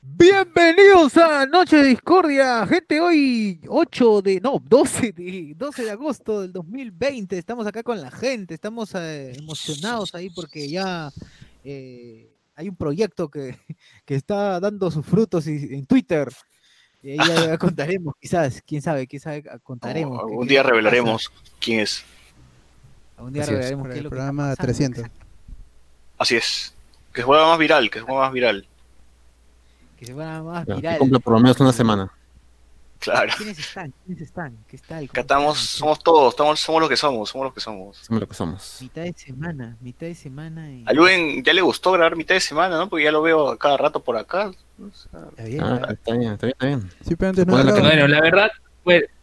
Bienvenidos 0.00 1.16
a 1.16 1.44
Noche 1.46 1.76
de 1.76 1.88
Discordia, 1.88 2.66
gente, 2.66 3.00
hoy 3.00 3.60
8 3.68 4.22
de, 4.22 4.40
no, 4.40 4.62
12 4.64 5.12
de, 5.12 5.52
12 5.56 5.84
de 5.84 5.90
agosto 5.90 6.40
del 6.40 6.52
2020, 6.52 7.36
estamos 7.36 7.66
acá 7.66 7.82
con 7.82 8.00
la 8.00 8.10
gente, 8.10 8.54
estamos 8.54 8.94
eh, 8.94 9.32
emocionados 9.36 10.14
ahí 10.14 10.30
porque 10.30 10.68
ya 10.68 11.10
eh, 11.64 12.30
hay 12.54 12.68
un 12.68 12.76
proyecto 12.76 13.28
que, 13.28 13.58
que 14.04 14.14
está 14.14 14.60
dando 14.60 14.90
sus 14.90 15.04
frutos 15.04 15.46
y- 15.46 15.74
en 15.74 15.84
Twitter, 15.86 16.28
y 17.02 17.10
ahí 17.10 17.18
ya 17.18 17.58
contaremos, 17.58 18.14
quizás, 18.20 18.62
quién 18.64 18.80
sabe, 18.80 19.06
quién 19.06 19.20
sabe, 19.20 19.42
contaremos. 19.62 20.18
qué- 20.26 20.32
Un 20.36 20.46
día 20.48 20.60
es 20.60 20.64
que 20.64 20.70
revelaremos 20.70 21.32
quién 21.60 21.80
es. 21.80 22.04
Un 23.18 23.32
día 23.32 23.42
Así 23.42 23.50
es, 23.52 23.56
revelaremos 23.58 23.86
qué 23.88 23.92
es 23.92 23.98
el 23.98 24.04
lo 24.04 24.10
que 24.10 24.14
programa 24.16 24.52
está 24.52 24.62
pasando, 24.64 24.94
300. 24.94 25.04
exacto, 25.04 25.26
Así 26.18 26.36
es. 26.36 26.74
Que 27.18 27.22
se 27.22 27.26
vuelva 27.26 27.48
más 27.48 27.58
viral, 27.58 27.90
que 27.90 27.98
se 27.98 28.04
vuelva 28.04 28.26
más 28.26 28.32
viral. 28.32 28.64
Que 29.98 30.06
se 30.06 30.12
vuelva 30.14 30.40
más 30.40 30.64
que 30.64 30.74
viral. 30.74 30.98
cumpla 30.98 31.18
por 31.18 31.32
lo 31.32 31.40
menos 31.40 31.58
una 31.58 31.72
semana. 31.72 32.12
Claro. 33.00 33.32
¿Quiénes 33.36 33.58
están? 33.58 33.92
¿Quiénes 34.06 34.22
están? 34.22 34.56
¿Qué 34.68 34.78
tal? 34.78 35.02
Acá 35.02 35.10
¿Cómo 35.12 35.20
estamos, 35.22 35.58
somos 35.58 35.98
todos, 36.04 36.32
estamos, 36.32 36.60
somos 36.60 36.80
lo 36.80 36.88
que 36.88 36.96
somos, 36.96 37.28
somos 37.28 37.46
lo 37.48 37.52
que 37.52 37.58
somos. 37.60 37.96
Somos 37.96 38.20
lo 38.20 38.28
que 38.28 38.34
somos. 38.36 38.78
Mitad 38.82 39.02
de 39.02 39.12
semana, 39.14 39.76
mitad 39.80 40.06
de 40.06 40.14
semana 40.14 40.70
y... 40.70 40.84
A 40.86 40.92
Luen 40.92 41.42
ya 41.42 41.52
le 41.52 41.60
gustó 41.60 41.90
grabar 41.90 42.14
mitad 42.14 42.36
de 42.36 42.40
semana, 42.40 42.76
¿no? 42.76 42.88
Porque 42.88 43.02
ya 43.06 43.10
lo 43.10 43.20
veo 43.20 43.58
cada 43.58 43.76
rato 43.76 43.98
por 43.98 44.16
acá. 44.16 44.52
O 44.80 44.94
sea, 44.94 45.20
Está 45.30 45.42
bien, 45.42 45.60
Ah, 45.60 45.86
está- 45.90 46.12
bien, 46.12 46.32
está 46.34 46.46
bien, 46.46 46.52
está 46.52 46.66
bien. 46.66 46.90
Sí, 47.04 47.16
pero 47.16 47.30
antes 47.30 47.46
no 47.48 47.52
Bueno, 47.52 48.06
la 48.06 48.20
verdad, 48.20 48.50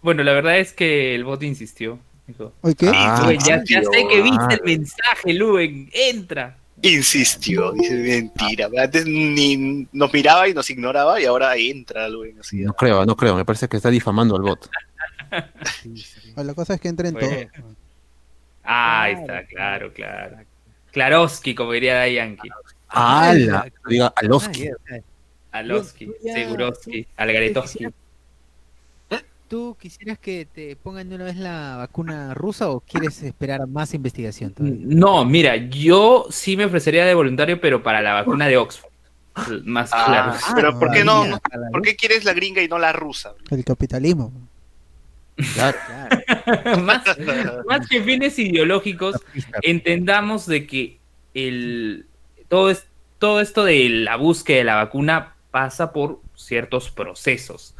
bueno, 0.01 0.21
la 0.23 0.33
verdad 0.33 0.57
es 0.57 0.73
que 0.73 1.15
el 1.15 1.23
bot 1.23 1.41
insistió. 1.43 1.97
Dijo, 2.27 2.51
¿Oye 2.59 2.75
qué? 2.75 2.91
Ah, 2.93 3.21
"Luen, 3.23 3.39
ya, 3.39 3.63
ya 3.65 3.81
sé 3.83 4.05
que 4.09 4.21
viste 4.21 4.37
ah. 4.41 4.53
el 4.53 4.61
mensaje, 4.65 5.33
Luen, 5.33 5.89
entra. 5.93 6.57
Insistió, 6.87 7.71
dice 7.71 7.95
mentira. 7.95 8.69
Antes 8.79 9.05
ni 9.07 9.87
nos 9.91 10.13
miraba 10.13 10.47
y 10.47 10.53
nos 10.53 10.69
ignoraba 10.69 11.19
y 11.19 11.25
ahora 11.25 11.55
entra 11.57 12.07
Luen 12.09 12.39
así. 12.39 12.61
No 12.61 12.73
creo, 12.73 13.05
no 13.05 13.15
creo. 13.15 13.35
Me 13.35 13.43
parece 13.43 13.67
que 13.67 13.77
está 13.77 13.89
difamando 13.89 14.35
al 14.35 14.43
bot. 14.43 14.69
sí, 15.81 15.97
sí. 15.97 16.33
La 16.35 16.53
cosa 16.53 16.75
es 16.75 16.81
que 16.81 16.87
entra 16.89 17.07
en 17.07 17.15
Bueno. 17.15 17.27
todo. 17.55 17.75
Ah, 18.63 19.01
ahí 19.03 19.15
Claro, 19.15 19.33
está, 19.33 19.47
claro, 19.47 19.93
claro. 19.93 20.37
Klaroski, 20.91 21.55
como 21.55 21.71
diría 21.71 22.07
Yankee. 22.07 22.49
¡Hala! 22.89 23.67
Diga 23.87 24.07
Ah, 24.07 24.13
Aloski. 24.17 24.69
Aloski, 25.51 26.11
Seguroski, 26.21 27.07
Algaretoski. 27.17 27.87
¿Tú 29.47 29.77
quisieras 29.79 30.17
que 30.17 30.47
te 30.51 30.75
pongan 30.75 31.07
de 31.07 31.15
una 31.15 31.25
vez 31.25 31.35
la 31.37 31.75
vacuna 31.77 32.33
rusa 32.33 32.69
o 32.69 32.79
quieres 32.79 33.21
esperar 33.21 33.67
más 33.67 33.93
investigación 33.93 34.53
todavía? 34.53 34.79
No, 34.85 35.23
mira, 35.23 35.55
yo 35.55 36.25
sí 36.31 36.57
me 36.57 36.65
ofrecería 36.65 37.05
de 37.05 37.13
voluntario, 37.13 37.61
pero 37.61 37.83
para 37.83 38.01
la 38.01 38.13
vacuna 38.13 38.47
de 38.47 38.57
Oxford. 38.57 38.89
Más 39.65 39.91
Ah, 39.93 40.05
claro. 40.07 40.55
pero 40.55 40.79
¿por 40.79 40.91
qué 40.91 41.03
no? 41.03 41.25
¿Por 41.71 41.81
qué 41.81 41.95
quieres 41.95 42.23
la 42.23 42.33
gringa 42.33 42.61
y 42.61 42.67
no 42.67 42.79
la 42.79 42.93
rusa? 42.93 43.33
El 43.51 43.63
capitalismo. 43.63 44.31
Claro. 45.53 45.77
Claro. 45.85 46.77
más, 46.81 47.03
más 47.67 47.87
que 47.87 48.01
fines 48.01 48.39
ideológicos, 48.39 49.17
entendamos 49.61 50.45
de 50.47 50.65
que 50.65 50.99
el 51.33 52.07
todo, 52.47 52.69
es, 52.69 52.87
todo 53.19 53.41
esto 53.41 53.65
de 53.65 53.89
la 53.89 54.15
búsqueda 54.15 54.57
de 54.59 54.63
la 54.63 54.75
vacuna 54.75 55.35
pasa 55.51 55.91
por 55.91 56.21
ciertos 56.35 56.89
procesos. 56.89 57.75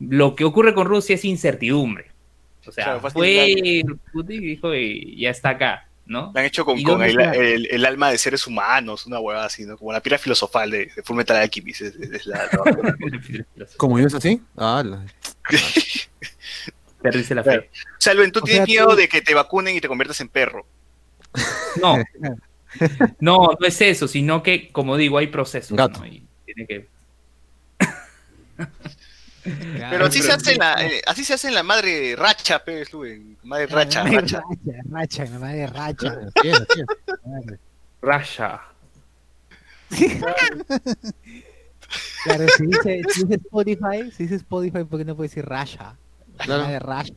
Lo 0.00 0.34
que 0.36 0.44
ocurre 0.44 0.74
con 0.74 0.86
Rusia 0.86 1.14
es 1.14 1.24
incertidumbre. 1.24 2.10
O 2.66 2.72
sea, 2.72 2.84
Claro, 2.84 3.00
fue 3.00 3.10
fue 3.10 3.82
Putin 4.12 4.42
y 4.42 4.46
dijo 4.46 4.74
y 4.74 5.16
ya 5.18 5.30
está 5.30 5.50
acá, 5.50 5.88
¿no? 6.06 6.32
La 6.34 6.40
han 6.40 6.46
hecho 6.46 6.64
con, 6.64 6.78
¿Y 6.78 6.82
con 6.84 6.94
dónde 6.98 7.08
el, 7.10 7.20
está? 7.20 7.32
el- 7.34 7.66
el 7.70 7.84
alma 7.86 8.10
de 8.10 8.18
seres 8.18 8.46
humanos, 8.46 9.06
una 9.06 9.18
huevada 9.20 9.46
así, 9.46 9.64
¿no? 9.64 9.78
Como 9.78 9.92
la 9.92 10.00
piedra 10.02 10.18
filosofal 10.18 10.70
de, 10.70 10.90
de 10.94 11.02
Fullmetal 11.02 11.36
Alchemist. 11.38 11.80
Es, 11.80 11.94
es 11.96 12.26
la, 12.26 12.46
la 12.52 12.58
vacuna. 12.64 12.96
¿Cómo 13.78 13.98
es 13.98 14.12
así? 14.14 14.40
Perdiste 17.00 17.34
la 17.34 17.42
Claro. 17.42 17.62
fe. 17.62 17.70
O 17.72 18.00
sea, 18.00 18.12
Luen, 18.14 18.32
tú 18.32 18.40
O 18.40 18.42
tienes 18.42 18.66
sea, 18.66 18.66
miedo 18.66 18.88
tú- 18.90 18.96
de 18.96 19.08
que 19.08 19.22
te 19.22 19.34
vacunen 19.34 19.76
y 19.76 19.80
te 19.80 19.88
conviertas 19.88 20.20
en 20.20 20.28
perro. 20.28 20.66
No. 21.80 21.96
No, 23.18 23.56
no 23.58 23.66
es 23.66 23.80
eso, 23.80 24.06
sino 24.06 24.42
que, 24.42 24.70
como 24.70 24.98
digo, 24.98 25.16
hay 25.16 25.28
procesos. 25.28 25.74
Gato. 25.76 26.00
¿no? 26.00 26.06
Y 26.06 26.22
tiene 26.44 26.66
que... 26.66 26.86
Pero 29.90 30.06
así 30.06 30.22
se 30.22 30.32
hace 30.32 30.52
en 30.52 30.58
la, 30.58 30.74
eh, 30.86 31.00
así 31.06 31.24
se 31.24 31.34
hace 31.34 31.48
en 31.48 31.54
la 31.54 31.62
madre 31.62 32.14
racha, 32.16 32.62
pues, 32.64 32.92
Luen. 32.92 33.36
Madre 33.44 33.66
racha, 33.66 34.02
racha. 34.04 34.42
Racha, 34.90 35.24
racha, 35.24 35.38
madre 35.38 35.66
racha. 35.66 36.18
Así 36.36 36.48
es, 36.48 36.60
así 36.60 36.80
es. 36.80 37.58
Rasha. 38.02 38.60
Claro, 42.24 42.44
si 42.56 42.66
dice, 42.66 43.00
si 43.14 43.22
dice 43.24 43.34
Spotify, 43.36 44.10
si 44.14 44.24
dice 44.24 44.34
Spotify, 44.36 44.84
¿por 44.84 44.98
qué 44.98 45.04
no 45.06 45.16
puede 45.16 45.28
decir 45.30 45.46
Rasha? 45.46 45.96
La 46.38 46.44
Claro. 46.44 46.62
madre 46.64 46.78
Rasha. 46.80 47.14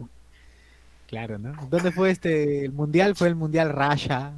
Claro, 1.07 1.37
¿no? 1.39 1.67
¿Dónde 1.69 1.91
fue 1.91 2.11
este? 2.11 2.63
El 2.65 2.71
mundial 2.71 3.15
fue 3.15 3.27
el 3.27 3.35
mundial 3.35 3.69
Rasha. 3.73 4.31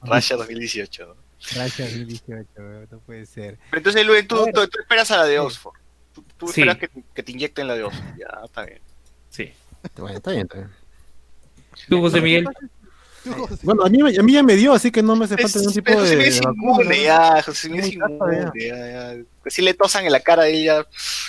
Racha 0.00 0.36
2018. 0.36 1.06
¿no? 1.06 1.14
Rasha 1.60 1.82
2018, 1.84 2.48
weón, 2.56 2.88
no 2.90 2.98
puede 3.00 3.26
ser. 3.26 3.58
Pero 3.70 3.78
entonces, 3.78 4.06
Luen, 4.06 4.26
tú, 4.26 4.46
tú, 4.54 4.66
tú 4.66 4.78
esperas 4.80 5.10
a 5.10 5.18
la 5.18 5.24
de 5.24 5.32
Sí. 5.34 5.38
Oxford. 5.38 5.74
Tú, 6.38 6.46
Sí. 6.48 6.60
esperas 6.62 6.78
que, 6.78 6.88
que 7.14 7.22
te 7.22 7.32
inyecten 7.32 7.66
la 7.66 7.74
de 7.74 7.84
Oxford. 7.84 8.16
Ya, 8.18 8.40
está 8.44 8.64
bien. 8.64 8.80
Sí. 9.28 9.52
Bueno, 9.96 10.16
está 10.16 10.30
bien, 10.30 10.42
está 10.42 10.56
bien. 10.56 10.70
Tú, 11.88 12.00
José 12.00 12.20
Miguel. 12.20 12.48
Bueno, 13.62 13.82
a 13.84 13.90
mí, 13.90 13.98
a 14.16 14.22
mí 14.22 14.32
ya 14.32 14.42
me 14.42 14.54
dio, 14.56 14.72
así 14.72 14.90
que 14.90 15.02
no 15.02 15.14
me 15.16 15.24
hace 15.26 15.36
falta 15.36 15.58
ningún 15.58 15.74
tipo 15.74 15.90
de. 15.90 15.98
José 15.98 16.16
Miguel 16.16 16.28
es 16.32 16.40
inmune, 16.42 16.78
vacuna. 16.84 16.96
ya. 16.96 17.42
José 17.42 17.68
Miguel 17.68 17.84
es 17.86 17.92
inmune, 17.94 18.50
ya, 18.58 18.76
ya. 19.16 19.22
Pues 19.42 19.54
si 19.54 19.62
le 19.62 19.74
tosan 19.74 20.06
en 20.06 20.12
la 20.12 20.20
cara 20.20 20.44
a 20.44 20.48
ella, 20.48 20.86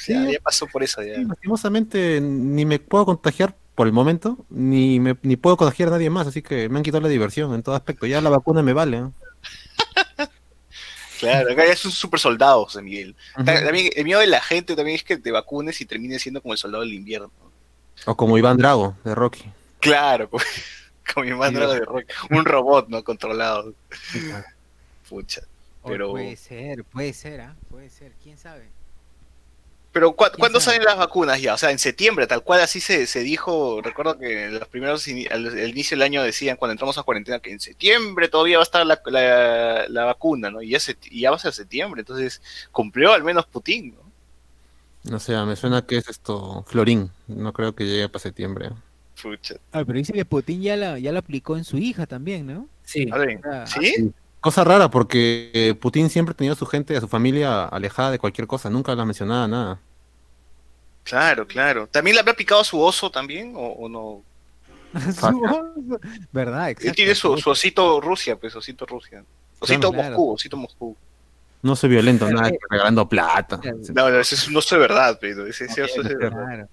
ya 0.07 0.39
pasó 0.43 0.67
por 0.67 0.83
eso, 0.83 1.01
ya. 1.03 1.15
Sí, 1.15 1.25
Lastimosamente, 1.25 2.21
ni 2.21 2.65
me 2.65 2.79
puedo 2.79 3.05
contagiar 3.05 3.55
por 3.75 3.87
el 3.87 3.93
momento, 3.93 4.37
ni 4.49 4.99
me, 4.99 5.17
ni 5.23 5.35
puedo 5.35 5.57
contagiar 5.57 5.89
a 5.89 5.93
nadie 5.93 6.09
más, 6.09 6.27
así 6.27 6.41
que 6.41 6.69
me 6.69 6.77
han 6.77 6.83
quitado 6.83 7.01
la 7.01 7.09
diversión 7.09 7.53
en 7.53 7.63
todo 7.63 7.75
aspecto. 7.75 8.05
Ya 8.05 8.21
la 8.21 8.29
vacuna 8.29 8.61
me 8.61 8.73
vale. 8.73 8.99
¿no? 9.01 9.13
Claro, 11.19 11.51
acá 11.51 11.65
ya 11.65 11.73
es 11.73 11.83
un 11.85 11.91
super 11.91 12.19
soldado, 12.19 12.63
José 12.65 12.81
Miguel. 12.81 13.15
También, 13.45 13.91
el 13.95 14.05
miedo 14.05 14.19
de 14.21 14.27
la 14.27 14.41
gente 14.41 14.75
también 14.75 14.95
es 14.95 15.03
que 15.03 15.17
te 15.17 15.31
vacunes 15.31 15.79
y 15.81 15.85
termines 15.85 16.21
siendo 16.21 16.41
como 16.41 16.53
el 16.53 16.57
soldado 16.57 16.83
del 16.83 16.93
invierno. 16.93 17.31
O 18.05 18.15
como 18.15 18.37
Iván 18.37 18.57
Drago, 18.57 18.95
de 19.03 19.13
Rocky. 19.13 19.43
Claro, 19.81 20.29
como, 20.29 20.43
como 21.13 21.25
mi 21.25 21.33
madre 21.33 21.67
de 21.67 21.79
rock. 21.81 22.05
Un 22.29 22.45
robot, 22.45 22.87
¿no? 22.89 23.03
Controlado. 23.03 23.73
Pucha. 25.09 25.41
Pero- 25.85 26.11
Puede 26.11 26.35
ser, 26.35 26.83
puede 26.85 27.13
ser, 27.13 27.41
¿ah? 27.41 27.55
Puede 27.69 27.89
ser, 27.89 28.11
quién 28.23 28.37
sabe. 28.37 28.69
Pero 29.91 30.11
¿cu- 30.11 30.25
¿Quién 30.25 30.37
¿cuándo 30.37 30.59
salen 30.59 30.83
las 30.83 30.97
vacunas 30.97 31.41
ya? 31.41 31.55
O 31.55 31.57
sea, 31.57 31.71
en 31.71 31.79
septiembre, 31.79 32.27
tal 32.27 32.43
cual 32.43 32.61
así 32.61 32.79
se, 32.79 33.07
se 33.07 33.21
dijo. 33.21 33.81
Recuerdo 33.81 34.19
que 34.19 34.45
en 34.45 34.59
los 34.59 34.67
primeros, 34.67 35.07
al 35.31 35.47
al 35.47 35.69
inicio 35.69 35.95
del 35.97 36.03
año 36.03 36.21
decían, 36.21 36.57
cuando 36.57 36.73
entramos 36.73 36.97
a 36.99 37.03
cuarentena, 37.03 37.39
que 37.39 37.51
en 37.51 37.59
septiembre 37.59 38.27
todavía 38.27 38.57
va 38.57 38.63
a 38.63 38.65
estar 38.65 38.85
la, 38.85 39.01
la- 39.05 39.87
la 39.89 40.05
vacuna, 40.05 40.51
¿no? 40.51 40.61
Y 40.61 40.69
ya, 40.69 40.79
se- 40.79 40.97
y 41.09 41.21
ya 41.21 41.31
va 41.31 41.37
a 41.37 41.39
ser 41.39 41.53
septiembre, 41.53 42.01
entonces 42.01 42.41
cumplió 42.71 43.13
al 43.13 43.23
menos 43.23 43.47
Putin, 43.47 43.95
¿no? 43.95 44.09
No 45.11 45.19
sé, 45.19 45.35
me 45.45 45.55
suena 45.55 45.83
que 45.85 45.97
es 45.97 46.07
esto, 46.09 46.63
Florín. 46.67 47.09
No 47.27 47.51
creo 47.53 47.73
que 47.73 47.85
llegue 47.85 48.09
para 48.09 48.19
septiembre. 48.21 48.69
Pucha. 49.21 49.55
Ah, 49.71 49.83
pero 49.85 49.97
dice 49.97 50.13
que 50.13 50.23
Putin 50.25 50.61
ya 50.61 50.75
la, 50.77 50.99
ya 50.99 51.11
la 51.11 51.19
aplicó 51.19 51.57
en 51.57 51.63
su 51.63 51.77
hija 51.77 52.05
también, 52.05 52.45
¿no? 52.47 52.67
Sí. 52.83 53.09
Ah, 53.11 53.65
¿Sí? 53.65 54.11
Cosa 54.41 54.63
rara, 54.63 54.89
porque 54.89 55.51
eh, 55.53 55.73
Putin 55.73 56.09
siempre 56.09 56.31
ha 56.31 56.35
tenido 56.35 56.53
a 56.53 56.57
su 56.57 56.65
gente, 56.65 56.95
a 56.95 57.01
su 57.01 57.07
familia 57.09 57.65
alejada 57.65 58.11
de 58.11 58.19
cualquier 58.19 58.47
cosa, 58.47 58.69
nunca 58.69 58.95
la 58.95 59.03
mencionaba 59.05 59.47
nada. 59.47 59.79
Claro, 61.03 61.45
claro. 61.47 61.87
¿También 61.87 62.15
le 62.15 62.21
habrá 62.21 62.33
picado 62.33 62.61
a 62.61 62.63
su 62.63 62.79
oso 62.79 63.09
también? 63.11 63.53
¿O, 63.55 63.59
o 63.61 63.89
no? 63.89 64.23
su 65.13 65.25
oso. 65.25 65.99
¿Verdad? 66.31 66.67
Él 66.69 66.71
Exacto. 66.77 66.93
tiene 66.95 67.15
su, 67.15 67.37
su 67.37 67.49
osito 67.49 67.99
Rusia, 67.99 68.37
pues, 68.37 68.55
osito 68.55 68.85
Rusia. 68.85 69.23
Osito 69.59 69.91
Claro. 69.91 70.09
Moscú, 70.11 70.33
osito 70.33 70.55
Moscú. 70.57 70.95
No 71.61 71.75
soy 71.75 71.89
violento, 71.89 72.29
nada, 72.31 72.49
que 72.51 72.57
regalando 72.69 73.09
plata. 73.09 73.59
No, 73.93 74.09
no, 74.09 74.19
ese 74.19 74.35
es 74.35 74.47
un 74.47 74.55
oso 74.55 74.75
de 74.75 74.81
verdad, 74.81 75.17
pero 75.19 75.45
ese, 75.47 75.65
ese 75.65 75.81
oso 75.83 76.01
es 76.01 76.07
de 76.07 76.15
verdad. 76.15 76.45
Claro. 76.45 76.67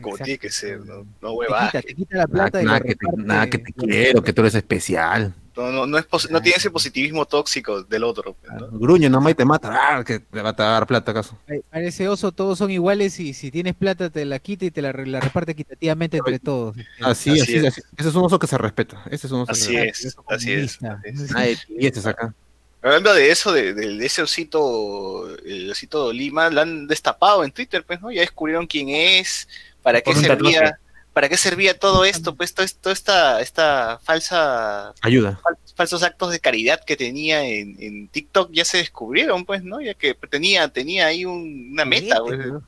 Como 0.00 0.14
Exacto. 0.14 0.24
tiene 0.24 0.38
que 0.38 0.50
ser, 0.50 0.80
¿no? 0.80 0.98
No 0.98 1.04
Te 1.20 1.26
huevadas. 1.28 1.70
quita, 1.72 1.82
te 1.82 1.94
quita 1.94 2.16
la 2.16 2.24
Nada, 2.26 2.32
plata 2.32 2.62
y 2.62 2.64
nada 2.64 2.80
que 2.80 2.94
te, 2.94 3.06
nada 3.16 3.50
que 3.50 3.58
te 3.58 3.72
quiero, 3.72 4.22
que 4.22 4.32
tú 4.32 4.40
eres 4.40 4.54
especial. 4.54 5.34
No, 5.56 5.70
no, 5.70 5.86
no, 5.86 5.98
es 5.98 6.06
tiene 6.08 6.56
ese 6.56 6.70
positivismo 6.70 7.26
tóxico 7.26 7.82
del 7.84 8.02
otro. 8.04 8.34
pues, 8.34 8.52
¿no? 8.60 8.68
Gruñe 8.78 9.08
nomás 9.08 9.32
y 9.32 9.34
te 9.36 9.44
mata. 9.44 9.70
Ah, 9.72 10.02
que 10.04 10.18
te 10.18 10.42
va 10.42 10.50
a 10.50 10.52
dar 10.52 10.86
plata 10.86 11.12
acaso. 11.12 11.38
Ese 11.72 12.08
oso 12.08 12.32
todos 12.32 12.58
son 12.58 12.70
iguales 12.72 13.20
y 13.20 13.34
si 13.34 13.50
tienes 13.50 13.74
plata 13.74 14.10
te 14.10 14.24
la 14.24 14.38
quita 14.40 14.64
y 14.64 14.70
te 14.72 14.82
la, 14.82 14.90
re- 14.92 15.06
la 15.06 15.20
reparte 15.20 15.52
equitativamente 15.52 16.16
entre 16.16 16.38
todos. 16.40 16.76
Así, 17.00 17.30
Así 17.30 17.40
así, 17.40 17.56
es. 17.56 17.64
así. 17.66 17.82
Ese 17.96 18.08
es 18.08 18.14
un 18.14 18.24
oso 18.24 18.38
que 18.38 18.46
se 18.48 18.58
respeta. 18.58 19.02
Ese 19.10 19.26
es 19.28 19.32
un 19.32 19.42
oso 19.42 19.52
Así 19.52 19.72
que 19.72 19.82
es, 19.88 20.16
así 20.28 20.52
es. 20.52 20.78
así 20.82 20.90
es. 21.04 21.30
Nadie 21.30 21.56
tienes 21.78 22.06
acá. 22.06 22.34
Hablando 22.82 23.14
de 23.14 23.30
eso, 23.30 23.52
de, 23.52 23.72
de- 23.74 23.96
de 23.96 24.06
ese 24.06 24.22
osito, 24.22 25.28
el 25.38 25.70
osito 25.70 26.12
Lima, 26.12 26.50
lo 26.50 26.60
han 26.60 26.86
destapado 26.86 27.44
en 27.44 27.50
Twitter, 27.52 27.82
pues, 27.86 28.00
¿no? 28.02 28.10
Ya 28.10 28.20
descubrieron 28.20 28.66
quién 28.66 28.88
es, 28.90 29.48
para 29.82 30.00
qué 30.00 30.12
Por 30.12 30.20
servía, 30.20 30.58
tatuaje. 30.60 30.83
¿Para 31.14 31.28
qué 31.30 31.36
servía 31.38 31.78
todo 31.78 32.04
esto? 32.04 32.34
Pues 32.34 32.52
todo, 32.52 32.66
toda 32.82 32.92
esta, 32.92 33.40
esta 33.40 33.98
falsa 34.02 34.92
Ayuda. 35.00 35.40
falsos 35.74 36.02
actos 36.02 36.30
de 36.32 36.40
caridad 36.40 36.84
que 36.84 36.96
tenía 36.96 37.42
en, 37.44 37.76
en 37.80 38.08
TikTok 38.08 38.50
ya 38.52 38.64
se 38.66 38.78
descubrieron, 38.78 39.46
pues, 39.46 39.62
¿no? 39.64 39.80
Ya 39.80 39.94
que 39.94 40.14
tenía, 40.28 40.68
tenía 40.68 41.06
ahí 41.06 41.24
un- 41.24 41.70
una 41.72 41.84
meta, 41.86 42.18
Juguetes, 42.18 42.36
pues. 42.38 42.50
bro. 42.50 42.62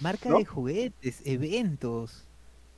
Marca 0.00 0.28
¿no? 0.28 0.38
de 0.38 0.44
juguetes, 0.44 1.16
eventos. 1.24 2.24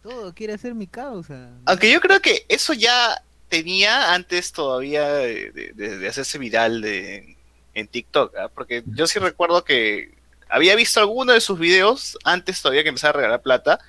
Todo 0.03 0.33
quiere 0.35 0.53
hacer 0.53 0.75
mi 0.75 0.87
causa. 0.87 1.51
Aunque 1.65 1.91
yo 1.91 2.01
creo 2.01 2.21
que 2.21 2.47
eso 2.49 2.73
ya 2.75 3.21
tenía 3.49 4.13
antes 4.15 4.53
todavía 4.53 5.09
de, 5.09 5.51
de- 5.51 5.73
de- 5.75 5.99
de 5.99 6.09
hacerse 6.09 6.39
viral 6.39 6.81
de, 6.83 7.37
en 7.75 7.89
TikTok, 7.89 8.37
¿ah? 8.37 8.49
porque 8.55 8.85
yo 8.87 9.07
sí 9.07 9.19
recuerdo 9.19 9.65
que 9.65 10.15
había 10.49 10.77
visto 10.77 11.01
alguno 11.01 11.33
de 11.33 11.41
sus 11.41 11.59
videos 11.59 12.17
antes 12.23 12.63
todavía 12.63 12.83
que 12.85 12.91
empezara 12.91 13.11
a 13.11 13.17
regalar 13.17 13.43
plata. 13.43 13.81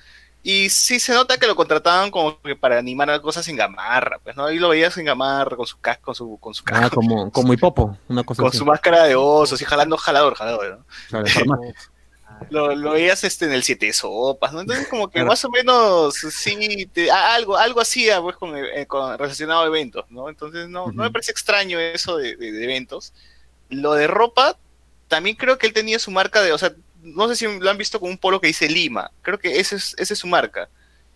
Y 0.50 0.70
sí 0.70 0.98
se 1.00 1.12
nota 1.12 1.36
que 1.38 1.46
lo 1.46 1.54
contrataban 1.56 2.10
como 2.10 2.40
que 2.40 2.56
para 2.56 2.78
animar 2.78 3.10
a 3.10 3.20
cosas 3.20 3.46
en 3.48 3.56
gamarra, 3.56 4.18
pues, 4.20 4.34
¿no? 4.36 4.46
Ahí 4.46 4.58
lo 4.58 4.70
veías 4.70 4.96
en 4.96 5.04
gamarra 5.04 5.56
con 5.56 5.66
su 5.66 5.78
casco, 5.78 6.04
con 6.06 6.14
su, 6.14 6.38
con 6.40 6.54
su 6.54 6.64
Ah, 6.70 6.88
casco, 6.88 6.90
como, 6.90 7.30
como 7.32 7.52
hipopo, 7.54 7.98
una 8.08 8.24
cosa 8.24 8.42
con 8.42 8.50
así. 8.50 8.58
su 8.58 8.64
máscara 8.64 9.04
de 9.04 9.16
oso, 9.16 9.54
así 9.56 9.64
jalando 9.64 9.96
jalador, 9.96 10.34
jalador, 10.34 10.78
¿no? 10.78 10.86
Claro, 11.06 11.26
lo, 12.48 12.74
lo 12.74 12.92
veías 12.92 13.24
este 13.24 13.44
en 13.46 13.52
el 13.52 13.62
siete 13.62 13.92
sopas, 13.92 14.52
¿no? 14.52 14.60
Entonces 14.60 14.86
como 14.86 15.10
que 15.10 15.24
más 15.24 15.44
o 15.44 15.50
menos 15.50 16.14
sí, 16.16 16.86
te- 16.92 17.10
algo, 17.10 17.56
algo 17.56 17.80
hacía 17.80 18.20
pues 18.22 18.36
con, 18.36 18.56
eh, 18.56 18.86
con- 18.86 19.18
relacionado 19.18 19.62
a 19.62 19.66
eventos, 19.66 20.04
¿no? 20.10 20.28
Entonces 20.28 20.68
no, 20.68 20.92
no 20.92 21.02
me 21.02 21.10
parece 21.10 21.32
extraño 21.32 21.78
eso 21.78 22.16
de, 22.16 22.36
de- 22.36 22.52
de 22.52 22.64
eventos. 22.64 23.12
Lo 23.68 23.94
de 23.94 24.06
ropa, 24.06 24.58
también 25.08 25.36
creo 25.36 25.58
que 25.58 25.66
él 25.66 25.72
tenía 25.74 25.98
su 25.98 26.10
marca 26.10 26.40
de, 26.42 26.52
o 26.52 26.58
sea, 26.58 26.72
no 27.02 27.28
sé 27.28 27.36
si 27.36 27.58
lo 27.58 27.70
han 27.70 27.78
visto 27.78 28.00
con 28.00 28.10
un 28.10 28.18
polo 28.18 28.40
que 28.40 28.48
dice 28.48 28.68
Lima, 28.68 29.10
creo 29.22 29.38
que 29.38 29.58
ese 29.60 29.76
es, 29.76 29.94
ese 29.98 30.14
es 30.14 30.18
su 30.18 30.26
marca. 30.26 30.68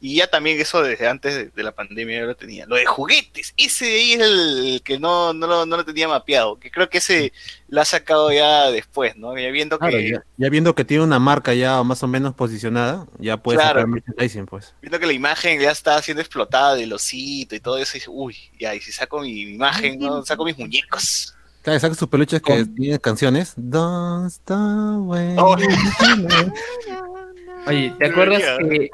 Y 0.05 0.17
ya 0.17 0.27
también 0.27 0.61
eso 0.61 0.83
desde 0.83 1.07
antes 1.07 1.33
de, 1.37 1.45
de 1.51 1.63
la 1.63 1.71
pandemia 1.71 2.19
ya 2.23 2.27
lo 2.27 2.35
tenía. 2.35 2.67
Lo 2.67 2.75
de 2.75 2.85
juguetes, 2.87 3.55
ese 3.57 3.85
de 3.85 3.95
ahí 3.95 4.13
es 4.15 4.21
el 4.21 4.83
que 4.85 4.99
no, 4.99 5.33
no, 5.33 5.47
lo, 5.47 5.65
no 5.65 5.77
lo 5.77 5.85
tenía 5.85 6.09
mapeado, 6.09 6.59
que 6.59 6.73
creo 6.73 6.91
que 6.91 6.99
ese 6.99 7.33
lo 7.69 7.81
ha 7.81 7.85
sacado 7.85 8.33
ya 8.33 8.69
después, 8.73 9.15
¿no? 9.15 9.39
Ya 9.39 9.49
viendo 9.53 9.79
Claro, 9.79 9.97
que... 9.97 10.11
ya, 10.11 10.25
ya 10.39 10.49
viendo 10.51 10.75
que 10.75 10.85
tiene 10.85 11.05
una 11.05 11.21
marca 11.21 11.55
ya 11.55 11.81
más 11.85 12.03
o 12.03 12.09
menos 12.09 12.35
posicionada, 12.35 13.07
ya 13.21 13.37
puede 13.37 13.59
Claro. 13.59 13.79
sacar 13.79 13.87
merchandising, 13.87 14.47
pues. 14.47 14.75
viendo 14.83 14.99
que 14.99 15.07
la 15.07 15.13
imagen 15.13 15.61
ya 15.61 15.71
está 15.71 16.03
siendo 16.03 16.21
explotada 16.21 16.75
del 16.75 16.93
osito 16.93 17.55
y 17.55 17.61
todo 17.61 17.79
eso, 17.79 17.97
y 17.97 18.01
dice, 18.01 18.11
uy, 18.11 18.37
ya, 18.59 18.75
y 18.75 18.81
si 18.81 18.91
saco 18.91 19.21
mi 19.21 19.43
imagen, 19.43 20.01
¿no? 20.01 20.25
saco 20.25 20.45
mis 20.45 20.59
muñecos. 20.59 21.33
Claro, 21.63 21.79
saca 21.79 21.95
sus 21.95 22.09
peluches 22.09 22.41
que 22.43 22.53
Con- 22.53 22.75
tienen 22.75 22.99
canciones. 22.99 23.55
Don't 23.57 24.27
stop 24.31 25.01
when 25.07 25.37
Oh. 25.39 25.57
you- 25.57 25.69
Oye, 27.65 27.93
¿te 27.97 28.07
acuerdas 28.07 28.43
que, 28.69 28.91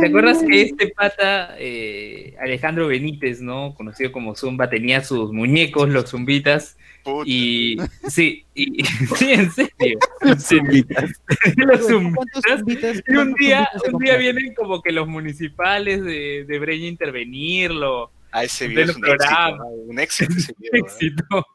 ¿te 0.00 0.06
acuerdas 0.06 0.42
que 0.46 0.60
este 0.62 0.88
pata, 0.88 1.54
eh, 1.58 2.34
Alejandro 2.38 2.88
Benítez, 2.88 3.40
¿no? 3.40 3.74
Conocido 3.74 4.12
como 4.12 4.34
Zumba, 4.36 4.68
tenía 4.68 5.02
sus 5.02 5.32
muñecos, 5.32 5.88
los 5.88 6.10
zumbitas, 6.10 6.76
Puta. 7.02 7.24
y 7.26 7.78
sí, 8.10 8.44
y, 8.54 8.84
sí, 9.16 9.32
en 9.32 9.50
serio, 9.50 9.98
Zumbitas. 10.38 11.10
los 11.56 11.80
¿Cuántos 11.86 12.42
zumbitas. 12.58 13.02
Y 13.08 13.16
un 13.16 13.32
día, 13.32 13.66
un 13.90 13.98
día 13.98 14.18
vienen 14.18 14.52
como 14.54 14.82
que 14.82 14.92
los 14.92 15.08
municipales 15.08 16.04
de, 16.04 16.44
de 16.46 16.58
Breña 16.58 16.84
a 16.84 16.88
intervenirlo. 16.88 18.10
Ah, 18.32 18.44
ese 18.44 18.64
de 18.64 18.68
video 18.68 18.82
es 18.84 18.88
los 18.88 18.96
un 18.98 19.04
éxito, 19.06 19.16
programas. 19.26 19.58
¿no? 19.60 19.66
un 19.66 19.98
éxito 19.98 20.32
ese 20.36 20.54
video, 20.58 20.70
¿no? 20.72 20.86
éxito. 20.86 21.46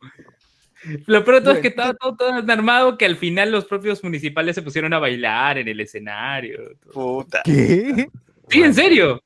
Lo 1.06 1.24
peor 1.24 1.38
de 1.38 1.42
todo 1.42 1.54
es 1.56 1.62
que 1.62 1.70
estaba 1.70 1.94
todo 1.94 2.16
tan 2.16 2.50
armado 2.50 2.98
que 2.98 3.06
al 3.06 3.16
final 3.16 3.52
los 3.52 3.66
propios 3.66 4.04
municipales 4.04 4.56
se 4.56 4.62
pusieron 4.62 4.94
a 4.94 5.00
bailar 5.00 5.58
en 5.58 5.68
el 5.68 5.80
escenario. 5.80 6.78
Puta. 6.94 7.42
¿Qué? 7.44 8.08
Sí, 8.50 8.62
en 8.62 8.74
serio. 8.74 9.22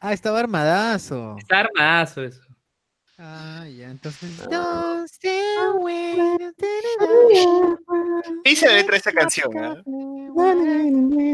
Ah, 0.00 0.12
estaba 0.12 0.40
armadazo. 0.40 1.36
Está 1.38 1.60
armadazo 1.60 2.22
eso. 2.22 2.40
Ah, 3.18 3.64
ya, 3.68 3.90
entonces. 3.90 4.48
Don't 4.50 5.08
stay 5.08 5.40
away. 5.68 6.16
¿Qué 8.42 8.50
dice 8.50 8.66
la 8.66 8.74
letra 8.74 8.92
de 8.92 8.98
esa 8.98 9.12
canción? 9.12 9.50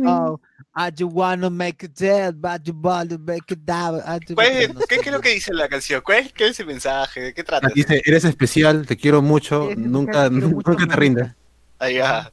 Oh, 0.06 0.40
I 0.75 0.90
just 0.90 1.12
wanna 1.12 1.50
make 1.50 1.84
it 1.84 1.93
dead, 1.99 2.34
but 2.37 2.62
you 2.64 2.72
wanna 2.81 3.19
make 3.19 3.52
it 3.52 3.58
die. 3.64 3.99
I 4.06 4.19
just- 4.20 4.34
¿Cuál 4.34 4.46
es- 4.52 4.72
no 4.72 4.81
¿Qué, 4.81 4.99
qué 4.99 5.08
es 5.08 5.12
lo 5.12 5.20
que 5.20 5.31
dice 5.31 5.52
la 5.52 5.69
canción? 5.69 6.00
¿Cuál 6.00 6.19
es, 6.26 6.32
qué 6.32 6.46
es 6.49 6.61
el 6.61 6.67
mensaje? 6.67 7.20
¿De 7.20 7.34
qué 7.34 7.43
trata? 7.43 7.67
Ah, 7.67 7.72
Dice, 7.75 8.00
eres 8.05 8.25
especial, 8.25 8.87
te 8.87 8.96
quiero 8.96 9.20
mucho, 9.20 9.70
nunca, 9.76 10.25
te 10.25 10.31
quiero 10.31 10.49
mucho, 10.50 10.70
nunca 10.70 10.87
te 10.87 10.96
rindas. 10.96 11.34
Ahí 11.78 11.99
va. 11.99 12.32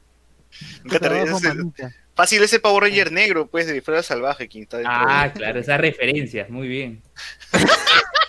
Nunca 0.84 0.98
te 1.00 1.08
mamita. 1.26 1.92
Fácil 2.14 2.42
ese 2.42 2.58
Power 2.58 2.82
Ranger 2.84 3.12
negro, 3.12 3.48
pues, 3.48 3.66
de 3.66 3.80
Fuera 3.82 4.02
Salvaje, 4.02 4.48
quien 4.48 4.64
está 4.64 4.78
dentro 4.78 4.92
Ah, 4.96 5.32
claro, 5.32 5.60
esas 5.60 5.80
referencias, 5.80 6.48
muy 6.50 6.66
bien. 6.68 7.02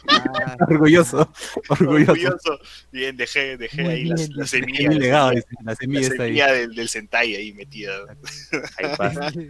Ah, 0.08 0.56
Orgulloso, 0.68 1.32
orgulloso. 1.70 2.12
Orgulloso. 2.12 2.60
Bien, 2.92 3.16
dejé, 3.16 3.58
dejé 3.58 3.88
ahí 3.88 4.06
las, 4.06 4.20
bien, 4.28 4.38
las 4.38 4.50
semillas. 4.50 4.96
legado, 4.96 5.32
la 5.34 5.42
La 5.64 5.76
semilla 5.76 6.02
está 6.02 6.24
ahí. 6.24 6.30
semilla 6.30 6.52
del, 6.52 6.76
del 6.76 6.90
Sentai 6.90 7.36
ahí 7.36 7.54
metida. 7.54 7.94
Ahí 8.78 8.96
pasa. 8.98 9.32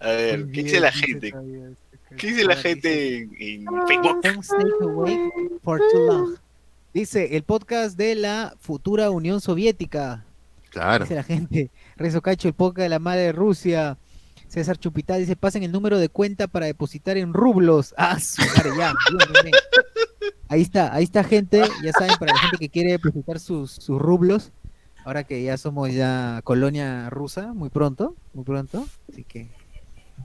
A 0.00 0.08
ver, 0.08 0.46
¿qué 0.50 0.62
dice 0.62 0.80
la 0.80 0.92
gente? 0.92 1.28
este 1.28 2.16
¿Qué 2.16 2.26
dice 2.28 2.44
la 2.44 2.56
gente 2.56 3.18
en, 3.18 3.64
Facebook? 3.88 4.20
Don't 4.22 4.44
stay 4.44 4.64
awake 4.80 5.32
for 5.62 5.78
too 5.78 6.06
long. 6.06 6.36
Dice 6.92 7.36
el 7.36 7.42
podcast 7.42 7.96
de 7.96 8.14
la 8.14 8.54
futura 8.60 9.10
Unión 9.10 9.40
Soviética. 9.40 10.24
Claro. 10.70 11.04
Dice 11.04 11.14
la 11.14 11.22
gente. 11.22 11.70
Rezo 11.96 12.20
Cacho, 12.20 12.48
el 12.48 12.54
podcast 12.54 12.84
de 12.84 12.88
la 12.90 12.98
madre 12.98 13.22
de 13.22 13.32
Rusia. 13.32 13.98
César 14.48 14.78
Chupital 14.78 15.20
dice: 15.20 15.36
pasen 15.36 15.62
el 15.62 15.72
número 15.72 15.98
de 15.98 16.10
cuenta 16.10 16.46
para 16.46 16.66
depositar 16.66 17.16
en 17.16 17.32
rublos. 17.32 17.94
Ah, 17.96 18.20
su 18.20 18.42
madre, 18.42 18.70
ya. 18.76 18.94
Ahí 20.48 20.60
está, 20.60 20.94
ahí 20.94 21.04
está, 21.04 21.24
gente. 21.24 21.62
Ya 21.82 21.92
saben, 21.92 22.14
para 22.18 22.34
la 22.34 22.38
gente 22.40 22.58
que 22.58 22.68
quiere 22.68 22.90
depositar 22.90 23.40
sus, 23.40 23.70
sus 23.70 23.98
rublos. 23.98 24.52
Ahora 25.04 25.24
que 25.24 25.42
ya 25.42 25.56
somos 25.56 25.92
ya 25.92 26.40
colonia 26.44 27.10
rusa, 27.10 27.52
muy 27.54 27.70
pronto, 27.70 28.14
muy 28.34 28.44
pronto. 28.44 28.86
Así 29.10 29.24
que. 29.24 29.48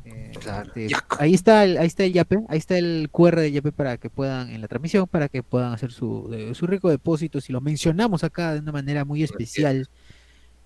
eh, 0.06 0.32
Claro. 0.40 0.72
este, 0.76 0.96
ahí 1.20 1.34
está 1.34 1.64
el, 1.64 1.78
ahí 1.78 1.88
está 1.88 2.04
el 2.04 2.14
Yape, 2.14 2.38
ahí 2.50 2.58
está 2.60 2.78
el 2.78 3.10
QR 3.12 3.42
de 3.42 3.52
Yape 3.52 3.72
para 3.72 3.98
que 3.98 4.10
puedan, 4.10 4.50
en 4.50 4.62
la 4.62 4.68
transmisión, 4.68 5.08
para 5.08 5.28
que 5.30 5.42
puedan 5.44 5.74
hacer 5.74 5.92
su, 5.92 6.28
de- 6.30 6.54
su 6.56 6.68
rico 6.68 6.90
depósito. 6.90 7.42
Si 7.42 7.52
lo 7.52 7.60
mencionamos 7.62 8.24
acá 8.24 8.54
de 8.54 8.60
una 8.60 8.72
manera 8.72 9.04
muy 9.06 9.24
especial. 9.24 9.90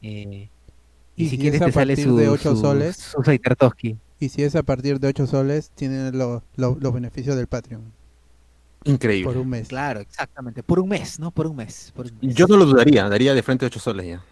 eh, 0.01 0.49
y, 1.15 1.23
Y 1.23 1.25
si 1.25 1.29
si 1.31 1.37
quieres 1.37 1.59
te 1.61 1.71
sale 1.71 1.93
partir 1.93 2.05
su, 2.05 2.17
de 2.17 2.29
ocho 2.29 2.55
su- 2.55 2.61
soles. 2.61 2.95
su. 2.97 3.21
Y 4.19 4.29
si 4.29 4.43
es 4.43 4.55
a 4.55 4.63
partir 4.63 4.99
de 4.99 5.07
8 5.07 5.25
soles, 5.27 5.71
tienen 5.71 6.17
lo- 6.17 6.43
lo- 6.55 6.77
los 6.79 6.93
beneficios 6.93 7.35
del 7.35 7.47
Patreon 7.47 7.91
Increíble. 8.83 9.25
por 9.31 9.37
un 9.37 9.49
mes. 9.49 9.67
Claro, 9.67 9.99
exactamente. 9.99 10.63
Por 10.63 10.79
un 10.79 10.89
mes, 10.89 11.19
¿no? 11.19 11.31
Por 11.31 11.47
un 11.47 11.55
mes. 11.55 11.91
por 11.95 12.07
un 12.07 12.17
mes. 12.21 12.35
Yo 12.35 12.47
no 12.47 12.57
lo 12.57 12.65
dudaría, 12.65 13.07
daría 13.09 13.33
de 13.33 13.43
frente 13.43 13.65
8 13.65 13.79
soles 13.79 14.07
ya. 14.07 14.23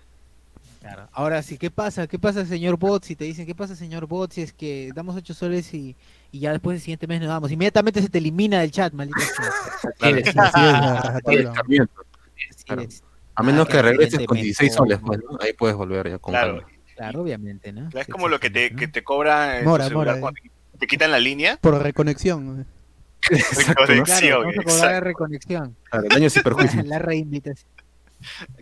Claro. 0.81 1.07
Ahora 1.11 1.43
sí, 1.43 1.57
¿qué 1.57 1.69
pasa? 1.69 2.07
¿Qué 2.07 2.17
pasa, 2.17 2.45
señor 2.45 2.77
Bot? 2.77 3.03
Si 3.03 3.15
te 3.15 3.25
dicen, 3.25 3.45
¿qué 3.45 3.53
pasa, 3.53 3.75
señor 3.75 4.07
Bot? 4.07 4.31
Si 4.31 4.41
es 4.41 4.53
que 4.53 4.91
damos 4.95 5.15
8 5.15 5.33
soles 5.33 5.73
y, 5.73 5.95
y 6.31 6.39
ya 6.39 6.51
después 6.51 6.75
del 6.75 6.81
siguiente 6.81 7.05
mes 7.05 7.19
nos 7.19 7.29
damos. 7.29 7.51
Inmediatamente 7.51 8.01
se 8.01 8.09
te 8.09 8.17
elimina 8.17 8.61
del 8.61 8.71
chat, 8.71 8.93
es, 12.77 13.03
a 13.35 13.43
menos 13.43 13.67
Ah, 13.67 13.71
que 13.71 13.81
regreses 13.81 14.25
con 14.25 14.37
evidentemente, 14.37 14.43
16 14.43 14.73
soles, 14.73 14.99
pues, 15.05 15.19
¿no? 15.19 15.37
Ahí 15.41 15.53
puedes 15.53 15.75
volver 15.75 16.09
ya 16.09 16.17
con 16.17 16.33
Claro. 16.33 16.63
Claro, 16.95 17.21
obviamente, 17.21 17.71
¿no? 17.71 17.89
Es 17.97 18.07
como 18.07 18.27
lo 18.27 18.39
que 18.39 18.49
te, 18.49 18.75
que 18.75 18.87
te 18.89 19.01
tu 19.01 19.13
Mora, 19.13 19.85
celular 19.85 19.91
mora, 19.93 20.19
cuando 20.19 20.41
te- 20.41 20.77
te 20.79 20.87
quitan 20.87 21.11
la 21.11 21.19
línea. 21.19 21.57
Por 21.61 21.81
reconexión. 21.81 22.65
Exacto, 23.31 23.85
¿no? 23.87 23.95
¿no? 23.95 24.03
Claro, 24.03 24.39
vamos 24.39 24.55
a 24.57 24.61
exacto. 24.61 24.99
reconexión. 25.01 25.75
Claro, 25.89 26.07
daños 26.09 26.35
y 26.37 26.39
perjuicios. 26.43 26.85
La 26.85 26.99
reinvitación. 26.99 27.69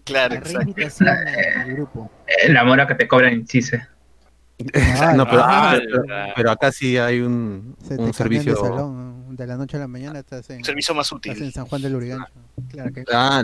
Claro, 0.04 0.34
La 0.36 0.40
exacto. 0.40 0.60
reinvitación 0.60 1.10
al 1.10 1.28
al 1.28 1.74
grupo. 1.74 2.12
La 2.50 2.64
mora 2.64 2.88
que 2.88 2.96
te 2.96 3.08
cobran 3.08 3.34
en 3.34 3.48
CICE. 3.48 3.88
no, 5.16 5.26
pero, 5.30 5.42
Ah, 5.44 5.78
pero- 5.78 6.04
pero 6.36 6.52
acá 6.52 6.72
sí 6.72 6.98
hay 6.98 7.20
un, 7.22 7.76
Se 7.88 7.96
un 7.96 8.14
servicio. 8.14 8.54
de 8.54 8.60
salón. 8.60 9.36
De 9.36 9.46
la 9.46 9.56
noche 9.56 9.78
a 9.78 9.82
la 9.82 9.88
mañana 9.88 10.18
estás 10.20 10.50
en, 10.50 10.58
Un 10.58 10.64
servicio 10.64 10.96
más 10.96 11.06
estás 11.12 11.26
en 11.26 11.32
útil. 11.44 11.54
San 11.54 11.66
Juan 11.68 11.82
del 11.84 11.96
Urigancho. 11.96 12.32
Claro 12.72 12.92
que 12.94 13.04
Ah. 13.14 13.44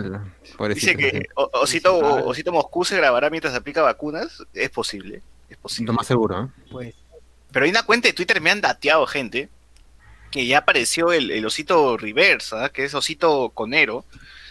Dice 0.74 0.96
que 0.96 1.26
Osito, 1.36 1.96
Osito 2.26 2.50
Moscú 2.52 2.84
se 2.84 2.96
grabará 2.96 3.30
mientras 3.30 3.54
aplica 3.54 3.80
vacunas. 3.82 4.42
Es 4.54 4.70
posible. 4.70 5.22
Es 5.48 5.56
posible. 5.58 5.88
Lo 5.88 5.92
más 5.92 6.06
seguro, 6.06 6.44
¿eh? 6.44 6.48
pues. 6.72 6.94
Pero 7.52 7.64
hay 7.64 7.70
una 7.70 7.84
cuenta 7.84 8.08
de 8.08 8.14
Twitter, 8.14 8.40
me 8.40 8.50
han 8.50 8.60
dateado, 8.60 9.06
gente, 9.06 9.48
que 10.34 10.44
ya 10.46 10.58
apareció 10.58 11.12
el, 11.12 11.30
el 11.30 11.46
osito 11.46 11.96
reverse, 11.96 12.56
¿ah? 12.56 12.68
que 12.68 12.84
es 12.84 12.92
osito 12.94 13.50
conero. 13.54 14.04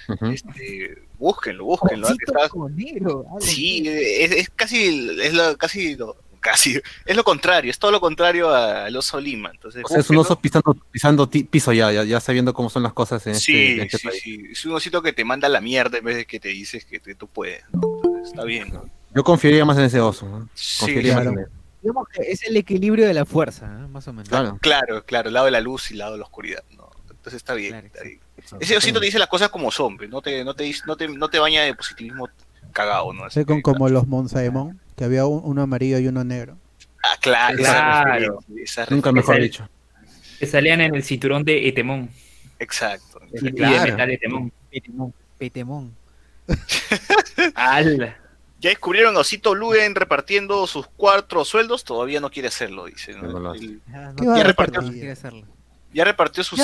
Ujú. 0.07 0.27
Este, 0.27 0.97
búsquenlo, 1.19 1.65
búsquenlo. 1.65 2.07
¿ah? 2.07 2.11
Que 2.17 2.23
Osito 2.25 2.31
está- 2.39 2.49
conero, 2.49 3.25
algo 3.27 3.41
sí, 3.41 3.83
es, 3.85 4.31
es 4.31 4.49
casi, 4.49 5.09
es 5.21 5.33
lo, 5.33 5.57
casi, 5.57 5.95
lo- 5.97 6.15
casi, 6.39 6.79
es 7.05 7.15
lo 7.17 7.23
contrario, 7.25 7.69
es 7.69 7.77
todo 7.79 7.91
lo 7.91 7.99
contrario 7.99 8.49
al 8.49 8.95
oso 8.95 9.19
Lima. 9.19 9.51
Entonces, 9.53 9.81
O 9.83 9.87
sea, 9.89 9.99
es 9.99 10.09
un 10.09 10.17
oso 10.17 10.39
pisando, 10.39 10.73
pisando 10.89 11.29
piso 11.29 11.73
ya, 11.73 11.91
ya, 11.91 12.05
ya 12.05 12.21
sabiendo 12.21 12.53
cómo 12.53 12.69
son 12.69 12.83
las 12.83 12.93
cosas 12.93 13.25
en 13.27 13.33
este, 13.33 13.43
Sí, 13.45 13.57
en 13.73 13.81
este 13.81 13.97
sí, 13.97 14.07
país. 14.07 14.21
sí, 14.23 14.43
es 14.51 14.65
un 14.65 14.73
osito 14.75 15.01
que 15.01 15.11
te 15.11 15.25
manda 15.25 15.49
la 15.49 15.59
mierda 15.59 15.97
en 15.97 16.05
vez 16.05 16.15
de 16.15 16.25
que 16.25 16.39
te 16.39 16.47
dices 16.49 16.85
que, 16.85 17.01
que 17.01 17.13
tú 17.15 17.27
puedes. 17.27 17.63
¿no? 17.73 17.81
Entonces, 18.03 18.29
está 18.29 18.45
bien. 18.45 18.71
¿no? 18.71 18.85
Yo 19.13 19.23
confiaría 19.25 19.65
más 19.65 19.77
en 19.77 19.83
ese 19.83 19.99
oso, 19.99 20.27
¿no? 20.29 20.49
Sí, 20.53 20.79
Confiaría 20.79 21.13
claro. 21.15 21.31
más 21.31 21.39
en 21.39 21.45
él. 21.45 21.62
Digamos 21.83 22.07
que 22.07 22.21
es 22.31 22.41
el 22.43 22.57
equilibrio 22.57 23.05
de 23.05 23.13
la 23.13 23.25
fuerza, 23.25 23.67
¿no? 23.67 23.87
más 23.89 24.07
o 24.07 24.13
menos. 24.13 24.29
Claro. 24.29 24.57
Claro, 24.61 25.03
claro, 25.05 25.27
el 25.27 25.33
lado 25.33 25.45
de 25.45 25.51
la 25.51 25.61
luz 25.61 25.91
y 25.91 25.93
el 25.93 25.99
lado 25.99 26.13
de 26.13 26.17
la 26.19 26.23
oscuridad, 26.23 26.63
¿no? 26.77 26.89
Entonces 27.09 27.35
está 27.35 27.53
bien, 27.53 27.71
Claro, 27.71 27.87
está 27.87 28.03
bien. 28.03 28.19
Ese 28.59 28.75
osito 28.77 28.99
te 28.99 29.05
dice 29.05 29.19
las 29.19 29.27
cosas 29.27 29.49
como 29.49 29.69
son, 29.71 29.97
no 30.09 30.21
te, 30.21 30.43
no 30.43 30.53
te, 30.55 30.73
no 30.87 30.95
te, 30.97 31.07
no 31.07 31.29
te 31.29 31.39
baña 31.39 31.61
de 31.63 31.73
positivismo 31.75 32.27
cagado, 32.71 33.13
¿no? 33.13 33.25
Así 33.25 33.45
con, 33.45 33.57
que- 33.57 33.61
como 33.63 33.87
los 33.89 34.07
Monsaemon, 34.07 34.79
que 34.97 35.03
había 35.03 35.25
un- 35.25 35.41
uno 35.43 35.61
amarillo 35.61 35.99
y 35.99 36.07
uno 36.07 36.23
negro. 36.23 36.57
Ah, 37.03 37.17
claro, 37.21 37.57
esa 37.59 37.71
Claro. 38.03 38.39
esa 38.57 38.85
Nunca 38.89 39.11
mejor 39.11 39.39
dicho. 39.41 39.69
Que 40.39 40.47
salían 40.47 40.81
en 40.81 40.95
el 40.95 41.03
cinturón 41.03 41.43
de 41.43 41.67
Etemón. 41.67 42.09
Exacto. 42.59 43.21
Y 43.33 43.51
Claro. 43.51 43.83
de 43.83 43.91
metal 43.91 44.09
Etemón. 44.11 44.51
Petemón. 44.71 45.13
Petemón. 45.37 45.95
¡Hala! 47.55 48.17
Ya 48.63 48.69
descubrieron 48.69 49.17
a 49.17 49.19
Osito 49.19 49.53
Luen 49.55 49.93
repartiendo 49.93 50.65
sus 50.67 50.87
cuatro 50.95 51.43
sueldos, 51.43 51.83
todavía 51.83 52.21
no 52.21 52.31
quiere 52.31 52.47
hacerlo, 52.47 52.85
dice. 52.85 53.11
¿no? 53.13 53.37
No 53.37 53.49
Ah, 53.51 53.55
¿Qué 53.59 54.25
ya 54.25 54.43
repartió- 54.43 54.81
ya 55.93 56.05
repartió 56.05 56.45
sus... 56.45 56.59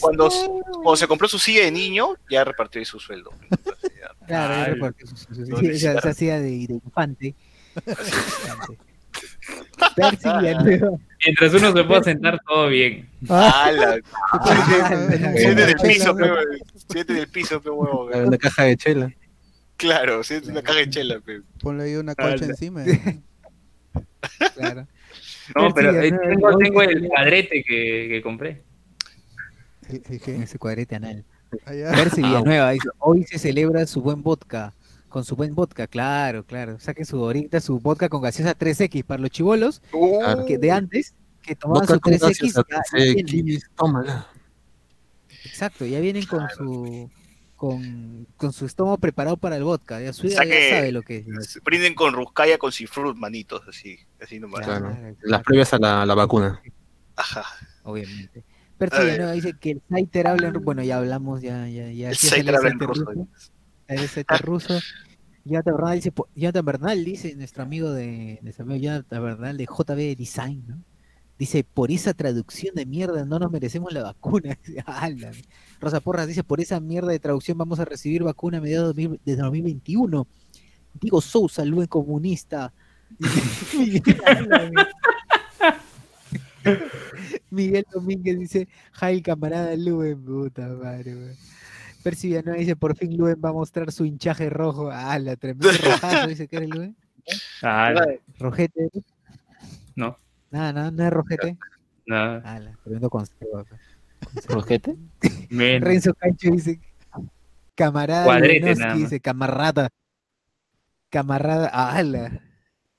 Cuando, 0.00 0.30
cuando 0.70 0.96
se 0.96 1.08
compró 1.08 1.26
su 1.26 1.40
silla 1.40 1.64
de 1.64 1.72
niño, 1.72 2.14
ya 2.30 2.44
repartió 2.44 2.78
ahí 2.78 2.84
su 2.84 3.00
sueldo. 3.00 3.32
Entonces, 3.50 3.90
ya. 4.00 4.26
Claro, 4.26 4.54
Ay, 4.54 4.60
ya 4.60 4.66
repartió 4.74 5.06
su- 5.08 5.16
su- 5.16 5.34
su- 5.34 5.56
sí, 5.58 5.78
se, 5.80 5.88
hacía 5.90 6.38
de, 6.38 6.66
de 6.68 6.74
infante. 6.74 7.34
Mientras 11.24 11.54
uno 11.54 11.72
se 11.72 11.84
pueda 11.84 12.02
sentar, 12.04 12.40
todo 12.46 12.68
bien. 12.68 13.08
Ah, 13.28 13.64
¡Hala! 13.66 13.98
Ah, 14.32 15.34
Siente 15.36 15.62
en 15.64 15.68
el 15.70 15.74
Chela, 15.74 15.88
piso, 15.88 16.06
¿no? 16.12 16.16
pe, 16.16 16.22
huevón. 16.22 16.44
Siente 16.88 17.12
en 17.12 17.18
el 17.18 17.28
piso, 17.28 17.60
pe, 17.60 17.70
huevón. 17.70 18.26
Una 18.28 18.38
caja 18.38 18.62
de 18.64 18.76
chela. 18.76 19.12
Claro, 19.76 20.22
siente 20.22 20.50
una 20.50 20.62
caja 20.62 20.78
de 20.80 20.90
chela, 20.90 21.20
pe. 21.20 21.42
Ponle 21.60 21.84
ahí 21.84 21.94
una 21.96 22.14
colcha 22.14 22.34
Ala. 22.44 22.46
encima. 22.46 22.84
Claro. 24.54 24.86
No, 25.56 25.74
pero 25.74 25.90
eh, 26.00 26.10
tengo, 26.12 26.82
el 26.82 27.08
cuadrete 27.08 27.64
que, 27.66 28.06
que 28.08 28.20
compré. 28.22 28.62
¿El- 29.88 29.96
el 29.96 30.12
en 30.14 30.20
qué? 30.20 30.36
ese 30.36 30.58
cuadrete 30.58 30.94
anal. 30.94 31.24
Allá. 31.66 31.90
Percy 31.92 32.22
Villanueva 32.22 32.70
dice, 32.70 32.88
hoy 32.98 33.24
se 33.24 33.38
celebra 33.38 33.84
su 33.86 34.00
buen 34.00 34.22
vodka. 34.22 34.72
Con 35.08 35.24
su 35.24 35.34
buen 35.36 35.54
vodka, 35.54 35.86
claro, 35.88 36.44
claro. 36.46 36.78
Saquen 36.78 37.04
su 37.04 37.16
ahorita 37.16 37.60
su 37.60 37.78
vodka 37.80 38.08
con 38.08 38.22
gaseosa 38.22 38.56
3X 38.56 39.04
para 39.04 39.20
los 39.20 39.30
chivolos 39.30 39.82
Uh, 39.92 40.46
que 40.46 40.56
de 40.56 40.70
antes 40.70 41.14
que 41.42 41.54
tomaban 41.56 41.86
su 41.88 42.00
con 42.00 42.12
3X. 42.14 42.20
gaseosa, 42.20 42.62
ya- 42.70 42.76
ya 42.76 42.82
sí, 42.98 43.04
vienen. 43.14 43.26
Kiwis, 43.26 43.70
tómala. 43.76 44.28
Exacto, 45.44 45.84
ya 45.84 45.98
vienen 46.00 46.24
con 46.26 46.48
su 46.56 47.10
con, 47.62 48.26
con 48.36 48.52
su 48.52 48.66
estómago 48.66 48.98
preparado 48.98 49.36
para 49.36 49.56
el 49.56 49.62
vodka. 49.62 50.00
Ya 50.00 50.12
su 50.12 50.26
Saque- 50.26 50.68
ya 50.70 50.76
sabe 50.78 50.90
lo 50.90 51.02
que 51.02 51.18
es. 51.18 51.60
brinden 51.62 51.94
con 51.94 52.12
Ruscaya 52.12 52.58
con 52.58 52.72
Cifrut, 52.72 53.16
manitos, 53.16 53.62
así, 53.68 53.96
así 54.20 54.40
nomás. 54.40 54.66
Claro. 54.66 54.86
Claro. 54.88 55.06
exacto. 55.06 55.28
Las 55.30 55.42
previas 55.44 55.72
a 55.74 55.78
la, 55.78 56.04
la 56.04 56.14
vacuna. 56.16 56.60
Ajá. 57.14 57.44
obviamente. 57.84 58.42
A 58.80 58.84
ver. 58.98 59.04
Villanueva 59.04 59.30
dice 59.32 59.54
que 59.60 59.70
el 59.70 59.82
Saiter 59.88 60.26
habla 60.26 60.48
en 60.48 60.54
ru- 60.54 60.64
bueno, 60.64 60.82
ya 60.82 60.96
hablamos, 60.98 61.40
ya, 61.40 61.68
ya, 61.68 61.88
ya. 61.92 62.08
El 62.10 62.16
sí 62.16 62.26
Saiter 62.26 62.56
habla 62.56 62.70
en 62.70 62.78
Saiter 62.80 62.88
ruso. 62.88 63.28
El 63.86 64.08
Saiter 64.08 64.40
ruso. 64.44 64.80
Jonathan 65.44 65.74
Bernal 65.76 65.94
dice, 65.94 66.12
Jonathan 66.34 66.64
Bernal 66.64 67.04
dice, 67.04 67.36
nuestro 67.36 67.62
amigo 67.62 67.92
de, 67.92 68.40
nuestro 68.42 68.64
amigo 68.64 68.80
Jonathan 68.82 69.22
Bernal 69.22 69.56
de 69.56 69.66
JB 69.66 70.16
Design, 70.18 70.64
¿no? 70.66 70.82
Dice, 71.42 71.64
por 71.64 71.90
esa 71.90 72.14
traducción 72.14 72.76
de 72.76 72.86
mierda 72.86 73.24
no 73.24 73.40
nos 73.40 73.50
merecemos 73.50 73.92
la 73.92 74.04
vacuna. 74.04 74.56
Ala. 74.86 75.32
Rosa 75.80 75.98
Porras 75.98 76.28
dice, 76.28 76.44
por 76.44 76.60
esa 76.60 76.78
mierda 76.78 77.10
de 77.10 77.18
traducción 77.18 77.58
vamos 77.58 77.80
a 77.80 77.84
recibir 77.84 78.22
vacuna 78.22 78.58
a 78.58 78.60
mediados 78.60 78.94
de 78.94 79.08
2000 79.08 79.20
de 79.24 79.34
2021. 79.34 80.28
Digo 81.00 81.20
Sousa, 81.20 81.64
Luen 81.64 81.88
comunista. 81.88 82.72
Miguel 87.50 87.86
Domínguez 87.92 88.38
dice, 88.38 88.68
Jail 88.92 89.24
camarada 89.24 89.74
Luen, 89.74 90.24
puta 90.24 90.68
madre, 90.68 91.16
weón. 91.16 91.34
Percy 92.04 92.28
Villanueva 92.28 92.60
dice, 92.60 92.76
por 92.76 92.96
fin 92.96 93.16
Luen 93.16 93.40
va 93.44 93.48
a 93.48 93.52
mostrar 93.52 93.90
su 93.90 94.04
hinchaje 94.04 94.48
rojo. 94.48 94.90
Ah, 94.92 95.18
la 95.18 95.34
tremendo 95.34 95.72
rojazo, 95.72 96.28
dice 96.28 96.46
que 96.46 96.58
era 96.58 96.66
Luen. 96.68 96.94
¡Hala! 97.62 98.06
Rojete. 98.38 98.90
No. 99.96 100.16
Nada, 100.52 100.72
nada, 100.72 100.90
no 100.90 101.04
es 101.04 101.10
rojete. 101.10 101.56
Nada. 102.06 102.42
Ah, 102.44 102.58
la 102.60 102.76
tremendo 102.82 103.08
conserva. 103.08 103.64
¿Rojete? 104.48 104.96
Renzo 105.50 106.12
Cancho 106.14 106.50
dice, 106.50 106.80
camarada 107.74 108.24
Cuadrete, 108.24 108.74
nada 108.74 108.94
dice, 108.94 109.20
camarada. 109.20 109.88
Camarada, 111.10 111.68
ala. 111.68 112.40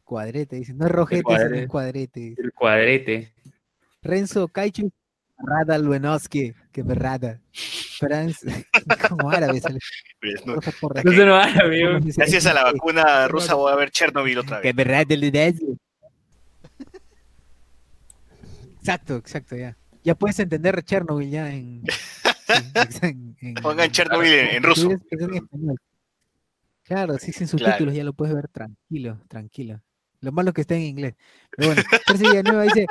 Cuadrete, 0.04 0.56
dice, 0.58 0.74
no 0.74 0.86
es 0.86 0.92
rojete, 0.92 1.22
sino 1.22 1.36
es 1.36 1.68
cuadrete. 1.68 1.68
cuadrete. 1.68 2.36
El 2.38 2.54
cuadrete. 2.54 3.34
Renzo 4.02 4.48
Caicho, 4.48 4.84
camarada 5.38 5.78
Luenoski, 5.78 6.54
que 6.72 6.82
berrada. 6.84 7.40
Franz, 8.00 8.40
como 9.10 9.30
árabe 9.32 9.60
sale. 9.60 9.80
No. 10.46 10.56
No 10.56 11.32
va, 11.32 11.46
amigo. 11.46 12.00
Gracias 12.16 12.46
a 12.46 12.54
la 12.54 12.64
vacuna 12.64 13.28
rusa 13.28 13.54
voy 13.56 13.72
a 13.72 13.76
ver 13.76 13.92
Chernobyl 13.92 14.40
otra 14.40 14.62
Que 14.62 14.70
vez. 14.70 14.76
berrada 14.76 15.16
Luenoski. 15.16 15.78
Exacto, 18.84 19.16
exacto, 19.16 19.56
ya. 19.56 19.78
Ya 20.04 20.14
puedes 20.14 20.38
entender 20.40 20.84
Chernobyl 20.84 21.30
ya 21.30 21.50
en... 21.54 21.84
sí, 22.90 23.00
en- 23.02 23.38
en- 23.40 23.54
Pongan 23.56 23.90
Chernobyl 23.90 24.28
en, 24.34 24.48
en 24.58 24.64
ruso. 24.64 24.92
en. 24.92 25.76
Claro, 26.84 27.18
sí, 27.18 27.32
sin 27.32 27.48
Claro. 27.48 27.64
subtítulos 27.66 27.96
ya 27.96 28.04
lo 28.04 28.12
puedes 28.12 28.36
ver 28.36 28.50
tranquilo, 28.50 29.22
tranquilo. 29.30 29.82
Lo 30.20 30.34
malo 30.34 30.50
es 30.50 30.54
que 30.56 30.62
está 30.62 30.76
en 30.76 30.82
inglés. 30.82 31.16
Pero 31.56 31.70
bueno, 31.70 31.82
Percy 32.06 32.26
Villanueva 32.26 32.64
dice, 32.64 32.86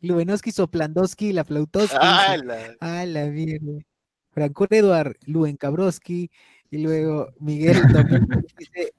Luenoski, 0.00 0.50
Soplandowski, 0.52 1.34
la 1.34 1.44
Flautowski. 1.44 1.96
Ah, 2.00 2.38
la- 2.42 2.74
Ah, 2.80 3.04
la 3.04 3.26
mierda. 3.26 3.72
Franco 4.30 4.66
Eduard, 4.70 5.16
Luen 5.26 5.58
Cabrowski, 5.58 6.30
y 6.70 6.78
luego 6.78 7.28
Miguel 7.40 7.76
Domínguez 7.92 8.54
dice, 8.58 8.94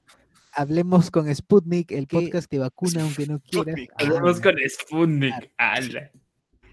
hablemos 0.54 1.10
con 1.10 1.32
Sputnik, 1.34 1.92
el 1.92 2.06
podcast 2.06 2.48
que 2.50 2.58
vacuna 2.58 3.02
aunque 3.02 3.26
no 3.26 3.40
quiera. 3.40 3.72
Sputnik. 3.72 3.92
Hablamos 3.98 4.40
con 4.40 4.54
Sputnik. 4.68 5.34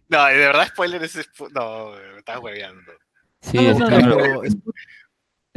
No, 0.10 0.26
de 0.26 0.38
verdad, 0.38 0.68
spoiler 0.68 1.04
es. 1.04 1.16
spo- 1.16 1.50
No, 1.54 1.92
me 2.14 2.18
estás 2.20 2.40
hueveando. 2.40 2.92
Sí, 3.42 3.58
No, 3.58 3.64
no, 3.64 3.70
es 3.72 3.80
no, 3.80 3.88
pero 4.18 4.42
Sputnik 4.44 4.74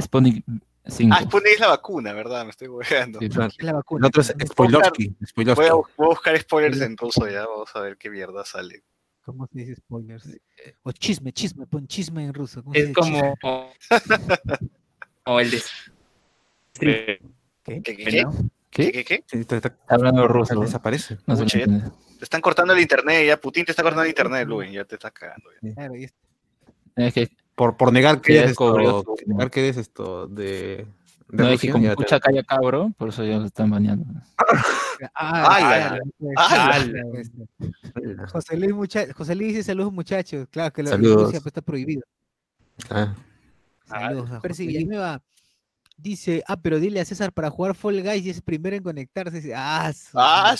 Sputnik 0.00 0.45
5. 0.87 1.14
Ah, 1.16 1.23
Sputnik 1.23 1.52
es 1.54 1.61
la 1.61 1.69
vacuna, 1.69 2.12
¿verdad? 2.12 2.45
Me 2.45 2.50
estoy 2.50 2.69
hueveando. 2.69 3.19
Sí, 3.21 3.28
Claro. 3.28 3.50
es 3.57 3.64
la 3.64 3.73
vacuna. 3.73 4.00
El 4.04 4.09
otro 4.09 4.23
es 4.23 4.35
Spoilovsky. 4.49 5.16
Voy 5.37 5.49
a, 5.50 5.54
voy 5.54 5.66
a 5.69 6.09
buscar 6.09 6.38
spoilers 6.40 6.81
en 6.81 6.97
ruso 6.97 7.28
ya, 7.28 7.47
vamos 7.47 7.71
a 7.75 7.81
ver 7.81 7.97
qué 7.97 8.11
mierda 8.11 8.45
sale. 8.45 8.85
¿Cómo 9.23 9.47
se 9.47 9.59
dice 9.59 9.76
spoilers? 9.76 10.28
O 10.83 10.93
chisme, 10.93 11.33
chisme, 11.33 11.66
pon 11.66 11.87
chisme 11.88 12.25
en 12.25 12.35
ruso. 12.35 12.62
¿cómo 12.62 12.75
se 12.75 12.81
Es 12.83 12.93
como. 12.95 13.37
Como 15.25 15.40
el 15.40 15.50
de. 15.50 15.62
¿Qué? 16.75 17.21
¿Qué, 17.64 17.80
qué, 17.83 17.97
qué? 17.97 18.04
¿Qué, 18.04 18.25
¿Qué? 18.71 18.92
qué, 18.92 19.04
qué? 19.04 19.25
Sí, 19.26 19.38
está- 19.38 19.56
está- 19.56 19.76
hablando 19.88 20.26
ruso. 20.28 20.59
desaparece. 20.61 21.18
No 21.26 21.37
Pucha, 21.37 21.59
ya-. 21.61 21.90
Te 22.18 22.25
están 22.25 22.40
cortando 22.40 22.73
el 22.75 22.80
internet 22.80 23.26
ya. 23.26 23.40
Putin 23.40 23.64
te 23.64 23.73
está 23.73 23.83
cortando 23.83 24.02
el 24.02 24.09
internet, 24.09 24.47
Luen. 24.47 24.73
Ya 24.73 24.85
te 24.85 24.97
estás 24.97 25.12
cagando. 25.12 25.49
ya. 25.62 25.87
Es- 26.97 27.12
que, 27.14 27.28
Por, 27.54 27.76
por 27.76 27.92
negar 27.92 28.21
que 28.21 28.35
Ya 28.35 28.40
eres 28.40 28.50
esto, 28.52 28.78
¿no? 28.78 29.04
negar 29.26 29.50
que 29.50 29.61
eres 29.61 29.76
esto 29.76 30.26
de, 30.26 30.44
de 31.28 31.42
no, 31.42 31.49
es 31.49 31.61
que 31.61 31.71
como 31.71 31.85
ya 31.85 31.90
te- 31.90 31.92
escucha 32.02 32.21
calla 32.21 32.42
cabro, 32.42 32.92
por 32.99 33.09
eso 33.11 33.25
ya 33.25 33.38
lo 33.38 33.47
están. 33.47 33.73
Ah, 33.73 34.37
pues, 34.47 35.11
¡Hala! 35.14 36.85
claro, 36.85 37.11
pues. 37.12 37.30
José 38.33 38.56
Luis, 38.56 38.73
mucha- 38.75 39.12
José 39.12 39.35
Luis 39.35 39.49
dice 39.49 39.62
saludos 39.64 39.92
muchachos. 39.92 40.47
Claro 40.50 40.73
que 40.73 40.85
Saludos. 40.87 41.23
Rusia 41.25 41.40
pues, 41.40 41.47
está 41.47 41.62
prohibido. 41.62 42.02
Ah, 42.90 43.14
Saludos 43.87 44.30
a 44.30 44.40
José 44.40 44.66
Villanueva. 44.66 45.23
Dice, 45.97 46.43
ah, 46.49 46.57
pero 46.57 46.81
dile 46.81 47.01
a 47.01 47.05
César 47.05 47.33
para 47.33 47.51
jugar 47.51 47.75
Fall 47.75 48.03
Guys 48.03 48.25
y 48.27 48.31
es 48.31 48.43
primero 48.43 48.77
en 48.77 48.83
conectarse. 48.83 49.37
Dice, 49.37 49.55
ah, 49.55 49.93
su, 49.93 50.19
Ah. 50.19 50.57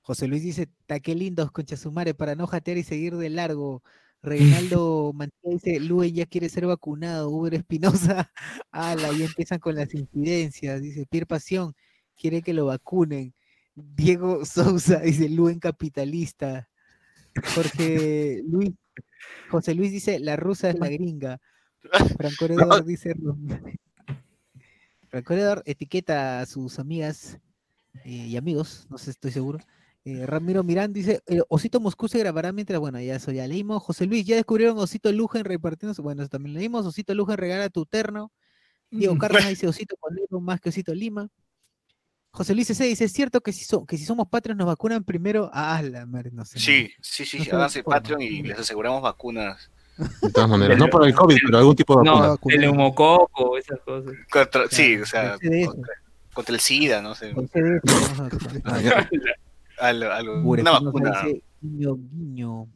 José 0.00 0.26
Luis 0.26 0.42
dice, 0.42 0.68
ta 0.86 0.98
qué 0.98 1.14
lindos, 1.14 1.52
concha 1.52 1.76
su 1.76 1.92
madre, 1.92 2.14
para 2.14 2.34
no 2.34 2.46
jatear 2.46 2.78
y 2.78 2.82
seguir 2.82 3.16
de 3.16 3.30
largo. 3.30 3.82
Reinaldo 4.22 5.12
Mantilla 5.14 5.52
dice, 5.52 5.80
Luen 5.80 6.14
ya 6.14 6.26
quiere 6.26 6.48
ser 6.48 6.66
vacunado. 6.66 7.30
Uber 7.30 7.54
Espinosa, 7.54 8.30
ala, 8.70 9.12
ya 9.12 9.26
empiezan 9.26 9.60
con 9.60 9.76
las 9.76 9.94
incidencias. 9.94 10.82
Dice, 10.82 11.06
Pierre 11.06 11.26
Pasión, 11.26 11.74
quiere 12.16 12.42
que 12.42 12.52
lo 12.54 12.66
vacunen. 12.66 13.34
Diego 13.74 14.44
Sousa 14.44 15.00
dice, 15.00 15.28
Luen 15.28 15.60
capitalista. 15.60 16.68
Jorge 17.54 18.42
Luis, 18.44 18.72
José 19.50 19.74
Luis 19.74 19.92
dice, 19.92 20.18
la 20.18 20.36
rusa 20.36 20.70
es 20.70 20.78
la 20.78 20.88
gringa. 20.88 21.40
Franco 22.16 22.44
Heredor 22.44 22.84
dice, 22.84 23.14
Franco 25.08 25.32
Heredor 25.32 25.62
etiqueta 25.66 26.40
a 26.40 26.46
sus 26.46 26.78
amigas 26.78 27.38
eh, 28.04 28.10
y 28.28 28.36
amigos, 28.36 28.86
no 28.90 28.98
sé, 28.98 29.10
estoy 29.10 29.32
seguro. 29.32 29.58
Eh, 30.04 30.24
Ramiro 30.24 30.62
Mirán 30.62 30.92
dice, 30.92 31.20
"El 31.26 31.42
Osito 31.48 31.78
Moscú 31.80 32.08
se 32.08 32.18
grabará 32.18 32.52
mientras, 32.52 32.80
bueno, 32.80 32.98
ya 33.00 33.16
eso 33.16 33.32
ya 33.32 33.46
leímos. 33.46 33.82
José 33.82 34.06
Luis, 34.06 34.24
ya 34.24 34.36
descubrieron 34.36 34.78
Osito 34.78 35.12
Lujen 35.12 35.44
repartiendo, 35.44 35.92
su- 35.94 36.02
bueno, 36.02 36.22
eso 36.22 36.30
también 36.30 36.54
leímos. 36.54 36.86
Osito 36.86 37.14
Lujen 37.14 37.36
regala 37.36 37.68
tu 37.68 37.84
terno. 37.84 38.32
Diego 38.90 39.18
Cárdenas 39.18 39.48
dice 39.50 39.68
Osito 39.68 39.96
Conero 40.00 40.40
más 40.40 40.60
que 40.60 40.70
Osito 40.70 40.94
Lima. 40.94 41.28
José 42.32 42.54
Luis 42.54 42.68
C. 42.68 42.84
dice, 42.84 43.04
¿es 43.04 43.12
cierto 43.12 43.40
que 43.40 43.52
si, 43.52 43.64
so- 43.64 43.84
que 43.84 43.98
si 43.98 44.04
somos 44.04 44.28
patrios 44.28 44.56
nos 44.56 44.68
vacunan 44.68 45.04
primero? 45.04 45.50
Ah, 45.52 45.82
la 45.82 46.06
madre, 46.06 46.30
no 46.32 46.44
sé. 46.44 46.58
Sí, 46.60 46.90
sí, 47.02 47.24
sí, 47.26 47.38
No 47.38 47.44
sí, 47.44 47.50
se 47.50 47.56
háganse 47.56 47.82
forma. 47.82 47.98
Patreon 48.00 48.22
y 48.22 48.42
les 48.42 48.58
aseguramos 48.58 49.02
vacunas. 49.02 49.70
De 49.96 50.30
todas 50.30 50.48
maneras. 50.48 50.78
No 50.78 50.88
por 50.88 51.06
el 51.06 51.14
COVID, 51.14 51.36
pero 51.46 51.58
algún 51.58 51.76
tipo 51.76 51.94
de 52.02 52.08
vacuna. 52.08 52.26
No, 52.28 52.38
el 52.54 52.60
neumococo, 52.60 53.56
esas 53.58 53.80
cosas. 53.80 54.12
Contra- 54.30 54.68
sí, 54.70 54.96
o 54.96 55.04
sea, 55.06 55.36
contra, 55.66 55.92
contra 56.32 56.54
el 56.54 56.60
SIDA, 56.60 57.02
no 57.02 57.14
sé. 57.14 57.34
Ah. 58.64 59.06
Algo, 59.78 60.10
algo- 60.10 60.32
una 60.34 60.42
Buretino 60.42 60.82
vacuna. 60.84 61.22
dice, 61.24 61.42
guiño, 61.62 61.96
guiño. 61.96 62.66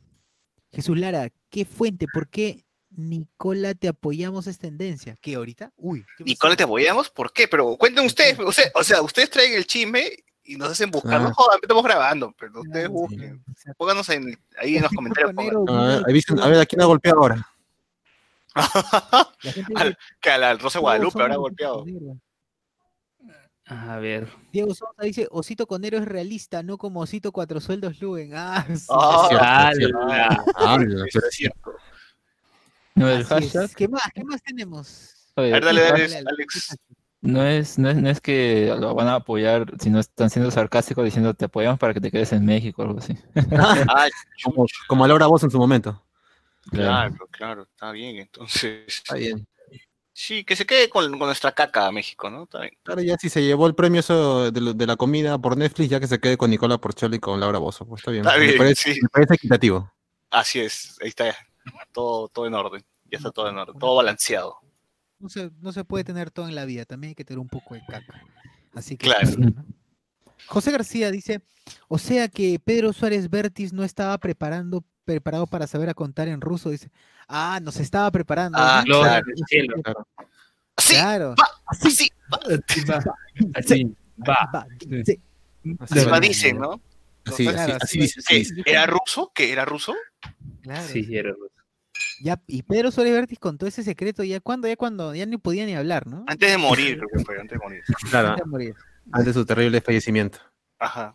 Jesús 0.73 0.99
Lara, 0.99 1.29
¿qué 1.51 1.65
fuente? 1.67 2.07
¿Por 2.13 2.29
qué 2.29 2.65
Nicola 2.97 3.75
te 3.75 3.89
apoyamos 3.89 4.47
es 4.47 4.59
tendencia? 4.59 5.15
¿Qué 5.21 5.35
ahorita? 5.35 5.71
Uy. 5.77 6.05
¿qué 6.17 6.25
Nicola? 6.25 6.57
¿te 6.57 6.63
apoyamos? 6.63 7.11
¿Por 7.11 7.31
qué? 7.33 7.47
Pero 7.47 7.77
cuenten 7.77 8.07
ustedes, 8.07 8.39
o 8.39 8.51
sea, 8.53 8.71
o 8.75 8.83
sea, 8.83 9.03
ustedes 9.03 9.29
traen 9.29 9.53
el 9.53 9.67
chisme 9.67 10.11
y 10.45 10.57
nos 10.57 10.71
hacen 10.71 10.91
buscar. 10.91 11.21
No 11.21 11.29
Ah. 11.29 11.33
jodan, 11.35 11.59
estamos 11.63 11.83
grabando, 11.85 12.35
pero 12.39 12.61
ustedes 12.61 12.89
busquen. 12.89 13.43
Pónganos 13.77 14.09
en, 14.11 14.39
ahí 14.59 14.77
en 14.77 14.83
los 14.83 14.93
comentarios. 14.93 15.33
Conero, 15.35 15.65
A 15.69 15.73
ver, 15.73 15.89
guiño, 15.97 16.05
ahí 16.07 16.13
dicen, 16.15 16.35
a 16.39 16.43
Jesús, 16.43 16.51
ver, 16.53 16.61
¿a 16.61 16.67
quién 16.67 16.81
ha 16.83 16.85
golpeado 16.85 17.19
ahora? 17.21 17.49
Al- 19.77 19.99
que 20.21 20.31
a 20.31 20.39
la 20.39 20.53
Rosa 20.55 20.63
"Todos 20.79 20.81
Guadalupe 20.83 21.23
habrá 21.23 21.37
golpeado. 21.37 21.79
Osito 21.83 21.99
Conero". 21.99 22.21
A 23.67 23.97
ver. 23.99 24.29
Diego 24.53 24.75
Sosa 24.75 24.93
dice, 25.03 25.27
Osito 25.31 25.67
Conero 25.67 25.97
es 25.97 26.05
realista, 26.05 26.63
no 26.63 26.77
como 26.77 27.01
Osito 27.01 27.33
Cuatro 27.33 27.61
Sueldos 27.61 27.99
Luen. 28.01 28.33
Ah, 28.35 28.67
sí, 28.77 28.87
Ah, 28.91 29.71
hashtag 33.27 33.75
¿Qué 33.75 33.89
más? 33.89 34.03
¿Qué 34.15 34.23
más 34.23 34.43
tenemos? 34.43 35.33
A 35.35 35.41
ver, 35.41 35.65
dale, 35.65 35.81
Dale, 35.81 36.23
Alex. 36.27 36.77
No 37.25 37.43
es, 37.45 37.79
no 37.79 37.91
es, 37.91 37.97
no 37.97 38.09
es 38.11 38.21
que 38.21 38.75
lo 38.79 38.95
van 38.95 39.09
a 39.09 39.17
apoyar, 39.17 39.67
sino 39.81 39.99
están 39.99 40.31
siendo 40.31 40.51
sarcásticos 40.51 41.05
diciendo 41.05 41.35
te 41.35 41.47
apoyamos 41.47 41.79
para 41.79 41.95
que 41.95 42.01
te 42.01 42.11
quedes 42.11 42.33
en 42.33 42.45
México 42.45 42.83
o 42.83 42.85
algo 42.87 42.99
así. 42.99 43.15
Ah, 43.89 44.09
Como, 44.45 44.67
como 44.89 45.05
a 45.05 45.09
Laura 45.09 45.27
Voz 45.27 45.43
en 45.43 45.51
su 45.51 45.59
momento. 45.59 46.03
claro, 46.71 47.15
claro, 47.31 47.63
está 47.63 47.91
bien, 47.93 48.17
entonces. 48.19 48.85
Está 48.87 49.15
bien. 49.15 49.47
Sí, 50.17 50.45
que 50.45 50.55
se 50.55 50.65
quede 50.65 50.89
con, 50.89 51.11
con 51.19 51.27
nuestra 51.27 51.51
caca 51.53 51.87
a 51.87 51.93
México, 51.93 52.31
¿no? 52.31 52.45
Está 52.45 52.61
bien. 52.61 52.75
Claro, 52.85 53.01
ya 53.03 53.17
si 53.17 53.29
se 53.29 53.43
llevó 53.43 53.67
el 53.67 53.75
premio 53.75 53.99
eso 53.99 54.53
de, 54.53 54.61
lo- 54.61 54.73
de 54.73 54.87
la 54.87 54.95
comida 54.97 55.39
por 55.39 55.57
Netflix, 55.57 55.91
ya 55.91 55.99
que 55.99 56.07
se 56.07 56.21
quede 56.21 56.37
con 56.37 56.51
Nicola 56.51 56.79
Porcholi 56.79 57.17
y 57.17 57.21
con 57.21 57.41
Laura 57.41 57.59
Bozo. 57.59 57.85
Pues 57.85 58.01
está 58.01 58.13
bien. 58.13 58.25
Está 58.25 58.39
me, 58.39 58.45
bien, 58.47 58.59
parece, 58.59 58.95
sí. 58.95 59.01
me 59.03 59.09
parece 59.09 59.35
equitativo. 59.35 59.91
Así 60.31 60.61
es, 60.61 60.97
ahí 61.03 61.09
está. 61.09 61.35
Todo, 61.93 62.29
todo 62.29 62.47
en 62.47 62.55
orden. 62.55 62.85
Ya 63.11 63.19
está 63.19 63.31
todo 63.33 63.49
en 63.49 63.59
orden, 63.59 63.77
todo 63.79 63.97
balanceado. 63.97 64.59
No 65.25 65.31
se, 65.31 65.51
no 65.63 65.73
se 65.73 65.85
puede 65.85 66.05
tener 66.05 66.31
todo 66.31 66.49
en 66.51 66.55
la 66.55 66.67
vida, 66.67 66.85
también 66.85 67.13
hay 67.13 67.15
que 67.15 67.25
tener 67.25 67.39
un 67.39 67.49
poco 67.49 67.73
de 67.75 67.81
caca. 67.89 68.21
Así 68.75 68.99
que. 68.99 69.07
Claro. 69.07 69.31
José 70.49 70.71
García 70.71 71.11
dice, 71.11 71.41
o 71.89 71.97
sea 71.97 72.29
que 72.29 72.61
Pedro 72.63 72.93
Suárez 72.93 73.31
Vértiz 73.31 73.73
no 73.73 73.85
estaba 73.85 74.19
preparando, 74.19 74.85
preparado 75.07 75.47
para 75.47 75.67
saber 75.67 75.89
a 75.89 75.95
contar 75.95 76.29
en 76.29 76.43
ruso, 76.43 76.69
dice. 76.69 76.91
Ah, 77.27 77.59
nos 77.63 77.79
estaba 77.81 78.11
preparando. 78.11 78.59
Ah, 78.61 78.85
¿no? 78.87 79.01
claro. 79.01 79.25
Cielo. 79.49 79.75
Sí, 80.77 80.93
Claro. 80.95 81.35
sí, 81.73 82.11
Así, 83.55 83.97
va. 84.29 84.47
Va, 84.53 84.67
Sí. 84.79 85.03
sí. 85.07 85.21
Así 85.81 85.95
así 85.99 86.05
va. 86.05 86.13
va, 86.13 86.21
dicen, 86.21 86.59
¿no? 86.59 86.83
Así, 87.25 87.47
Claro, 87.47 87.79
así, 87.81 88.03
así 88.03 88.21
así 88.21 88.55
va. 88.57 88.63
¿Era 88.67 88.85
ruso? 88.85 89.33
¿Qué? 89.35 89.51
¿Era 89.53 89.65
ruso? 89.65 89.95
Claro. 90.61 90.87
Sí, 90.87 91.03
sí, 91.03 91.17
era 91.17 91.31
ruso. 91.31 91.54
Ya, 92.21 92.41
y 92.47 92.63
Pedro 92.63 92.91
Suárez 92.91 93.13
Vértiz 93.13 93.39
contó 93.39 93.67
ese 93.67 93.83
secreto 93.83 94.25
ya 94.25 94.41
cuando, 94.41 94.67
ya 94.69 94.77
cuando 94.77 95.15
ya 95.15 95.27
ni 95.27 95.37
podía 95.37 95.65
ni 95.67 95.75
hablar, 95.75 96.07
¿no? 96.07 96.25
Antes 96.27 96.51
de 96.51 96.59
morir, 96.59 96.97
creo 96.99 97.09
que 97.17 97.25
fue, 97.25 97.41
antes 97.41 97.59
de 97.59 97.65
morir. 97.65 97.83
Claro, 98.11 98.29
Antes 98.31 98.45
de 98.45 98.51
morir. 98.51 98.75
antes 99.13 99.27
de 99.35 99.41
su 99.41 99.47
terrible 99.47 99.81
fallecimiento. 99.81 100.39
Ajá. 100.79 101.15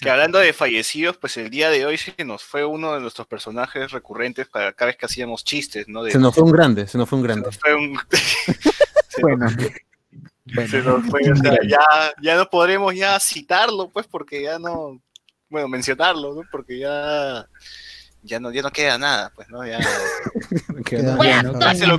Que 0.00 0.08
hablando 0.08 0.38
de 0.38 0.54
fallecidos, 0.54 1.18
pues 1.18 1.36
el 1.36 1.50
día 1.50 1.68
de 1.68 1.84
hoy 1.84 1.98
se 1.98 2.24
nos 2.24 2.42
fue 2.42 2.64
uno 2.64 2.94
de 2.94 3.00
nuestros 3.00 3.26
personajes 3.26 3.90
recurrentes 3.92 4.48
para 4.48 4.72
cada 4.72 4.86
vez 4.86 4.96
que 4.96 5.04
hacíamos 5.04 5.44
chistes, 5.44 5.86
¿no? 5.86 6.02
De, 6.02 6.12
Se 6.12 6.18
nos 6.18 6.34
fue 6.34 6.44
un 6.44 6.50
grande, 6.52 6.86
se 6.86 6.96
nos 6.96 7.06
fue 7.08 7.18
un 7.18 7.24
se 7.24 7.28
grande. 7.28 7.46
nos 7.46 7.58
fue 7.58 7.74
un... 7.74 7.98
se 9.08 9.20
Bueno. 9.22 9.46
nos- 9.46 10.70
se 10.70 10.80
nos 10.80 11.04
fue, 11.10 11.20
o 11.30 11.36
sea, 11.36 11.58
ya, 11.68 11.80
ya 12.22 12.36
no 12.36 12.48
podremos 12.48 12.94
ya 12.94 13.18
citarlo, 13.20 13.90
pues, 13.90 14.06
porque 14.06 14.42
ya 14.44 14.58
no, 14.58 15.02
bueno, 15.50 15.68
mencionarlo, 15.68 16.34
¿no? 16.34 16.42
Porque 16.50 16.78
ya, 16.78 17.46
ya 18.26 18.40
no, 18.40 18.50
ya 18.50 18.62
no 18.62 18.70
queda 18.70 18.98
nada, 18.98 19.32
pues, 19.34 19.48
¿no? 19.48 19.64
Ya 19.66 19.78
Queda 20.84 21.16
Bueno, 21.16 21.52
nada. 21.52 21.70
Ah, 21.70 21.74
se 21.74 21.86
lo, 21.86 21.96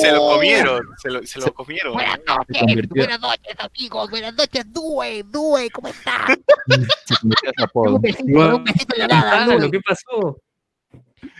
se 0.00 0.12
lo 0.12 0.20
comieron, 0.20 0.86
se 1.02 1.10
lo, 1.10 1.22
se 1.26 1.38
lo 1.40 1.52
comieron. 1.54 1.92
Buenas 1.94 2.18
noches, 2.26 2.88
buenas 2.88 3.20
noches 3.20 3.56
amigos, 3.58 4.10
buenas 4.10 4.34
noches 4.34 4.64
Due, 4.72 5.22
Due, 5.26 5.70
¿cómo 5.70 5.88
estás? 5.88 6.36
Un 7.74 8.00
besito, 8.00 8.38
da 8.40 8.54
un 8.56 8.64
besito 8.64 8.94
en 8.96 9.00
la 9.00 9.08
pelada, 9.08 9.42
Ah, 9.42 9.46
Lue, 9.46 9.70
que 9.70 9.80
pasó. 9.80 10.38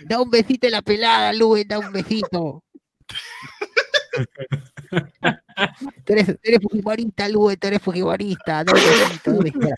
da 0.07 0.21
un 0.21 0.31
besito 0.31 0.67
en 0.67 0.73
la 0.73 0.83
pelada, 0.83 1.33
Lue, 1.33 1.65
da 1.65 1.79
un 1.79 1.93
besito. 1.93 2.63
Tú 6.05 6.13
eres, 6.13 6.37
eres 6.43 6.61
fujimorista, 6.63 7.29
Lue, 7.29 7.57
tú 7.57 7.69
eres 7.69 7.81
en 7.87 9.53
pelada. 9.53 9.77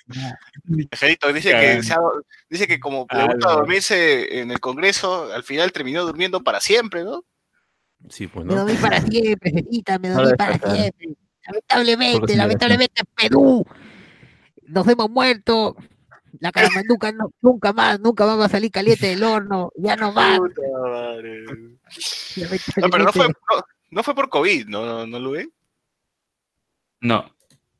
Angelito 0.90 1.32
dice 1.32 1.48
que, 1.50 1.54
Cagando. 1.54 1.82
se 1.82 1.92
ha- 1.92 1.98
dice 2.48 2.66
que 2.66 2.80
como 2.80 3.06
le 3.12 3.20
Ah, 3.20 3.26
gusta 3.26 3.48
no. 3.48 3.54
dormirse 3.56 4.40
en 4.40 4.50
el 4.50 4.58
Congreso, 4.60 5.32
al 5.32 5.42
final 5.44 5.72
terminó 5.72 6.04
durmiendo 6.04 6.42
para 6.42 6.60
siempre, 6.60 7.04
¿no? 7.04 7.24
Sí, 8.08 8.26
pues, 8.26 8.46
Me 8.46 8.54
¿no? 8.54 8.60
dormí 8.64 8.76
para 8.76 9.00
siempre, 9.00 9.50
Cecita, 9.52 9.98
me 9.98 10.08
dormí 10.08 10.32
para 10.36 10.58
siempre. 10.58 11.08
Lamentablemente, 11.46 12.26
me 12.32 12.36
lamentablemente 12.36 13.02
Perú, 13.14 13.64
nos 14.62 14.88
hemos 14.88 15.10
muerto. 15.10 15.76
La 16.40 16.52
caramanduca 16.52 17.12
no, 17.12 17.30
nunca 17.40 17.72
más, 17.72 17.98
nunca 18.00 18.26
más 18.26 18.38
va 18.38 18.44
a 18.46 18.48
salir 18.50 18.70
caliente 18.70 19.06
del 19.06 19.22
horno, 19.24 19.70
ya 19.76 19.96
no 19.96 20.12
va. 20.12 20.36
Puta 20.36 20.60
madre. 20.82 21.44
No, 21.46 22.88
pero 22.90 23.04
no 23.04 23.12
fue, 23.12 23.28
no, 23.90 24.02
fue 24.02 24.14
por 24.14 24.28
COVID, 24.28 24.66
¿no, 24.66 24.84
no, 24.84 25.06
no 25.06 25.18
lo 25.18 25.30
ven? 25.32 25.52
No. 27.00 27.30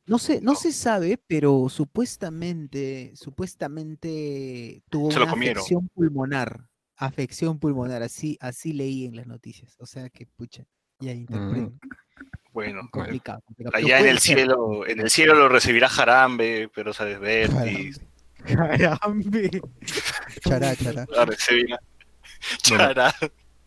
No 0.06 0.18
se, 0.18 0.40
no 0.40 0.54
se 0.54 0.72
sabe, 0.72 1.18
pero 1.26 1.68
supuestamente, 1.68 3.12
supuestamente 3.16 4.82
tuvo 4.88 5.10
Se 5.10 5.18
lo 5.18 5.24
una 5.24 5.34
afección 5.34 5.88
pulmonar. 5.88 6.68
Afección 6.96 7.58
pulmonar, 7.58 8.02
así, 8.02 8.38
así 8.40 8.72
leí 8.72 9.04
en 9.04 9.16
las 9.16 9.26
noticias. 9.26 9.76
O 9.80 9.86
sea 9.86 10.08
que, 10.08 10.26
pucha, 10.26 10.64
ya 11.00 11.12
interpreto. 11.12 11.72
Bueno, 12.52 12.88
Complicado, 12.90 13.42
allá 13.74 14.00
en 14.00 14.06
el 14.06 14.18
ser. 14.18 14.38
cielo, 14.38 14.86
en 14.86 15.00
el 15.00 15.10
cielo 15.10 15.34
lo 15.34 15.48
recibirá 15.48 15.90
Jarambe, 15.90 16.70
pero 16.74 16.94
sabes 16.94 17.20
Vertis, 17.20 18.00
Carambe. 18.46 19.50
Chará, 20.40 20.74
chará. 20.76 21.04
la 21.10 21.24
recibirá. 21.26 21.78
Chará. 22.62 23.14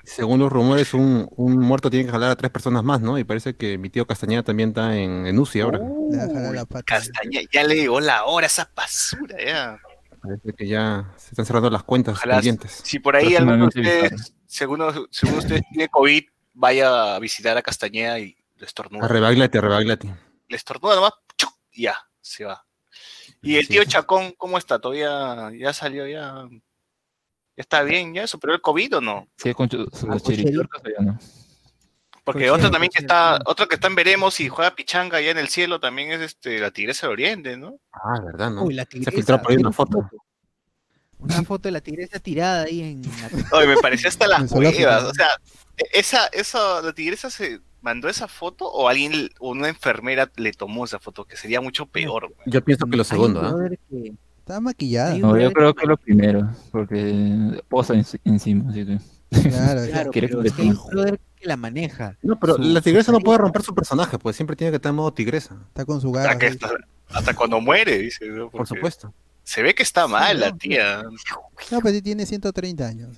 Según 0.09 0.39
los 0.39 0.51
rumores, 0.51 0.93
un, 0.95 1.27
un 1.35 1.59
muerto 1.59 1.89
tiene 1.89 2.05
que 2.05 2.11
jalar 2.11 2.31
a 2.31 2.35
tres 2.35 2.51
personas 2.51 2.83
más, 2.83 2.99
¿no? 2.99 3.19
Y 3.19 3.23
parece 3.23 3.55
que 3.55 3.77
mi 3.77 3.89
tío 3.89 4.07
Castañeda 4.07 4.41
también 4.41 4.69
está 4.69 4.97
en, 4.97 5.27
en 5.27 5.37
UCI 5.37 5.61
ahora. 5.61 5.77
Le 5.77 6.17
va 6.17 6.23
a 6.23 6.27
jalar 6.27 6.55
la 6.55 6.65
pata. 6.65 6.83
Castaña, 6.83 7.41
ya 7.51 7.63
le 7.63 7.75
llegó 7.75 7.99
la 7.99 8.25
hora 8.25 8.45
a 8.45 8.47
esa 8.47 8.71
basura, 8.75 9.37
ya. 9.43 9.79
Parece 10.19 10.53
que 10.53 10.67
ya 10.67 11.13
se 11.15 11.29
están 11.29 11.45
cerrando 11.45 11.69
las 11.69 11.83
cuentas 11.83 12.17
Ojalá 12.17 12.35
pendientes. 12.35 12.81
Si 12.83 12.99
por 12.99 13.15
ahí 13.15 13.35
alguno 13.35 13.57
de 13.57 13.63
ustedes, 13.65 14.33
según, 14.47 15.07
según 15.11 15.37
ustedes 15.37 15.61
tiene 15.71 15.87
COVID, 15.89 16.23
vaya 16.53 17.15
a 17.15 17.19
visitar 17.19 17.55
a 17.55 17.61
Castañeda 17.61 18.19
y 18.19 18.35
le 18.57 18.65
estornuda. 18.65 19.05
Arrebaglate, 19.05 19.59
arrebaglate. 19.59 20.13
Le 20.47 20.57
estornuda 20.57 20.95
nomás, 20.95 21.13
¡chuc! 21.37 21.53
y 21.71 21.83
ya, 21.83 21.95
se 22.19 22.45
va. 22.45 22.65
Y 23.41 23.57
el 23.57 23.65
Sí, 23.65 23.73
tío. 23.73 23.83
Chacón, 23.85 24.33
¿cómo 24.37 24.57
está? 24.57 24.79
¿Todavía 24.79 25.51
ya 25.57 25.71
salió 25.71 26.07
ya? 26.07 26.49
¿Ya 27.59 27.63
está 27.63 27.83
bien? 27.83 28.13
¿Ya 28.13 28.25
superó 28.25 28.53
el 28.53 28.61
COVID 28.61 28.95
o 28.95 29.01
no? 29.01 29.27
Sí, 29.35 29.53
con 29.53 29.69
sus 29.69 29.85
Ah, 30.05 30.15
ya 30.25 31.03
no. 31.03 31.19
Porque 32.23 32.47
Cochero, 32.47 32.53
otro 32.53 32.71
también 32.71 32.89
que 32.89 33.01
está, 33.01 33.37
otro 33.45 33.67
que 33.67 33.75
está 33.75 33.87
en 33.87 33.95
Veremos 33.95 34.39
y 34.39 34.47
juega 34.47 34.73
pichanga 34.75 35.17
allá 35.17 35.31
en 35.31 35.39
el 35.39 35.49
cielo 35.49 35.81
también 35.81 36.09
es 36.13 36.21
este 36.21 36.57
la 36.59 36.71
Tigresa 36.71 37.07
del 37.07 37.15
Oriente, 37.15 37.57
¿no? 37.57 37.77
Ah, 37.91 38.17
¿verdad, 38.23 38.49
no? 38.49 38.63
Uy, 38.63 38.75
la 38.75 38.83
se 38.83 38.91
tigresa, 38.91 39.11
filtró 39.11 39.41
por 39.41 39.51
ahí 39.51 39.57
una 39.57 39.71
¿vieron 39.71 39.73
foto. 39.73 40.09
Una 41.17 41.43
foto 41.43 41.63
de 41.63 41.71
la 41.73 41.81
tigresa 41.81 42.17
tirada 42.19 42.63
ahí 42.63 42.81
en 42.81 43.01
la... 43.01 43.29
Oye, 43.57 43.67
me 43.67 43.75
pareció 43.75 44.07
hasta 44.07 44.25
las. 44.25 44.49
¿no? 44.55 44.59
O 44.59 45.13
sea, 45.13 45.27
esa, 45.91 46.27
esa, 46.27 46.81
la 46.81 46.93
tigresa 46.93 47.29
se 47.29 47.59
mandó 47.81 48.07
esa 48.07 48.29
foto 48.29 48.71
o 48.71 48.87
alguien, 48.87 49.31
o 49.41 49.49
una 49.49 49.67
enfermera 49.67 50.31
le 50.37 50.53
tomó 50.53 50.85
esa 50.85 50.99
foto, 50.99 51.25
que 51.25 51.35
sería 51.35 51.59
mucho 51.59 51.87
peor. 51.87 52.33
güey. 52.33 52.45
Yo 52.45 52.63
pienso 52.63 52.85
que 52.85 52.95
lo 52.95 53.03
segundo, 53.03 53.41
¿ah? 53.41 53.53
Está 54.49 54.59
maquillada. 54.61 55.15
No, 55.19 55.37
yo 55.37 55.51
creo 55.53 55.75
que- 55.75 55.81
que 55.81 55.87
lo 55.87 55.95
primero, 55.95 56.49
porque 56.71 57.61
posa 57.69 57.93
en- 57.93 58.03
encima, 58.25 58.71
así 58.71 58.83
que... 58.83 58.97
Claro, 59.47 59.81
Claro, 59.85 60.09
pero 60.11 60.41
es 60.43 60.53
que 60.53 60.61
hay 60.63 60.69
un 60.69 60.87
brother 60.89 61.19
que 61.35 61.45
la 61.47 61.55
maneja. 61.55 62.17
No, 62.23 62.39
pero 62.39 62.55
Su- 62.55 62.63
la 62.63 62.81
tigresa 62.81 63.11
no 63.11 63.19
puede 63.19 63.37
romper 63.37 63.61
su 63.61 63.75
personaje, 63.75 64.17
pues 64.17 64.35
siempre 64.35 64.55
tiene 64.55 64.71
que 64.71 64.77
estar 64.77 64.89
en 64.89 64.95
modo 64.95 65.13
tigresa, 65.13 65.55
está 65.67 65.85
con 65.85 66.01
su 66.01 66.07
Hasta, 66.17 66.33
garra. 66.33 66.47
hasta, 66.47 66.69
hasta 67.11 67.35
cuando 67.35 67.61
muere, 67.61 67.99
dice. 67.99 68.25
¿no? 68.27 68.49
por 68.49 68.65
supuesto. 68.65 69.13
Se 69.43 69.61
ve 69.61 69.75
que 69.75 69.83
está 69.83 70.07
mal 70.07 70.39
la 70.39 70.49
no, 70.49 70.57
tía. 70.57 71.03
No, 71.69 71.79
pues 71.79 71.93
sí 71.93 72.01
tiene 72.01 72.25
130 72.25 72.87
años. 72.87 73.17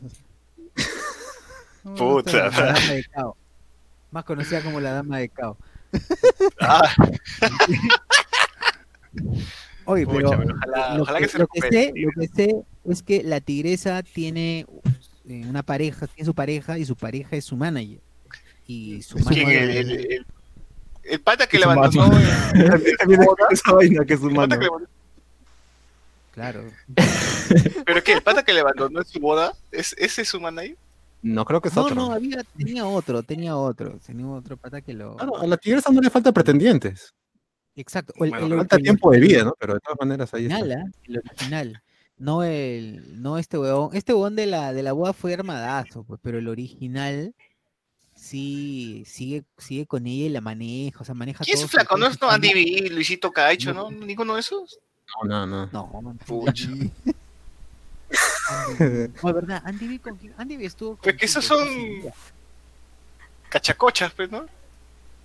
No, 1.85 1.95
Puta 1.95 2.47
está- 2.47 2.67
Habrá 2.71 2.73
medicado. 2.89 3.37
Más 4.11 4.25
conocida 4.25 4.59
como 4.61 4.81
la 4.81 4.91
dama 4.91 5.19
de 5.19 5.29
Cao. 5.29 5.57
Ah, 6.59 6.93
Oye, 9.91 10.05
Pucha, 10.05 10.37
pero 10.37 10.55
ojalá- 10.55 10.95
lo, 10.95 11.03
ojalá 11.03 11.19
que, 11.19 11.25
que 11.25 11.31
se 11.31 11.37
lo 11.39 11.47
que 11.47 11.61
sé, 11.61 11.93
lo 11.95 12.11
que 12.21 12.27
sé 12.27 12.55
es 12.85 13.03
que 13.03 13.23
la 13.23 13.39
tigresa 13.41 14.03
tiene 14.03 14.65
eh, 15.27 15.45
una 15.47 15.63
pareja, 15.63 16.07
tiene 16.07 16.25
su 16.25 16.33
pareja 16.33 16.77
y 16.77 16.85
su 16.85 16.95
pareja 16.95 17.35
es 17.35 17.45
su 17.45 17.55
manager. 17.57 17.99
Y 18.67 19.01
su 19.01 19.15
¿quién? 19.17 19.43
manager 19.47 19.63
El, 19.69 19.77
el, 19.91 20.11
el- 20.11 20.25
el 21.03 21.19
pata 21.19 21.47
que 21.47 21.57
le 21.57 21.63
Su 21.63 21.69
abandonó. 21.71 22.07
mano. 22.55 23.35
esa 23.49 23.73
vaina 23.73 24.05
que 24.05 24.13
es 24.13 24.21
le 24.21 24.33
abandonó- 24.33 24.87
Claro. 26.33 26.63
¿Pero 27.85 28.03
qué? 28.03 28.13
¿El 28.13 28.21
pata 28.21 28.43
que 28.43 28.53
le 28.53 28.61
abandonó 28.61 28.99
en 28.99 29.05
su 29.05 29.19
boda? 29.19 29.53
¿Es, 29.71 29.93
¿Ese 29.97 30.21
es 30.21 30.29
su 30.29 30.39
manager? 30.39 30.77
No, 31.23 31.43
creo 31.45 31.61
que 31.61 31.67
es 31.69 31.75
No, 31.75 31.83
otro. 31.83 31.95
no, 31.95 32.11
había, 32.13 32.41
tenía 32.57 32.85
otro, 32.85 33.21
tenía 33.23 33.55
otro, 33.57 33.99
tenía 34.05 34.25
otro 34.27 34.57
pata 34.57 34.81
que 34.81 34.93
lo. 34.93 35.17
Claro, 35.17 35.37
a 35.37 35.45
la 35.47 35.57
tigresa 35.57 35.91
no 35.91 36.01
le 36.01 36.09
falta 36.09 36.31
pretendientes. 36.31 37.13
Exacto. 37.75 38.13
o 38.17 38.25
el- 38.25 38.31
Bueno, 38.31 38.45
el- 38.47 38.57
Falta 38.57 38.75
el 38.77 38.83
tiempo 38.83 39.11
de 39.11 39.19
vida, 39.19 39.43
¿no? 39.43 39.55
Pero 39.59 39.73
de 39.75 39.79
todas 39.79 39.97
maneras 39.99 40.33
ahí 40.33 40.45
está. 40.45 40.57
original, 40.59 40.83
¿ah? 40.85 40.91
El 41.07 41.17
original. 41.19 41.83
No 42.17 42.43
el, 42.43 43.21
no 43.21 43.37
este 43.39 43.57
huevón. 43.57 43.95
Este 43.95 44.13
huevón 44.13 44.35
de 44.35 44.45
la, 44.45 44.73
de 44.73 44.83
la 44.83 44.93
boda 44.93 45.13
fue 45.13 45.33
armadazo, 45.33 46.03
pues, 46.03 46.19
pero 46.23 46.37
el 46.37 46.47
original 46.47 47.33
sí 48.13 49.03
sigue, 49.07 49.43
sigue 49.57 49.87
con 49.87 50.05
ella 50.05 50.25
y 50.25 50.29
la 50.29 50.41
maneja, 50.41 50.99
o 50.99 51.03
sea, 51.05 51.15
maneja 51.15 51.43
¿Quién 51.43 51.57
es 51.57 51.65
flaco? 51.65 51.97
¿No 51.97 52.05
es 52.05 52.21
no, 52.21 52.29
Andy. 52.29 52.53
B, 52.53 52.89
Luisito 52.91 53.31
Caicho, 53.31 53.73
no? 53.73 53.89
¿Ninguno 53.89 54.35
de 54.35 54.41
esos? 54.41 54.79
No, 55.23 55.27
no, 55.27 55.47
no. 55.47 55.69
No, 55.71 56.01
man, 56.01 56.17
Pucha. 56.19 56.69
No, 58.79 59.29
es 59.29 59.35
verdad, 59.35 59.61
Andy 59.65 59.87
B 59.87 59.99
con? 59.99 60.19
Andy 60.37 60.57
B 60.57 60.65
estuvo 60.65 60.91
con 60.91 61.03
Pues 61.03 61.15
que 61.15 61.25
esos 61.25 61.45
son-. 61.45 61.67
Cachacochas, 63.49 64.11
pues, 64.13 64.29
¿no? 64.29 64.39
Ah, 64.39 64.41
bueno. 64.41 64.49
Ay, 64.49 64.49
cachacocha. 64.49 65.20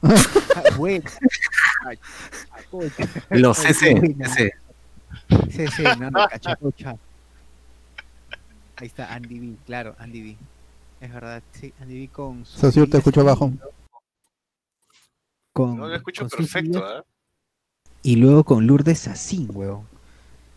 Los 3.31 3.59
CC. 3.59 4.16
CC. 5.51 5.83
No, 6.11 6.27
cachacocha. 6.29 6.97
Ahí 8.77 8.87
está 8.88 9.12
Andy 9.14 9.38
B, 9.38 9.57
claro, 9.64 9.97
Andy 9.99 10.23
B. 10.23 10.37
Es 11.01 11.12
verdad, 11.12 11.42
sí, 11.53 11.73
Andy 11.81 12.01
B 12.01 12.09
con 12.12 12.45
su 12.45 12.59
Socio, 12.59 12.88
te 12.88 12.99
escucho 12.99 13.23
Saín, 13.23 13.27
bajo. 13.27 13.53
Con, 15.53 15.77
No 15.79 15.87
lo 15.88 15.95
escucho 15.97 16.29
perfecto, 16.29 16.85
¿ah? 16.85 17.05
Y 18.03 18.16
luego 18.16 18.45
con 18.45 18.66
Lourdes 18.66 18.99
Sassin, 19.01 19.49
weón. 19.53 19.88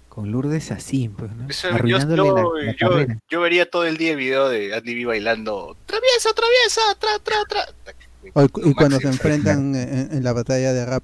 Con 0.09 0.31
Lourdes 0.31 0.65
Sassin, 0.65 1.13
pues, 1.13 1.31
¿no? 1.31 1.49
Eso, 1.49 1.69
yo, 1.69 1.75
Arruinándole 1.75 2.17
yo- 2.17 2.35
la, 2.35 2.63
la 2.65 2.71
yo- 2.75 2.89
carrera. 2.89 3.19
yo 3.29 3.41
vería 3.41 3.69
todo 3.69 3.85
el 3.85 3.95
día 3.97 4.11
el 4.11 4.17
video 4.17 4.49
de 4.49 4.75
Andy 4.75 4.95
B 4.95 5.05
bailando 5.05 5.77
¡Traviesa, 5.85 6.29
traviesa! 6.33 6.81
¡Tra, 6.99 7.19
tra, 7.19 7.45
tra! 7.47 7.93
O- 8.33 8.43
y 8.63 8.73
cuando 8.73 8.99
se 8.99 9.07
enfrentan 9.07 9.75
en, 9.75 10.09
en 10.11 10.23
la 10.23 10.33
batalla 10.33 10.73
de 10.73 10.85
rap 10.85 11.03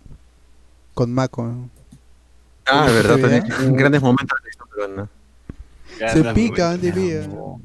con 0.93 1.11
Mako. 1.13 1.43
¿no? 1.43 1.69
Ah, 2.65 2.85
¿Ese 2.87 2.95
verdad, 2.95 3.19
también. 3.19 3.75
Grandes 3.75 4.01
momentos 4.01 4.39
de 4.43 4.49
esto, 4.49 4.65
pero 4.73 4.87
no. 4.87 5.09
Se 6.11 6.33
pica. 6.33 6.71
Andy 6.71 6.91
B. 6.91 7.27
No. 7.27 7.61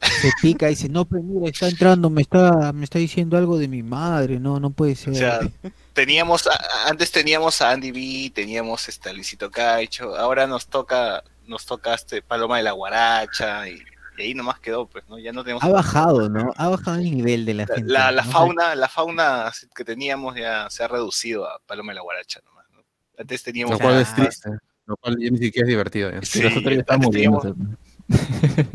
Se 0.00 0.30
pica 0.40 0.66
y 0.66 0.70
dice, 0.70 0.88
no, 0.88 1.04
pero 1.04 1.22
mira, 1.22 1.50
está 1.50 1.68
entrando, 1.68 2.10
me 2.10 2.22
está, 2.22 2.72
me 2.72 2.84
está 2.84 2.98
diciendo 2.98 3.36
algo 3.36 3.58
de 3.58 3.66
mi 3.66 3.82
madre, 3.82 4.38
no, 4.38 4.60
no 4.60 4.70
puede 4.70 4.94
ser. 4.94 5.12
O 5.14 5.16
sea, 5.16 5.40
teníamos, 5.94 6.46
a- 6.46 6.88
antes 6.88 7.10
teníamos 7.10 7.60
a 7.60 7.70
Andy 7.72 7.90
B, 7.90 8.30
teníamos 8.34 8.88
este, 8.88 9.08
a 9.10 9.12
Luisito 9.12 9.50
Caicho, 9.50 10.14
ahora 10.16 10.46
nos 10.46 10.66
toca, 10.66 11.24
nos 11.46 11.64
toca 11.66 11.94
este 11.94 12.22
Paloma 12.22 12.58
de 12.58 12.62
la 12.64 12.72
Guaracha, 12.72 13.68
y, 13.68 13.82
y 14.16 14.22
ahí 14.22 14.34
nomás 14.34 14.58
quedó, 14.60 14.86
pues, 14.86 15.04
¿no? 15.08 15.18
Ya 15.18 15.32
no 15.32 15.42
tenemos... 15.44 15.62
ha 15.62 15.68
bajado, 15.68 16.28
¿no? 16.28 16.52
Ha 16.56 16.68
bajado 16.68 16.98
el 16.98 17.04
nivel 17.14 17.44
de 17.44 17.54
la 17.54 17.64
La, 17.66 17.74
gente. 17.74 17.92
la, 17.92 18.10
la 18.12 18.22
¿no? 18.24 18.30
fauna, 18.30 18.74
la 18.74 18.88
fauna 18.88 19.52
que 19.74 19.84
teníamos 19.84 20.34
ya 20.36 20.68
se 20.70 20.82
ha 20.84 20.88
reducido 20.88 21.46
a 21.48 21.58
Paloma 21.66 21.92
de 21.92 21.96
la 21.96 22.02
Guaracha 22.02 22.40
nomás, 22.44 22.66
¿no? 22.72 22.84
Antes 23.18 23.42
teníamos... 23.42 23.72
Lo 23.72 23.78
cual 23.78 24.00
es 24.00 24.14
triste. 24.14 24.50
Lo 24.86 24.96
cual 24.96 25.16
ya 25.18 25.30
ni 25.30 25.38
siquiera 25.38 25.66
es 25.66 25.68
divertido. 25.68 26.10
ya. 26.12 26.22
Sí, 26.22 26.38
Y 26.38 26.42
los 26.42 26.56
otros 26.56 26.74
ya 26.88 26.96
muriendo. 26.98 27.40
teníamos- 27.40 27.76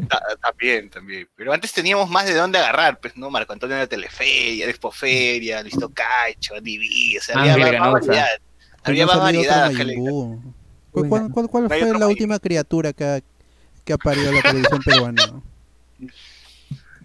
Ta- 0.09 0.21
También, 0.41 0.89
también. 0.89 1.27
Pero 1.37 1.53
antes 1.53 1.71
teníamos 1.71 2.09
más 2.09 2.25
de 2.25 2.33
dónde 2.33 2.57
agarrar, 2.57 2.99
pues, 2.99 3.15
¿no? 3.15 3.29
Marco 3.29 3.53
Antonio 3.53 3.77
de 3.77 3.83
la 3.83 3.87
Teleferia, 3.87 4.65
de 4.65 4.71
Expoferia, 4.71 5.63
Listo 5.63 5.89
Caicho, 5.89 6.55
Andy 6.55 6.77
B, 6.77 7.17
o 7.17 7.21
sea, 7.21 7.39
había 7.41 7.79
más, 7.79 7.91
variedad. 7.93 8.27
Había 8.83 9.05
más 9.05 9.17
variedad. 9.19 9.71
¿Cuál, 10.91 11.29
cuál, 11.31 11.47
cuál- 11.49 11.67
fue 11.69 11.97
la 11.97 12.07
última 12.07 12.39
criatura 12.39 12.91
que 12.91 13.05
ha, 13.05 13.21
que 13.85 13.93
ha 13.93 13.97
parido 13.97 14.31
la 14.31 14.41
televisión 14.41 14.81
peruana? 14.83 15.21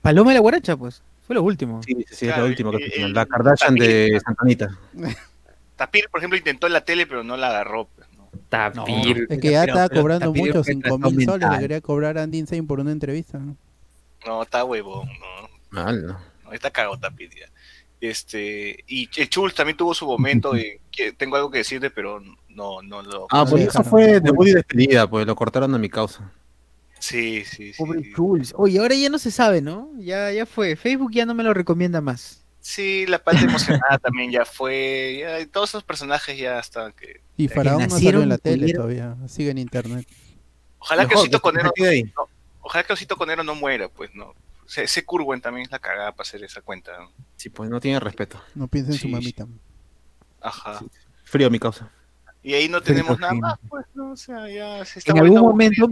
Paloma 0.03 0.31
de 0.31 0.35
la 0.35 0.41
Guaracha, 0.41 0.77
pues. 0.77 1.03
Fue 1.27 1.35
lo 1.35 1.43
último. 1.43 1.83
Sí, 1.83 1.95
sí, 2.09 2.15
sí, 2.15 2.29
es 2.29 2.37
lo 2.39 2.45
último 2.47 2.71
que 2.71 2.85
el- 2.85 2.91
tenía. 2.93 3.07
el- 3.07 3.13
La 3.15 3.27
Kardashian 3.27 3.75
de 3.75 4.21
Santanita. 4.25 4.79
Tapir, 5.77 6.09
por 6.11 6.21
ejemplo, 6.21 6.39
intentó 6.39 6.67
en 6.69 6.73
la 6.73 6.83
tele, 6.83 7.07
pero 7.07 7.23
no 7.25 7.37
la 7.37 7.49
agarró, 7.49 7.89
pues, 7.95 8.09
¿no? 8.17 8.31
Tapir. 8.49 9.27
Es 9.29 9.41
que 9.41 9.51
ya 9.51 9.63
Pero- 9.63 9.73
estaba 9.73 9.89
pero 9.89 10.01
cobrando 10.03 10.27
Tapir 10.27 10.43
mucho, 10.43 10.65
fue 10.65 10.73
5 10.75 10.99
mil 11.11 11.25
soles. 11.27 11.51
Le 11.51 11.59
quería 11.59 11.81
cobrar 11.81 12.19
a 12.19 12.23
Andy 12.23 12.39
Insane 12.39 12.63
por 12.63 12.79
una 12.81 12.93
entrevista. 12.93 13.39
¿no? 13.39 13.57
No, 14.25 14.43
está 14.43 14.65
huevón, 14.65 15.09
no. 15.09 15.49
Mal, 15.71 16.07
¿no? 16.07 16.19
no 16.45 16.53
está 16.53 16.71
cagado 16.71 16.97
Tapir 16.99 17.31
ya. 17.35 17.47
Este, 18.01 18.85
y 18.87 19.09
el 19.17 19.29
Chulz 19.29 19.55
también 19.55 19.77
tuvo 19.77 19.93
su 19.95 20.07
momento 20.07 20.53
de 20.53 20.81
que 20.93 21.13
tengo 21.13 21.37
algo 21.37 21.51
que 21.51 21.59
decirte, 21.59 21.91
pero 21.91 22.21
no, 22.51 22.81
no 22.83 23.03
lo. 23.03 23.27
Ah, 23.31 23.45
No 23.45 23.51
pues 23.51 23.67
eso 23.67 23.83
fue 23.83 24.21
debut 24.21 24.47
y 24.47 24.53
despedida, 24.53 25.09
pues 25.11 25.27
lo 25.27 25.35
cortaron 25.35 25.75
a 25.75 25.79
mi 25.79 25.89
causa. 25.91 26.31
Sí, 26.99 27.45
sí, 27.45 27.73
sí. 27.73 27.79
Pobre 27.79 28.11
Jules. 28.15 28.53
Oye, 28.57 28.79
ahora 28.79 28.95
ya 28.95 29.09
no 29.09 29.19
se 29.19 29.31
sabe, 29.31 29.61
¿no? 29.61 29.91
Ya, 29.99 30.33
ya 30.33 30.47
fue. 30.47 30.77
Facebook 30.77 31.13
ya 31.13 31.27
no 31.27 31.35
me 31.35 31.43
lo 31.45 31.53
recomienda 31.55 32.01
más. 32.01 32.43
Sí, 32.61 33.07
la 33.07 33.23
parte 33.23 33.45
emocionada 33.45 33.99
también 33.99 34.31
ya 34.33 34.45
fue. 34.45 35.19
Ya, 35.21 35.47
todos 35.53 35.71
esos 35.71 35.85
personajes 35.85 36.37
ya 36.39 36.59
están 36.59 36.93
que. 36.93 37.21
Y 37.37 37.49
Faraón 37.49 37.83
no 37.85 37.91
salió 37.91 38.23
en 38.23 38.29
la 38.29 38.39
tele 38.39 38.63
murieron. 38.63 38.83
todavía. 38.83 39.17
Sigue 39.29 39.51
en 39.51 39.59
internet. 39.59 40.07
Ojalá 40.79 41.07
que 41.07 41.15
Osito 41.15 41.41
Conero. 41.41 41.73
no, 41.77 42.29
ojalá 42.61 42.85
que 42.85 42.93
Osito 42.93 43.17
Conero 43.17 43.45
no 43.45 43.55
muera, 43.55 43.89
pues, 43.89 44.15
¿no? 44.15 44.35
Ese, 44.69 44.85
ese 44.85 45.05
Curwen 45.05 45.41
también 45.41 45.67
es 45.67 45.71
la 45.71 45.79
cagada 45.79 46.13
para 46.13 46.27
hacer 46.27 46.43
esa 46.43 46.61
cuenta. 46.61 46.93
¿no? 46.99 47.13
Sí, 47.37 47.51
pues 47.51 47.71
no 47.71 47.79
tiene 47.81 48.01
respeto. 48.01 48.41
No 48.55 48.67
piensa 48.69 48.91
en 48.93 48.99
su 48.99 49.03
Sí, 49.07 49.09
mamita. 49.13 49.47
Ajá. 50.41 50.79
Sí. 50.81 50.87
Frío 51.25 51.51
mi 51.51 51.59
causa. 51.61 51.91
Y 52.43 52.55
ahí 52.55 52.69
no 52.69 52.81
tenemos 52.81 53.19
nada 53.19 53.33
sí. 53.33 53.41
más, 53.41 53.59
pues, 53.69 53.87
¿no? 53.95 54.13
O 54.13 54.17
sea, 54.17 54.49
ya 54.49 54.85
se 54.85 54.99
está 55.01 55.13
En 55.13 55.19
algún 55.19 55.41
momento, 55.41 55.89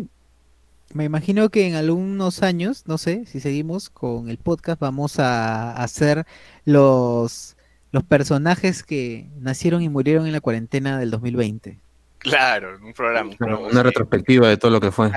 me 0.92 1.04
imagino 1.04 1.48
que 1.50 1.66
en 1.66 1.74
algunos 1.74 2.42
años, 2.42 2.84
no 2.86 2.98
sé, 2.98 3.26
si 3.26 3.40
seguimos 3.40 3.90
con 3.90 4.28
el 4.28 4.38
podcast, 4.38 4.80
vamos 4.80 5.18
a 5.18 5.72
hacer 5.72 6.26
los, 6.64 7.56
los 7.90 8.04
personajes 8.04 8.82
que 8.82 9.28
nacieron 9.40 9.82
y 9.82 9.88
murieron 9.88 10.26
en 10.26 10.32
la 10.32 10.40
cuarentena 10.40 10.98
del 10.98 11.10
2020. 11.10 11.80
Claro, 12.18 12.78
un 12.82 12.92
programa. 12.92 13.30
Un 13.30 13.36
programa 13.36 13.66
Una 13.68 13.82
retrospectiva 13.82 14.48
de 14.48 14.56
todo 14.56 14.70
lo 14.70 14.80
que 14.80 14.90
fue. 14.92 15.10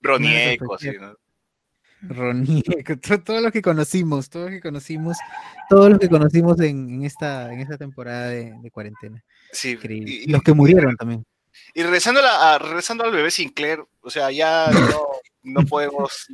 Ronieco, 0.00 0.74
así, 0.74 0.90
¿no? 1.00 1.14
Ronieco, 2.02 2.96
to- 3.00 3.20
todos 3.22 3.42
los 3.42 3.52
que 3.52 3.62
conocimos, 3.62 4.28
todos 4.28 4.46
los 4.50 4.54
que 4.56 4.60
conocimos, 4.60 5.16
todos 5.70 5.90
los 5.90 5.98
que 5.98 6.08
conocimos 6.08 6.60
en, 6.60 6.88
en 6.90 7.04
esta, 7.04 7.52
en 7.52 7.60
esta 7.60 7.78
temporada 7.78 8.28
de, 8.28 8.54
de 8.62 8.70
cuarentena. 8.70 9.22
Sí. 9.52 9.70
Increíble. 9.72 10.10
Y, 10.10 10.24
Y 10.24 10.26
los 10.26 10.42
que 10.42 10.52
murieron 10.52 10.96
también. 10.96 11.24
y 11.74 11.82
regresando, 11.82 12.20
a 12.20 12.22
la- 12.22 12.54
a- 12.54 12.58
regresando 12.58 13.04
al 13.04 13.12
bebé 13.12 13.30
Sinclair, 13.30 13.84
o 14.04 14.10
sea, 14.10 14.30
ya 14.30 14.70
no, 14.70 15.06
no 15.42 15.66
podemos. 15.66 16.26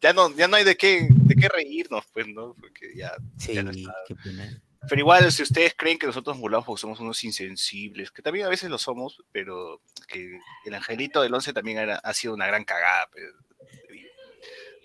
Ya 0.00 0.12
no, 0.12 0.30
ya 0.36 0.46
no 0.48 0.56
hay 0.56 0.64
de 0.64 0.76
qué, 0.76 1.08
de 1.10 1.34
qué 1.34 1.48
reírnos, 1.48 2.04
pues, 2.12 2.26
¿no? 2.28 2.54
Porque 2.60 2.92
ya. 2.94 3.12
Sí, 3.38 3.54
Ya 3.54 3.62
no 3.62 3.70
está. 3.70 3.94
qué 4.06 4.14
pena. 4.16 4.60
Pero 4.86 5.00
igual, 5.00 5.32
si 5.32 5.42
ustedes 5.42 5.74
creen 5.74 5.98
que 5.98 6.06
nosotros 6.06 6.36
mulados 6.36 6.78
somos 6.78 7.00
unos 7.00 7.24
insensibles, 7.24 8.10
que 8.10 8.20
también 8.20 8.44
a 8.44 8.50
veces 8.50 8.68
lo 8.68 8.76
somos, 8.76 9.22
pero 9.32 9.80
que 10.06 10.38
el 10.66 10.74
angelito 10.74 11.22
del 11.22 11.32
11 11.32 11.54
también 11.54 11.78
era- 11.78 11.96
ha 11.96 12.12
sido 12.12 12.34
una 12.34 12.46
gran 12.46 12.64
cagada. 12.64 13.08
pues, 13.10 13.24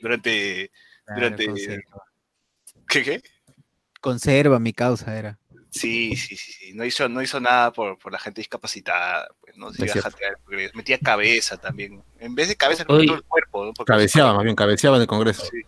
durante. 0.02 0.72
Claro, 1.06 1.22
Durante-. 1.36 1.84
¿Qué, 2.88 3.04
qué? 3.04 3.22
Conserva 4.00 4.60
mi 4.60 4.74
causa, 4.74 5.18
era. 5.18 5.39
Sí, 5.72 6.16
sí, 6.16 6.36
sí, 6.36 6.52
sí. 6.52 6.74
No 6.74 6.84
hizo, 6.86 7.08
no 7.10 7.22
hizo 7.22 7.40
nada 7.40 7.72
por, 7.72 7.98
por 8.00 8.12
la 8.12 8.20
gente 8.20 8.42
discapacitada. 8.42 9.28
Pues, 9.40 9.56
no 9.58 9.72
se 9.72 9.86
iba 9.86 9.94
a 9.94 10.02
jatear, 10.02 10.38
porque 10.44 10.72
metía 10.74 10.98
cabeza 10.98 11.58
también. 11.58 12.02
En 12.20 12.34
vez 12.36 12.48
de 12.48 12.56
cabeza, 12.56 12.86
Oye. 12.88 13.06
todo 13.08 13.18
el 13.18 13.24
cuerpo. 13.24 13.66
¿no? 13.66 13.74
Porque- 13.74 13.92
Cabeceaba, 13.92 14.34
más 14.34 14.44
bien, 14.44 14.56
cabeceaba 14.56 14.96
en 14.98 15.02
el 15.04 15.08
Congreso. 15.08 15.44
Sí. 15.46 15.62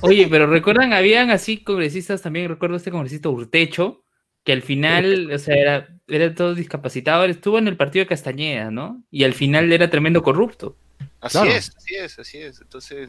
Oye, 0.00 0.26
pero 0.28 0.46
recuerdan, 0.46 0.92
habían 0.92 1.30
así 1.30 1.62
congresistas 1.62 2.22
también, 2.22 2.48
recuerdo 2.48 2.76
este 2.76 2.90
congresista 2.90 3.28
Urtecho, 3.28 4.02
que 4.44 4.52
al 4.52 4.62
final, 4.62 5.30
o 5.32 5.38
sea, 5.38 5.54
era, 5.56 5.88
era 6.06 6.34
todo 6.34 6.54
discapacitado, 6.54 7.24
estuvo 7.24 7.58
en 7.58 7.68
el 7.68 7.76
partido 7.76 8.04
de 8.04 8.08
Castañeda, 8.08 8.70
¿no? 8.70 9.02
Y 9.10 9.24
al 9.24 9.34
final 9.34 9.72
era 9.72 9.90
tremendo 9.90 10.22
corrupto. 10.22 10.76
Así 11.20 11.38
Claro. 11.38 11.50
es, 11.52 11.72
así 11.76 11.94
es, 11.96 12.18
así 12.18 12.38
es. 12.38 12.60
Entonces, 12.60 13.08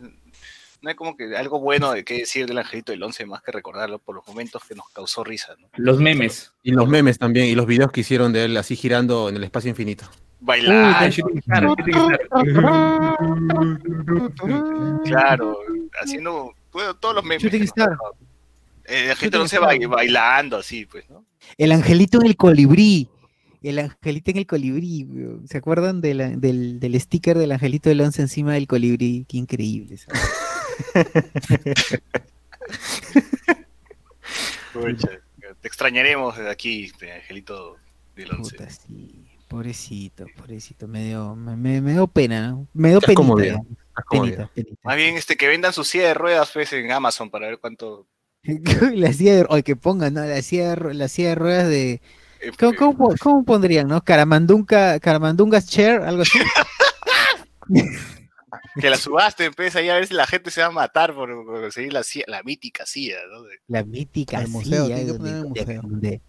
no 0.86 0.90
hay 0.92 0.96
como 0.96 1.18
que 1.18 1.36
algo 1.36 1.60
bueno 1.60 1.92
de 1.92 2.06
qué 2.06 2.20
decir 2.20 2.46
del 2.46 2.60
angelito 2.60 2.92
del 2.92 3.02
11 3.02 3.26
más 3.26 3.42
que 3.42 3.52
recordarlo 3.52 3.98
por 3.98 4.14
los 4.16 4.28
momentos 4.28 4.62
que 4.70 4.76
nos 4.76 4.88
causó 4.90 5.24
risa. 5.24 5.56
¿no? 5.60 5.68
Los 5.78 6.00
memes. 6.00 6.54
Y 6.62 6.72
los 6.72 6.88
memes 6.88 7.18
también, 7.18 7.48
y 7.48 7.56
los 7.56 7.66
videos 7.66 7.92
que 7.92 8.02
hicieron 8.02 8.32
de 8.32 8.46
él 8.46 8.56
así 8.56 8.76
girando 8.76 9.28
en 9.30 9.36
el 9.36 9.44
espacio 9.44 9.72
infinito. 9.72 10.06
Bailar, 10.40 11.10
Star. 11.10 11.66
claro, 15.06 15.58
haciendo 16.02 16.54
bueno, 16.72 16.96
todos 16.96 17.16
los 17.16 17.24
memes. 17.24 17.44
Dado. 17.76 17.98
Eh, 18.86 19.06
la 19.08 19.16
gente 19.16 19.38
Chuta, 19.38 19.38
no 19.40 19.48
se 19.48 19.56
que 19.58 19.66
va 19.66 19.74
estaba- 19.74 19.96
bailando 19.96 20.58
así, 20.58 20.86
pues, 20.86 21.10
¿no? 21.10 21.26
El 21.58 21.72
angelito 21.72 22.20
en 22.22 22.28
el 22.28 22.36
colibrí. 22.38 23.10
El 23.64 23.80
angelito 23.80 24.30
en 24.30 24.38
el 24.38 24.46
colibrí. 24.46 25.08
¿Se 25.50 25.58
acuerdan 25.58 26.02
de 26.02 26.14
la- 26.14 26.30
del, 26.30 26.80
del 26.80 27.00
sticker 27.02 27.36
del 27.38 27.52
angelito 27.52 27.90
del 27.90 28.02
once 28.02 28.22
encima 28.22 28.54
del 28.54 28.68
colibrí? 28.68 29.26
Qué 29.28 29.38
increíble. 29.38 29.96
eso. 29.96 30.08
Te 35.62 35.68
extrañaremos 35.68 36.36
desde 36.38 36.50
aquí, 36.50 36.86
este 36.86 37.12
Angelito 37.14 37.78
del 38.16 38.32
Once. 38.32 38.56
Puta, 38.56 38.70
sí. 38.70 39.22
Pobrecito, 39.48 40.26
pobrecito. 40.36 40.88
Me 40.88 41.06
dio, 41.06 41.36
me, 41.36 41.56
me- 41.56 41.82
me 41.82 41.94
dio 41.94 42.08
pena, 42.08 42.48
¿no? 42.48 42.68
Me 42.74 42.90
dio 42.90 43.00
como 43.16 43.36
penita. 43.36 43.58
bien. 43.62 43.78
Estás 43.88 44.06
como 44.06 44.22
Penita, 44.24 44.38
bien. 44.38 44.50
penita. 44.66 44.82
Más 44.84 44.96
bien, 44.98 45.16
este, 45.16 45.38
que 45.38 45.48
vendan 45.48 45.72
su 45.74 45.84
silla 45.84 46.08
de 46.08 46.14
ruedas, 46.16 46.50
pues, 46.54 46.74
en 46.74 46.92
Amazon 46.92 47.30
para 47.30 47.48
ver 47.48 47.60
cuánto... 47.60 48.08
la 48.94 49.14
silla 49.14 49.36
de, 49.36 49.46
o 49.50 49.64
que 49.64 49.76
pongan, 49.76 50.14
¿no? 50.16 50.26
La 50.26 50.42
silla 50.42 50.76
de, 50.76 50.94
la 50.94 51.08
silla 51.08 51.30
de 51.30 51.36
ruedas 51.36 51.68
de. 51.70 52.02
eh, 52.42 52.52
¿Cómo, 52.60 52.72
eh, 52.74 52.76
cómo 52.76 53.16
cómo 53.20 53.46
pondrían, 53.46 53.88
no? 53.88 54.04
Caramandunga, 54.04 55.00
Caramandungas 55.00 55.68
Chair, 55.70 56.02
algo 56.02 56.24
así. 56.24 56.40
que 58.80 58.90
la 58.90 58.98
subasten, 58.98 59.54
pues, 59.54 59.76
ahí 59.76 59.90
a 59.90 59.96
ver 59.96 60.08
si 60.08 60.14
la 60.14 60.26
gente 60.28 60.52
se 60.52 60.62
va 60.62 60.68
a 60.68 60.72
matar 60.72 61.14
por, 61.14 61.30
por 61.46 61.62
conseguir 61.62 61.94
la, 61.94 62.04
silla- 62.04 62.26
la 62.28 62.44
mítica 62.44 62.86
silla, 62.86 63.18
¿no? 63.32 63.44
La 63.68 63.84
mítica 63.84 64.40
Al 64.40 64.48
museo, 64.48 64.86
silla 64.86 64.96
donde, 65.06 65.30
el 65.30 65.42
donde- 65.44 65.44
museo. 65.62 65.82
donde, 65.82 66.22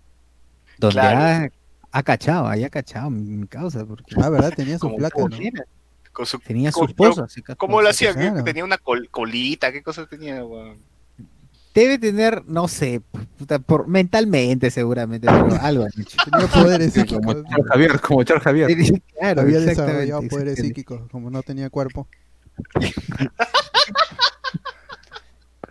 donde 0.79 1.01
Claro. 1.01 1.19
ha, 1.19 1.99
ha 1.99 2.03
cachado, 2.03 2.47
ahí 2.49 2.65
ha 2.65 2.71
cachado 2.71 3.11
mi, 3.11 3.47
causa, 3.47 3.85
porque 3.87 4.15
Ah, 4.21 4.29
¿verdad? 4.29 4.53
Tenía 4.55 4.79
su 4.79 4.95
placa, 4.95 5.19
¿no? 5.19 5.29
con 6.13 6.25
su, 6.25 6.39
tenía 6.39 6.73
su 6.73 6.85
esposa. 6.85 7.27
¿Cómo 7.59 7.83
lo 7.83 7.91
hacía? 7.91 8.15
¿Qué- 8.15 8.21
claro. 8.31 8.43
Tenía 8.45 8.65
una 8.65 8.79
col- 8.79 9.09
colita, 9.11 9.71
¿qué 9.71 9.83
cosa 9.83 10.07
tenía? 10.07 10.43
weón? 10.45 10.79
Debe 11.77 11.99
tener, 11.99 12.43
no 12.47 12.69
sé, 12.69 13.03
puta, 13.39 13.59
por, 13.59 13.87
mentalmente 13.87 14.71
seguramente, 14.71 15.27
pero 15.27 15.49
algo 15.61 15.85
han 15.85 16.01
hecho. 16.01 16.17
Tenía 16.25 16.47
poderes 16.63 16.93
Sí, 16.95 17.01
psíquicos. 17.01 17.21
como 17.35 17.43
Char 17.45 17.63
Javier, 17.69 18.01
como 18.01 18.25
Char 18.25 18.41
Javier. 18.41 19.03
claro, 19.19 19.41
Había 19.43 19.61
desarrollado 19.61 20.23
poderes 20.23 20.57
psíquicos, 20.59 21.03
como 21.11 21.31
no 21.31 21.43
tenía 21.43 21.69
cuerpo. 21.71 22.09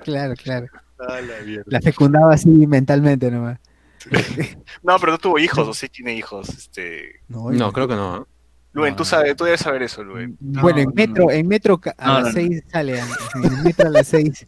Claro, 0.04 0.36
claro. 0.36 0.68
Ah, 1.00 1.20
la. 1.20 1.64
La 1.66 1.82
fecundaba 1.82 2.36
así 2.36 2.48
mentalmente 2.50 3.32
nomás. 3.32 3.60
No, 4.84 5.00
pero 5.00 5.14
no 5.14 5.18
tuvo 5.18 5.40
hijos, 5.40 5.68
o 5.68 5.74
sí 5.74 5.90
tiene 5.90 6.14
hijos. 6.16 6.48
Este... 6.50 7.22
No, 7.28 7.50
No, 7.52 7.74
creo 7.74 7.88
que 7.88 7.96
no. 7.96 8.18
¿eh? 8.18 8.26
Luen, 8.74 8.96
tú 8.96 9.04
sabes, 9.04 9.36
tú 9.36 9.46
debes 9.46 9.62
saber 9.62 9.82
eso, 9.82 10.04
Luen. 10.04 10.38
bueno, 10.40 10.78
en 10.80 10.86
no, 10.90 10.94
metro, 10.94 11.32
en 11.32 11.48
metro 11.48 11.82
a 11.98 12.06
No, 12.08 12.14
las 12.22 12.36
no, 12.36 12.42
no. 12.42 12.48
6 12.50 12.64
sale, 12.72 13.00
en 13.00 13.64
metro 13.64 13.88
a 13.88 13.90
las 13.90 14.08
6. 14.08 14.46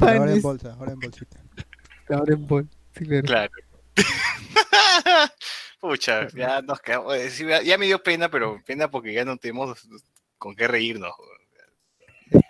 Ahora 0.00 0.32
en 0.32 0.42
bolsa, 0.42 0.72
ahora 0.74 0.92
en 0.92 1.00
bolsita. 1.00 1.42
ahora 2.08 2.34
en 2.34 2.46
bol- 2.46 2.68
sí, 2.96 3.04
claro. 3.06 3.22
Claro. 3.26 3.52
Pucha, 5.80 6.26
ya 6.28 6.62
nos 6.62 6.80
quedamos. 6.80 7.14
eh, 7.16 7.62
ya- 7.64 7.78
me 7.78 7.86
dio 7.86 8.02
pena, 8.02 8.28
pero 8.30 8.60
pena 8.64 8.90
porque 8.90 9.12
ya 9.12 9.24
no 9.24 9.36
tenemos 9.36 9.86
con 10.38 10.54
qué 10.56 10.66
reírnos. 10.68 11.12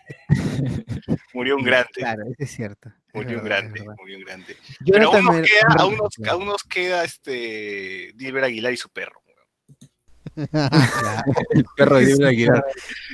Murió 1.35 1.57
un 1.57 1.64
grande, 1.64 1.90
Claro, 1.94 2.22
eso 2.25 2.35
es 2.38 2.51
cierto. 2.51 2.88
es 2.88 3.14
murió 3.14 3.38
un 3.38 3.44
verdad, 3.44 3.59
grande, 3.70 3.85
murió 3.99 4.16
un 4.18 4.25
grande. 4.25 4.57
Yo 4.81 4.92
Pero 4.94 5.12
aún 5.12 5.25
nos 5.25 5.37
queda, 5.42 5.75
aún 5.79 5.96
nos, 5.96 6.29
aún 6.29 6.46
nos 6.46 6.62
queda 6.64 7.05
este 7.05 8.12
Dilber 8.14 8.44
Aguilar 8.44 8.72
y 8.72 8.77
su 8.79 8.88
perro. 8.88 9.20
Claro. 10.51 11.33
El 11.51 11.64
perro 11.77 11.96
de 11.96 12.07
Diego 12.07 12.27
Aguilar. 12.27 12.64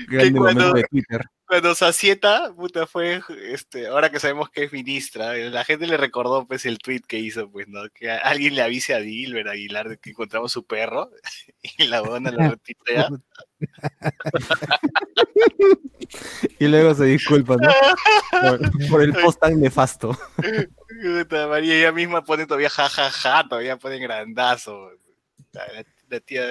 Grande 0.09 0.39
cuando- 0.39 0.61
momento 0.61 0.73
de 0.77 0.85
Twitter. 0.85 1.21
Cuando 1.53 1.75
Sacieta, 1.75 2.51
puta, 2.57 2.87
fue, 2.87 3.21
este, 3.43 3.87
ahora 3.87 4.11
que 4.11 4.19
sabemos 4.19 4.49
que 4.49 4.65
es 4.65 4.73
ministra, 4.73 5.37
eh, 5.37 5.51
la 5.51 5.65
gente 5.65 5.87
le 5.87 5.99
recordó 5.99 6.47
pues 6.47 6.65
el 6.65 6.79
tweet 6.79 7.03
que 7.07 7.19
hizo, 7.19 7.51
pues, 7.51 7.69
¿no? 7.69 7.83
Que 7.93 8.11
alguien 8.11 8.55
le 8.55 8.62
avise 8.62 8.95
a 8.95 9.01
Dilber 9.01 9.47
Aguilar 9.51 9.91
de 9.91 9.99
que 9.99 10.09
encontramos 10.09 10.51
su 10.51 10.65
perro 10.65 11.11
y 11.62 11.88
la 11.88 12.01
dona 12.01 12.31
lo 12.31 12.49
retuitea. 12.49 13.11
Y 16.59 16.69
luego 16.69 16.95
se 16.95 17.05
disculpa, 17.05 17.57
¿no? 17.57 17.71
Por, 18.41 18.88
por 18.88 19.03
el 19.03 19.12
post 19.12 19.38
tan 19.38 19.61
nefasto. 19.61 20.19
Puta, 20.37 21.49
María 21.49 21.75
ella 21.75 21.93
misma 21.93 22.25
pone 22.25 22.47
todavía 22.47 22.71
jajaja, 22.71 23.47
todavía 23.47 23.77
pone 23.77 23.99
grandazo. 23.99 24.91
La, 25.53 25.67
la 26.09 26.21
tía, 26.21 26.47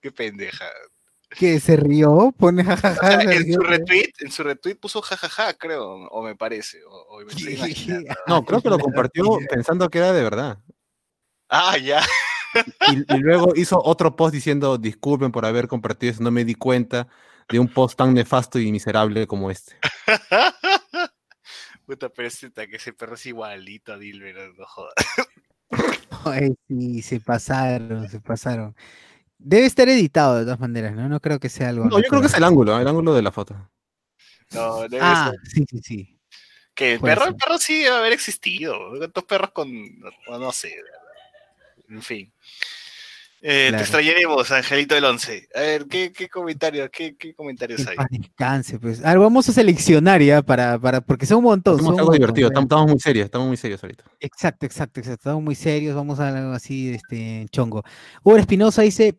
qué 0.00 0.10
pendeja. 0.10 0.64
Que 1.30 1.60
se 1.60 1.76
rió, 1.76 2.34
pone 2.36 2.64
jajaja. 2.64 3.20
se 3.22 3.32
en 3.36 3.44
rió, 3.44 3.54
su 3.54 3.60
retweet, 3.60 4.12
en 4.18 4.30
su 4.30 4.42
retweet 4.42 4.76
puso 4.76 5.00
jajaja, 5.00 5.54
creo, 5.54 6.06
o 6.08 6.22
me 6.22 6.36
parece, 6.36 6.82
o, 6.84 6.90
o 6.90 7.18
me. 7.20 8.04
No, 8.26 8.44
creo 8.44 8.60
que 8.60 8.70
lo 8.70 8.78
compartió 8.80 9.38
pensando 9.48 9.88
que 9.88 9.98
era 9.98 10.12
de 10.12 10.22
verdad. 10.22 10.58
Ah, 11.48 11.76
ya. 11.78 12.02
Y, 12.88 13.14
y 13.14 13.18
luego 13.18 13.52
hizo 13.54 13.80
otro 13.82 14.16
post 14.16 14.34
diciendo 14.34 14.76
disculpen 14.76 15.30
por 15.30 15.46
haber 15.46 15.68
compartido 15.68 16.12
eso, 16.12 16.22
no 16.22 16.32
me 16.32 16.44
di 16.44 16.54
cuenta 16.54 17.06
de 17.48 17.58
un 17.58 17.68
post 17.68 17.96
tan 17.96 18.14
nefasto 18.14 18.58
y 18.58 18.70
miserable 18.72 19.26
como 19.26 19.50
este. 19.50 19.76
Puta, 21.86 22.08
pero 22.08 22.28
ese, 22.28 22.52
que 22.52 22.76
ese 22.76 22.92
perro 22.92 23.14
es 23.14 23.26
igualito 23.26 23.92
a 23.92 23.98
Dilber, 23.98 24.52
no 24.56 24.66
jodas. 24.66 24.94
Ay, 26.24 26.54
sí, 26.68 27.02
se 27.02 27.20
pasaron, 27.20 28.08
se 28.08 28.20
pasaron. 28.20 28.76
Debe 29.42 29.66
estar 29.66 29.88
editado 29.88 30.38
de 30.38 30.44
todas 30.44 30.60
maneras, 30.60 30.94
¿no? 30.94 31.08
No 31.08 31.18
creo 31.20 31.40
que 31.40 31.48
sea 31.48 31.70
algo. 31.70 31.86
No, 31.86 31.98
yo 31.98 32.04
creo 32.08 32.20
que 32.20 32.26
es 32.26 32.34
el 32.34 32.44
ángulo, 32.44 32.78
el 32.78 32.86
ángulo 32.86 33.14
de 33.14 33.22
la 33.22 33.32
foto. 33.32 33.56
No, 34.52 34.80
debe 34.82 34.98
Ah, 35.00 35.32
ser- 35.32 35.50
sí, 35.50 35.64
sí, 35.70 35.80
sí. 35.82 36.18
que 36.74 36.94
el 36.94 37.00
perro, 37.00 37.22
ser. 37.22 37.30
el 37.30 37.36
perro 37.36 37.58
sí 37.58 37.78
debe 37.82 37.96
haber 37.96 38.12
existido. 38.12 38.76
¿Cuántos 38.98 39.24
perros 39.24 39.50
con.? 39.52 39.70
No, 40.28 40.38
no 40.38 40.52
sé. 40.52 40.74
En 41.88 42.02
fin. 42.02 42.32
Eh, 43.42 43.68
Claro. 43.70 43.76
Te 43.78 43.82
extrañaremos, 43.84 44.50
Angelito 44.50 44.94
del 44.94 45.04
Once. 45.06 45.48
A 45.54 45.60
ver, 45.60 45.86
¿qué, 45.86 46.12
qué 46.12 46.28
comentarios, 46.28 46.90
qué, 46.92 47.16
qué 47.16 47.32
comentarios 47.34 47.86
hay? 47.86 47.96
descanse, 48.10 48.78
pues. 48.78 49.02
A 49.02 49.08
ver, 49.08 49.18
vamos 49.18 49.48
a 49.48 49.52
seleccionar 49.52 50.20
ya 50.20 50.42
para, 50.42 50.78
para, 50.78 51.00
porque 51.00 51.24
son 51.24 51.38
un 51.38 51.44
montón. 51.44 51.78
Son 51.82 51.98
algo 51.98 52.12
divertido, 52.12 52.48
estamos 52.48 52.90
muy 52.90 53.00
serios, 53.00 53.24
estamos 53.24 53.48
muy 53.48 53.56
serios 53.56 53.82
ahorita. 53.82 54.04
Exacto, 54.20 54.66
exacto, 54.66 55.00
exacto. 55.00 55.20
Estamos 55.20 55.42
muy 55.42 55.54
serios, 55.54 55.96
vamos 55.96 56.20
a 56.20 56.28
algo 56.28 56.52
así, 56.52 56.90
este, 56.92 57.46
chongo. 57.50 57.82
Hugo 58.22 58.36
Espinosa 58.36 58.82
dice, 58.82 59.18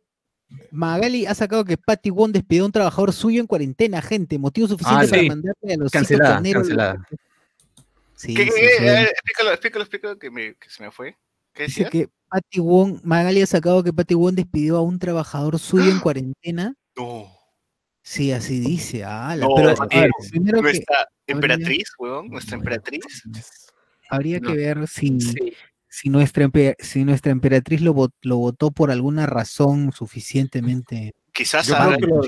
Magali 0.71 1.25
ha 1.25 1.33
sacado 1.35 1.65
que 1.65 1.77
Patty 1.77 2.09
Wong 2.09 2.31
despidió 2.31 2.63
a 2.63 2.65
un 2.67 2.71
trabajador 2.71 3.13
suyo 3.13 3.39
en 3.41 3.47
cuarentena, 3.47 4.01
gente. 4.01 4.37
Motivo 4.39 4.67
suficiente 4.67 5.05
Ah, 5.05 5.09
para 5.09 5.23
mandarle 5.23 5.73
a 5.73 5.77
los 5.77 5.91
Cancelada, 5.91 6.33
carneros. 6.35 6.63
cancelada. 6.63 7.07
Sí, 8.15 8.33
¿Qué, 8.35 8.43
sí, 8.45 8.51
explícalo, 8.59 9.51
explícalo, 9.51 9.81
explícalo, 9.83 10.19
que, 10.19 10.29
me, 10.31 10.55
que 10.55 10.69
se 10.69 10.83
me 10.83 10.91
fue. 10.91 11.17
¿Qué 11.53 11.63
Dice 11.63 11.83
decías? 11.85 11.89
que 11.91 12.09
Patty 12.29 12.59
Wong, 12.59 12.99
Magali 13.03 13.41
ha 13.41 13.47
sacado 13.47 13.83
que 13.83 13.91
Patty 13.91 14.13
Wong 14.13 14.35
despidió 14.35 14.77
a 14.77 14.81
un 14.81 14.99
trabajador 14.99 15.57
suyo 15.59 15.91
en 15.91 15.99
cuarentena. 15.99 16.75
No, 16.97 17.31
Sí, 18.03 18.31
así 18.31 18.59
dice. 18.59 19.03
ala, 19.03 19.45
No, 19.45 19.53
pero 19.55 19.71
eh, 19.71 19.75
ver, 19.91 20.09
primero 20.31 20.57
que 20.57 20.63
nuestra 20.63 21.07
emperatriz, 21.27 21.89
weón, 21.99 22.29
nuestra 22.29 22.55
emperatriz. 22.57 23.23
habría 24.09 24.39
no. 24.39 24.49
que 24.49 24.55
ver 24.57 24.87
si, 24.87 25.19
Sí. 25.21 25.53
Si, 25.91 26.07
nuestra, 26.09 26.45
empe- 26.45 26.75
si 26.79 27.03
nuestra 27.03 27.33
emperatriz 27.33 27.81
lo, 27.81 27.93
vot- 27.93 28.13
lo 28.21 28.37
votó 28.37 28.71
por 28.71 28.91
alguna 28.91 29.25
razón 29.25 29.91
suficientemente. 29.91 31.13
Quizás 31.33 31.67
que 31.67 31.73
lo- 31.73 32.21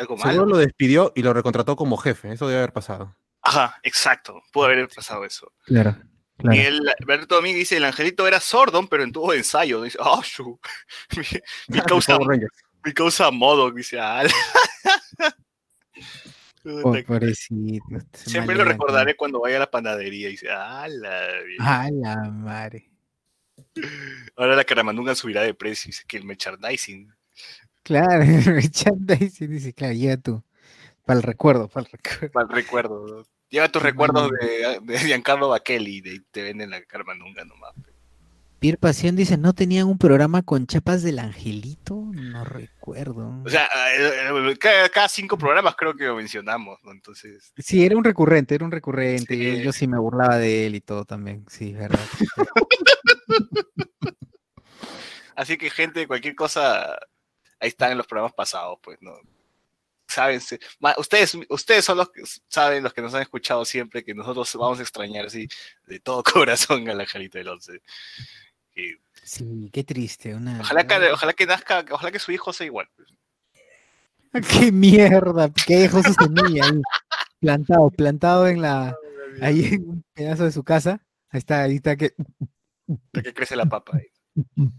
algo 0.00 0.18
Seguro 0.18 0.40
malo. 0.40 0.46
lo 0.46 0.56
despidió 0.56 1.12
y 1.14 1.22
lo 1.22 1.32
recontrató 1.32 1.76
como 1.76 1.96
jefe, 1.96 2.32
eso 2.32 2.48
debe 2.48 2.58
haber 2.58 2.72
pasado. 2.72 3.16
Ajá, 3.42 3.78
exacto. 3.84 4.42
Pudo 4.52 4.64
haber 4.64 4.88
pasado 4.88 5.24
eso. 5.24 5.52
Claro. 5.64 5.96
Miguel 6.42 6.80
Alberto 7.00 7.36
Domínguez 7.36 7.60
dice: 7.60 7.76
el 7.76 7.84
angelito 7.84 8.26
era 8.26 8.40
sordon, 8.40 8.88
pero 8.88 9.04
en 9.04 9.12
tubo 9.12 9.30
de 9.30 9.38
ensayo. 9.38 9.82
Dice: 9.82 9.98
¡Ah, 10.02 10.20
shu! 10.24 10.58
mi, 11.16 11.76
mi 11.76 11.80
causa, 11.86 12.18
mi 12.84 12.92
causa 12.92 13.30
modo. 13.30 13.70
Dice: 13.70 14.00
"Ah, 14.00 14.24
Oh, 16.66 16.96
Siempre 18.14 18.54
lo 18.56 18.64
recordaré 18.64 19.16
cuando 19.16 19.38
vaya 19.40 19.56
a 19.56 19.60
la 19.60 19.70
panadería. 19.70 20.28
Dice: 20.28 20.48
¡Ah, 20.50 20.88
la 20.88 21.28
bien". 21.46 21.60
A 21.60 21.90
la 21.92 22.16
madre. 22.30 22.90
Ahora 24.36 24.56
la 24.56 24.64
caramandunga 24.64 25.14
subirá 25.14 25.42
de 25.42 25.54
precio. 25.54 25.88
Dice 25.88 26.04
que 26.06 26.16
el 26.16 26.24
merchandising. 26.24 27.12
Claro, 27.82 28.24
merchandising 28.46 29.50
dice, 29.50 29.72
claro, 29.72 29.94
llega 29.94 30.16
tú. 30.16 30.42
Para 31.04 31.18
el 31.18 31.22
recuerdo, 31.22 31.68
para 31.68 31.86
el 31.86 31.92
recuerdo. 31.92 32.30
Mal 32.34 32.48
recuerdo. 32.48 33.06
¿no? 33.06 33.22
Lleva 33.50 33.68
tus 33.68 33.82
recuerdos 33.82 34.30
de, 34.40 34.80
de 34.82 34.98
Giancarlo 34.98 35.48
Bakelli. 35.48 36.00
De, 36.00 36.22
te 36.30 36.42
venden 36.42 36.70
la 36.70 36.82
caramandunga 36.82 37.44
nomás. 37.44 37.74
Pier 38.64 38.78
Pasión 38.78 39.14
dice, 39.14 39.36
¿no 39.36 39.52
tenían 39.52 39.88
un 39.88 39.98
programa 39.98 40.40
con 40.40 40.66
chapas 40.66 41.02
del 41.02 41.18
angelito? 41.18 41.96
No 42.14 42.46
recuerdo. 42.46 43.42
O 43.44 43.50
sea, 43.50 43.66
eh, 43.94 44.30
eh, 44.30 44.56
cada, 44.58 44.88
cada 44.88 45.06
cinco 45.10 45.36
programas 45.36 45.76
creo 45.76 45.94
que 45.94 46.06
lo 46.06 46.16
mencionamos, 46.16 46.78
¿no? 46.82 46.92
Entonces, 46.92 47.52
Sí, 47.58 47.84
era 47.84 47.94
un 47.94 48.04
recurrente, 48.04 48.54
era 48.54 48.64
un 48.64 48.70
recurrente. 48.70 49.36
Yo, 49.36 49.56
Sí. 49.56 49.62
yo 49.64 49.72
sí 49.74 49.86
me 49.86 49.98
burlaba 49.98 50.38
de 50.38 50.66
él 50.66 50.76
y 50.76 50.80
todo 50.80 51.04
también. 51.04 51.44
Sí, 51.46 51.74
verdad. 51.74 52.00
así 55.36 55.58
que 55.58 55.68
gente, 55.68 56.06
cualquier 56.06 56.34
cosa, 56.34 56.94
ahí 57.60 57.68
están 57.68 57.92
en 57.92 57.98
los 57.98 58.06
programas 58.06 58.32
pasados, 58.32 58.78
pues, 58.82 58.96
¿no? 59.02 59.12
saben, 60.14 60.40
ustedes, 60.96 61.36
ustedes 61.48 61.84
son 61.84 61.98
los 61.98 62.10
que 62.10 62.22
saben, 62.48 62.82
los 62.82 62.94
que 62.94 63.02
nos 63.02 63.14
han 63.14 63.22
escuchado 63.22 63.64
siempre, 63.64 64.04
que 64.04 64.14
nosotros 64.14 64.54
vamos 64.54 64.78
a 64.78 64.82
extrañar 64.82 65.26
así 65.26 65.48
de 65.86 66.00
todo 66.00 66.22
corazón 66.22 66.88
a 66.88 66.94
la 66.94 67.04
Jarita 67.04 67.38
del 67.38 67.48
Once. 67.48 67.82
Sí, 69.22 69.70
qué 69.72 69.84
triste. 69.84 70.34
Una, 70.34 70.60
ojalá, 70.60 70.86
que, 70.86 70.94
ojalá 71.12 71.32
que 71.32 71.46
nazca, 71.46 71.84
ojalá 71.90 72.12
que 72.12 72.18
su 72.18 72.32
hijo 72.32 72.52
sea 72.52 72.66
igual. 72.66 72.88
pues. 72.96 73.08
Qué 74.48 74.72
mierda, 74.72 75.48
que 75.66 75.76
dejó 75.76 76.02
su 76.02 76.12
semilla 76.12 76.64
ahí, 76.64 76.82
plantado, 77.40 77.90
plantado 77.90 78.48
en 78.48 78.60
la, 78.62 78.96
ahí 79.40 79.64
en 79.74 79.88
un 79.88 80.04
pedazo 80.12 80.44
de 80.44 80.52
su 80.52 80.64
casa. 80.64 81.00
Ahí 81.30 81.38
está, 81.38 81.62
ahí 81.62 81.76
está 81.76 81.96
que, 81.96 82.14
Hasta 82.88 83.22
que 83.22 83.32
crece 83.32 83.54
la 83.56 83.66
papa, 83.66 83.96
ahí, 83.98 84.08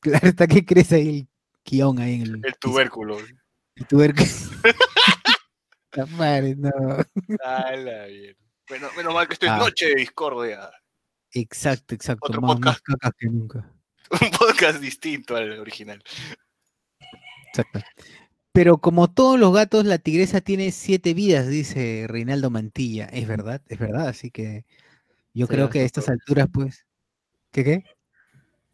claro, 0.00 0.28
está 0.28 0.46
que 0.46 0.64
crece 0.64 0.94
ahí 0.96 1.18
el 1.18 1.28
guion 1.64 1.98
ahí 1.98 2.14
en 2.14 2.22
el, 2.22 2.40
el 2.44 2.56
tubérculo. 2.58 3.18
el 3.18 3.86
tubérculo. 3.86 4.28
La 5.92 6.06
madre, 6.06 6.54
no. 6.56 6.70
Ala, 7.44 8.06
bien. 8.06 8.36
Bueno, 8.68 8.88
menos 8.96 9.12
mal 9.12 9.26
que 9.26 9.32
estoy 9.34 9.48
en 9.48 9.56
Ah. 9.56 9.58
noche 9.58 9.86
de 9.88 9.94
discordia. 9.96 10.70
Exacto, 11.32 11.94
exacto. 11.94 12.26
Otro 12.28 12.40
más, 12.40 12.58
más 12.60 12.80
podcast. 12.80 12.84
cacas 12.84 13.12
que 13.18 13.26
nunca. 13.26 13.72
Un 14.20 14.30
podcast 14.30 14.80
distinto 14.80 15.36
al 15.36 15.58
original. 15.60 16.02
Exacto. 17.48 17.80
Pero 18.52 18.78
como 18.78 19.08
todos 19.12 19.38
los 19.38 19.54
gatos, 19.54 19.84
la 19.84 19.98
tigresa 19.98 20.40
tiene 20.40 20.72
siete 20.72 21.14
vidas, 21.14 21.46
dice 21.48 22.06
Reinaldo 22.08 22.50
Mantilla. 22.50 23.06
Es 23.06 23.28
verdad, 23.28 23.62
es 23.68 23.78
verdad. 23.78 24.08
Así 24.08 24.30
que 24.32 24.64
yo 25.32 25.46
Se 25.46 25.52
creo 25.54 25.70
que 25.70 25.80
a 25.80 25.84
estas 25.84 26.06
todo. 26.06 26.14
alturas, 26.14 26.48
pues. 26.52 26.84
¿Qué 27.52 27.62
qué? 27.64 27.84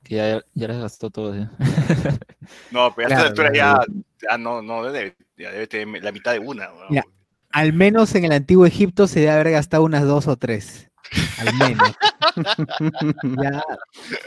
Que 0.02 0.14
ya, 0.16 0.40
ya 0.54 0.68
las 0.68 0.80
gastó 0.80 1.10
todo. 1.10 1.34
¿sí? 1.34 1.46
No, 2.70 2.94
pero 2.94 3.08
a 3.08 3.08
Claro, 3.08 3.14
esta 3.22 3.26
altura 3.28 3.50
claro. 3.50 3.84
ya, 3.88 4.28
ya 4.30 4.38
no, 4.38 4.62
no 4.62 4.84
debe, 4.84 5.16
ya 5.36 5.50
debe 5.50 5.66
tener 5.66 6.02
la 6.02 6.12
mitad 6.12 6.32
de 6.32 6.38
una. 6.38 6.68
¿no? 6.68 6.88
Ya. 6.90 7.04
Al 7.50 7.72
menos 7.72 8.14
en 8.14 8.24
el 8.24 8.32
antiguo 8.32 8.64
Egipto 8.66 9.06
se 9.08 9.20
debe 9.20 9.32
haber 9.32 9.50
gastado 9.50 9.82
unas 9.82 10.04
dos 10.04 10.26
o 10.28 10.36
tres. 10.36 10.90
Al 11.38 11.54
menos. 11.54 11.96
ya 13.42 13.62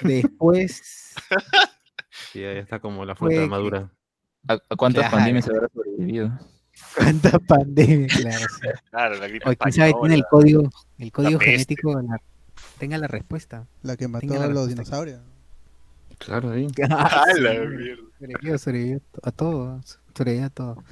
después. 0.02 1.14
Sí, 2.32 2.42
ya 2.42 2.52
está 2.54 2.80
como 2.80 3.06
la 3.06 3.16
fruta 3.16 3.36
Fue 3.36 3.48
madura. 3.48 3.92
¿A, 4.48 4.54
a 4.54 4.76
cuántas 4.76 5.02
Claro. 5.04 5.18
pandemias 5.18 5.46
se 5.46 5.52
habrá 5.52 5.68
sobrevivido? 5.74 6.32
¿Cuánta 6.96 7.40
pandemia? 7.40 8.08
Claro, 8.08 8.46
sí. 8.62 8.68
Claro, 8.90 9.16
la 9.16 9.28
gripe 9.28 9.50
O 9.50 9.56
quién 9.56 9.74
sabe, 9.74 9.94
tiene 10.00 10.16
el 10.16 10.24
código, 10.30 10.70
el 10.98 11.12
código 11.12 11.40
genético. 11.40 12.02
la- 12.02 12.22
tenga 12.78 12.98
la 12.98 13.08
respuesta. 13.08 13.68
La 13.84 13.98
que 13.98 14.08
mató 14.08 14.28
la 14.28 14.46
a 14.46 14.48
los 14.48 14.68
dinosaurios. 14.70 15.22
Claro, 16.18 16.52
ahí. 16.52 16.68
Ah, 16.90 17.24
A 17.28 17.34
sí, 17.34 17.42
sobrevivió 18.58 19.02
a 19.24 19.32
todo, 19.32 19.82
sobrevivió 20.16 20.46
a 20.46 20.50
todo. 20.50 20.84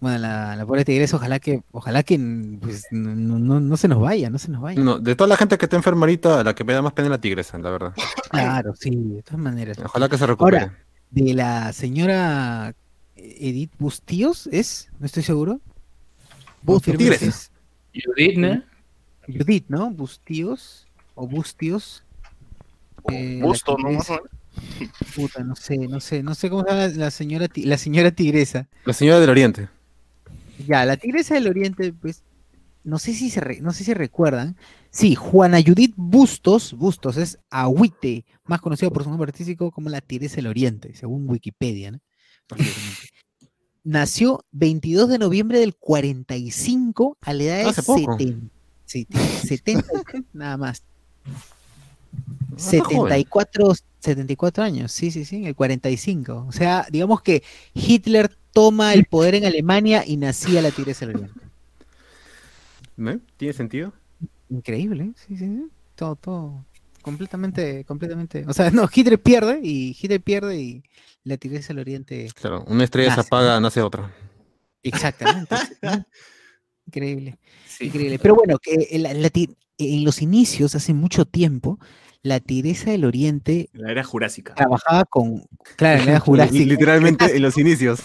Bueno, 0.00 0.18
la, 0.18 0.54
la 0.54 0.64
pobre 0.64 0.84
tigresa, 0.84 1.16
ojalá 1.16 1.40
que, 1.40 1.62
ojalá 1.72 2.04
que 2.04 2.18
pues, 2.60 2.86
no, 2.92 3.38
no- 3.38 3.58
no 3.60 3.76
se 3.76 3.88
nos 3.88 4.00
vaya, 4.00 4.30
no 4.30 4.38
se 4.38 4.48
nos 4.50 4.60
vaya. 4.62 4.80
No, 4.80 4.98
de 5.00 5.16
toda 5.16 5.26
la 5.26 5.36
gente 5.36 5.58
que 5.58 5.66
está 5.66 5.76
enferma 5.76 6.02
ahorita, 6.02 6.44
la 6.44 6.54
que 6.54 6.62
me 6.62 6.72
da 6.72 6.82
más 6.82 6.92
pena 6.92 7.06
es 7.06 7.10
la 7.10 7.20
tigresa, 7.20 7.58
la 7.58 7.70
verdad. 7.70 7.92
Claro, 8.30 8.74
sí, 8.76 8.90
de 8.94 9.22
todas 9.22 9.40
maneras. 9.40 9.76
Ojalá 9.84 10.08
que 10.08 10.16
se 10.16 10.26
recupere. 10.26 10.58
Ahora, 10.58 10.78
de 11.10 11.34
la 11.34 11.72
señora 11.72 12.74
Edith 13.16 13.72
Bustíos, 13.78 14.46
¿es? 14.52 14.88
No 15.00 15.06
estoy 15.06 15.24
seguro. 15.24 15.60
Es 17.20 17.50
Judith, 18.04 18.36
¿no? 18.36 18.62
Judith, 19.26 19.64
¿no? 19.68 19.90
Bustíos 19.90 20.86
o 21.14 21.26
Bustios. 21.26 22.04
O 23.02 23.10
Eh, 23.12 23.40
Busto, 23.42 23.76
¿no? 23.78 23.88
Puta, 25.14 25.42
no 25.44 25.54
sé, 25.56 25.76
no 25.78 26.00
sé, 26.00 26.22
no 26.22 26.34
sé 26.34 26.50
cómo 26.50 26.62
se 26.64 26.68
llama 26.70 26.86
la, 26.88 27.10
señora, 27.10 27.46
la 27.56 27.78
señora 27.78 28.10
tigresa. 28.10 28.66
La 28.84 28.92
señora 28.92 29.20
del 29.20 29.30
Oriente. 29.30 29.68
Ya, 30.68 30.84
la 30.84 30.96
tigresa 30.98 31.34
del 31.34 31.48
Oriente, 31.48 31.92
pues, 31.94 32.22
no 32.84 32.98
sé 32.98 33.14
si 33.14 33.30
se, 33.30 33.40
re- 33.40 33.60
no 33.62 33.72
sé 33.72 33.84
si 33.84 33.94
recuerdan. 33.94 34.56
Sí, 34.90 35.14
Juana 35.14 35.58
Judith 35.64 35.94
Bustos, 35.96 36.74
Bustos 36.74 37.16
es 37.16 37.38
Agüite, 37.48 38.26
más 38.44 38.60
conocida 38.60 38.90
por 38.90 39.02
su 39.02 39.08
nombre 39.10 39.30
artístico 39.30 39.70
como 39.70 39.88
la 39.88 40.00
tigresa 40.02 40.36
del 40.36 40.46
Oriente, 40.48 40.94
según 40.94 41.28
Wikipedia, 41.28 41.92
¿no? 41.92 42.00
Nació 43.84 44.44
22 44.52 45.08
de 45.08 45.18
noviembre 45.18 45.60
del 45.60 45.74
45 45.74 47.16
a 47.22 47.32
la 47.32 47.42
edad 47.44 47.58
de 47.58 47.64
Hace 47.70 47.82
poco. 47.82 48.18
70, 48.18 48.52
sí, 48.84 49.04
tiene 49.06 49.26
70 49.26 49.86
nada 50.34 50.56
más. 50.58 50.82
No 52.58 52.70
está 52.70 52.84
joven. 52.84 53.12
74, 53.12 53.74
74 54.00 54.64
años, 54.64 54.92
sí, 54.92 55.10
sí, 55.10 55.24
sí, 55.24 55.36
en 55.36 55.46
el 55.46 55.54
45. 55.54 56.46
O 56.48 56.52
sea, 56.52 56.86
digamos 56.90 57.22
que 57.22 57.42
Hitler 57.74 58.30
toma 58.52 58.94
el 58.94 59.04
poder 59.04 59.34
en 59.36 59.44
Alemania 59.46 60.04
y 60.06 60.16
nacía 60.16 60.60
la 60.62 60.70
tigresa 60.70 61.06
del 61.06 61.16
Oriente. 61.16 61.40
¿No? 62.96 63.20
¿Tiene 63.36 63.54
sentido? 63.54 63.92
Increíble, 64.50 65.04
¿eh? 65.04 65.12
sí, 65.16 65.36
sí, 65.36 65.46
sí. 65.46 65.68
Todo, 65.94 66.16
todo. 66.16 66.64
Completamente, 67.02 67.84
completamente. 67.84 68.44
O 68.48 68.52
sea, 68.52 68.70
no, 68.70 68.88
Hitler 68.92 69.20
pierde 69.20 69.60
y 69.62 69.96
Hitler 70.00 70.20
pierde 70.20 70.60
y 70.60 70.82
la 71.24 71.36
tigresa 71.36 71.68
del 71.68 71.78
Oriente. 71.80 72.28
Claro, 72.34 72.64
una 72.66 72.84
estrella 72.84 73.14
se 73.14 73.20
apaga, 73.20 73.60
nace 73.60 73.80
otra. 73.82 74.12
Exactamente. 74.82 75.54
Increíble. 76.86 77.38
Increíble. 77.80 78.18
Pero 78.18 78.34
bueno, 78.34 78.58
que 78.58 78.88
la- 78.98 79.14
la 79.14 79.30
ti- 79.30 79.54
en 79.78 80.04
los 80.04 80.22
inicios, 80.22 80.74
hace 80.74 80.92
mucho 80.94 81.24
tiempo, 81.24 81.78
la 82.22 82.40
tigresa 82.40 82.90
del 82.90 83.04
Oriente 83.04 83.68
La 83.72 83.90
era 83.92 84.04
jurásica. 84.04 84.54
trabajaba 84.54 85.04
con. 85.04 85.44
Claro, 85.76 86.00
en 86.00 86.06
la 86.06 86.10
era 86.12 86.20
jurásica. 86.20 86.64
Literalmente 86.64 87.36
en 87.36 87.42
los 87.42 87.56
inicios. 87.58 88.00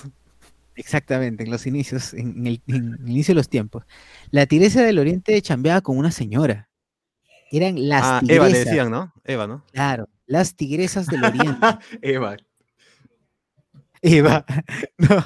Exactamente, 0.76 1.44
en 1.44 1.52
los 1.52 1.68
inicios, 1.68 2.14
en, 2.14 2.38
en 2.38 2.48
el, 2.48 2.62
en 2.68 2.98
el 3.04 3.10
inicio 3.10 3.34
de 3.34 3.36
los 3.36 3.50
tiempos. 3.50 3.84
La 4.32 4.46
tigresa 4.48 4.82
del 4.82 4.98
Oriente 5.00 5.40
chambeaba 5.42 5.82
con 5.82 5.98
una 5.98 6.10
señora. 6.12 6.70
Eran 7.52 7.88
las 7.88 8.02
Ah, 8.04 8.20
tigresas. 8.22 8.36
Eva 8.48 8.50
le 8.50 8.66
decían, 8.66 8.90
¿no? 8.92 9.14
Eva, 9.24 9.46
¿no? 9.46 9.64
Claro, 9.72 10.10
las 10.26 10.56
tigresas 10.56 11.06
del 11.06 11.24
Oriente. 11.26 11.68
Eva. 12.02 12.38
Eva. 14.02 14.46
No, 14.98 15.26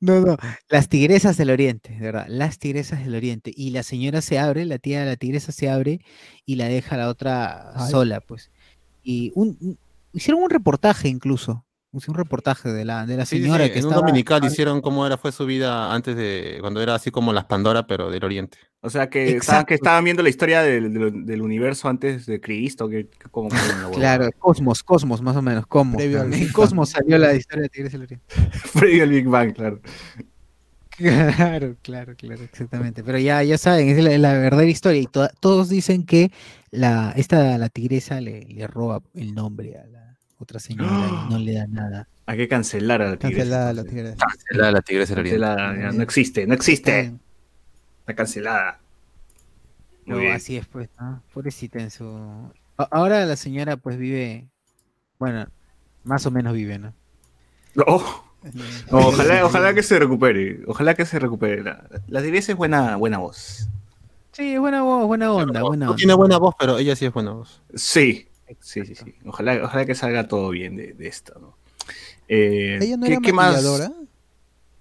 no, 0.00 0.20
no. 0.20 0.36
Las 0.68 0.88
tigresas 0.88 1.36
del 1.36 1.50
Oriente, 1.50 1.90
de 1.92 2.00
verdad. 2.00 2.26
Las 2.28 2.58
tigresas 2.58 3.00
del 3.04 3.14
Oriente. 3.14 3.52
Y 3.54 3.70
la 3.70 3.82
señora 3.82 4.20
se 4.22 4.38
abre, 4.38 4.64
la 4.64 4.78
tía 4.78 5.00
de 5.00 5.06
la 5.06 5.16
tigresa 5.16 5.52
se 5.52 5.68
abre 5.70 6.00
y 6.46 6.56
la 6.56 6.66
deja 6.68 6.94
a 6.96 6.98
la 6.98 7.08
otra 7.08 7.72
Ay. 7.74 7.90
sola, 7.90 8.20
pues. 8.20 8.50
Y 9.02 9.32
un, 9.34 9.56
un- 9.60 9.78
hicieron 10.12 10.42
un 10.42 10.50
reportaje 10.50 11.08
incluso. 11.08 11.64
Un 11.92 12.14
reportaje 12.14 12.68
de 12.68 12.84
la, 12.84 13.04
de 13.04 13.16
la 13.16 13.26
Sí, 13.26 13.38
sí, 13.38 13.42
señora 13.42 13.64
sí, 13.64 13.72
que 13.72 13.78
En 13.80 13.86
un 13.86 13.90
estaba. 13.90 14.06
dominical 14.06 14.44
hicieron 14.44 14.80
cómo 14.80 15.04
era, 15.06 15.16
fue 15.18 15.32
su 15.32 15.44
vida 15.44 15.92
antes 15.92 16.14
de, 16.14 16.58
cuando 16.60 16.80
era 16.80 16.94
así 16.94 17.10
como 17.10 17.32
las 17.32 17.46
Pandora, 17.46 17.86
pero 17.88 18.10
del 18.12 18.22
Oriente. 18.24 18.58
O 18.80 18.88
sea, 18.90 19.10
que 19.10 19.22
estaban, 19.24 19.36
Exacto. 19.36 19.66
que 19.66 19.74
estaban 19.74 20.04
viendo 20.04 20.22
la 20.22 20.28
historia 20.28 20.62
del, 20.62 20.92
del- 20.94 21.26
del 21.26 21.42
universo 21.42 21.88
antes 21.88 22.26
de 22.26 22.40
Cristo. 22.40 22.88
Que, 22.88 23.08
que 23.08 23.28
como. 23.30 23.48
Claro, 23.94 24.30
Cosmos, 24.38 24.82
Cosmos, 24.84 25.20
más 25.20 25.34
o 25.36 25.42
menos. 25.42 25.66
Cosmos. 25.66 25.96
Previo 25.96 26.20
al 26.20 26.26
En 26.26 26.30
Big 26.30 26.42
Bang. 26.44 26.52
Cosmos 26.52 26.90
salió 26.90 27.18
la 27.18 27.34
historia 27.34 27.62
de 27.62 27.68
Tigres 27.68 27.92
del 27.92 28.02
Oriente. 28.02 28.24
Previo 28.78 29.02
al 29.02 29.10
Big 29.10 29.26
Bang, 29.26 29.52
claro. 29.52 29.80
Claro, 30.96 31.76
claro, 31.82 32.14
claro, 32.16 32.42
exactamente. 32.44 33.02
Pero 33.02 33.18
ya, 33.18 33.42
ya 33.42 33.56
saben, 33.58 33.88
es 33.88 34.02
la, 34.04 34.16
la 34.18 34.34
verdadera 34.34 34.70
historia. 34.70 35.00
Y 35.00 35.06
to- 35.06 35.30
todos 35.40 35.68
dicen 35.68 36.04
que 36.04 36.30
la, 36.70 37.12
esta, 37.16 37.56
la 37.58 37.68
tigresa 37.68 38.20
le, 38.20 38.42
le 38.44 38.66
roba 38.66 39.02
el 39.14 39.34
nombre 39.34 39.76
a 39.78 39.86
la 39.86 40.09
otra 40.40 40.58
señora 40.58 41.06
y 41.08 41.30
no 41.32 41.38
le 41.38 41.54
da 41.54 41.66
nada. 41.66 42.08
Hay 42.26 42.36
que 42.38 42.48
cancelar 42.48 43.02
a 43.02 43.10
la 43.10 43.16
tigresa. 43.16 43.36
Cancelada 43.38 43.72
la 43.72 43.80
entonces. 43.82 44.16
tigresa. 44.16 44.56
La, 44.56 44.72
la 44.72 44.80
tigresa. 44.82 45.14
Cancelada, 45.14 45.76
ya, 45.78 45.92
no 45.92 46.02
existe, 46.02 46.46
no 46.46 46.54
existe. 46.54 47.14
Está 48.00 48.14
cancelada. 48.14 48.80
Muy 50.06 50.14
No, 50.16 50.20
bien. 50.22 50.32
así 50.34 50.56
es, 50.56 50.66
pues, 50.66 50.88
¿no? 50.98 51.22
Pobrecita 51.32 51.78
en 51.78 51.90
su... 51.90 52.04
A- 52.78 52.88
Ahora 52.90 53.24
la 53.26 53.36
señora, 53.36 53.76
pues, 53.76 53.96
vive... 53.98 54.48
Bueno, 55.18 55.46
más 56.04 56.24
o 56.26 56.30
menos 56.30 56.54
vive, 56.54 56.78
¿no? 56.78 56.94
Oh, 57.86 58.24
no, 58.90 58.98
ojalá, 58.98 59.44
ojalá 59.44 59.74
que 59.74 59.82
se 59.82 59.98
recupere. 59.98 60.60
Ojalá 60.66 60.94
que 60.94 61.04
se 61.04 61.18
recupere. 61.18 61.62
La, 61.62 61.84
la 62.08 62.22
tigresa 62.22 62.52
es 62.52 62.58
buena, 62.58 62.96
buena 62.96 63.18
voz. 63.18 63.68
Sí, 64.32 64.56
buena 64.56 64.82
voz, 64.82 65.06
buena 65.06 65.32
onda, 65.32 65.62
buena 65.62 65.84
No 65.86 65.90
onda. 65.92 65.96
tiene 65.98 66.14
buena 66.14 66.38
voz, 66.38 66.54
pero 66.58 66.78
ella 66.78 66.96
sí 66.96 67.04
es 67.04 67.12
buena 67.12 67.32
voz. 67.32 67.60
Sí, 67.74 68.28
sí, 68.60 68.84
sí, 68.86 68.94
sí. 68.94 69.14
Ojalá, 69.24 69.60
ojalá 69.64 69.84
que 69.86 69.94
salga 69.94 70.26
todo 70.28 70.50
bien 70.50 70.76
de, 70.76 70.92
de 70.94 71.06
esto, 71.08 71.38
¿no? 71.40 71.56
Eh, 72.28 72.78
Ella 72.80 72.96
no 72.96 73.06
¿qué, 73.06 73.12
era 73.12 73.20
qué 73.20 73.32
más? 73.32 73.52
maquilladora 73.54 73.92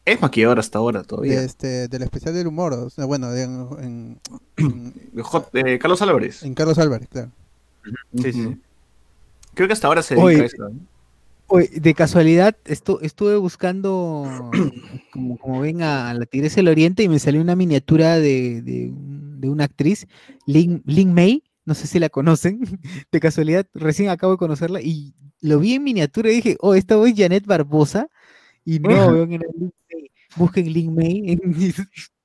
Es 0.06 0.22
maquilladora 0.22 0.60
hasta 0.60 0.78
ahora 0.80 1.04
todavía. 1.04 1.40
de 1.40 1.46
este, 1.46 1.88
del 1.88 2.04
especial 2.04 2.34
del 2.34 2.48
humor. 2.48 2.74
O 2.74 2.90
sea, 2.90 3.06
bueno, 3.06 3.32
de- 3.32 3.44
en, 3.44 4.20
en- 4.58 4.94
Hot- 5.24 5.50
eh, 5.54 5.80
Carlos 5.80 6.02
Álvarez. 6.02 6.44
en 6.44 6.54
Carlos 6.54 6.78
Álvarez, 6.78 7.08
claro. 7.10 7.32
Sí, 8.22 8.34
sí. 8.34 8.58
Creo 9.54 9.68
que 9.68 9.74
hasta 9.74 9.88
ahora 9.88 10.04
se 10.04 10.16
dedica 10.16 10.44
a 10.44 10.46
eso. 10.46 10.70
¿no? 10.70 11.60
De 11.82 11.94
casualidad, 11.96 12.56
estu- 12.66 13.00
estuve 13.02 13.36
buscando, 13.38 14.52
como, 15.12 15.38
como 15.38 15.62
ven, 15.62 15.82
a, 15.82 16.14
la 16.14 16.26
Tigresa 16.28 16.58
del 16.58 16.68
Oriente 16.68 17.02
y 17.02 17.10
me 17.10 17.18
salió 17.18 17.42
una 17.42 17.56
miniatura 17.56 18.20
de, 18.20 18.62
de 18.62 19.50
una 19.50 19.64
actriz, 19.64 20.06
Lin, 20.46 20.84
Lin 20.86 21.14
May, 21.14 21.44
no 21.70 21.76
sé 21.76 21.88
si 21.88 22.00
la 22.00 22.10
conocen, 22.10 22.60
de 23.12 23.20
casualidad, 23.20 23.66
recién 23.74 24.10
acabo 24.10 24.34
de 24.34 24.38
conocerla 24.40 24.82
y 24.82 25.14
lo 25.40 25.60
vi 25.60 25.76
en 25.76 25.84
miniatura 25.84 26.30
y 26.32 26.36
dije, 26.36 26.58
oh, 26.60 26.76
esta 26.76 26.98
voz 26.98 27.10
es 27.10 27.16
Janet 27.18 27.46
Barbosa, 27.46 28.08
y 28.66 28.80
no, 28.80 28.90
era 28.92 29.12
Lin 29.58 29.74
May. 29.90 30.12
Busquen 30.36 30.74
Link 30.74 30.92
May 30.92 31.32
en 31.32 31.74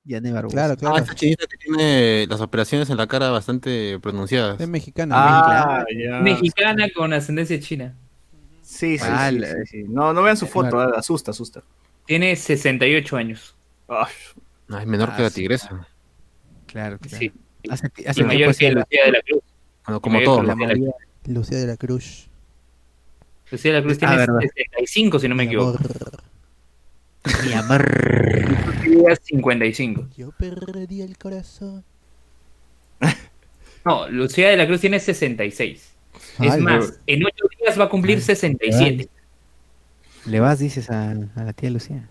Yane 0.03 0.31
Barbosa. 0.31 0.53
Claro, 0.55 0.73
Ah, 0.73 0.77
claro. 0.77 0.97
esta 0.97 1.15
chinita 1.15 1.45
que 1.47 1.57
tiene 1.57 2.27
las 2.27 2.41
operaciones 2.41 2.89
en 2.89 2.97
la 2.97 3.07
cara 3.07 3.29
bastante 3.29 3.97
pronunciadas. 3.99 4.59
Es 4.59 4.67
mexicana. 4.67 5.15
Ah. 5.17 5.85
Mexicana 6.21 6.87
con 6.95 7.13
ascendencia 7.13 7.59
china. 7.59 7.95
Sí, 8.61 8.97
sí, 8.97 9.05
Ah, 9.07 9.29
sí, 9.31 9.39
la- 9.39 9.47
sí, 9.49 9.55
sí. 9.65 9.83
No, 9.87 10.11
no 10.13 10.21
vean 10.23 10.37
su 10.37 10.47
foto, 10.47 10.79
ah, 10.79 10.93
asusta, 10.97 11.31
asusta. 11.31 11.63
Tiene 12.05 12.35
68 12.35 13.15
años. 13.17 13.55
Ay, 13.87 14.11
es 14.81 14.87
menor 14.87 15.09
Ah, 15.11 15.15
que 15.17 15.23
la 15.23 15.29
sí. 15.29 15.35
tigresa. 15.35 15.87
Claro, 16.67 16.97
claro. 16.99 17.17
Sí. 17.17 17.31
Hace, 17.69 17.87
Y 17.97 18.01
hace 18.05 18.13
tiempo 18.13 18.33
mayor 18.33 18.55
que 18.55 18.71
la- 18.71 18.79
Lucía 18.81 19.05
de 19.05 19.11
la 19.11 19.21
Cruz. 19.21 19.41
Bueno, 19.85 20.01
como 20.01 20.21
todo. 20.21 20.43
la 20.43 20.55
¿no? 20.55 20.93
Lucía 21.27 21.57
de 21.59 21.67
la 21.67 21.77
Cruz. 21.77 22.27
Lucía 23.51 23.71
de 23.73 23.79
la 23.79 23.83
Cruz 23.83 23.97
Ah, 23.97 23.99
tiene 23.99 24.15
verdad. 24.17 24.39
65, 24.41 25.19
si 25.19 25.27
no 25.27 25.35
me 25.35 25.43
Mi 25.43 25.47
equivoco. 25.47 25.77
amor, 25.77 26.23
Mi 27.45 27.53
amor. 27.53 28.85
Lucía 28.85 29.15
55. 29.15 30.07
Yo 30.17 30.31
perdí 30.31 31.01
el 31.01 31.17
corazón. 31.17 31.83
No, 33.83 34.09
Lucía 34.09 34.49
de 34.49 34.57
la 34.57 34.65
Cruz 34.65 34.81
tiene 34.81 34.99
66. 34.99 35.91
Es 36.39 36.51
Ay, 36.51 36.59
más, 36.61 36.99
en 37.05 37.23
8 37.25 37.45
días 37.61 37.79
va 37.79 37.85
a 37.85 37.89
cumplir 37.89 38.19
67. 38.21 39.07
Le 40.25 40.39
vas, 40.39 40.57
dices 40.57 40.89
a, 40.89 41.11
a 41.11 41.43
la 41.43 41.53
tía 41.53 41.69
Lucía. 41.69 42.09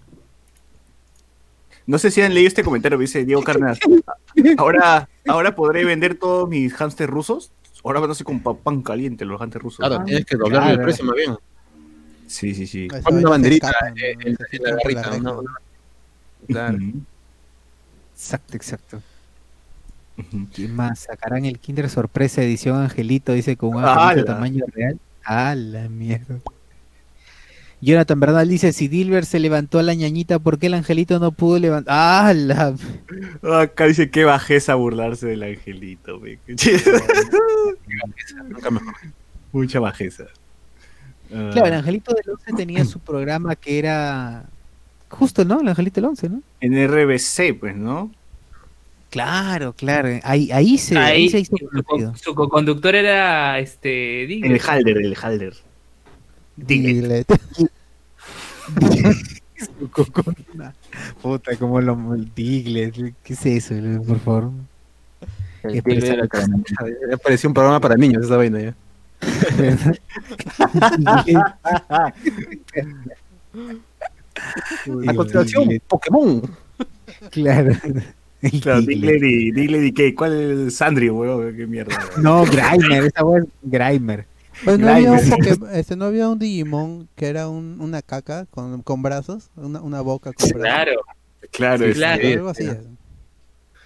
No 1.86 1.98
sé 1.98 2.11
si 2.12 2.20
han 2.22 2.32
leído 2.32 2.46
este 2.48 2.62
comentario, 2.62 2.96
dice 2.96 3.24
Diego 3.24 3.42
Cárdenas. 3.42 3.78
Ahora, 4.57 5.09
ahora 5.26 5.54
podré 5.54 5.84
vender 5.84 6.14
todos 6.16 6.48
mis 6.48 6.72
hámsters 6.74 7.10
rusos. 7.10 7.50
Ahora 7.82 8.00
van 8.00 8.10
a 8.10 8.14
ser 8.14 8.24
con 8.24 8.40
pa- 8.40 8.54
pan 8.54 8.80
caliente 8.82 9.24
los 9.24 9.38
hámsters 9.40 9.62
rusos. 9.62 9.86
Claro, 9.86 10.02
tienes 10.04 10.24
que 10.24 10.36
doblarle 10.36 10.72
el 10.72 10.80
precio 10.80 11.04
más 11.04 11.14
bien. 11.16 11.36
Sí, 12.26 12.54
sí, 12.54 12.66
sí. 12.66 12.88
Pon 12.88 13.16
una 13.18 13.30
banderita 13.30 13.68
escapan, 13.68 13.94
en- 13.98 14.18
¿no? 14.18 14.26
en- 14.28 14.36
Se 14.50 14.56
en 14.56 14.62
la 14.62 14.70
escapan 14.70 14.78
por 14.82 14.92
garrita, 14.94 15.02
reja. 15.10 15.18
¿no? 15.22 15.42
Claro. 16.48 16.76
Ujú, 16.78 17.00
Exacto, 18.14 18.56
exacto. 18.56 19.02
¿Quién 20.54 20.74
más? 20.76 21.00
Sacarán 21.00 21.44
el 21.44 21.58
Kinder 21.58 21.90
Sorpresa 21.90 22.40
edición 22.42 22.80
Angelito, 22.80 23.32
dice 23.32 23.56
con 23.56 23.74
un 23.74 23.84
angelito 23.84 24.24
tamaño 24.26 24.64
real. 24.72 24.98
¡A 25.24 25.54
la 25.56 25.88
mierda! 25.88 26.38
Jonathan 27.85 28.18
Bernal 28.18 28.49
dice, 28.49 28.72
si 28.72 28.89
Dilber 28.89 29.26
se 29.26 29.39
levantó 29.39 29.78
a 29.78 29.82
la 29.82 29.95
ñañita, 29.95 30.39
¿por 30.39 30.59
qué 30.59 30.66
el 30.68 30.74
angelito 30.74 31.18
no 31.18 31.32
pudo 31.32 31.59
levantar? 31.59 31.95
¡Ah, 31.97 32.32
la... 32.35 32.74
Acá 33.61 33.87
dice 33.87 34.11
qué 34.11 34.24
bajeza 34.24 34.74
burlarse 34.74 35.26
del 35.26 35.43
angelito. 35.43 36.18
me-. 36.20 36.39
Mucha 39.53 39.80
bajeza. 39.80 40.24
Ah, 41.32 41.51
Claro, 41.53 41.66
el 41.66 41.74
angelito 41.74 42.14
del 42.14 42.30
11 42.30 42.53
tenía 42.57 42.85
su 42.85 43.01
programa 43.01 43.55
que 43.57 43.78
era... 43.78 44.45
Justo, 45.11 45.45
¿no? 45.45 45.61
El 45.61 45.68
angelito 45.68 46.01
del 46.01 46.09
11, 46.11 46.28
¿no? 46.30 46.43
En 46.61 46.89
RBC, 46.89 47.59
pues, 47.61 47.76
¿no? 47.76 48.11
Claro, 49.11 49.74
claro. 49.74 50.09
Ahí, 50.24 50.51
ahí 50.51 50.76
se, 50.76 50.99
ahí, 50.99 51.22
Ahí 51.22 51.28
se 51.28 51.39
hizo 51.41 51.57
su, 51.57 52.12
su 52.16 52.35
co-conductor 52.35 52.97
era 52.97 53.61
este 53.61 54.26
Digley. 54.26 54.53
el 54.53 54.61
Halder, 54.61 54.97
el 54.97 55.16
Halder. 55.20 55.55
Diglett. 56.57 57.26
Diglett. 58.78 59.16
Su 59.78 59.90
cocona. 59.90 60.74
Puta, 61.22 61.57
como 61.57 61.80
lo 61.80 61.96
Diglett, 62.34 63.14
¿Qué 63.22 63.32
es 63.32 63.46
eso? 63.46 63.74
Por 64.07 64.18
favor. 64.20 64.50
Parecía 67.22 67.48
un 67.48 67.55
programa 67.55 67.80
para 67.80 67.96
niños 67.96 68.24
esa 68.24 68.36
vaina 68.36 68.61
ya. 68.61 68.74
A 75.09 75.14
continuación, 75.14 75.80
Pokémon. 75.88 76.42
Claro. 77.30 77.72
Claro, 78.61 78.82
Diglett. 78.82 79.22
Y, 79.22 79.52
Diglett 79.52 79.84
y 79.84 79.92
qué. 79.92 80.14
¿Cuál 80.14 80.32
es 80.34 80.59
el 80.59 80.70
Sandrio, 80.70 81.14
weón? 81.14 81.57
Qué 81.57 81.66
mierda. 81.66 81.96
weón. 82.11 82.22
No, 82.22 82.44
Grimer, 82.44 83.05
esa 83.05 83.24
wea 83.24 83.42
es 83.42 83.48
Grimer. 83.62 84.26
Pues 84.64 84.78
no 84.78 84.88
había, 84.88 85.10
un 85.12 85.18
Grime. 85.18 85.36
Poké- 85.36 85.70
este, 85.72 85.96
no 85.96 86.06
había 86.06 86.28
un 86.28 86.38
Digimon 86.38 87.08
que 87.16 87.26
era 87.28 87.48
un- 87.48 87.80
una 87.80 88.02
caca 88.02 88.46
con, 88.46 88.82
con 88.82 89.02
brazos, 89.02 89.50
una, 89.56 89.80
una 89.80 90.00
boca 90.00 90.32
con 90.32 90.48
brazos. 90.48 90.60
Claro. 90.62 90.92
Claro, 91.50 91.84
Sí, 91.84 91.90
es 91.90 91.96
claro. 91.96 92.26
Algo 92.28 92.48
así. 92.48 92.68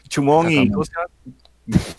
Chumón 0.08 0.50
y. 0.50 0.54
Cacamón. 0.54 0.72
¿Cómo 0.72 0.84
se 0.84 0.92
llama? 0.92 1.08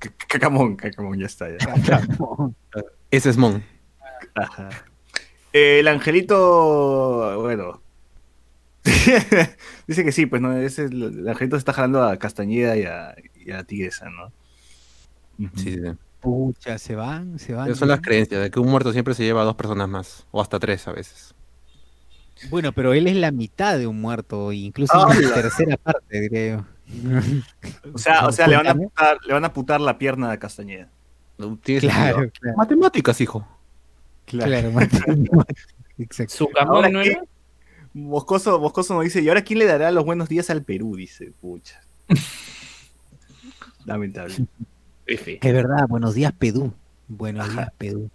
C- 0.00 0.10
Cacamón, 0.28 0.76
Cacamón, 0.76 1.18
ya 1.18 1.26
está. 1.26 1.48
Ya. 1.50 1.56
Ese 3.10 3.30
es 3.30 3.36
Mon. 3.36 3.62
Ajá. 4.34 4.70
El 5.52 5.86
angelito, 5.88 7.40
bueno. 7.42 7.82
Dice 9.86 10.04
que 10.04 10.12
sí, 10.12 10.26
pues 10.26 10.40
no, 10.42 10.56
ese 10.56 10.84
es 10.86 10.90
el, 10.90 11.02
el 11.20 11.28
angelito 11.28 11.56
se 11.56 11.60
está 11.60 11.72
jalando 11.72 12.02
a 12.02 12.16
Castañeda 12.16 12.76
y 12.76 12.84
a, 12.84 13.14
y 13.36 13.50
a 13.52 13.62
Tigresa, 13.64 14.08
¿no? 14.10 14.32
Sí, 15.56 15.74
sí. 15.74 15.80
Pucha, 16.22 16.78
se 16.78 16.94
van, 16.94 17.38
se 17.38 17.52
van. 17.52 17.66
Esas 17.66 17.78
son 17.80 17.88
las 17.88 18.00
creencias, 18.00 18.40
de 18.40 18.50
que 18.50 18.58
un 18.60 18.68
muerto 18.70 18.92
siempre 18.92 19.12
se 19.12 19.24
lleva 19.24 19.42
a 19.42 19.44
dos 19.44 19.56
personas 19.56 19.88
más, 19.88 20.26
o 20.30 20.40
hasta 20.40 20.58
tres 20.58 20.86
a 20.88 20.92
veces. 20.92 21.34
Bueno, 22.48 22.72
pero 22.72 22.92
él 22.94 23.06
es 23.06 23.16
la 23.16 23.30
mitad 23.32 23.76
de 23.78 23.86
un 23.86 24.00
muerto, 24.00 24.52
incluso 24.52 24.92
Ah, 24.94 25.06
una 25.06 25.20
la- 25.20 25.34
tercera 25.34 25.76
parte, 25.76 26.20
diría 26.20 26.56
yo. 26.56 26.64
O 27.94 27.98
sea, 27.98 28.26
o 28.26 28.32
sea 28.32 28.46
le, 28.46 28.56
van 28.56 28.66
a 28.68 28.74
putar, 28.74 29.18
le 29.26 29.32
van 29.34 29.44
a 29.44 29.52
putar 29.52 29.80
la 29.80 29.98
pierna 29.98 30.30
a 30.30 30.38
Castañeda. 30.38 30.88
Claro, 31.36 32.30
claro. 32.30 32.56
Matemáticas, 32.56 33.20
hijo. 33.20 33.46
Claro, 34.26 34.70
Martín. 34.72 35.28
Exacto. 35.98 36.34
Su 36.34 36.48
camón 36.48 36.92
no 36.92 37.00
era. 37.00 37.22
Moscoso, 37.94 38.58
Moscoso 38.60 38.94
nos 38.94 39.04
dice, 39.04 39.20
¿y 39.22 39.28
ahora 39.28 39.42
quién 39.42 39.58
le 39.58 39.66
dará 39.66 39.90
los 39.90 40.04
buenos 40.04 40.28
días 40.28 40.48
al 40.50 40.62
Perú? 40.62 40.96
Dice, 40.96 41.32
pucha. 41.40 41.80
Lamentable. 43.84 44.46
F. 45.06 45.38
Es 45.42 45.52
verdad, 45.52 45.86
buenos 45.88 46.14
días, 46.14 46.32
Pedú. 46.32 46.72
Buenos 47.08 47.50
días, 47.52 47.70
Pedú. 47.78 48.10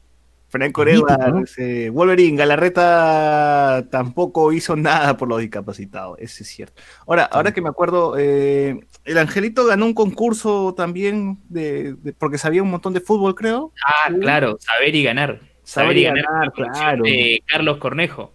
Franco 0.50 0.86
dice, 0.86 1.90
Wolverine, 1.90 2.38
Galarreta 2.38 3.86
tampoco 3.92 4.54
hizo 4.54 4.78
nada 4.78 5.18
por 5.18 5.28
los 5.28 5.40
discapacitados, 5.42 6.18
ese 6.20 6.44
es 6.44 6.50
cierto. 6.50 6.82
Ahora, 7.06 7.24
ahora 7.26 7.54
que 7.54 7.62
me 7.62 7.68
acuerdo, 7.68 8.16
eh, 8.18 8.80
el 9.04 9.18
Angelito 9.18 9.66
ganó 9.66 9.86
un 9.86 9.94
concurso 9.94 10.74
también 10.74 11.40
de, 11.50 11.96
de- 11.96 12.14
porque 12.14 12.38
sabía 12.38 12.64
un 12.64 12.72
montón 12.72 12.94
de 12.94 13.02
fútbol, 13.02 13.36
creo. 13.36 13.74
Ah, 13.86 14.10
claro, 14.22 14.58
saber 14.60 14.96
y 14.96 15.04
ganar. 15.04 15.42
Saber 15.64 15.98
y 15.98 16.04
ganar. 16.04 16.24
ganar, 16.26 16.54
claro. 16.54 17.04
De 17.04 17.44
Carlos 17.46 17.78
Cornejo. 17.78 18.32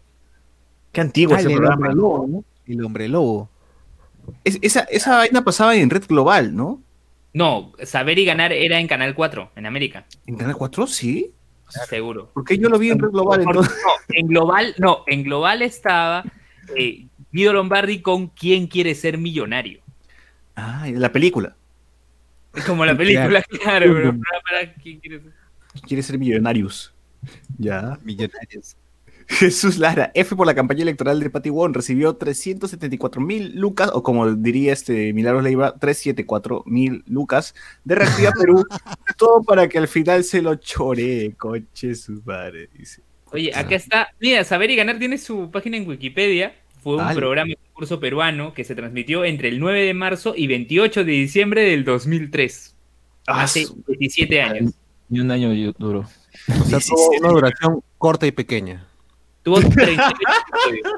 Qué 0.93 1.01
antiguo 1.01 1.35
Ah, 1.35 1.41
ese 1.41 1.49
el 1.49 1.55
programa. 1.57 1.77
hombre 1.77 1.95
lobo, 1.95 2.27
¿no? 2.29 2.45
El 2.67 2.85
hombre 2.85 3.09
lobo. 3.09 3.49
Es- 4.45 4.59
esa, 4.61 4.81
esa 4.83 5.17
vaina 5.17 5.43
pasaba 5.43 5.75
en 5.77 5.89
Red 5.89 6.05
Global, 6.07 6.55
¿no? 6.55 6.83
No, 7.35 7.73
saber 7.83 8.19
y 8.19 8.25
ganar 8.25 8.53
era 8.53 8.79
en 8.79 8.87
Canal 8.87 9.15
4, 9.15 9.53
en 9.57 9.67
América. 9.67 10.07
¿En 10.27 10.37
Canal 10.37 10.57
4? 10.57 10.87
Sí. 10.87 11.33
Seguro. 11.89 12.31
Porque 12.35 12.59
yo 12.59 12.69
lo 12.69 12.79
vi 12.79 12.91
en 12.91 12.99
Red 12.99 13.11
Global, 13.11 13.45
no, 13.45 13.63
en 14.11 14.27
global, 14.27 14.75
no, 14.79 15.05
en 15.07 15.23
global 15.23 15.63
estaba 15.63 16.23
eh, 16.77 17.07
Guido 17.31 17.55
Lombardi 17.55 18.03
con 18.03 18.29
¿Quién 18.29 18.67
quiere 18.67 18.95
ser 18.95 19.17
millonario? 19.17 19.81
Ah, 20.55 20.87
la 20.93 21.11
película. 21.11 21.57
Es 22.55 22.65
como 22.65 22.85
la 22.85 22.95
película, 22.97 23.43
claro, 23.43 23.87
pero 23.95 24.11
para, 24.31 24.41
para 24.43 24.75
¿Quién 24.75 25.01
quiere 25.01 25.21
ser? 25.21 25.33
Quiere 25.87 26.03
ser 26.03 26.19
millonarios. 26.19 26.93
Ya. 27.57 27.99
Millonarios. 28.03 28.77
Jesús 29.33 29.79
Lara, 29.79 30.11
F 30.15 30.37
por 30.37 30.47
la 30.47 30.55
campaña 30.55 30.83
electoral 30.83 31.19
de 31.21 31.31
Patty 31.31 31.51
Wong, 31.51 31.75
recibió 31.75 32.15
374 32.17 33.21
mil 33.21 33.53
lucas, 33.59 33.91
o 33.93 34.03
como 34.03 34.31
diría 34.35 34.73
este 34.73 35.13
Milagros 35.13 35.43
Leiva, 35.43 35.75
374 35.79 36.65
mil 36.67 37.03
lucas 37.07 37.55
de 37.85 37.95
Reactiva 37.95 38.33
Perú, 38.39 38.65
todo 39.19 39.43
para 39.43 39.69
que 39.69 39.79
al 39.79 39.89
final 39.89 40.23
se 40.25 40.43
lo 40.43 40.55
choree, 40.57 41.35
coche 41.37 41.95
su 41.95 42.21
madre, 42.25 42.69
dice. 42.77 43.03
Oye, 43.33 43.51
acá 43.55 43.75
está. 43.77 44.09
Mira, 44.21 44.45
Saber 44.45 44.71
y 44.71 44.77
Ganar 44.77 44.99
tiene 44.99 45.17
su 45.17 45.51
página 45.51 45.79
en 45.79 45.89
Wikipedia. 45.89 46.55
Fue 46.83 46.95
un 46.97 46.99
Vale. 47.05 47.17
programa 47.19 47.49
de 47.49 47.57
concurso 47.57 47.99
peruano 48.01 48.53
que 48.53 48.65
se 48.65 48.75
transmitió 48.75 49.25
entre 49.25 49.49
el 49.49 49.59
9 49.61 49.85
de 49.87 49.95
marzo 49.95 50.35
y 50.37 50.49
28 50.49 51.05
de 51.05 51.13
diciembre 51.13 51.63
del 51.63 51.85
2003. 51.85 52.75
Ah, 53.29 53.45
Hace 53.45 53.65
su- 53.67 53.83
17 53.87 54.43
años. 54.43 54.73
Y 55.09 55.21
un 55.21 55.31
año 55.31 55.51
duro. 55.79 56.05
O 56.61 56.65
sea, 56.65 56.79
tuvo 56.81 57.11
una 57.21 57.29
duración 57.29 57.83
corta 57.99 58.27
y 58.27 58.33
pequeña. 58.33 58.87
Tuvo 59.43 59.61
38 59.61 60.15
episodios. 60.67 60.93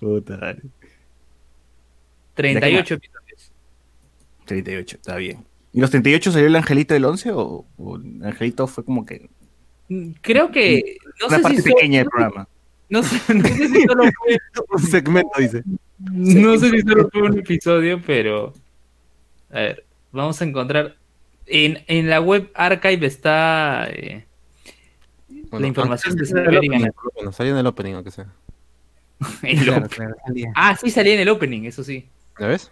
Puta 0.00 0.36
madre. 0.36 0.62
38 2.34 2.94
episodios. 2.94 3.52
38, 4.46 4.96
está 4.96 5.16
bien. 5.16 5.44
¿Y 5.72 5.80
los 5.80 5.90
38 5.90 6.32
salió 6.32 6.46
el 6.46 6.56
Angelito 6.56 6.94
del 6.94 7.04
11 7.04 7.32
o, 7.32 7.64
o 7.76 7.96
el 7.96 8.24
Angelito 8.24 8.66
fue 8.66 8.84
como 8.84 9.04
que 9.04 9.28
Mm, 9.88 10.12
Creo 10.22 10.50
que. 10.50 10.96
No 11.20 11.26
una 11.26 11.36
sé 11.36 11.42
parte 11.42 11.60
si 11.60 11.70
pequeña 11.70 11.98
del 11.98 12.08
programa? 12.08 12.48
No 12.88 13.02
sé, 13.02 13.34
no 13.34 13.46
sé 13.46 13.68
si 13.68 13.82
solo 13.82 14.04
fue. 14.04 14.38
Un 14.70 14.78
segmento, 14.78 15.30
dice. 15.38 15.62
No 15.98 16.56
sé 16.58 16.70
si 16.70 16.80
solo 16.80 17.08
fue 17.12 17.22
un 17.22 17.38
episodio, 17.38 18.00
pero. 18.06 18.54
A 19.50 19.60
ver, 19.60 19.84
vamos 20.10 20.40
a 20.40 20.44
encontrar. 20.46 20.96
En, 21.46 21.84
en 21.86 22.08
la 22.08 22.22
web 22.22 22.50
archive 22.54 23.06
está. 23.06 23.86
eh, 23.90 24.24
La 25.60 25.66
información 25.66 26.16
de 26.16 26.26
salía 26.26 26.58
en 26.58 26.74
el 26.74 26.92
menos, 27.16 27.36
salía 27.36 27.52
en 27.52 27.58
el 27.58 27.66
opening, 27.66 27.94
aunque 27.94 28.10
sea. 28.10 28.26
El 29.42 29.58
Claro, 29.64 29.86
opening. 29.86 29.88
claro, 29.88 30.14
salía. 30.26 30.52
Ah, 30.54 30.76
sí 30.80 30.90
salía 30.90 31.14
en 31.14 31.20
el 31.20 31.28
opening, 31.28 31.62
eso 31.64 31.82
sí. 31.84 32.08
¿Ya 32.38 32.46
ves? 32.48 32.70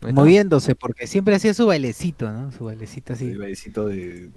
Moviéndose, 0.00 0.74
porque 0.76 1.06
siempre 1.08 1.34
hacía 1.34 1.54
su 1.54 1.66
bailecito, 1.66 2.30
¿no? 2.30 2.52
Su 2.52 2.64
bailecito 2.66 3.14
así. 3.14 3.30
El 3.30 3.38
bailecito 3.38 3.86
de... 3.88 4.30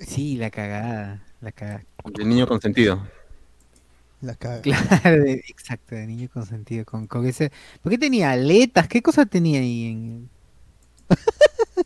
Sí, 0.00 0.36
la 0.36 0.50
cagada, 0.50 1.22
la 1.40 1.50
cagada. 1.52 1.84
El 2.18 2.28
niño 2.28 2.46
consentido. 2.46 3.06
La 4.20 4.34
caga. 4.34 4.60
Claro, 5.00 5.22
de- 5.22 5.44
exacto, 5.48 5.94
de 5.94 6.06
niño 6.06 6.28
consentido, 6.32 6.84
con, 6.84 7.06
con 7.06 7.26
ese... 7.26 7.52
¿Por 7.82 7.90
qué 7.90 7.96
tenía 7.98 8.32
aletas? 8.32 8.86
¿Qué 8.88 9.00
cosa 9.02 9.24
tenía 9.24 9.60
ahí 9.60 9.86
en...? 9.86 10.30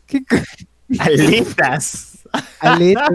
¿Qué 0.05 0.23
co- 0.25 0.35
¡Aletas! 0.99 2.19
aletas? 2.59 3.09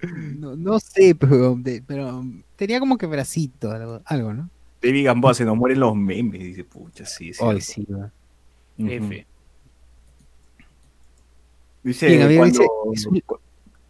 ¿Qué- 0.00 0.06
qué- 0.06 0.12
No, 0.38 0.56
no 0.56 0.78
sé, 0.80 1.14
pero, 1.14 1.54
de- 1.56 1.82
pero 1.86 2.24
tenía 2.56 2.80
como 2.80 2.98
que 2.98 3.06
bracito, 3.06 3.70
algo, 3.70 4.00
algo, 4.04 4.32
¿no? 4.34 4.50
David 4.82 5.04
Gamboa 5.06 5.34
se 5.34 5.44
nos 5.44 5.56
mueren 5.56 5.80
los 5.80 5.96
memes, 5.96 6.40
dice, 6.42 6.64
pucha, 6.64 7.04
sí, 7.06 7.32
sí. 7.32 7.42
Ay, 7.44 7.60
sí, 7.60 7.86
va. 7.90 8.10
F. 8.78 9.26
Dice, 11.82 12.06
Bien, 12.26 12.36
cuando, 12.38 12.60
dice, 12.90 13.08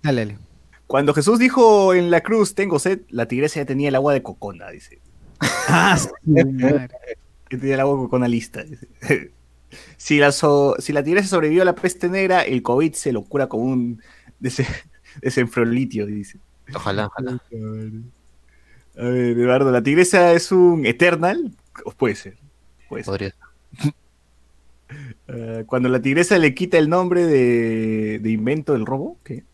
Dale, 0.03 0.21
dale. 0.27 0.39
cuando 0.87 1.15
Jesús 1.15 1.39
dijo 1.39 1.95
en 1.95 2.11
la 2.11 2.21
cruz, 2.21 2.55
tengo 2.55 2.79
sed, 2.79 3.01
la 3.09 3.27
tigresa 3.27 3.61
ya 3.61 3.67
tenía 3.67 3.89
el 3.89 3.95
agua 3.95 4.13
de 4.13 4.23
cocona, 4.23 4.71
dice. 4.71 5.01
Ah, 5.69 5.99
sí, 5.99 6.09
madre. 6.25 6.89
Que 7.49 7.57
tenía 7.59 7.75
el 7.75 7.81
agua 7.81 7.95
de 7.97 8.03
cocona 8.05 8.29
lista, 8.29 8.63
dice. 8.65 8.89
Si 9.97 10.19
la, 10.19 10.31
so- 10.31 10.77
si 10.79 10.93
la 10.93 11.03
tigresa 11.03 11.27
sobrevivió 11.29 11.63
a 11.63 11.65
la 11.65 11.75
peste 11.75 12.09
negra, 12.09 12.43
el 12.43 12.63
COVID 12.63 12.93
se 12.93 13.13
lo 13.13 13.23
cura 13.25 13.49
con 13.49 13.61
un 13.61 14.03
dese- 14.41 14.65
desenfrolitio, 15.21 16.07
dice. 16.07 16.39
Ojalá, 16.75 17.07
ojalá. 17.17 17.41
A 18.99 19.03
ver, 19.05 19.39
Eduardo, 19.39 19.71
¿la 19.71 19.83
tigresa 19.83 20.33
es 20.33 20.51
un 20.53 20.87
Eternal? 20.87 21.53
O 21.85 21.91
puede 21.93 22.15
ser. 22.15 22.37
Puede 22.89 23.05
ser. 23.05 23.11
Podría. 23.13 23.35
Eh, 25.29 25.65
cuando 25.67 25.89
la 25.89 26.01
tigresa 26.01 26.39
le 26.39 26.55
quita 26.55 26.79
el 26.79 26.89
nombre 26.89 27.25
de, 27.27 28.19
de 28.21 28.31
invento 28.31 28.73
del 28.73 28.87
robo, 28.87 29.19
¿qué? 29.25 29.45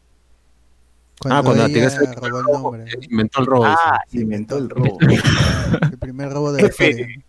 Ah, 1.24 1.40
cuando 1.44 1.62
la 1.62 1.68
tigresa 1.68 2.00
robó 2.14 2.38
el 2.38 2.44
nombre. 2.46 2.84
inventó 3.08 3.40
el 3.40 3.46
robo. 3.46 3.64
Ah, 3.66 4.00
sí, 4.08 4.20
inventó 4.20 4.58
el 4.58 4.68
robo. 4.68 4.98
El 5.92 5.98
primer 5.98 6.30
robo 6.30 6.52
de 6.52 6.62
la 6.62 6.68
historia. 6.68 7.06
F, 7.06 7.24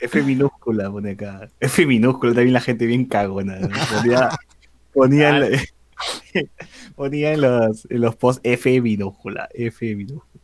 F 0.00 0.22
minúscula 0.22 0.90
pone 0.90 1.10
acá. 1.12 1.48
F 1.60 1.84
minúscula, 1.86 2.32
también 2.32 2.54
la 2.54 2.60
gente 2.62 2.86
bien 2.86 3.04
cagona. 3.04 3.58
¿no? 3.58 3.68
Ponía, 3.94 4.30
ponía, 4.94 5.28
en, 5.28 5.40
la- 5.40 5.58
ponía 6.96 7.32
en 7.32 7.40
los, 7.40 7.86
en 7.90 8.00
los 8.00 8.16
posts 8.16 8.40
F 8.44 8.80
minúscula, 8.80 9.48
F 9.54 9.94
minúscula. 9.94 10.42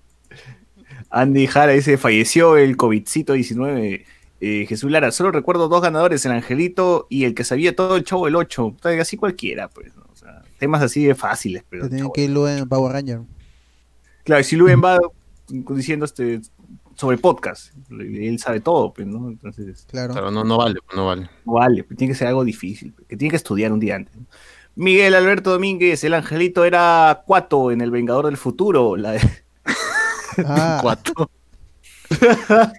Andy 1.10 1.46
Jara 1.46 1.72
dice, 1.72 1.98
falleció 1.98 2.56
el 2.56 2.76
COVIDcito 2.76 3.34
19. 3.34 4.06
Eh, 4.40 4.66
Jesús 4.66 4.90
Lara, 4.90 5.12
solo 5.12 5.30
recuerdo 5.30 5.68
dos 5.68 5.82
ganadores, 5.82 6.24
el 6.26 6.32
Angelito 6.32 7.06
y 7.08 7.24
el 7.24 7.34
que 7.34 7.44
sabía 7.44 7.76
todo 7.76 7.96
el 7.96 8.04
show, 8.04 8.26
el 8.26 8.34
8. 8.34 8.76
Así 9.00 9.16
cualquiera, 9.16 9.68
pues. 9.68 9.94
¿no? 9.94 10.04
O 10.10 10.16
sea, 10.16 10.42
temas 10.58 10.82
así 10.82 11.04
de 11.04 11.14
fáciles, 11.14 11.64
pero... 11.68 11.84
Tenían 11.84 12.06
chavo, 12.06 12.12
que 12.12 12.24
irlo 12.24 12.48
en 12.48 12.68
Power 12.68 12.92
Ranger. 12.92 13.20
Claro, 14.24 14.40
y 14.40 14.44
si 14.44 14.56
Luen 14.56 14.82
va 14.82 14.98
diciendo 15.48 16.04
este 16.06 16.40
sobre 16.94 17.18
podcast, 17.18 17.72
él 17.90 18.38
sabe 18.38 18.60
todo, 18.60 18.92
pues, 18.92 19.06
¿no? 19.06 19.28
Entonces, 19.28 19.86
Claro. 19.90 20.14
Pero 20.14 20.30
no, 20.30 20.44
no 20.44 20.58
vale, 20.58 20.78
no 20.94 21.06
vale. 21.06 21.28
no 21.44 21.52
vale, 21.54 21.82
tiene 21.96 22.12
que 22.12 22.18
ser 22.18 22.28
algo 22.28 22.44
difícil, 22.44 22.94
que 23.08 23.16
tiene 23.16 23.30
que 23.30 23.36
estudiar 23.36 23.72
un 23.72 23.80
día 23.80 23.96
antes. 23.96 24.14
¿no? 24.16 24.26
Miguel 24.74 25.14
Alberto 25.14 25.50
Domínguez, 25.50 26.02
el 26.04 26.14
angelito 26.14 26.64
era 26.64 27.22
Cuato 27.26 27.70
en 27.70 27.80
El 27.80 27.90
Vengador 27.90 28.26
del 28.26 28.36
Futuro. 28.36 28.96
La... 28.96 29.14
Ah, 30.46 30.78
Cuatro. 30.82 31.30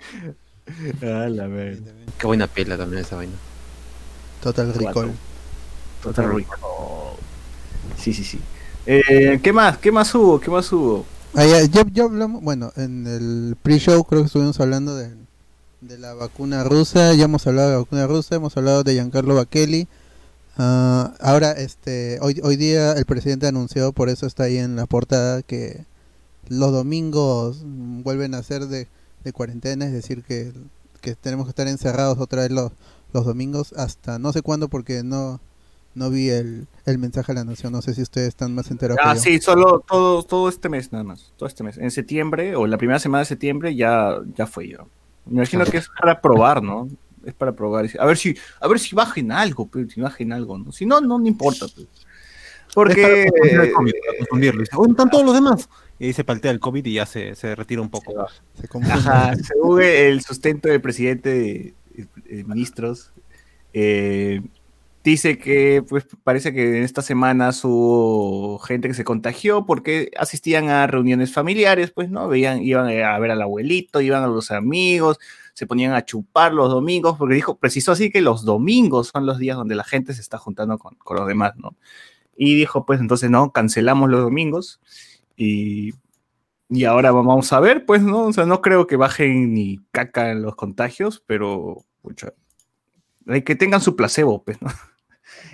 Ah, 1.03 1.27
la 1.29 1.47
verdad. 1.47 1.91
Qué 2.17 2.25
buena 2.25 2.47
pela 2.47 2.77
también 2.77 3.01
esa 3.03 3.17
vaina. 3.17 3.33
Total 4.41 4.73
Recall. 4.73 5.11
Total 6.01 6.33
Recall. 6.33 6.57
Sí, 7.97 8.13
sí, 8.13 8.23
sí. 8.23 8.39
Eh, 8.85 9.39
¿Qué 9.43 9.53
más? 9.53 9.77
¿Qué 9.77 9.91
más 9.91 10.13
hubo? 10.15 10.39
¿Qué 10.39 10.49
más 10.49 10.71
hubo? 10.71 11.05
Ah, 11.35 11.45
ya, 11.45 11.63
ya- 11.65 11.85
ya 11.91 12.03
hablamos, 12.03 12.41
bueno, 12.41 12.71
en 12.75 13.05
el 13.07 13.55
pre-show 13.61 14.03
creo 14.05 14.21
que 14.21 14.27
estuvimos 14.27 14.59
hablando 14.59 14.95
de, 14.95 15.11
de 15.81 15.97
la 15.97 16.13
vacuna 16.13 16.63
rusa, 16.63 17.13
ya 17.13 17.25
hemos 17.25 17.45
hablado 17.45 17.67
de 17.69 17.73
la 17.75 17.79
vacuna 17.79 18.07
rusa, 18.07 18.35
hemos 18.35 18.55
hablado 18.55 18.83
de 18.83 18.93
Giancarlo 18.93 19.35
Bakeli. 19.35 19.87
Ah, 20.57 21.13
ahora, 21.19 21.51
este, 21.53 22.19
hoy, 22.21 22.39
hoy 22.43 22.55
día 22.57 22.93
el 22.93 23.05
presidente 23.05 23.47
anunció, 23.47 23.91
por 23.91 24.09
eso 24.09 24.27
está 24.27 24.43
ahí 24.43 24.57
en 24.57 24.75
la 24.75 24.85
portada, 24.85 25.41
que 25.41 25.85
los 26.47 26.71
domingos 26.71 27.63
vuelven 27.65 28.35
a 28.35 28.43
ser 28.43 28.67
de, 28.67 28.87
de 29.23 29.33
cuarentena, 29.33 29.85
es 29.85 29.93
decir, 29.93 30.23
que, 30.23 30.51
que 31.01 31.15
tenemos 31.15 31.45
que 31.45 31.51
estar 31.51 31.67
encerrados 31.67 32.19
otra 32.19 32.43
vez 32.43 32.51
los, 32.51 32.71
los 33.13 33.25
domingos 33.25 33.73
hasta 33.73 34.19
no 34.19 34.31
sé 34.31 34.41
cuándo 34.41 34.67
porque 34.67 35.03
no, 35.03 35.39
no 35.95 36.09
vi 36.09 36.29
el, 36.29 36.67
el 36.85 36.97
mensaje 36.97 37.31
a 37.31 37.35
la 37.35 37.43
nación, 37.45 37.73
no 37.73 37.81
sé 37.81 37.93
si 37.93 38.01
ustedes 38.01 38.29
están 38.29 38.53
más 38.53 38.71
enterados. 38.71 39.01
Ah, 39.03 39.15
sí, 39.15 39.39
solo 39.39 39.83
todo, 39.87 40.23
todo 40.23 40.49
este 40.49 40.69
mes 40.69 40.91
nada 40.91 41.03
más. 41.03 41.33
Todo 41.37 41.47
este 41.47 41.63
mes. 41.63 41.77
En 41.77 41.91
septiembre 41.91 42.55
o 42.55 42.67
la 42.67 42.77
primera 42.77 42.99
semana 42.99 43.19
de 43.19 43.25
septiembre 43.25 43.75
ya, 43.75 44.17
ya 44.35 44.47
fue 44.47 44.67
yo. 44.67 44.87
Me 45.25 45.35
imagino 45.35 45.65
que 45.65 45.77
es 45.77 45.87
para 45.99 46.19
probar, 46.19 46.61
¿no? 46.61 46.89
Es 47.25 47.33
para 47.33 47.53
probar. 47.53 47.87
A 47.99 48.05
ver 48.05 48.17
si, 48.17 48.35
a 48.59 48.67
ver 48.67 48.79
si 48.79 48.95
bajen 48.95 49.31
algo, 49.31 49.67
pero 49.67 49.89
si 49.89 50.01
bajen 50.01 50.33
algo, 50.33 50.57
¿no? 50.57 50.71
Si 50.71 50.85
no, 50.85 51.01
no, 51.01 51.19
no 51.19 51.27
importa. 51.27 51.65
pues. 51.73 51.87
Porque 52.73 53.27
cómic, 53.73 53.95
para 54.05 54.17
confundirlo. 54.17 54.61
Dice, 54.61 54.75
¿Dónde 54.75 54.91
están 54.91 55.09
todos 55.09 55.25
los 55.25 55.35
demás? 55.35 55.69
Y 55.99 56.07
ahí 56.07 56.13
se 56.13 56.23
paltea 56.23 56.51
el 56.51 56.59
COVID 56.59 56.85
y 56.85 56.93
ya 56.93 57.05
se, 57.05 57.35
se 57.35 57.55
retira 57.55 57.81
un 57.81 57.89
poco. 57.89 58.13
Se. 58.59 58.67
Ajá, 58.91 59.35
según 59.35 59.81
el 59.81 60.21
sustento 60.21 60.69
del 60.69 60.81
presidente 60.81 61.29
de, 61.29 61.73
de 62.25 62.43
ministros, 62.43 63.13
eh, 63.73 64.41
dice 65.03 65.37
que 65.37 65.83
pues 65.87 66.05
parece 66.23 66.53
que 66.53 66.77
en 66.77 66.83
estas 66.83 67.05
semanas 67.05 67.63
hubo 67.63 68.57
gente 68.59 68.87
que 68.87 68.93
se 68.93 69.03
contagió 69.03 69.65
porque 69.65 70.11
asistían 70.17 70.69
a 70.69 70.87
reuniones 70.87 71.33
familiares, 71.33 71.91
pues 71.91 72.09
no, 72.09 72.27
veían, 72.27 72.61
iban 72.63 72.87
a 72.87 73.19
ver 73.19 73.31
al 73.31 73.41
abuelito, 73.41 74.01
iban 74.01 74.23
a 74.23 74.27
los 74.27 74.51
amigos, 74.51 75.19
se 75.53 75.67
ponían 75.67 75.93
a 75.93 76.05
chupar 76.05 76.53
los 76.53 76.69
domingos, 76.69 77.17
porque 77.17 77.35
dijo, 77.35 77.57
precisó 77.57 77.91
así 77.91 78.09
que 78.09 78.21
los 78.21 78.45
domingos 78.45 79.11
son 79.13 79.25
los 79.25 79.37
días 79.37 79.57
donde 79.57 79.75
la 79.75 79.83
gente 79.83 80.13
se 80.13 80.21
está 80.21 80.37
juntando 80.37 80.77
con, 80.77 80.95
con 80.95 81.17
los 81.17 81.27
demás, 81.27 81.53
¿no? 81.57 81.75
Y 82.35 82.55
dijo, 82.55 82.85
pues 82.85 82.99
entonces 82.99 83.29
no, 83.29 83.51
cancelamos 83.51 84.09
los 84.09 84.21
domingos 84.21 84.81
y 85.37 85.93
y 86.73 86.85
ahora 86.85 87.11
vamos 87.11 87.53
a 87.53 87.59
ver, 87.59 87.85
pues, 87.85 88.01
¿no? 88.01 88.25
O 88.25 88.33
sea, 88.33 88.45
no 88.45 88.61
creo 88.61 88.87
que 88.87 88.95
bajen 88.95 89.53
ni 89.53 89.79
caca 89.91 90.31
en 90.31 90.41
los 90.41 90.55
contagios, 90.55 91.23
pero, 91.27 91.85
pucha, 92.01 92.33
hay 93.27 93.43
que 93.43 93.55
tengan 93.55 93.81
su 93.81 93.95
placebo, 93.95 94.43
pues, 94.43 94.59
¿no? 94.61 94.69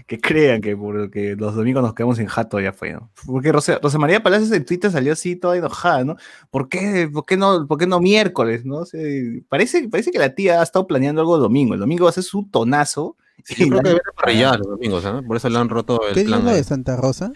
Que 0.10 0.20
crean 0.20 0.60
que 0.60 0.76
porque 0.76 1.36
los 1.38 1.54
domingos 1.54 1.84
nos 1.84 1.94
quedamos 1.94 2.18
en 2.18 2.26
jato 2.26 2.60
ya 2.60 2.74
fue, 2.74 2.94
¿no? 2.94 3.12
Porque 3.28 3.52
Rosa, 3.52 3.78
Rosa 3.80 4.00
María 4.00 4.24
Palacios 4.24 4.52
en 4.52 4.66
Twitter 4.66 4.90
salió 4.90 5.14
así 5.14 5.36
toda 5.36 5.56
enojada, 5.56 6.04
¿no? 6.04 6.16
¿Por 6.50 6.68
qué, 6.68 7.08
por 7.14 7.26
qué, 7.28 7.38
no, 7.38 7.68
por 7.68 7.78
qué 7.78 7.86
no 7.86 8.00
miércoles, 8.00 8.66
no? 8.66 8.78
O 8.78 8.86
sea, 8.86 9.00
parece, 9.50 9.88
parece 9.88 10.10
que 10.12 10.18
la 10.18 10.34
tía 10.34 10.62
ha 10.62 10.64
estado 10.64 10.88
planeando 10.88 11.22
algo 11.22 11.36
el 11.36 11.44
domingo. 11.44 11.76
El 11.76 11.80
domingo 11.80 12.06
va 12.06 12.10
a 12.10 12.14
ser 12.14 12.24
su 12.24 12.48
tonazo. 12.50 13.18
Sí, 13.44 13.54
yo 13.66 13.68
creo 13.70 13.82
que 13.84 13.90
debe 13.90 14.02
parrillar 14.16 14.58
los 14.58 14.68
domingos, 14.70 15.04
¿no? 15.04 15.22
Por 15.24 15.38
eso 15.38 15.48
le 15.48 15.60
han 15.60 15.70
roto 15.70 16.02
el 16.08 16.16
¿Qué 16.16 16.24
día 16.24 16.36
es 16.38 16.42
plan. 16.42 16.48
ahí. 16.54 16.56
de 16.58 16.64
Santa 16.64 16.98
Rosa? 16.98 17.32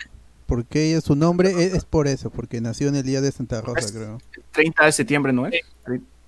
Porque 0.47 0.89
ella, 0.89 1.01
su 1.01 1.15
nombre 1.15 1.51
es, 1.51 1.75
es 1.75 1.85
por 1.85 2.07
eso, 2.07 2.31
porque 2.31 2.59
nació 2.59 2.87
en 2.87 2.95
el 2.95 3.03
día 3.03 3.21
de 3.21 3.31
Santa 3.31 3.61
Rosa, 3.61 3.79
Es- 3.81 3.91
creo. 3.91 4.17
30 4.51 4.85
de 4.85 4.91
septiembre, 4.91 5.31
¿no 5.31 5.45
es? 5.45 5.53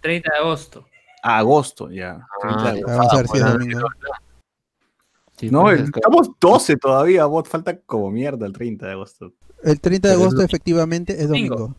30 0.01 0.31
de 0.31 0.37
agosto. 0.39 0.85
A 1.23 1.39
agosto, 1.39 1.89
ya. 1.89 2.19
30 2.39 2.61
de 2.73 2.83
Ah, 2.87 2.93
agosto. 2.93 2.97
Vamos 2.97 3.13
a 3.13 3.17
ver 3.17 3.27
si 3.29 3.37
es 3.37 3.43
bueno, 3.43 3.57
domingo. 3.57 3.87
Sí, 5.37 5.49
No, 5.49 5.69
el- 5.69 5.83
estamos 5.93 6.31
12 6.39 6.77
todavía, 6.77 7.25
bot. 7.25 7.47
Falta 7.47 7.77
como 7.77 8.09
mierda 8.11 8.45
el 8.45 8.53
30 8.53 8.85
de 8.85 8.93
agosto. 8.93 9.33
El 9.63 9.79
30 9.81 10.07
de 10.09 10.13
es 10.15 10.21
agosto 10.21 10.41
efectivamente 10.41 11.13
es 11.21 11.27
Domingo. 11.27 11.55
domingo. 11.55 11.75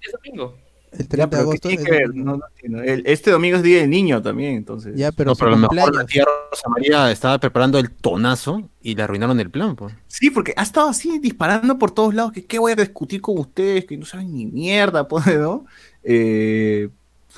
Es 0.00 0.12
domingo. 0.12 0.54
El 0.92 0.98
Ya, 1.00 1.08
30 1.08 1.16
de 1.16 1.28
pero 1.28 1.30
¿qué 1.30 1.42
agosto 1.42 1.68
tiene 1.68 1.82
es 1.82 1.88
que 1.88 1.92
ver? 1.96 2.06
domingo. 2.08 2.24
No, 2.30 2.36
no 2.36 2.44
entiendo. 2.54 2.82
El- 2.82 3.02
este 3.06 3.30
domingo 3.32 3.56
es 3.56 3.62
Día 3.64 3.80
del 3.80 3.90
Niño 3.90 4.22
también, 4.22 4.54
entonces. 4.54 4.94
Ya, 4.94 5.10
pero 5.10 5.30
no, 5.30 5.34
pero 5.36 5.48
a 5.48 5.50
lo 5.50 5.56
mejor 5.68 5.92
la 5.94 6.04
tía 6.06 6.24
Rosa 6.50 6.68
María 6.68 7.10
estaba 7.10 7.38
preparando 7.38 7.78
el 7.80 7.90
tonazo 7.90 8.70
y 8.80 8.94
le 8.94 9.02
arruinaron 9.02 9.40
el 9.40 9.50
plan, 9.50 9.74
pues. 9.74 9.92
Sí, 10.06 10.30
porque 10.30 10.54
ha 10.56 10.62
estado 10.62 10.88
así 10.88 11.18
disparando 11.18 11.78
por 11.80 11.90
todos 11.90 12.14
lados. 12.14 12.30
Que 12.32 12.44
qué 12.44 12.60
voy 12.60 12.72
a 12.72 12.76
discutir 12.76 13.20
con 13.20 13.38
ustedes, 13.38 13.86
que 13.86 13.96
no 13.96 14.06
saben 14.06 14.32
ni 14.32 14.46
mierda, 14.46 15.08
pues, 15.08 15.26
¿no? 15.36 15.66
Eh, 16.04 16.90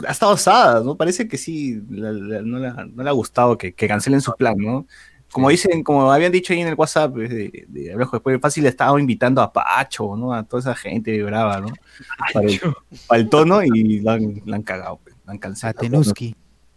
ha 0.07 0.13
estado 0.13 0.33
asada, 0.33 0.83
¿no? 0.85 0.97
Parece 0.97 1.27
que 1.27 1.39
sí, 1.39 1.81
la- 1.89 2.13
la- 2.13 2.43
no, 2.43 2.59
le 2.59 2.67
ha- 2.69 2.87
no 2.93 3.03
le 3.03 3.09
ha 3.09 3.13
gustado 3.13 3.57
que, 3.57 3.73
que 3.73 3.89
cancelen 3.89 4.21
su 4.21 4.35
plan, 4.35 4.59
¿no? 4.59 4.87
Como 5.33 5.51
dicen, 5.51 5.83
como 5.83 6.11
habían 6.11 6.33
dicho 6.33 6.53
ahí 6.53 6.61
en 6.61 6.69
el 6.69 6.75
WhatsApp 6.75 7.13
pues, 7.13 7.31
de, 7.31 7.67
de 7.69 7.93
Alejo, 7.93 8.17
después 8.17 8.41
fácil 8.41 8.63
le 8.63 8.71
estaba 8.71 8.99
invitando 8.99 9.43
a 9.43 9.53
Pacho, 9.53 10.17
¿no? 10.17 10.33
A 10.33 10.45
toda 10.45 10.61
esa 10.61 10.75
gente 10.75 11.23
brava, 11.23 11.61
¿no? 11.61 11.69
Para 12.33 12.47
el, 12.47 12.61
para 13.07 13.21
el 13.21 13.29
tono 13.29 13.63
y 13.63 14.01
lo 14.01 14.11
han, 14.11 14.43
lo 14.45 14.55
han 14.55 14.63
cagado, 14.63 15.01
pues, 15.03 15.15
lo 15.25 15.33
han 15.33 15.41
A. 15.63 15.73
Tenuski. 15.73 16.35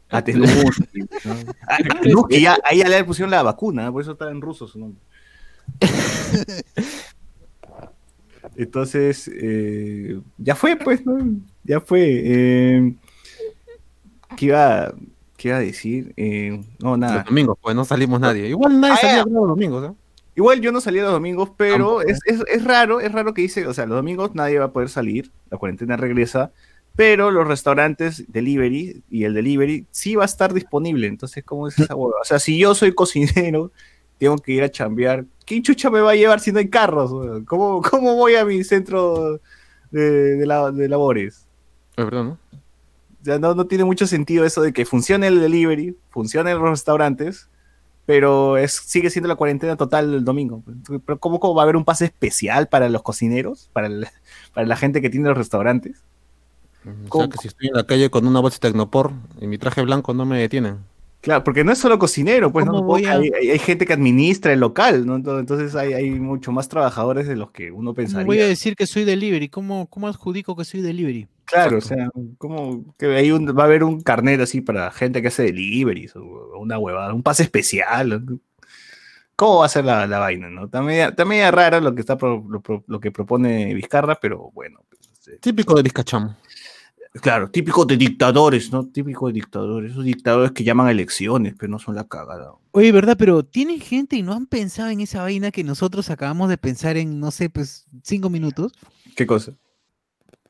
A 0.09 0.23
Tenuski, 0.23 0.99
¿no? 1.23 1.35
A 1.67 1.77
Tenuski, 2.01 2.41
ya, 2.41 2.57
ahí 2.63 2.79
ya 2.79 2.89
le 2.89 3.03
pusieron 3.03 3.31
la 3.31 3.43
vacuna, 3.43 3.91
por 3.91 4.01
eso 4.01 4.13
está 4.13 4.29
en 4.29 4.41
ruso 4.41 4.67
su 4.67 4.79
nombre. 4.79 5.01
Entonces, 8.55 9.29
eh, 9.33 10.19
ya 10.37 10.55
fue, 10.55 10.75
pues, 10.75 11.05
¿no? 11.05 11.17
Ya 11.63 11.79
fue. 11.79 12.21
Eh, 12.23 12.93
¿qué, 14.35 14.45
iba, 14.47 14.93
¿Qué 15.39 15.47
iba 15.47 15.57
a 15.57 15.61
decir? 15.61 16.13
Eh, 16.17 16.61
no, 16.79 16.97
nada. 16.97 17.15
Los 17.15 17.25
domingos, 17.25 17.57
pues 17.61 17.75
no 17.75 17.85
salimos 17.85 18.19
nadie. 18.19 18.47
Igual 18.49 18.79
nadie 18.79 18.93
Ah, 18.93 18.97
salía 18.97 19.23
creo, 19.23 19.33
los 19.39 19.47
domingos, 19.47 19.89
¿eh? 19.89 19.93
Igual 20.35 20.61
yo 20.61 20.71
no 20.71 20.81
salía 20.81 21.03
los 21.03 21.11
domingos, 21.13 21.51
pero 21.57 21.77
Tampoco. 21.77 22.01
es, 22.01 22.19
es, 22.25 22.43
es 22.47 22.63
raro, 22.63 22.99
es 22.99 23.11
raro 23.11 23.33
que 23.33 23.41
dice, 23.41 23.65
o 23.67 23.73
sea, 23.73 23.85
los 23.85 23.95
domingos 23.97 24.35
nadie 24.35 24.59
va 24.59 24.65
a 24.65 24.71
poder 24.73 24.89
salir, 24.89 25.31
la 25.49 25.57
cuarentena 25.57 25.97
regresa, 25.97 26.51
pero 26.95 27.31
los 27.31 27.47
restaurantes 27.47 28.25
delivery 28.27 29.03
y 29.09 29.23
el 29.23 29.33
delivery 29.33 29.87
sí 29.91 30.15
va 30.15 30.23
a 30.23 30.25
estar 30.25 30.53
disponible. 30.53 31.07
Entonces, 31.07 31.43
¿cómo 31.45 31.67
es 31.67 31.79
esa 31.79 31.95
hueva? 31.95 32.19
O 32.21 32.25
sea, 32.25 32.39
si 32.39 32.57
yo 32.59 32.75
soy 32.75 32.93
cocinero, 32.93 33.71
tengo 34.17 34.37
que 34.37 34.51
ir 34.53 34.63
a 34.63 34.69
chambear, 34.71 35.25
¿qué 35.45 35.61
chucha 35.61 35.89
me 35.89 36.01
va 36.01 36.11
a 36.11 36.15
llevar 36.15 36.39
si 36.41 36.51
no 36.51 36.59
hay 36.59 36.69
carros? 36.69 37.11
¿Cómo, 37.45 37.81
cómo 37.81 38.15
voy 38.15 38.35
a 38.35 38.45
mi 38.45 38.63
centro 38.65 39.39
de, 39.91 40.35
de 40.37 40.45
la- 40.45 40.71
de 40.71 40.89
labores? 40.89 41.47
Es 41.97 42.05
verdad, 42.05 42.23
¿no? 42.23 42.39
O 43.21 43.25
sea, 43.25 43.37
no, 43.39 43.53
no 43.53 43.65
tiene 43.67 43.83
mucho 43.83 44.07
sentido 44.07 44.45
eso 44.45 44.61
de 44.61 44.71
que 44.73 44.85
funcione 44.85 45.27
el 45.27 45.39
delivery, 45.41 45.95
funcionen 46.09 46.57
los 46.57 46.69
restaurantes, 46.69 47.49
pero 48.05 48.57
es, 48.57 48.73
sigue 48.73 49.09
siendo 49.09 49.27
la 49.27 49.35
cuarentena 49.35 49.75
total 49.75 50.13
el 50.13 50.25
domingo. 50.25 50.63
Pero 51.05 51.19
¿cómo, 51.19 51.39
cómo 51.39 51.53
va 51.55 51.61
a 51.61 51.65
haber 51.65 51.75
un 51.75 51.85
pase 51.85 52.05
especial 52.05 52.67
para 52.67 52.89
los 52.89 53.03
cocineros, 53.03 53.69
para, 53.73 53.87
el- 53.87 54.07
para 54.53 54.65
la 54.67 54.75
gente 54.75 55.01
que 55.01 55.09
tiene 55.09 55.27
los 55.29 55.37
restaurantes? 55.37 55.97
O 57.09 57.17
sea, 57.19 57.27
que 57.27 57.37
si 57.37 57.49
estoy 57.49 57.67
en 57.67 57.73
la 57.75 57.83
calle 57.85 58.09
con 58.09 58.25
una 58.25 58.39
bolsa 58.39 58.55
de 58.61 58.69
Tecnopor 58.69 59.11
y 59.41 59.47
mi 59.47 59.57
traje 59.57 59.81
blanco 59.81 60.13
no 60.13 60.25
me 60.25 60.39
detienen. 60.39 60.77
Claro, 61.21 61.43
porque 61.43 61.65
no 61.65 61.73
es 61.73 61.77
solo 61.77 61.99
cocinero, 61.99 62.49
pues 62.53 62.65
¿no? 62.65 62.71
¿Cómo 62.71 62.85
voy 62.85 63.03
a- 63.05 63.11
hay, 63.15 63.29
hay- 63.37 63.49
hay 63.51 63.59
gente 63.59 63.85
que 63.85 63.91
administra 63.91 64.53
el 64.53 64.61
local, 64.61 65.05
¿no? 65.05 65.17
Entonces 65.17 65.75
hay, 65.75 65.91
hay 65.93 66.11
mucho 66.11 66.53
más 66.53 66.69
trabajadores 66.69 67.27
de 67.27 67.35
los 67.35 67.51
que 67.51 67.69
uno 67.71 67.77
¿Cómo 67.91 67.95
pensaría. 67.95 68.25
voy 68.25 68.39
a 68.39 68.47
decir 68.47 68.77
que 68.77 68.87
soy 68.87 69.03
delivery? 69.03 69.49
¿Cómo, 69.49 69.87
cómo 69.87 70.07
adjudico 70.07 70.55
que 70.55 70.63
soy 70.63 70.79
delivery? 70.81 71.27
Claro, 71.49 71.77
o 71.79 71.81
sea, 71.81 72.09
como 72.37 72.95
que 72.97 73.07
hay 73.15 73.31
un, 73.31 73.47
va 73.57 73.63
a 73.63 73.65
haber 73.65 73.83
un 73.83 74.01
carnet 74.01 74.39
así 74.41 74.61
para 74.61 74.91
gente 74.91 75.21
que 75.21 75.29
hace 75.29 75.43
deliveries 75.43 76.15
o 76.15 76.57
una 76.59 76.77
huevada, 76.77 77.13
un 77.13 77.23
pase 77.23 77.43
especial. 77.43 78.23
¿Cómo 79.35 79.59
va 79.59 79.65
a 79.65 79.69
ser 79.69 79.85
la, 79.85 80.05
la 80.05 80.19
vaina, 80.19 80.49
no? 80.49 80.69
Media, 80.83 81.07
está 81.09 81.25
media 81.25 81.49
raro 81.49 81.79
lo 81.79 81.95
que 81.95 82.01
está 82.01 82.17
pro- 82.17 82.45
lo, 82.87 82.99
que 82.99 83.11
propone 83.11 83.73
Vizcarra, 83.73 84.19
pero 84.19 84.51
bueno. 84.53 84.81
pues, 84.89 85.01
este, 85.13 85.37
Típico 85.39 85.73
de 85.75 85.83
Vizcachamo. 85.83 86.35
claro, 87.21 87.49
típico 87.49 87.85
de 87.85 87.95
dictadores, 87.97 88.71
¿no? 88.71 88.85
Típico 88.87 89.27
de 89.27 89.33
dictadores, 89.33 89.91
esos 89.93 90.03
dictadores 90.03 90.51
que 90.51 90.63
llaman 90.65 90.89
elecciones, 90.89 91.55
pero 91.57 91.71
no 91.71 91.79
son 91.79 91.95
la 91.95 92.03
cagada. 92.07 92.51
Oye, 92.71 92.91
¿verdad? 92.91 93.15
Pero 93.17 93.43
tienen 93.43 93.79
gente 93.79 94.17
y 94.17 94.21
no 94.23 94.33
han 94.33 94.45
pensado 94.45 94.89
en 94.89 94.99
esa 94.99 95.21
vaina 95.21 95.51
que 95.51 95.63
nosotros 95.63 96.09
acabamos 96.09 96.49
de 96.49 96.57
pensar 96.57 96.97
en, 96.97 97.19
no 97.19 97.31
sé, 97.31 97.49
pues, 97.49 97.87
cinco 98.03 98.29
minutos. 98.29 98.73
¿Qué 99.15 99.25
cosa? 99.25 99.53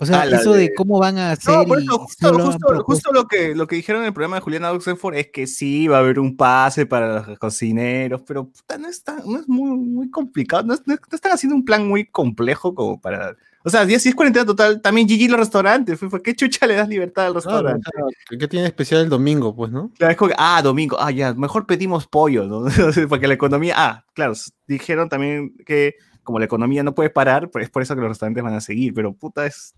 O 0.01 0.05
sea, 0.05 0.21
Ah, 0.21 0.25
eso 0.27 0.53
de... 0.53 0.59
de- 0.69 0.73
cómo 0.75 0.97
van 0.97 1.17
a 1.17 1.31
hacer 1.33 1.53
No, 1.53 1.65
por 1.65 1.79
eso, 1.81 1.99
justo, 1.99 2.39
justo- 2.39 2.83
justo 2.85 3.11
lo, 3.11 3.27
que, 3.27 3.53
lo 3.53 3.67
que 3.67 3.75
dijeron 3.75 4.01
en 4.01 4.07
el 4.07 4.13
programa 4.13 4.37
de 4.37 4.41
Juliana 4.41 4.71
Oxenford 4.71 5.15
es 5.15 5.27
que 5.27 5.45
sí 5.45 5.89
va 5.89 5.97
a 5.97 5.99
haber 5.99 6.19
un 6.19 6.37
pase 6.37 6.85
para 6.85 7.21
los 7.27 7.37
cocineros, 7.37 8.21
pero 8.25 8.45
puta, 8.45 8.77
no, 8.77 8.87
está, 8.87 9.17
no 9.25 9.37
es 9.39 9.47
muy, 9.49 9.77
muy 9.77 10.09
complicado, 10.09 10.63
no, 10.63 10.73
es- 10.73 10.83
no- 10.85 10.95
no 10.95 11.15
están 11.15 11.33
haciendo 11.33 11.55
un 11.55 11.65
plan 11.65 11.85
muy 11.87 12.05
complejo 12.05 12.73
como 12.73 12.99
para... 12.99 13.35
O 13.65 13.69
sea, 13.69 13.85
si 13.85 13.93
es 14.07 14.15
cuarentena 14.15 14.45
total, 14.45 14.81
también 14.81 15.05
GG 15.05 15.29
los 15.31 15.39
restaurantes, 15.41 15.99
¿fue- 15.99 16.09
fue- 16.09 16.21
¿qué 16.23 16.33
chucha 16.33 16.65
le 16.65 16.75
das 16.75 16.87
libertad 16.87 17.25
al 17.25 17.33
Claro, 17.33 17.45
restaurante? 17.57 17.89
o 17.93 18.07
sea, 18.29 18.37
¿Qué 18.39 18.47
tiene 18.47 18.67
especial 18.67 19.01
el 19.01 19.09
domingo, 19.09 19.53
pues, 19.53 19.69
no? 19.69 19.91
Claro, 19.97 20.11
es 20.11 20.17
como 20.17 20.29
que, 20.29 20.35
ah, 20.39 20.61
domingo, 20.63 20.95
ah, 20.97 21.11
ya, 21.11 21.33
mejor 21.33 21.65
pedimos 21.67 22.07
pollo, 22.07 22.45
¿no? 22.47 22.63
Porque 23.09 23.27
la 23.27 23.33
economía, 23.33 23.73
ah, 23.75 24.05
claro, 24.13 24.31
dijeron 24.65 25.09
también 25.09 25.57
que 25.65 25.95
como 26.23 26.39
la 26.39 26.45
economía 26.45 26.83
no 26.83 26.95
puede 26.95 27.09
parar, 27.09 27.49
pues 27.49 27.65
es 27.65 27.69
por 27.69 27.81
eso 27.81 27.95
que 27.95 28.01
los 28.01 28.11
restaurantes 28.11 28.43
van 28.43 28.53
a 28.53 28.61
seguir, 28.61 28.93
pero 28.93 29.11
puta, 29.13 29.45
es... 29.45 29.73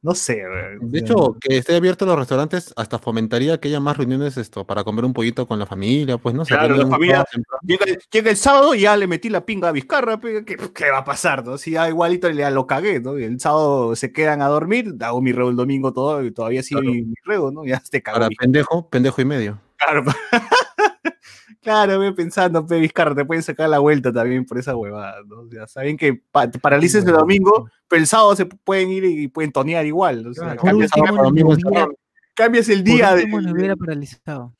No 0.00 0.14
sé. 0.14 0.42
De 0.80 0.98
hecho, 0.98 1.36
que 1.40 1.58
esté 1.58 1.76
abierto 1.76 2.06
los 2.06 2.16
restaurantes 2.18 2.72
hasta 2.76 2.98
fomentaría 2.98 3.58
que 3.60 3.68
haya 3.68 3.78
más 3.80 3.96
reuniones 3.96 4.36
esto 4.36 4.66
para 4.66 4.84
comer 4.84 5.04
un 5.04 5.12
pollito 5.12 5.46
con 5.46 5.58
la 5.58 5.66
familia, 5.66 6.18
pues, 6.18 6.34
¿no? 6.34 6.44
Se 6.44 6.54
Claro, 6.54 6.76
la 6.76 6.86
familia 6.86 7.24
llega, 7.62 7.84
llega 8.10 8.30
el 8.30 8.36
sábado 8.36 8.74
y 8.74 8.80
ya 8.80 8.96
le 8.96 9.06
metí 9.06 9.28
la 9.28 9.44
pinga 9.44 9.68
a 9.68 9.72
Vizcarra, 9.72 10.18
¿qué, 10.20 10.56
qué 10.74 10.90
va 10.90 10.98
a 10.98 11.04
pasar? 11.04 11.44
¿no? 11.44 11.58
Si 11.58 11.72
ya 11.72 11.88
igualito 11.88 12.28
ya 12.30 12.50
lo 12.50 12.66
cagué, 12.66 13.00
¿no? 13.00 13.18
Y 13.18 13.24
el 13.24 13.38
sábado 13.38 13.94
se 13.94 14.12
quedan 14.12 14.40
a 14.42 14.46
dormir, 14.48 14.94
hago 15.00 15.20
mi 15.20 15.32
reo 15.32 15.50
el 15.50 15.56
domingo 15.56 15.92
todo, 15.92 16.24
y 16.24 16.30
todavía 16.32 16.62
sigue 16.62 16.80
Claro. 16.80 16.94
mi, 16.94 17.02
mi 17.02 17.14
reo, 17.24 17.50
¿no? 17.50 17.64
Ya 17.66 17.80
te 17.90 18.02
cago. 18.02 18.16
Para 18.16 18.28
Vizcarra. 18.28 18.44
pendejo, 18.46 18.88
pendejo 18.88 19.20
y 19.20 19.24
medio. 19.24 19.58
Claro, 19.76 20.04
claro, 21.62 21.98
voy 21.98 22.12
pensando, 22.14 22.66
pe, 22.66 22.78
Vizcarra, 22.80 23.14
te 23.14 23.24
pueden 23.24 23.42
sacar 23.42 23.68
la 23.68 23.78
vuelta 23.78 24.12
también 24.12 24.44
por 24.44 24.58
esa 24.58 24.76
huevada, 24.76 25.16
¿no? 25.26 25.40
O 25.40 25.48
sea, 25.48 25.66
saben 25.66 25.96
que 25.96 26.14
pa- 26.30 26.50
te 26.50 26.58
paralices 26.58 27.04
el 27.04 27.12
domingo, 27.12 27.68
pero 27.88 28.00
el 28.00 28.06
sábado 28.06 28.34
se 28.36 28.46
pueden 28.46 28.90
ir 28.90 29.04
y 29.04 29.28
pueden 29.28 29.52
tonear 29.52 29.84
igual. 29.86 30.26
o 30.26 30.34
sea, 30.34 30.56
Claro, 30.56 30.60
Por 30.60 30.70
cambias, 30.70 30.90
encerrado. 30.96 31.28
hubiera, 31.28 31.86
cambias 32.34 32.68
el 32.68 32.84
día 32.84 33.14
de... 33.14 33.26
ni 33.26 33.52
hubiera 33.52 33.76
paralizado. 33.76 34.54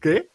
¿Qué? 0.00 0.30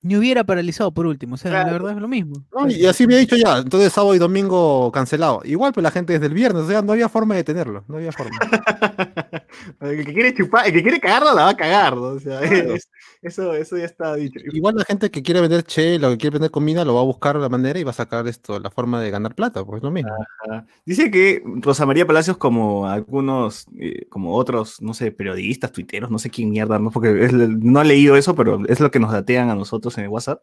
Ni 0.00 0.16
hubiera 0.16 0.44
paralizado 0.44 0.92
por 0.92 1.06
último. 1.06 1.34
O 1.34 1.38
sea, 1.38 1.50
la 1.64 1.72
verdad 1.72 1.90
es 1.92 1.98
lo 1.98 2.06
mismo. 2.08 2.44
No, 2.54 2.68
y 2.70 2.86
así 2.86 3.06
me 3.06 3.16
he 3.16 3.18
dicho 3.18 3.34
ya, 3.36 3.58
entonces 3.58 3.92
sábado 3.92 4.14
y 4.14 4.18
domingo 4.18 4.92
cancelado. 4.92 5.40
Igual, 5.44 5.72
pues 5.72 5.82
la 5.82 5.90
gente 5.90 6.12
desde 6.12 6.26
el 6.26 6.34
viernes, 6.34 6.62
o 6.62 6.68
sea, 6.68 6.82
no 6.82 6.92
había 6.92 7.08
forma 7.08 7.34
de 7.34 7.42
tenerlo, 7.42 7.84
no 7.88 7.96
había 7.96 8.12
forma. 8.12 8.38
el 9.80 10.04
que 10.04 10.12
quiere 10.14 10.34
chupar, 10.34 10.66
el 10.66 10.72
que 10.72 10.82
quiere 10.82 11.00
cagarla 11.00 11.34
la 11.34 11.44
va 11.44 11.50
a 11.50 11.56
cagar, 11.56 11.96
¿no? 11.96 12.02
O 12.02 12.20
sea, 12.20 12.40
Claro. 12.40 12.74
es- 12.74 12.88
eso, 13.20 13.52
eso 13.54 13.76
ya 13.76 13.84
está 13.84 14.14
dicho. 14.14 14.38
Igual 14.52 14.76
la 14.76 14.84
gente 14.84 15.10
que 15.10 15.22
quiere 15.24 15.40
vender 15.40 15.64
chela 15.64 16.06
o 16.06 16.10
que 16.12 16.18
quiere 16.18 16.34
vender 16.34 16.52
comida 16.52 16.84
lo 16.84 16.94
va 16.94 17.00
a 17.00 17.04
buscar 17.04 17.34
la 17.34 17.48
manera 17.48 17.76
y 17.80 17.82
va 17.82 17.90
a 17.90 17.94
sacar 17.94 18.26
esto, 18.28 18.60
la 18.60 18.70
forma 18.70 19.00
de 19.00 19.10
ganar 19.10 19.34
plata, 19.34 19.64
pues 19.64 19.82
lo 19.82 19.90
mismo. 19.90 20.12
Ajá. 20.48 20.64
Dice 20.86 21.10
que 21.10 21.42
Rosa 21.60 21.84
María 21.84 22.06
Palacios, 22.06 22.36
como 22.36 22.86
algunos, 22.86 23.66
eh, 23.80 24.06
como 24.08 24.36
otros, 24.36 24.80
no 24.80 24.94
sé, 24.94 25.10
periodistas, 25.10 25.72
tuiteros, 25.72 26.10
no 26.12 26.20
sé 26.20 26.30
quién 26.30 26.50
mierda, 26.50 26.78
¿no? 26.78 26.92
porque 26.92 27.24
es 27.24 27.32
no 27.32 27.80
he 27.82 27.84
leído 27.84 28.16
eso, 28.16 28.36
pero 28.36 28.60
es 28.68 28.78
lo 28.78 28.90
que 28.92 29.00
nos 29.00 29.10
datean 29.10 29.50
a 29.50 29.56
nosotros 29.56 29.87
en 29.96 30.04
el 30.04 30.10
WhatsApp, 30.10 30.42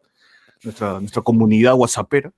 nuestra, 0.64 0.98
nuestra 0.98 1.22
comunidad 1.22 1.74
WhatsAppera, 1.74 2.32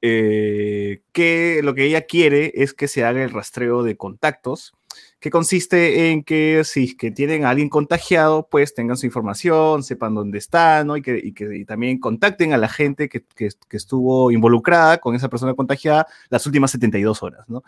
eh, 0.00 1.02
que 1.12 1.60
lo 1.62 1.74
que 1.74 1.84
ella 1.84 2.02
quiere 2.02 2.52
es 2.54 2.72
que 2.72 2.88
se 2.88 3.04
haga 3.04 3.22
el 3.22 3.30
rastreo 3.30 3.82
de 3.82 3.96
contactos, 3.96 4.74
que 5.20 5.30
consiste 5.30 6.10
en 6.10 6.22
que 6.22 6.62
si 6.64 6.96
que 6.96 7.10
tienen 7.10 7.44
a 7.44 7.50
alguien 7.50 7.68
contagiado, 7.68 8.48
pues 8.48 8.74
tengan 8.74 8.96
su 8.96 9.06
información, 9.06 9.82
sepan 9.82 10.14
dónde 10.14 10.38
está, 10.38 10.84
¿no? 10.84 10.96
Y 10.96 11.02
que, 11.02 11.20
y 11.22 11.32
que 11.32 11.64
también 11.66 11.98
contacten 11.98 12.52
a 12.52 12.56
la 12.56 12.68
gente 12.68 13.08
que, 13.08 13.22
que- 13.34 13.50
que 13.68 13.76
estuvo 13.76 14.30
involucrada 14.30 14.98
con 14.98 15.14
esa 15.16 15.28
persona 15.28 15.54
contagiada 15.54 16.06
las 16.30 16.46
últimas 16.46 16.70
72 16.70 17.22
horas, 17.22 17.48
¿no? 17.48 17.62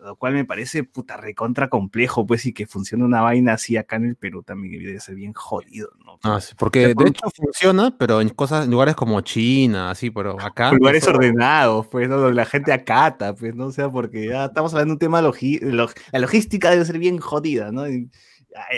Lo 0.00 0.14
cual 0.16 0.32
me 0.34 0.44
parece 0.44 0.84
puta 0.84 1.16
recontra 1.16 1.68
complejo, 1.68 2.24
pues, 2.24 2.46
y 2.46 2.52
que 2.52 2.66
funcione 2.66 3.04
una 3.04 3.20
vaina 3.20 3.54
así 3.54 3.76
acá 3.76 3.96
en 3.96 4.04
el 4.06 4.14
Perú 4.16 4.44
también 4.44 4.80
debe 4.82 5.00
ser 5.00 5.16
bien 5.16 5.32
jodido, 5.32 5.90
¿no? 6.04 6.18
Ah, 6.22 6.40
sí, 6.40 6.54
porque 6.56 6.94
de 6.94 7.08
hecho 7.08 7.28
funciona, 7.34 7.96
pero 7.98 8.20
en 8.20 8.28
cosas, 8.28 8.66
en 8.66 8.70
lugares 8.70 8.94
como 8.94 9.20
China, 9.22 9.90
así, 9.90 10.10
pero 10.10 10.36
acá. 10.40 10.72
Lugares 10.72 11.06
ordenados, 11.08 11.88
pues, 11.88 12.08
¿no? 12.08 12.18
donde 12.18 12.34
la 12.36 12.44
gente 12.46 12.72
acata, 12.72 13.34
pues, 13.34 13.54
¿no? 13.56 13.66
O 13.66 13.72
sea, 13.72 13.90
porque 13.90 14.28
ya 14.28 14.44
estamos 14.46 14.72
hablando 14.72 14.92
de 14.92 14.94
un 14.94 14.98
tema 15.00 15.20
logi- 15.20 15.60
log- 15.60 15.94
la 16.12 16.20
logística 16.20 16.70
debe 16.70 16.84
ser 16.84 16.98
bien 16.98 17.18
jodida, 17.18 17.72
¿no? 17.72 17.84
En, 17.84 18.10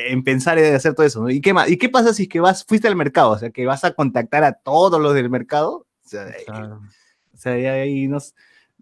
en 0.06 0.24
pensar 0.24 0.58
y 0.58 0.62
hacer 0.62 0.94
todo 0.94 1.06
eso, 1.06 1.22
¿no? 1.22 1.28
¿Y 1.30 1.40
qué 1.40 1.52
más? 1.52 1.70
¿Y 1.70 1.76
qué 1.76 1.88
pasa 1.88 2.12
si 2.14 2.22
es 2.24 2.28
que 2.30 2.40
vas, 2.40 2.64
fuiste 2.66 2.88
al 2.88 2.96
mercado? 2.96 3.30
O 3.32 3.38
sea, 3.38 3.50
que 3.50 3.66
vas 3.66 3.84
a 3.84 3.92
contactar 3.92 4.42
a 4.42 4.52
todos 4.54 5.00
los 5.00 5.14
del 5.14 5.28
mercado. 5.30 5.86
O 6.04 6.08
sea, 6.08 6.26
eh, 6.28 6.44
o 7.32 7.36
sea, 7.36 7.52
ahí 7.52 8.08
no, 8.08 8.16
s- 8.18 8.32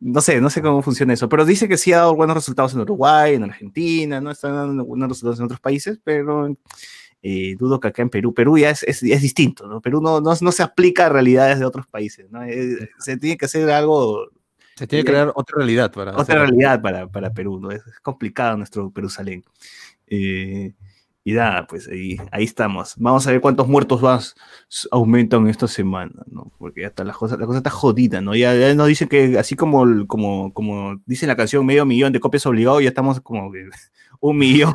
no 0.00 0.20
sé, 0.20 0.40
no 0.40 0.50
sé 0.50 0.62
cómo 0.62 0.82
funciona 0.82 1.12
eso, 1.14 1.28
pero 1.28 1.44
dice 1.44 1.68
que 1.68 1.76
sí 1.76 1.92
ha 1.92 1.98
dado 1.98 2.14
buenos 2.14 2.36
resultados 2.36 2.74
en 2.74 2.80
Uruguay, 2.80 3.34
en 3.34 3.44
Argentina, 3.44 4.20
no 4.20 4.30
están 4.30 4.52
dando 4.54 4.84
buenos 4.84 5.08
resultados 5.08 5.38
en 5.40 5.44
otros 5.46 5.60
países, 5.60 5.98
pero 6.04 6.56
eh, 7.22 7.56
dudo 7.58 7.80
que 7.80 7.88
acá 7.88 8.02
en 8.02 8.10
Perú, 8.10 8.32
Perú 8.32 8.58
ya 8.58 8.70
es, 8.70 8.82
es, 8.84 9.02
es 9.02 9.22
distinto, 9.22 9.66
¿no? 9.66 9.80
Perú 9.80 10.00
no, 10.00 10.20
no, 10.20 10.32
no 10.40 10.52
se 10.52 10.62
aplica 10.62 11.06
a 11.06 11.08
realidades 11.08 11.58
de 11.58 11.64
otros 11.64 11.86
países, 11.86 12.30
¿no? 12.30 12.44
Eh, 12.44 12.88
se 12.98 13.16
tiene 13.16 13.36
que 13.36 13.46
hacer 13.46 13.68
algo, 13.70 14.28
Se 14.76 14.86
tiene 14.86 15.04
que 15.04 15.10
crear 15.10 15.32
otra 15.34 15.56
realidad 15.56 15.90
para. 15.92 16.12
otra 16.12 16.22
hacer- 16.22 16.38
realidad 16.38 16.80
para, 16.80 17.08
para 17.08 17.32
Perú, 17.32 17.58
¿no? 17.60 17.70
Es, 17.72 17.84
es 17.86 17.98
complicado 18.00 18.56
nuestro 18.56 18.90
Perusalén. 18.92 19.44
Eh, 20.06 20.74
y 21.28 21.34
nada, 21.34 21.66
pues 21.66 21.86
ahí, 21.88 22.16
ahí 22.32 22.44
estamos. 22.44 22.94
Vamos 22.96 23.26
a 23.26 23.32
ver 23.32 23.42
cuántos 23.42 23.68
muertos 23.68 24.00
más 24.00 24.34
aumentan 24.90 25.46
esta 25.46 25.68
semana, 25.68 26.22
¿no? 26.30 26.50
Porque 26.56 26.80
ya 26.80 26.86
está 26.86 27.04
la 27.04 27.12
cosa, 27.12 27.36
la 27.36 27.44
cosa 27.44 27.58
está 27.58 27.68
jodida, 27.68 28.22
¿no? 28.22 28.34
Ya, 28.34 28.54
ya 28.54 28.74
nos 28.74 28.86
dicen 28.86 29.08
que 29.08 29.38
así 29.38 29.54
como, 29.54 30.06
como, 30.06 30.54
como 30.54 30.98
dice 31.04 31.26
la 31.26 31.36
canción, 31.36 31.66
medio 31.66 31.84
millón 31.84 32.14
de 32.14 32.20
copias 32.20 32.46
obligados, 32.46 32.82
ya 32.82 32.88
estamos 32.88 33.20
como 33.20 33.52
que 33.52 33.68
un 34.20 34.38
millón, 34.38 34.72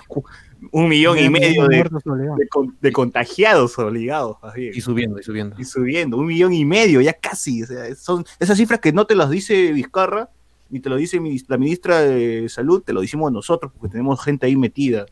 un 0.72 0.90
millón 0.90 1.18
y 1.18 1.28
medio 1.28 1.68
de, 1.68 2.92
contagiados 2.92 3.80
obligados. 3.80 4.38
bien 4.56 4.74
Y 4.76 4.82
subiendo, 4.82 5.20
y 5.20 5.24
subiendo. 5.24 5.56
y 5.58 5.66
subiendo, 5.66 6.18
un 6.18 6.28
millón 6.28 6.54
y 6.54 6.66
medio, 6.66 7.02
ya 7.02 7.14
casi. 7.14 7.64
O 7.64 7.66
sea, 7.66 7.96
son 7.96 8.26
esas 8.40 8.60
cifras 8.60 8.80
que 8.80 8.94
no 8.94 9.08
te 9.08 9.16
las 9.16 9.32
dice 9.32 9.72
Vizcarra, 9.72 10.30
ni 10.70 10.80
te 10.82 10.90
lo 10.90 10.98
dice 10.98 11.20
la 11.48 11.58
ministra 11.58 12.02
de 12.02 12.48
Salud, 12.48 12.84
te 12.84 12.94
lo 12.94 13.02
decimos 13.02 13.32
nosotros, 13.32 13.72
porque 13.76 13.94
tenemos 13.94 14.24
gente 14.24 14.46
ahí 14.46 14.56
metida. 14.56 15.08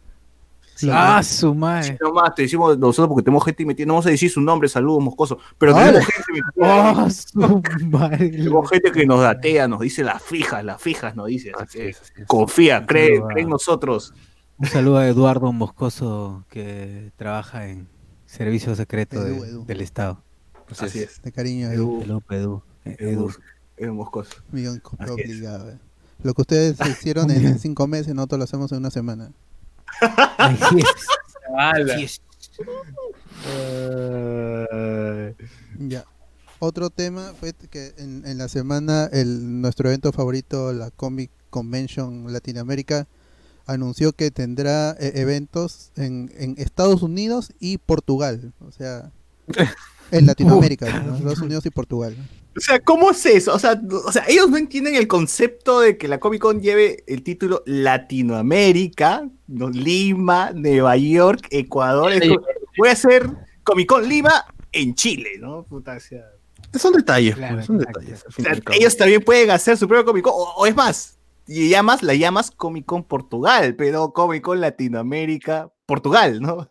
Ah, 0.90 1.22
su 1.24 1.54
madre. 1.54 1.98
No 2.02 2.14
más, 2.14 2.34
te 2.34 2.44
decimos 2.44 2.78
nosotros 2.78 3.10
porque 3.10 3.24
tenemos 3.24 3.44
gente 3.44 3.66
metida, 3.66 3.86
no 3.86 3.94
vamos 3.94 4.06
a 4.06 4.10
decir 4.10 4.30
su 4.32 4.40
nombre, 4.42 4.70
saludos, 4.70 5.04
moscoso, 5.04 5.38
pero 5.58 5.74
tenemos 5.76 6.06
gente 6.06 6.32
metida. 6.32 6.90
Ah, 6.92 7.10
su 7.12 7.62
madre. 7.90 8.30
Tenemos 8.30 8.70
gente 8.70 8.92
que 8.92 9.06
nos 9.06 9.22
datea, 9.22 9.68
nos 9.68 9.82
dice 9.82 10.04
las 10.04 10.22
fijas, 10.24 10.64
las 10.64 10.82
fijas 10.82 11.16
nos 11.16 11.28
dice. 11.28 11.52
Así 11.60 11.80
es, 11.82 12.02
así 12.02 12.14
es. 12.18 12.28
confía, 12.28 12.86
cree, 12.86 13.16
saludo 13.16 13.28
cree 13.28 13.44
en 13.44 13.50
nosotros. 13.50 14.14
Un 14.58 14.68
saludo 14.68 14.98
a 14.98 15.08
Eduardo 15.08 15.52
Moscoso 15.52 16.46
que 16.50 17.12
trabaja 17.18 17.68
en 17.68 17.88
Servicio 18.26 18.76
Secreto 18.76 19.24
de- 19.24 19.36
Edu, 19.36 19.44
Edu. 19.46 19.66
del 19.66 19.82
Estado. 19.82 20.22
Así 20.70 20.86
Así 20.86 21.00
es. 21.00 21.22
De 21.22 21.32
cariño, 21.32 21.70
Edu, 21.72 22.02
Edu, 22.04 22.24
Edu, 22.30 22.64
Edu, 22.86 23.32
Edu. 23.78 23.94
Moscoso. 23.94 24.32
millón 24.52 24.82
obligado. 25.10 25.70
eh. 25.72 25.78
Lo 26.24 26.34
que 26.36 26.42
ustedes 26.42 26.78
hicieron 26.88 27.32
en, 27.32 27.46
en 27.46 27.60
cinco 27.60 27.88
meses, 27.88 28.14
nosotros 28.14 28.38
lo 28.38 28.44
hacemos 28.44 28.72
en 28.72 28.78
una 28.78 28.92
semana. 28.92 29.32
Es. 32.00 32.22
Ya. 35.80 36.06
Otro 36.60 36.92
tema 36.92 37.34
fue 37.40 37.54
que 37.54 37.94
en, 37.98 38.24
en 38.26 38.38
la 38.38 38.48
semana 38.48 39.10
el, 39.12 39.62
nuestro 39.62 39.90
evento 39.90 40.12
favorito, 40.12 40.72
la 40.74 40.92
Comic 40.92 41.32
Convention 41.50 42.32
Latinoamérica, 42.32 43.08
anunció 43.66 44.14
que 44.14 44.32
tendrá 44.32 44.92
eh, 45.00 45.14
eventos 45.16 45.92
en, 45.96 46.32
en 46.38 46.56
Estados 46.58 47.02
Unidos 47.02 47.52
y 47.60 47.80
Portugal. 47.80 48.54
O 48.60 48.72
sea, 48.72 49.12
en 50.12 50.26
Latinoamérica, 50.28 51.02
¿no? 51.02 51.16
Estados 51.16 51.42
Unidos 51.42 51.66
y 51.66 51.72
Portugal. 51.72 52.16
O 52.56 52.60
sea, 52.60 52.80
¿cómo 52.80 53.12
es 53.12 53.26
eso? 53.26 53.54
O 53.54 53.60
sea, 53.60 53.82
o 54.06 54.12
sea, 54.12 54.26
ellos 54.28 54.50
no 54.50 54.58
entienden 54.58 54.96
el 54.96 55.08
concepto 55.08 55.80
de 55.80 55.98
que 55.98 56.08
la 56.08 56.20
Comic 56.20 56.42
Con 56.42 56.62
lleve 56.62 57.04
el 57.08 57.24
título 57.24 57.64
Latinoamérica, 57.66 59.28
¿no? 59.48 59.70
Lima, 59.70 60.52
Nueva 60.54 60.98
York, 60.98 61.48
Ecuador. 61.50 62.12
Como, 62.20 62.42
voy 62.78 62.90
a 62.90 62.92
hacer 62.92 63.30
Comic 63.64 63.88
Con 63.88 64.08
Lima 64.08 64.46
en 64.74 64.96
Chile, 64.96 65.32
¿no? 65.40 65.64
Puta, 65.64 66.00
sea, 66.00 66.26
Son 66.74 66.94
detalles, 66.94 67.36
Claro, 67.36 67.56
pues, 67.56 67.66
son 67.68 67.78
exacto. 67.78 68.00
detalles. 68.00 68.26
o 68.28 68.32
sea, 68.32 68.62
ellos 68.78 68.98
también 68.98 69.24
pueden 69.24 69.50
hacer 69.52 69.78
su 69.78 69.88
propio 69.88 70.06
Comic 70.06 70.24
Con, 70.24 70.34
o, 70.36 70.54
o 70.58 70.66
es 70.66 70.76
más, 70.76 71.18
y 71.48 71.70
llamas, 71.70 72.04
la 72.04 72.14
llamas 72.16 72.52
Comic 72.52 72.86
Con 72.86 73.04
Portugal, 73.04 73.76
pero 73.76 74.12
Comic 74.14 74.44
Con 74.44 74.62
Latinoamérica, 74.62 75.72
Portugal, 75.86 76.42
¿no? 76.42 76.68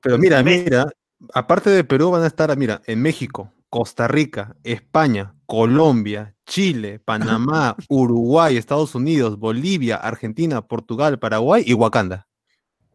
Pero 0.00 0.16
mira, 0.16 0.42
mira, 0.42 0.88
aparte 1.34 1.70
de 1.70 1.82
Perú 1.82 2.10
van 2.10 2.22
a 2.22 2.28
estar, 2.28 2.56
mira, 2.56 2.82
en 2.86 3.02
México, 3.02 3.52
Costa 3.70 4.08
Rica, 4.08 4.56
España, 4.64 5.34
Colombia, 5.46 6.34
Chile, 6.46 6.98
Panamá, 7.00 7.76
Uruguay, 7.88 8.56
Estados 8.56 8.94
Unidos, 8.94 9.38
Bolivia, 9.38 9.96
Argentina, 9.96 10.62
Portugal, 10.66 11.18
Paraguay 11.18 11.62
y 11.66 11.74
Wakanda. 11.74 12.26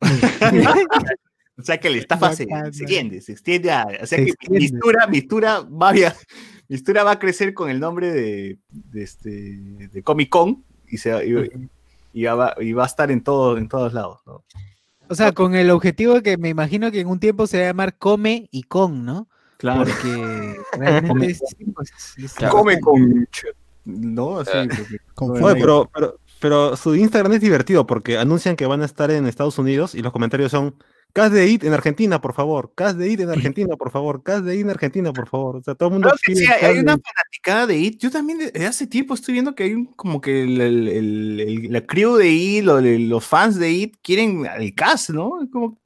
O 1.55 1.61
sea 1.61 1.79
que 1.79 1.87
la 1.91 1.97
estafa 1.97 2.33
se, 2.35 2.45
se 2.45 2.67
extiende, 2.67 3.21
se 3.21 3.31
extiende 3.33 3.71
a, 3.71 3.85
o 3.85 4.07
sea 4.07 4.17
Se 4.17 4.25
que 4.25 4.31
extiende. 4.31 4.59
Mistura, 4.59 5.05
Mistura 5.07 5.59
va 5.61 5.89
a, 5.89 5.91
via- 5.91 6.15
Mistura 6.67 7.03
va 7.03 7.11
a 7.11 7.19
crecer 7.19 7.53
con 7.53 7.69
el 7.69 7.79
nombre 7.79 8.11
de, 8.11 8.57
de 8.69 9.03
este 9.03 9.29
de 9.29 10.01
Comic 10.03 10.29
Con 10.29 10.65
y 10.87 10.97
se 10.97 11.11
va- 11.11 11.23
y, 11.23 11.31
y 12.13 12.23
va, 12.23 12.55
y 12.59 12.73
va 12.73 12.83
a 12.83 12.87
estar 12.87 13.11
en 13.11 13.21
todo, 13.21 13.59
en 13.59 13.67
todos 13.67 13.93
lados, 13.93 14.19
¿no? 14.25 14.43
O 15.09 15.15
sea, 15.15 15.31
con 15.31 15.53
el 15.53 15.69
objetivo 15.69 16.15
de 16.15 16.23
que 16.23 16.37
me 16.37 16.49
imagino 16.49 16.89
que 16.91 17.01
en 17.01 17.07
un 17.07 17.19
tiempo 17.19 17.45
se 17.45 17.57
va 17.59 17.65
a 17.65 17.67
llamar 17.67 17.97
Come 17.99 18.47
y 18.51 18.63
Con, 18.63 19.05
¿no? 19.05 19.29
Claro. 19.63 19.85
Porque 19.85 20.57
realmente 20.77 21.25
es, 21.31 21.41
pues, 21.73 21.93
es- 22.17 22.33
Claro. 22.33 22.53
Come 22.53 22.79
con 22.81 23.27
no 23.85 24.39
así 24.39 24.51
porque- 24.67 24.97
Con 25.13 25.33
pero, 25.53 25.89
pero, 25.93 26.19
pero 26.41 26.75
su 26.75 26.95
Instagram 26.95 27.31
es 27.33 27.39
divertido 27.41 27.87
porque 27.87 28.17
anuncian 28.17 28.57
que 28.57 28.65
van 28.65 28.81
a 28.81 28.85
estar 28.85 29.09
en 29.09 29.25
Estados 29.25 29.57
Unidos 29.57 29.95
y 29.95 30.01
los 30.01 30.11
comentarios 30.11 30.51
son 30.51 30.75
Cast 31.13 31.31
de 31.33 31.47
IT 31.47 31.63
en 31.67 31.73
Argentina, 31.73 32.19
por 32.19 32.33
favor. 32.33 32.71
Cast 32.75 32.97
de 32.97 33.07
IT 33.09 33.21
en 33.21 33.29
Argentina, 33.29 33.75
por 33.77 33.91
favor. 33.91 34.21
Cast 34.23 34.43
de 34.45 34.55
IT 34.55 34.61
en 34.63 34.69
Argentina, 34.71 35.13
por 35.13 35.29
favor. 35.29 35.57
O 35.57 35.61
sea, 35.63 35.75
todo 35.75 35.89
el 35.89 35.93
mundo 35.93 36.07
Claro 36.09 36.19
que 36.25 36.35
sí, 36.35 36.45
hay- 36.45 36.79
una 36.79 36.97
fanaticada 36.97 37.67
de 37.67 37.77
IT. 37.77 37.99
Yo 38.01 38.09
también 38.11 38.39
desde 38.39 38.65
hace 38.65 38.87
tiempo 38.87 39.13
estoy 39.13 39.33
viendo 39.33 39.53
que 39.55 39.63
hay 39.63 39.73
un- 39.75 39.85
como 39.93 40.19
que 40.19 40.41
el, 40.43 40.59
el- 40.59 40.87
el- 40.89 41.39
el- 41.39 41.71
la 41.71 41.81
crew 41.85 42.15
de 42.15 42.29
IT, 42.29 42.63
lo- 42.65 42.81
de- 42.81 42.97
los 42.99 43.23
fans 43.25 43.59
de 43.59 43.69
IT 43.71 43.95
quieren 44.01 44.45
el 44.57 44.73
cast, 44.73 45.11
¿no? 45.11 45.33
Como, 45.51 45.77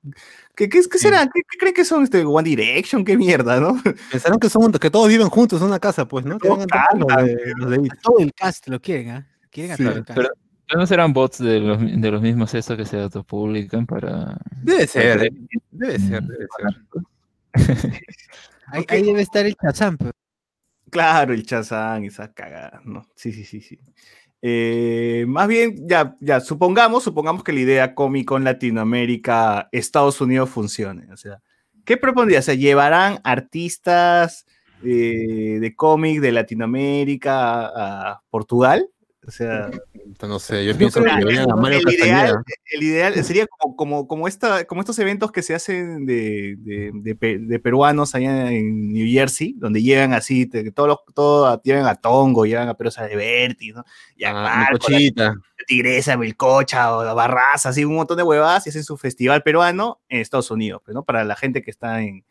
¿qué, 0.58 0.68
qué, 0.68 0.82
qué 0.92 0.98
será? 0.98 1.24
¿Qué, 1.34 1.42
qué 1.50 1.58
creen 1.58 1.74
que 1.74 1.86
son? 1.86 2.04
Este, 2.04 2.26
One 2.26 2.50
Direction, 2.50 3.06
qué 3.06 3.16
mierda, 3.16 3.60
¿no? 3.62 3.82
Pensaron 4.12 4.40
que, 4.40 4.50
son, 4.50 4.72
que 4.74 4.90
todos 4.90 5.08
viven 5.08 5.30
juntos 5.30 5.62
en 5.62 5.68
una 5.68 5.80
casa, 5.80 6.06
pues, 6.08 6.26
¿no? 6.26 6.38
Todo 6.38 6.58
el 8.20 8.34
cast 8.34 8.68
lo 8.68 8.82
quieren, 8.82 9.10
¿ah? 9.12 9.28
Quieren 9.52 9.72
a 9.72 9.78
Sí, 9.78 9.84
todo 9.86 9.96
el 9.96 10.04
cast. 10.04 10.18
Pero, 10.20 10.30
no 10.76 10.86
serán 10.86 11.14
bots 11.14 11.38
de 11.38 11.62
los, 11.62 11.80
de 11.80 12.12
los 12.12 12.22
mismos 12.22 12.54
estos 12.54 12.76
que 12.76 12.84
se 12.86 13.00
autopublican 13.00 13.86
para. 13.86 14.38
Debe 14.64 14.86
ser, 14.88 15.18
para- 15.18 15.30
debe 15.72 16.00
ser, 16.00 16.24
debe 16.24 16.48
ser. 16.58 17.54
Ahí, 18.70 18.84
ahí 18.90 19.02
debe 19.02 19.22
estar 19.22 19.46
el 19.46 19.56
Chazam, 19.56 19.96
pero- 19.98 20.12
Claro, 20.90 21.34
el 21.34 21.46
Chazán, 21.46 22.04
esa 22.04 22.34
cagada, 22.34 22.82
¿no? 22.84 23.08
Sí, 23.16 23.32
sí, 23.32 23.46
sí, 23.46 23.62
sí. 23.62 23.80
Eh, 24.42 25.26
más 25.28 25.48
bien, 25.48 25.88
ya, 25.88 26.16
ya, 26.20 26.40
supongamos, 26.40 27.04
supongamos 27.04 27.44
que 27.44 27.54
la 27.54 27.60
idea 27.60 27.96
Comic 27.96 28.28
Con 28.28 28.44
Latinoamérica, 28.44 29.70
Estados 29.72 30.22
Unidos 30.22 30.50
funcione. 30.50 31.12
O 31.12 31.18
sea, 31.18 31.42
¿qué 31.86 31.98
propondría? 31.98 32.40
O 32.40 32.44
sea, 32.44 32.54
¿llevarán 32.54 33.20
artistas 33.24 34.46
eh, 34.84 35.58
de 35.60 35.76
cómic 35.76 36.22
de 36.22 36.32
Latinoamérica 36.32 37.66
a 38.14 38.22
Portugal? 38.30 38.90
O 39.28 39.32
sea, 39.32 39.70
No 40.22 40.40
sé, 40.40 40.64
yo 40.66 40.78
pienso 40.78 41.04
que 41.04 41.10
llevarían 41.10 41.52
a 41.52 41.56
Mario 41.58 41.80
el 41.86 41.94
ideal, 41.94 42.38
el 42.72 42.84
ideal 42.84 43.24
sería 43.26 43.46
como, 43.46 43.76
como, 43.76 44.08
como, 44.08 44.28
esta, 44.30 44.64
como 44.64 44.80
estos 44.80 44.98
eventos 45.00 45.34
que 45.34 45.42
se 45.42 45.54
hacen 45.54 46.06
de, 46.06 46.56
de, 46.60 46.92
de 46.94 47.38
de 47.40 47.60
peruanos 47.60 48.16
allá 48.16 48.50
en 48.52 48.94
New 48.94 49.06
Jersey, 49.06 49.54
donde 49.58 49.84
llegan 49.84 50.14
así, 50.14 50.46
te- 50.46 50.72
todos 50.72 50.88
los, 50.88 51.00
todo, 51.14 51.62
llevan 51.62 51.88
a 51.88 51.96
Tongo, 51.96 52.46
llevan 52.46 52.70
a 52.70 52.76
Perosa 52.76 53.06
de 53.06 53.18
Berti, 53.18 53.74
¿no? 53.74 53.84
Y 54.16 54.24
a 54.24 54.30
Ah, 54.30 54.66
Marco, 54.72 54.88
la. 55.18 55.36
Tigresa, 55.68 56.16
Belcocha 56.16 56.96
o 56.96 57.04
la 57.04 57.14
Barraza, 57.14 57.70
así 57.70 57.84
un 57.84 57.96
montón 57.96 58.16
de 58.16 58.24
huevadas 58.24 58.66
y 58.66 58.70
hacen 58.70 58.86
su 58.86 58.96
festival 58.96 59.44
peruano 59.44 60.00
en 60.08 60.22
Estados 60.22 60.50
Unidos, 60.52 60.82
pues, 60.86 60.96
¿no? 60.96 61.04
Para 61.04 61.26
la 61.26 61.36
gente 61.36 61.62
que 61.62 61.72
está 61.72 62.02
en, 62.02 62.24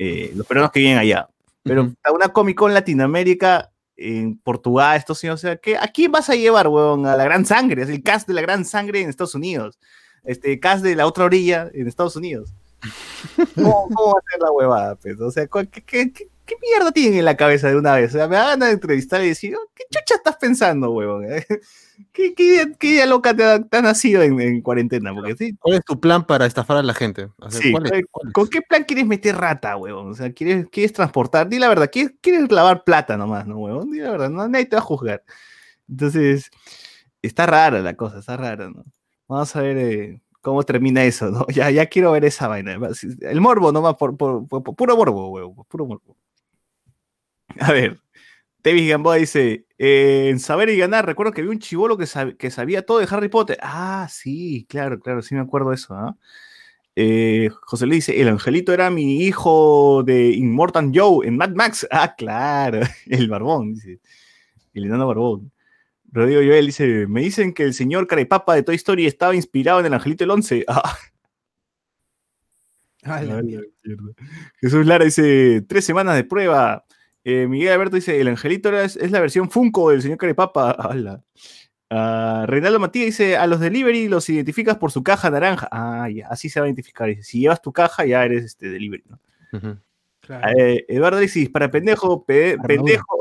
eh, 0.00 0.32
los 0.34 0.44
peruanos 0.48 0.72
que 0.72 0.80
viven 0.80 0.98
allá. 0.98 1.28
Pero 1.62 1.82
Ujú. 1.84 1.94
a 2.02 2.10
una 2.12 2.30
Comic 2.30 2.56
Con 2.56 2.74
Latinoamérica, 2.74 3.69
en 4.00 4.38
Portugal, 4.38 4.96
Estados 4.96 5.22
Unidos, 5.22 5.40
o 5.40 5.42
sea, 5.42 5.56
¿qué, 5.56 5.76
¿a 5.76 5.86
quién 5.88 6.10
vas 6.10 6.30
a 6.30 6.34
llevar, 6.34 6.68
huevón? 6.68 7.06
A 7.06 7.16
la 7.16 7.24
gran 7.24 7.44
sangre, 7.44 7.82
es 7.82 7.88
el 7.90 8.02
cast 8.02 8.26
de 8.26 8.34
la 8.34 8.40
gran 8.40 8.64
sangre 8.64 9.00
en 9.02 9.08
Estados 9.10 9.34
Unidos, 9.34 9.78
este 10.24 10.58
cast 10.58 10.82
de 10.82 10.94
la 10.96 11.06
otra 11.06 11.24
orilla 11.24 11.70
en 11.74 11.86
Estados 11.86 12.16
Unidos. 12.16 12.52
¿Cómo, 13.54 13.88
cómo 13.94 14.14
va 14.14 14.20
a 14.20 14.30
ser 14.30 14.40
la 14.40 14.50
huevada, 14.52 14.94
pues? 14.96 15.20
O 15.20 15.30
sea, 15.30 15.46
¿cuál- 15.48 15.68
¿qué, 15.68 15.82
qué, 15.82 16.12
qué- 16.12 16.28
qué 16.46 16.54
mierda 16.62 16.90
tienen 16.92 17.18
en 17.18 17.24
la 17.26 17.36
cabeza 17.36 17.68
de 17.68 17.76
una 17.76 17.94
vez? 17.94 18.10
O 18.14 18.18
sea, 18.18 18.26
me 18.26 18.36
van 18.36 18.62
a 18.62 18.70
entrevistar 18.70 19.22
y 19.22 19.28
decir, 19.28 19.54
"Oh, 19.54 19.70
¿qué 19.74 19.84
chucha 19.90 20.14
estás 20.16 20.36
pensando, 20.36 20.90
huevón? 20.90 21.24
¿Qué, 22.12 22.34
qué 22.34 22.42
idea, 22.44 22.72
qué 22.78 22.86
idea 22.88 23.06
loca 23.06 23.34
te 23.34 23.44
ha, 23.44 23.62
te 23.62 23.76
ha 23.76 23.82
nacido 23.82 24.22
en, 24.22 24.40
en 24.40 24.60
cuarentena? 24.62 25.14
Porque 25.14 25.36
sí, 25.36 25.56
¿Cuál 25.58 25.76
es 25.76 25.84
tu 25.84 26.00
plan 26.00 26.26
para 26.26 26.46
estafar 26.46 26.76
a 26.78 26.82
la 26.82 26.94
gente? 26.94 27.28
O 27.38 27.50
sea, 27.50 27.60
Sí, 27.60 27.70
¿cuál 27.72 27.86
es? 27.86 27.90
¿cuál- 27.92 28.04
¿Cuál 28.10 28.28
es? 28.28 28.32
¿Con 28.34 28.48
qué 28.48 28.62
plan 28.62 28.84
quieres 28.84 29.06
meter 29.06 29.36
rata, 29.36 29.76
huevón? 29.76 30.10
O 30.10 30.14
sea, 30.14 30.32
¿quieres, 30.32 30.66
quieres 30.70 30.92
transportar? 30.92 31.48
Di 31.48 31.58
la 31.58 31.68
verdad, 31.68 31.88
¿quieres, 31.90 32.14
quieres 32.20 32.50
lavar 32.50 32.82
plata 32.84 33.16
nomás, 33.16 33.46
¿no, 33.46 33.58
huevón? 33.58 33.90
Di 33.90 33.98
la 34.00 34.10
verdad, 34.10 34.30
no, 34.30 34.46
nadie 34.48 34.66
te 34.66 34.76
va 34.76 34.80
a 34.82 34.84
juzgar. 34.84 35.22
Entonces, 35.88 36.50
está 37.22 37.46
rara 37.46 37.80
la 37.80 37.94
cosa, 37.94 38.18
está 38.20 38.36
rara, 38.36 38.70
¿no? 38.70 38.84
Vamos 39.28 39.54
a 39.56 39.62
ver 39.62 39.76
eh, 39.78 40.20
cómo 40.40 40.62
termina 40.64 41.04
eso, 41.04 41.30
¿no? 41.30 41.46
Ya, 41.54 41.70
ya 41.70 41.86
quiero 41.86 42.12
ver 42.12 42.24
esa 42.24 42.48
vaina. 42.48 42.76
El 43.20 43.40
morbo 43.40 43.72
nomás, 43.72 43.94
por, 43.96 44.16
por, 44.16 44.48
por- 44.48 44.62
por 44.64 44.74
puro 44.76 44.96
morbo, 44.96 45.30
huevón, 45.30 45.64
puro 45.68 45.86
morbo. 45.86 46.16
A 47.58 47.72
ver, 47.72 48.00
Tevis 48.62 48.88
Gamboa 48.88 49.16
dice, 49.16 49.66
eh, 49.78 50.28
en 50.30 50.38
Saber 50.40 50.68
y 50.70 50.76
Ganar, 50.76 51.06
recuerdo 51.06 51.32
que 51.32 51.42
vi 51.42 51.48
un 51.48 51.58
chivolo 51.58 51.96
que, 51.96 52.04
sab- 52.04 52.36
que 52.36 52.50
sabía 52.50 52.84
todo 52.84 52.98
de 52.98 53.08
Harry 53.10 53.28
Potter. 53.28 53.58
Ah, 53.62 54.06
sí, 54.10 54.66
claro, 54.68 55.00
claro, 55.00 55.22
sí 55.22 55.34
me 55.34 55.40
acuerdo 55.40 55.70
de 55.70 55.76
eso, 55.76 55.94
¿ah? 55.94 56.16
Eh, 56.96 57.50
José 57.62 57.86
Luis 57.86 58.06
dice, 58.06 58.20
el 58.20 58.28
angelito 58.28 58.72
era 58.72 58.90
mi 58.90 59.22
hijo 59.24 60.02
de 60.04 60.30
Immortal 60.32 60.90
Joe 60.94 61.26
en 61.26 61.36
Mad 61.36 61.50
Max. 61.54 61.86
Ah, 61.92 62.14
claro, 62.16 62.80
el 63.06 63.28
barbón, 63.28 63.74
dice. 63.74 64.00
El 64.74 64.84
enano 64.86 65.06
barbón. 65.08 65.52
Rodrigo 66.12 66.40
Joel 66.42 66.66
dice, 66.66 67.06
me 67.08 67.20
dicen 67.22 67.54
que 67.54 67.62
el 67.64 67.74
señor 67.74 68.06
Carepapa 68.08 68.54
de 68.54 68.62
Toy 68.64 68.76
Story 68.76 69.06
estaba 69.06 69.34
inspirado 69.34 69.80
en 69.80 69.86
el 69.86 69.94
angelito 69.94 70.24
del 70.24 70.32
11. 70.32 70.64
Ah, 70.74 70.98
Ah, 73.02 73.22
la 73.22 73.40
la. 73.40 73.60
Jesús 74.60 74.84
Lara 74.84 75.04
dice, 75.06 75.62
tres 75.66 75.84
semanas 75.86 76.16
de 76.16 76.24
prueba. 76.24 76.84
Eh, 77.24 77.46
Miguel 77.46 77.72
Alberto 77.72 77.96
dice, 77.96 78.20
el 78.20 78.28
angelito 78.28 78.74
es, 78.78 78.96
es 78.96 79.10
la 79.10 79.20
versión 79.20 79.50
Funko 79.50 79.90
del 79.90 80.02
señor 80.02 80.18
Carepapa. 80.18 80.70
Ala. 80.78 81.22
Ah, 81.90 82.44
Reinaldo 82.46 82.78
Matías 82.78 83.06
dice, 83.06 83.36
a 83.36 83.46
los 83.48 83.58
delivery 83.60 84.08
los 84.08 84.28
identificas 84.28 84.76
por 84.76 84.92
su 84.92 85.02
caja 85.02 85.28
naranja. 85.30 85.68
Ah, 85.72 86.08
ya, 86.08 86.28
así 86.28 86.48
se 86.48 86.60
va 86.60 86.66
a 86.66 86.68
identificar. 86.68 87.08
Dice, 87.08 87.22
si 87.24 87.40
llevas 87.40 87.60
tu 87.60 87.72
caja, 87.72 88.04
ya 88.06 88.24
eres 88.24 88.44
este 88.44 88.68
delivery. 88.70 89.02
Claro. 90.20 90.48
Eh, 90.58 90.84
Eduardo 90.88 91.18
Alexis, 91.18 91.48
para 91.50 91.70
pendejo, 91.70 92.24
pe- 92.24 92.56
pendejo, 92.64 93.18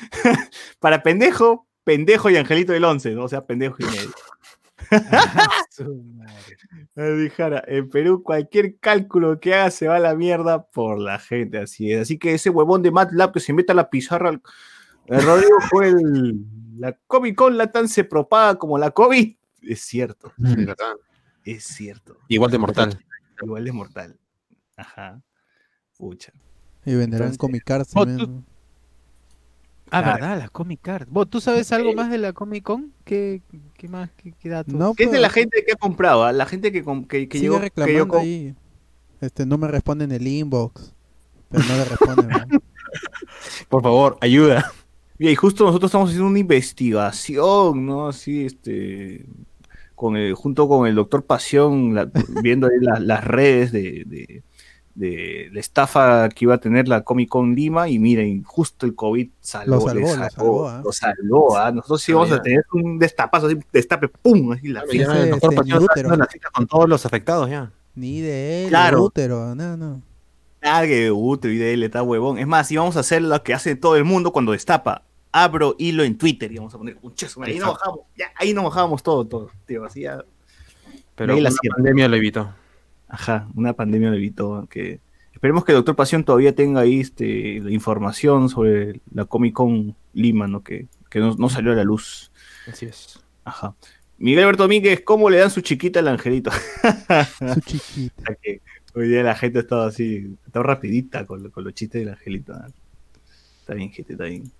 para 0.80 1.02
pendejo, 1.02 1.66
pendejo 1.84 2.30
y 2.30 2.36
angelito 2.36 2.72
del 2.72 2.84
11, 2.84 3.10
¿no? 3.12 3.24
O 3.24 3.28
sea, 3.28 3.44
pendejo 3.44 3.76
y 3.80 3.84
medio. 3.84 4.10
Dijara, 6.96 7.62
en 7.66 7.88
Perú 7.90 8.22
cualquier 8.22 8.78
cálculo 8.78 9.38
que 9.40 9.54
haga 9.54 9.70
se 9.70 9.88
va 9.88 9.96
a 9.96 10.00
la 10.00 10.14
mierda 10.14 10.64
por 10.66 10.98
la 10.98 11.18
gente, 11.18 11.58
así 11.58 11.92
es. 11.92 12.02
Así 12.02 12.18
que 12.18 12.34
ese 12.34 12.50
huevón 12.50 12.82
de 12.82 12.90
MATLAB 12.90 13.32
que 13.32 13.40
se 13.40 13.52
mete 13.52 13.72
a 13.72 13.74
la 13.74 13.90
pizarra, 13.90 14.30
el, 14.30 14.42
el 15.06 15.22
Rodrigo 15.22 15.56
fue 15.70 15.88
el, 15.88 16.44
la 16.78 16.92
Comic 17.06 17.36
Con 17.36 17.56
Latam 17.56 17.88
se 17.88 18.04
propaga 18.04 18.56
como 18.56 18.78
la 18.78 18.90
COVID. 18.90 19.36
Es 19.62 19.80
cierto, 19.80 20.32
es 21.44 21.64
cierto. 21.64 22.16
Igual 22.28 22.50
de 22.50 22.58
mortal. 22.58 23.04
Igual 23.42 23.64
de 23.64 23.72
mortal. 23.72 24.18
Ajá. 24.76 25.20
Pucha. 25.96 26.32
Y 26.84 26.94
venderán 26.94 27.28
Entonces- 27.28 27.38
Comic 27.38 27.64
Cards 27.64 27.90
Oh. 27.94 28.04
Ah, 29.90 30.02
Claro. 30.02 30.12
¿verdad? 30.20 30.38
La 30.40 30.48
Comic 30.48 30.80
Card. 30.82 31.06
¿Vos, 31.10 31.30
¿Tú 31.30 31.40
sabes 31.40 31.70
algo 31.72 31.92
más 31.94 32.10
de 32.10 32.18
la 32.18 32.32
Comic 32.32 32.64
Con? 32.64 32.92
¿Qué, 33.04 33.40
qué 33.76 33.88
más? 33.88 34.10
¿Qué, 34.16 34.32
qué 34.38 34.48
datos? 34.48 34.74
No, 34.74 34.94
¿Qué 34.94 35.04
es 35.04 35.12
de 35.12 35.20
la 35.20 35.28
pues, 35.28 35.34
gente 35.34 35.64
que 35.64 35.72
ha 35.72 35.76
comprado? 35.76 36.24
ah? 36.24 36.32
La 36.32 36.44
gente 36.46 36.72
que, 36.72 36.82
com- 36.82 37.04
que, 37.06 37.28
que 37.28 37.38
sigue 37.38 37.44
llegó. 37.50 37.56
Que 37.58 37.62
reclamando 37.66 38.14
yo 38.14 38.20
ahí. 38.20 38.54
Este, 39.20 39.46
no 39.46 39.58
me 39.58 39.68
responden 39.68 40.10
el 40.12 40.26
inbox. 40.26 40.92
Pero 41.50 41.64
no 41.64 41.76
le 41.76 41.84
responden. 41.84 42.28
¿no? 42.28 42.58
Por 43.68 43.82
favor, 43.82 44.18
ayuda. 44.20 44.72
Mira, 45.18 45.32
y 45.32 45.36
justo 45.36 45.64
nosotros 45.64 45.88
estamos 45.88 46.08
haciendo 46.10 46.28
una 46.28 46.38
investigación, 46.40 47.86
¿no? 47.86 48.08
Así, 48.08 48.44
este, 48.44 49.24
con 49.94 50.16
el, 50.16 50.34
junto 50.34 50.68
con 50.68 50.86
el 50.86 50.94
doctor 50.94 51.24
Pasión, 51.24 51.94
la- 51.94 52.10
viendo 52.42 52.66
ahí 52.66 52.74
la- 52.80 53.00
las 53.00 53.24
redes 53.24 53.72
de, 53.72 54.02
de- 54.06 54.42
de 54.96 55.48
la 55.52 55.60
estafa 55.60 56.28
que 56.30 56.46
iba 56.46 56.54
a 56.54 56.58
tener 56.58 56.88
la 56.88 57.02
Comic 57.02 57.28
Con 57.28 57.54
Lima, 57.54 57.88
y 57.88 57.98
miren, 57.98 58.42
justo 58.42 58.86
el 58.86 58.94
COVID 58.94 59.28
salvó, 59.40 59.74
Lo 59.74 59.80
salvó, 59.82 59.94
le 59.94 60.00
lo 60.00 60.08
salvó, 60.08 60.30
salvó, 60.30 60.68
¿ah? 60.68 60.82
lo 60.84 60.92
salvó, 60.92 61.56
¿ah? 61.58 61.70
Nosotros 61.72 62.02
sí 62.02 62.12
vamos 62.12 62.32
Ah, 62.32 62.36
a 62.36 62.42
tener 62.42 62.64
un 62.72 62.98
destapazo, 62.98 63.46
así, 63.46 63.58
destape, 63.72 64.08
¡pum! 64.08 64.52
Así 64.52 64.68
la 64.68 64.82
mi 64.84 64.98
está 64.98 65.12
útero. 65.36 65.60
haciendo 65.60 66.16
la 66.16 66.26
cita 66.26 66.48
con 66.52 66.66
todos 66.66 66.88
los 66.88 67.06
afectados 67.06 67.48
ya. 67.48 67.70
Ni 67.94 68.20
de 68.20 68.64
él, 68.64 68.68
Claro. 68.70 69.02
útero. 69.04 69.54
No, 69.54 69.76
no. 69.76 70.02
Ah, 70.62 70.82
que 70.84 71.10
útero 71.12 71.52
y 71.54 71.58
de 71.58 71.74
él 71.74 71.82
está 71.84 72.02
huevón. 72.02 72.38
Es 72.38 72.46
más, 72.46 72.70
íbamos 72.72 72.96
a 72.96 73.00
hacer 73.00 73.22
lo 73.22 73.42
que 73.42 73.54
hace 73.54 73.76
todo 73.76 73.96
el 73.96 74.04
mundo 74.04 74.32
cuando 74.32 74.52
destapa. 74.52 75.02
Abro 75.30 75.76
hilo 75.78 76.02
en 76.02 76.16
Twitter 76.16 76.50
y 76.50 76.56
vamos 76.56 76.74
a 76.74 76.78
poner 76.78 76.96
un 77.02 77.14
cheso. 77.14 77.42
Ahí 77.42 77.58
nos 77.58 77.74
bajamos, 77.74 78.00
ya, 78.16 78.26
ahí 78.36 78.54
nos 78.54 78.64
bajábamos 78.64 79.02
todo, 79.02 79.26
todo, 79.26 79.50
tío. 79.66 79.84
Así 79.84 80.00
ya. 80.00 80.24
Pero 81.14 81.34
Ahí 81.34 81.40
la 81.42 81.50
pandemia 81.74 82.08
lo 82.08 82.16
evitó. 82.16 82.48
Ajá, 83.08 83.48
una 83.54 83.72
pandemia 83.72 84.10
lo 84.10 84.16
evitó. 84.16 84.66
Que... 84.68 85.00
Esperemos 85.32 85.64
que 85.64 85.72
el 85.72 85.76
doctor 85.76 85.96
Pasión 85.96 86.24
todavía 86.24 86.54
tenga 86.54 86.80
ahí 86.80 87.00
este, 87.00 87.60
la 87.60 87.70
información 87.70 88.48
sobre 88.48 89.00
la 89.12 89.24
Comic 89.24 89.54
Con 89.54 89.96
Lima, 90.12 90.48
¿no? 90.48 90.62
Que, 90.62 90.86
que 91.10 91.20
no, 91.20 91.34
no 91.34 91.48
salió 91.48 91.72
a 91.72 91.76
la 91.76 91.84
luz. 91.84 92.32
Así 92.66 92.86
es. 92.86 93.20
Ajá. 93.44 93.74
Miguel 94.18 94.44
Alberto 94.44 94.62
Domínguez, 94.62 95.02
¿cómo 95.02 95.28
le 95.28 95.38
dan 95.38 95.50
su 95.50 95.60
chiquita 95.60 96.00
al 96.00 96.08
angelito? 96.08 96.50
Su 97.54 97.60
chiquita. 97.60 98.14
O 98.22 98.24
sea 98.26 98.34
que 98.42 98.60
hoy 98.94 99.08
día 99.08 99.22
la 99.22 99.34
gente 99.34 99.58
ha 99.58 99.62
estado 99.62 99.82
así, 99.82 100.36
está 100.46 100.62
rapidita 100.62 101.26
con, 101.26 101.50
con 101.50 101.64
los 101.64 101.74
chistes 101.74 102.00
del 102.00 102.14
angelito. 102.14 102.54
Está 103.60 103.74
bien, 103.74 103.90
gente, 103.90 104.12
está 104.12 104.24
bien. 104.24 104.50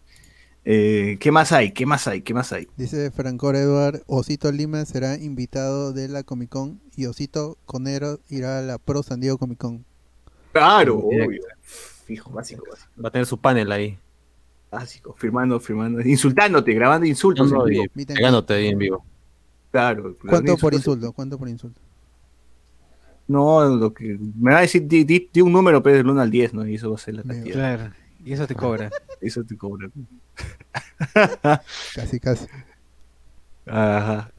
Eh, 0.68 1.16
¿Qué 1.20 1.30
más 1.30 1.52
hay? 1.52 1.70
¿Qué 1.70 1.86
más 1.86 2.08
hay? 2.08 2.22
¿Qué 2.22 2.34
más 2.34 2.52
hay? 2.52 2.66
Dice 2.76 3.12
Francor 3.12 3.54
Eduard, 3.54 4.02
Osito 4.08 4.50
Lima 4.50 4.84
será 4.84 5.16
invitado 5.16 5.92
de 5.92 6.08
la 6.08 6.24
Comic 6.24 6.48
Con 6.48 6.80
y 6.96 7.06
Osito 7.06 7.56
Conero 7.66 8.18
irá 8.30 8.58
a 8.58 8.62
la 8.62 8.78
Pro 8.78 9.04
San 9.04 9.20
Diego 9.20 9.38
Comic 9.38 9.58
Con. 9.58 9.84
Claro, 10.52 10.98
obvio. 10.98 11.40
Fijo, 11.62 12.30
básico, 12.30 12.64
básico. 12.68 12.90
Va 13.00 13.08
a 13.08 13.12
tener 13.12 13.26
su 13.26 13.38
panel 13.38 13.70
ahí. 13.70 13.96
Básico, 14.72 15.14
firmando, 15.16 15.60
firmando, 15.60 16.00
insultándote, 16.00 16.74
grabando 16.74 17.06
insultos. 17.06 17.52
en 17.52 17.64
vivo. 17.64 17.84
pegándote 17.94 18.54
ahí 18.54 18.66
en 18.68 18.78
vivo. 18.78 19.04
Claro. 19.70 20.16
¿Cuánto 20.28 20.56
por 20.56 20.74
insulto? 20.74 21.12
¿Cuánto 21.12 21.38
por 21.38 21.48
insulto? 21.48 21.80
No, 23.28 23.64
lo 23.68 23.92
que 23.94 24.18
me 24.40 24.50
va 24.52 24.58
a 24.58 24.60
decir, 24.62 24.86
di, 24.86 25.04
di- 25.04 25.28
di 25.32 25.40
un 25.40 25.52
número, 25.52 25.80
pero 25.82 25.96
del 25.96 26.08
1 26.08 26.20
al 26.20 26.30
10, 26.30 26.54
¿no? 26.54 26.66
Y 26.66 26.74
eso 26.74 26.90
va 26.90 26.96
a 26.96 26.98
ser 26.98 27.14
la 27.14 27.22
cantidad. 27.22 27.54
Claro. 27.54 27.92
Y 28.26 28.32
eso 28.34 28.46
te 28.46 28.54
cobra. 28.54 28.90
Eso 29.20 29.42
te 29.44 29.56
cobra. 29.56 29.88
Casi, 31.94 32.20
casi. 32.20 32.46
Ajá. 33.66 34.30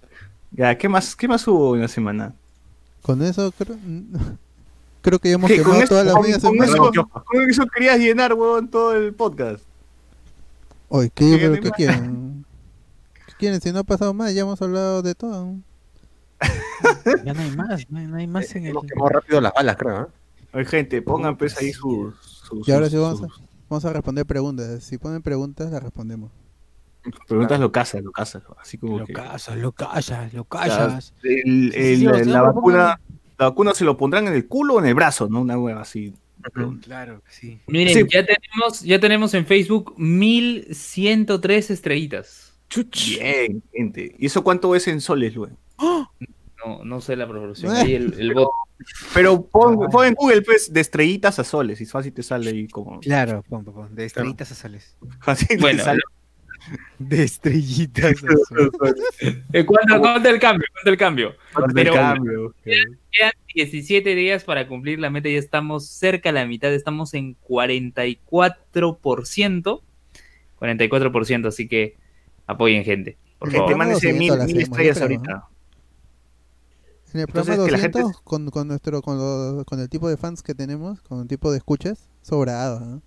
Ya, 0.52 0.78
¿qué 0.78 0.88
más, 0.90 1.16
qué 1.16 1.28
más 1.28 1.48
hubo 1.48 1.76
en 1.76 1.82
la 1.82 1.88
semana? 1.88 2.34
Con 3.02 3.22
eso 3.22 3.52
creo, 3.58 3.78
creo 5.02 5.20
que 5.20 5.30
ya 5.30 5.36
hemos 5.36 5.50
¿Qué, 5.50 5.58
con 5.62 5.72
quemado 5.74 5.88
todas 5.90 6.06
las 6.06 6.14
con- 6.16 6.24
medias 6.24 6.42
con 6.42 6.52
semanas. 6.54 6.76
eso- 6.76 7.08
con 7.26 7.50
eso 7.50 7.66
querías 7.74 7.98
llenar, 8.00 8.34
huevón, 8.34 8.68
todo 8.70 8.94
el 8.96 9.14
podcast. 9.14 9.64
Oye, 10.90 11.10
¿qué, 11.16 11.38
¿Qué 11.40 11.50
pero? 11.50 11.62
¿qué 11.64 11.72
quieren? 11.72 12.46
¿Qué 13.26 13.34
quieren? 13.40 13.62
Si 13.62 13.72
no 13.72 13.80
ha 13.80 13.84
pasado 13.84 14.14
más, 14.14 14.34
ya 14.34 14.42
hemos 14.42 14.62
hablado 14.62 15.02
de 15.02 15.16
todo. 15.16 15.56
Ya 17.26 17.34
no 17.34 17.42
hay 17.42 17.52
más, 17.56 17.90
no 17.90 18.00
hay, 18.00 18.06
no 18.08 18.18
hay 18.18 18.28
más 18.28 18.54
en 18.56 18.66
el. 18.66 18.72
Hemos 18.72 18.86
quemado 18.86 19.10
rápido 19.10 19.42
las 19.42 19.52
balas, 19.54 19.76
creo. 19.78 20.02
¿eh? 20.04 20.08
Oye, 20.54 20.66
gente, 20.66 21.02
pongan 21.02 21.36
pues 21.38 21.58
ahí 21.58 21.72
sus... 21.74 22.14
sus- 22.22 22.68
Y 22.68 22.72
ahora 22.72 22.90
sí 22.90 22.98
vamos 22.98 23.24
a, 23.24 23.28
vamos 23.70 23.86
a 23.86 23.94
responder 23.94 24.26
preguntas. 24.26 24.84
Si 24.84 24.98
ponen 24.98 25.22
preguntas, 25.22 25.72
las 25.72 25.82
respondemos. 25.84 26.32
preguntas 27.28 27.60
lo 27.60 27.72
casas, 27.72 28.04
lo 28.04 28.12
casas. 28.12 28.44
Así 28.60 28.78
como 28.78 29.00
Lo 29.00 29.06
que... 29.06 29.14
casas, 29.14 29.56
lo 29.58 29.72
callas, 29.72 30.34
lo 30.34 30.44
callas. 30.46 31.14
el- 31.24 31.72
Sí, 31.72 31.72
sí, 31.72 31.78
el- 31.80 31.98
sí, 32.00 32.08
o 32.08 32.14
sea, 32.16 32.26
la 32.26 32.42
vacuna... 32.42 33.00
La 33.40 33.50
vacuna 33.50 33.76
se 33.76 33.86
lo 33.86 33.96
pondrán 33.98 34.26
en 34.28 34.34
el 34.34 34.48
culo 34.48 34.74
o 34.76 34.80
en 34.80 34.88
el 34.88 34.96
brazo, 34.96 35.30
¿no? 35.30 35.42
Una 35.42 35.60
hueva 35.60 35.82
así. 35.82 36.12
Claro, 36.82 37.22
que 37.24 37.32
sí. 37.32 37.60
Miren, 37.68 37.94
Sí. 37.94 38.04
ya 38.12 38.26
tenemos, 38.26 38.82
ya 38.82 39.00
tenemos 39.00 39.34
en 39.36 39.46
Facebook 39.46 39.94
1103 39.98 41.70
estrellitas. 41.72 42.54
Bien, 43.20 43.62
gente. 43.72 44.16
¿Y 44.18 44.26
eso 44.26 44.44
cuánto 44.44 44.74
es 44.76 44.88
en 44.88 45.02
soles, 45.02 45.36
luego? 45.36 45.56
No, 46.68 46.84
no 46.84 47.02
sé 47.02 47.16
la 47.16 47.28
proporción. 47.28 47.72
Ahí 47.76 47.96
el, 47.96 48.14
el 48.20 48.34
bot. 48.34 48.50
Pero 49.14 49.46
pon, 49.46 49.80
pon 49.90 50.08
en 50.08 50.14
Google, 50.14 50.42
pues, 50.42 50.72
de 50.72 50.82
estrellitas 50.82 51.40
a 51.40 51.44
soles. 51.44 51.82
Y 51.82 51.86
fácil 51.86 52.14
te 52.14 52.24
sale 52.24 52.52
ahí 52.52 52.68
como... 52.68 53.00
Claro, 53.00 53.44
pon, 53.50 53.64
pon, 53.64 53.74
pon, 53.74 53.96
de 53.96 54.06
estrellitas 54.06 54.52
a 54.52 54.56
soles. 54.56 54.96
Fácil 55.22 55.48
te 55.48 55.58
Bueno, 55.58 55.84
sale. 55.84 56.02
De 57.00 57.24
estrellitas 57.24 58.14
a 58.24 58.28
soles. 58.50 58.96
Eh, 59.54 59.66
¿Cuánto, 59.66 60.00
cuánto 60.00 60.30
el 60.30 60.40
cambio? 60.40 60.68
¿Cuánto 60.74 60.90
el 60.92 60.98
cambio? 60.98 61.30
Del 61.30 61.74
Pero- 61.74 61.94
cambio. 61.94 62.54
Quedan 62.64 63.32
17 63.56 64.16
días 64.16 64.44
para 64.44 64.68
cumplir 64.68 65.00
la 65.00 65.10
meta. 65.10 65.30
Ya 65.30 65.40
estamos 65.40 65.88
cerca 65.88 66.30
de 66.30 66.34
la 66.34 66.46
mitad. 66.46 66.72
Estamos 66.74 67.14
en 67.14 67.36
44%. 67.48 69.82
44%. 70.60 71.48
Así 71.48 71.68
que 71.68 71.96
apoyen, 72.46 72.84
gente. 72.84 73.18
Por 73.40 73.52
favor. 73.52 73.78
mil, 73.78 73.92
200 73.94 74.38
la 74.38 74.46
mil 74.46 74.58
hacemos, 74.58 74.70
estrellas 74.70 75.02
ahorita. 75.02 75.48
En 77.18 77.22
el 77.22 77.28
Entonces, 77.30 77.56
programa 77.56 77.66
que 77.66 77.72
la 77.72 77.78
200, 77.78 78.02
gente- 78.04 78.20
con, 78.24 78.50
con 78.52 78.68
nuestro 78.68 79.02
con, 79.02 79.18
lo- 79.18 79.66
con 79.66 79.80
el 79.80 79.90
tipo 79.90 80.08
de 80.08 80.18
fans 80.18 80.44
que 80.44 80.54
tenemos, 80.54 81.02
con 81.02 81.22
el 81.22 81.28
tipo 81.28 81.52
de 81.52 81.58
escuchas, 81.58 82.08
sobrado. 82.22 82.80
¿no? 82.80 83.02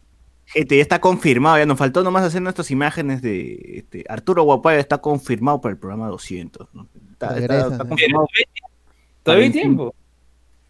Gente, 0.47 0.77
ya 0.77 0.83
está 0.83 1.01
confirmado. 1.01 1.59
Ya 1.59 1.67
nos 1.67 1.79
faltó 1.79 2.03
nomás 2.03 2.25
hacer 2.25 2.43
nuestras 2.43 2.71
imágenes 2.73 3.23
de 3.23 3.79
este, 3.79 4.05
Arturo 4.09 4.43
Guapaya. 4.43 4.81
Está 4.81 4.99
confirmado 4.99 5.61
para 5.61 5.73
el 5.75 5.79
programa 5.79 6.09
200. 6.09 6.69
¿no? 6.75 6.89
Está, 7.13 7.29
confirmado. 7.87 8.27
¿Todavía 9.23 9.47
hay 9.47 9.53
tiempo? 9.53 9.95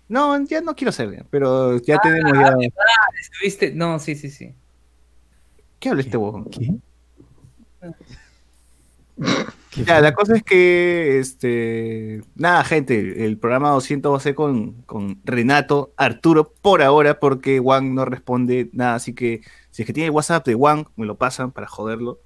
No, 0.09 0.39
ya 0.45 0.61
no 0.61 0.75
quiero 0.75 0.91
hacer, 0.91 1.17
ya, 1.17 1.25
pero 1.31 1.79
ya 1.79 1.99
tenemos 2.01 2.33
ya. 2.35 2.53
¿Estuviste? 3.21 3.73
No, 3.73 3.99
sí, 4.01 4.17
sí, 4.17 4.29
sí. 4.29 4.55
¿Qué 5.79 5.89
habla 5.89 6.03
este 6.03 6.17
huevón? 6.17 6.45
¿Qué? 6.51 6.75
Ya, 9.77 10.01
la 10.01 10.15
cosa 10.15 10.35
es 10.35 10.43
que, 10.43 11.19
este, 11.19 12.23
nada, 12.35 12.65
gente, 12.65 13.25
el 13.25 13.39
programa 13.39 13.71
200 13.71 14.13
va 14.13 14.17
a 14.17 14.21
ser 14.21 14.35
con, 14.35 14.83
con 14.83 15.21
Renato, 15.25 15.93
Arturo, 15.97 16.53
por 16.61 16.83
ahora, 16.83 17.21
porque 17.21 17.61
Juan 17.61 17.95
no 17.95 18.05
responde 18.05 18.69
nada, 18.73 18.97
así 18.97 19.15
que 19.15 19.43
si 19.71 19.83
es 19.83 19.87
que 19.87 19.93
tiene 19.93 20.09
el 20.09 20.13
WhatsApp 20.13 20.45
de 20.45 20.55
Juan, 20.55 20.89
me 20.97 21.07
lo 21.07 21.17
pasan 21.17 21.53
para 21.53 21.69
joderlo, 21.69 22.19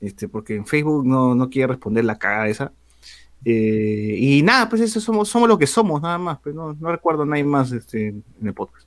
este, 0.00 0.28
porque 0.28 0.56
en 0.56 0.66
Facebook 0.66 1.06
no, 1.06 1.34
no 1.34 1.48
quiere 1.48 1.68
responder 1.68 2.04
la 2.04 2.18
cagada 2.18 2.48
esa. 2.48 2.72
Eh, 3.44 4.16
y 4.18 4.42
nada, 4.42 4.68
pues 4.68 4.82
eso 4.82 5.00
somos, 5.00 5.28
somos 5.28 5.48
lo 5.48 5.58
que 5.58 5.66
somos, 5.66 6.02
nada 6.02 6.18
más, 6.18 6.38
pero 6.42 6.54
no, 6.54 6.76
no 6.78 6.92
recuerdo 6.92 7.22
a 7.22 7.26
nadie 7.26 7.44
más 7.44 7.72
este, 7.72 8.08
en 8.08 8.24
el 8.42 8.54
podcast. 8.54 8.86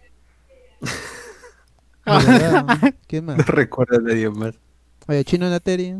Ah, 2.03 2.19
¿verdad? 2.25 2.95
¿Quién 3.05 3.25
más? 3.25 3.37
No 3.37 3.43
recuerdo 3.43 3.97
a 3.97 4.01
nadie 4.01 4.27
más. 4.27 4.55
Oye, 5.07 5.23
Chino 5.23 5.47
Nateri. 5.47 5.95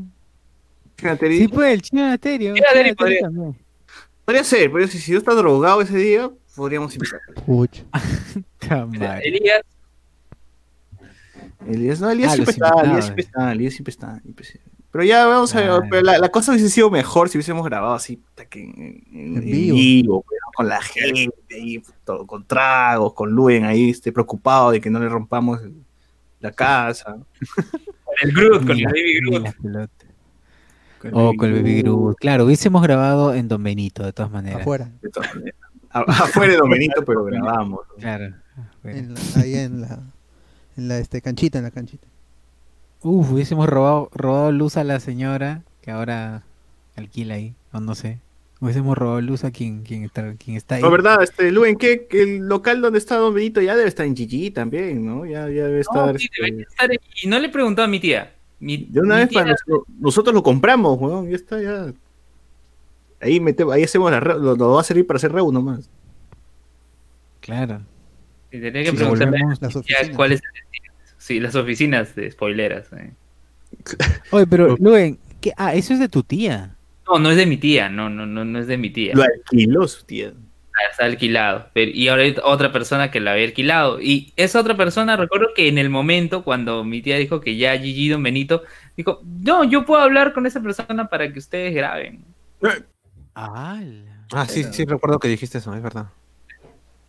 Fíjate, 1.02 1.38
Sí, 1.38 1.48
pues, 1.48 1.74
el. 1.74 1.82
Chino 1.82 2.06
Aterio 2.12 2.54
podría- 2.96 3.22
también. 3.22 3.56
Podría 4.24 4.44
ser, 4.44 4.72
pero 4.72 4.88
si, 4.88 5.00
si 5.00 5.12
yo 5.12 5.18
está 5.18 5.34
drogado 5.34 5.82
ese 5.82 5.98
día, 5.98 6.30
podríamos 6.56 6.94
invitar. 6.94 7.20
Puch. 7.46 7.80
Ta 8.60 8.86
madre. 8.86 9.28
Elías, 9.28 9.62
Elías, 11.68 12.00
no, 12.02 12.10
Elías 12.10 12.32
Ah, 12.32 12.36
siempre 12.36 12.56
los 12.58 12.68
está. 12.70 12.82
Elías 12.84 13.04
siempre 13.06 13.24
está, 13.24 13.52
Elías 13.52 13.74
siempre 13.74 13.92
está. 13.92 14.20
siempre 14.22 14.46
está. 14.46 14.60
Pero 14.92 15.04
ya 15.06 15.26
vamos 15.26 15.56
a 15.56 15.62
ver, 15.62 15.82
pero 15.90 16.02
la, 16.02 16.18
la 16.18 16.30
cosa 16.30 16.52
hubiese 16.52 16.70
sido 16.70 16.90
mejor 16.92 17.30
si 17.30 17.38
hubiésemos 17.38 17.64
grabado 17.66 17.94
así, 17.94 18.22
que 18.50 18.60
en, 18.62 18.70
en- 18.80 19.04
En 19.14 19.36
en 19.38 19.46
vivo. 19.46 19.76
vivo, 19.78 20.26
pero 20.28 20.42
con 20.54 20.68
la 20.68 20.82
gente 20.82 21.34
ahí, 21.56 21.82
todo, 22.04 22.28
con 22.28 22.46
tragos, 22.46 23.14
con 23.14 23.32
Luen 23.32 23.64
ahí, 23.64 23.90
este, 23.90 24.12
preocupado 24.12 24.72
de 24.72 24.82
que 24.82 24.90
no 24.90 25.00
le 25.00 25.08
rompamos 25.08 25.62
la 26.42 26.52
casa. 26.52 27.14
con 28.04 28.16
el 28.22 28.32
Groot, 28.34 28.68
con 28.68 28.82
la- 28.82 28.90
Baby 28.90 29.20
Groot. 29.22 29.90
Pelota. 31.02 31.24
Oh, 31.24 31.34
con 31.36 31.50
el 31.50 31.62
Baby 31.62 31.82
Groot. 31.82 32.18
Claro, 32.18 32.46
hubiésemos 32.46 32.82
grabado 32.84 33.34
en 33.34 33.48
Don 33.48 33.62
Benito, 33.64 34.04
de 34.04 34.14
todas 34.14 34.32
maneras. 34.32 34.62
Afuera. 34.62 34.90
De 35.02 35.10
todas 35.10 35.34
maneras. 35.36 35.56
Afuera 35.90 36.54
de 36.54 36.58
Domenito, 36.60 37.04
pero 37.06 37.24
grabamos. 37.26 37.82
Claro. 38.00 38.34
En 38.84 39.14
la- 39.14 39.20
ahí 39.42 39.56
en 39.56 39.82
la, 39.82 40.00
en 40.78 40.88
la 40.88 40.98
este, 41.00 41.22
canchita, 41.22 41.58
en 41.58 41.66
la 41.66 41.72
canchita. 41.72 42.08
Uf, 43.02 43.32
hubiésemos 43.32 43.68
robado, 43.68 44.10
robado 44.14 44.52
luz 44.52 44.78
a 44.78 44.84
la 44.84 45.00
señora 45.00 45.64
que 45.82 45.92
ahora 45.92 46.44
alquila 46.96 47.36
ahí, 47.36 47.54
o 47.74 47.80
no 47.80 47.96
sé. 47.96 48.20
Hubiésemos 48.62 48.96
robado 48.96 49.22
luz 49.22 49.44
a 49.44 49.50
quien, 49.52 49.82
quien, 49.82 50.04
está, 50.04 50.34
quien 50.36 50.56
está 50.56 50.76
ahí. 50.76 50.82
La 50.84 50.90
verdad, 50.90 51.24
este, 51.24 51.52
Luen, 51.52 51.76
¿qué? 51.78 52.06
Que 52.08 52.22
el 52.22 52.38
local 52.48 52.80
donde 52.80 53.00
está 53.00 53.16
Don 53.18 53.34
Benito 53.34 53.60
ya 53.60 53.76
debe 53.76 53.90
estar 53.90 54.06
en 54.06 54.16
Gigi 54.16 54.52
también, 54.52 55.04
¿no? 55.04 55.26
Ya, 55.26 55.50
ya 55.50 55.66
debe 55.66 55.80
estar. 55.80 56.14
No, 56.14 56.20
sí, 56.20 56.26
este, 56.26 56.44
debería 56.46 56.68
estar 56.70 56.92
ahí. 56.92 57.00
Y 57.24 57.28
no 57.28 57.40
le 57.40 57.48
he 57.48 57.50
preguntado 57.50 57.86
a 57.88 57.90
mi 57.90 58.00
tía. 58.00 58.32
Mi, 58.62 58.78
De 58.78 59.02
una 59.02 59.18
vez 59.18 59.28
tía- 59.30 59.40
para 59.42 59.52
nosotros, 59.52 59.84
nosotros 60.00 60.34
lo 60.36 60.44
compramos, 60.44 60.98
weón, 61.00 61.30
ya 61.30 61.36
está, 61.36 61.62
ya. 61.62 61.92
Ahí 63.20 63.40
metemos, 63.42 63.74
ahí 63.74 63.84
hacemos 63.84 64.10
la 64.12 64.20
re- 64.22 64.36
lo, 64.40 64.56
lo 64.56 64.72
va 64.74 64.82
a 64.82 64.84
servir 64.84 65.06
para 65.06 65.18
hacer 65.18 65.32
reu 65.34 65.52
nomás. 65.52 65.90
Claro. 67.42 67.82
Sí, 68.52 68.60
Tendría 68.60 68.84
que 68.84 68.92
tía 68.98 69.10
oficinas. 69.10 69.60
cuál 70.16 70.32
es 70.34 70.42
el. 70.42 70.92
Sí, 71.18 71.40
las 71.40 71.56
oficinas 71.56 72.16
de 72.16 72.32
spoileras. 72.32 72.88
eh. 72.94 73.12
Oye, 74.32 74.48
pero 74.48 74.76
Luen, 74.78 75.18
¿qué? 75.40 75.52
Ah, 75.58 75.74
eso 75.76 75.94
es 75.94 76.00
de 76.00 76.10
tu 76.10 76.24
tía. 76.24 76.76
No, 77.08 77.20
no 77.20 77.30
es 77.32 77.38
de 77.38 77.46
mi 77.46 77.58
tía, 77.58 77.90
no, 77.90 78.10
no, 78.10 78.26
no, 78.26 78.46
no 78.46 78.60
es 78.60 78.68
de 78.68 78.78
mi 78.78 78.90
tía. 78.90 79.14
Lo 79.16 79.24
alquiló 79.24 79.88
su 79.88 80.04
tía. 80.06 80.34
Está 80.90 81.06
alquilado. 81.06 81.68
Pero- 81.74 81.92
y 81.94 82.08
ahora 82.08 82.24
hay 82.24 82.36
otra 82.44 82.72
persona 82.72 83.12
que 83.12 83.20
la 83.20 83.34
había 83.34 83.46
alquilado. 83.46 84.02
Y 84.02 84.34
esa 84.36 84.60
otra 84.60 84.76
persona, 84.76 85.16
recuerdo 85.18 85.50
que 85.56 85.68
en 85.68 85.78
el 85.78 85.90
momento 85.90 86.44
cuando 86.44 86.84
mi 86.84 87.02
tía 87.02 87.18
dijo 87.18 87.42
que 87.42 87.58
ya 87.58 87.78
Gigi 87.78 88.10
Don 88.10 88.24
Benito, 88.24 88.64
dijo, 88.98 89.22
no, 89.24 89.64
yo 89.64 89.86
puedo 89.86 90.02
hablar 90.02 90.34
con 90.34 90.46
esa 90.46 90.62
persona 90.62 91.08
para 91.10 91.32
que 91.32 91.40
ustedes 91.40 91.74
graben. 91.74 92.24
Ah, 93.36 93.82
Ah, 94.34 94.46
sí, 94.48 94.64
sí, 94.72 94.86
recuerdo 94.86 95.20
que 95.20 95.28
dijiste 95.28 95.58
eso, 95.58 95.74
es 95.76 95.82
verdad. 95.84 96.06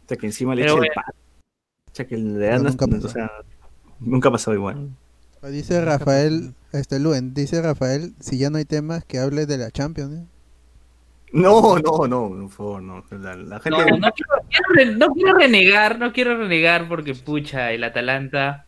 O 0.05 0.09
sea, 0.09 0.17
que 0.17 0.27
encima 0.27 0.55
le 0.57 0.63
echa 0.63 0.73
el 0.73 0.79
bueno. 0.79 0.93
pan. 0.95 1.05
O 1.09 1.95
sea, 1.95 2.07
que 2.07 2.17
le 2.17 2.47
dan 2.47 2.63
No, 2.65 2.69
hasta- 2.69 2.87
nunca 2.87 2.97
pasó. 2.97 3.07
o 3.07 3.11
sea, 3.11 3.31
nunca 4.01 4.29
ha 4.29 4.33
pasado 4.33 4.57
igual. 4.57 4.89
Dice 5.51 5.85
Rafael, 5.85 6.55
este 6.73 6.99
Luen, 7.01 7.35
dice 7.35 7.61
Rafael, 7.63 8.15
si 8.21 8.39
ya 8.39 8.51
no 8.51 8.59
hay 8.59 8.65
temas, 8.65 9.05
que 9.05 9.19
hable 9.19 9.47
de 9.47 9.59
la 9.59 9.71
Champions. 9.71 10.21
¿eh? 10.21 10.25
No, 11.33 11.79
no, 11.79 12.07
no, 12.07 12.29
por 12.29 12.51
favor, 12.51 12.83
no. 12.83 13.05
La, 13.11 13.35
la 13.37 13.61
gente. 13.61 13.71
No, 13.91 13.99
no 13.99 14.13
quiero, 14.13 14.33
quiero 14.51 14.69
re- 14.75 14.95
no 14.97 15.09
quiero 15.15 15.35
renegar, 15.35 15.99
no 15.99 16.13
quiero 16.13 16.37
renegar 16.37 16.89
porque 16.89 17.15
pucha, 17.15 17.73
el 17.73 17.85
Atalanta. 17.85 18.67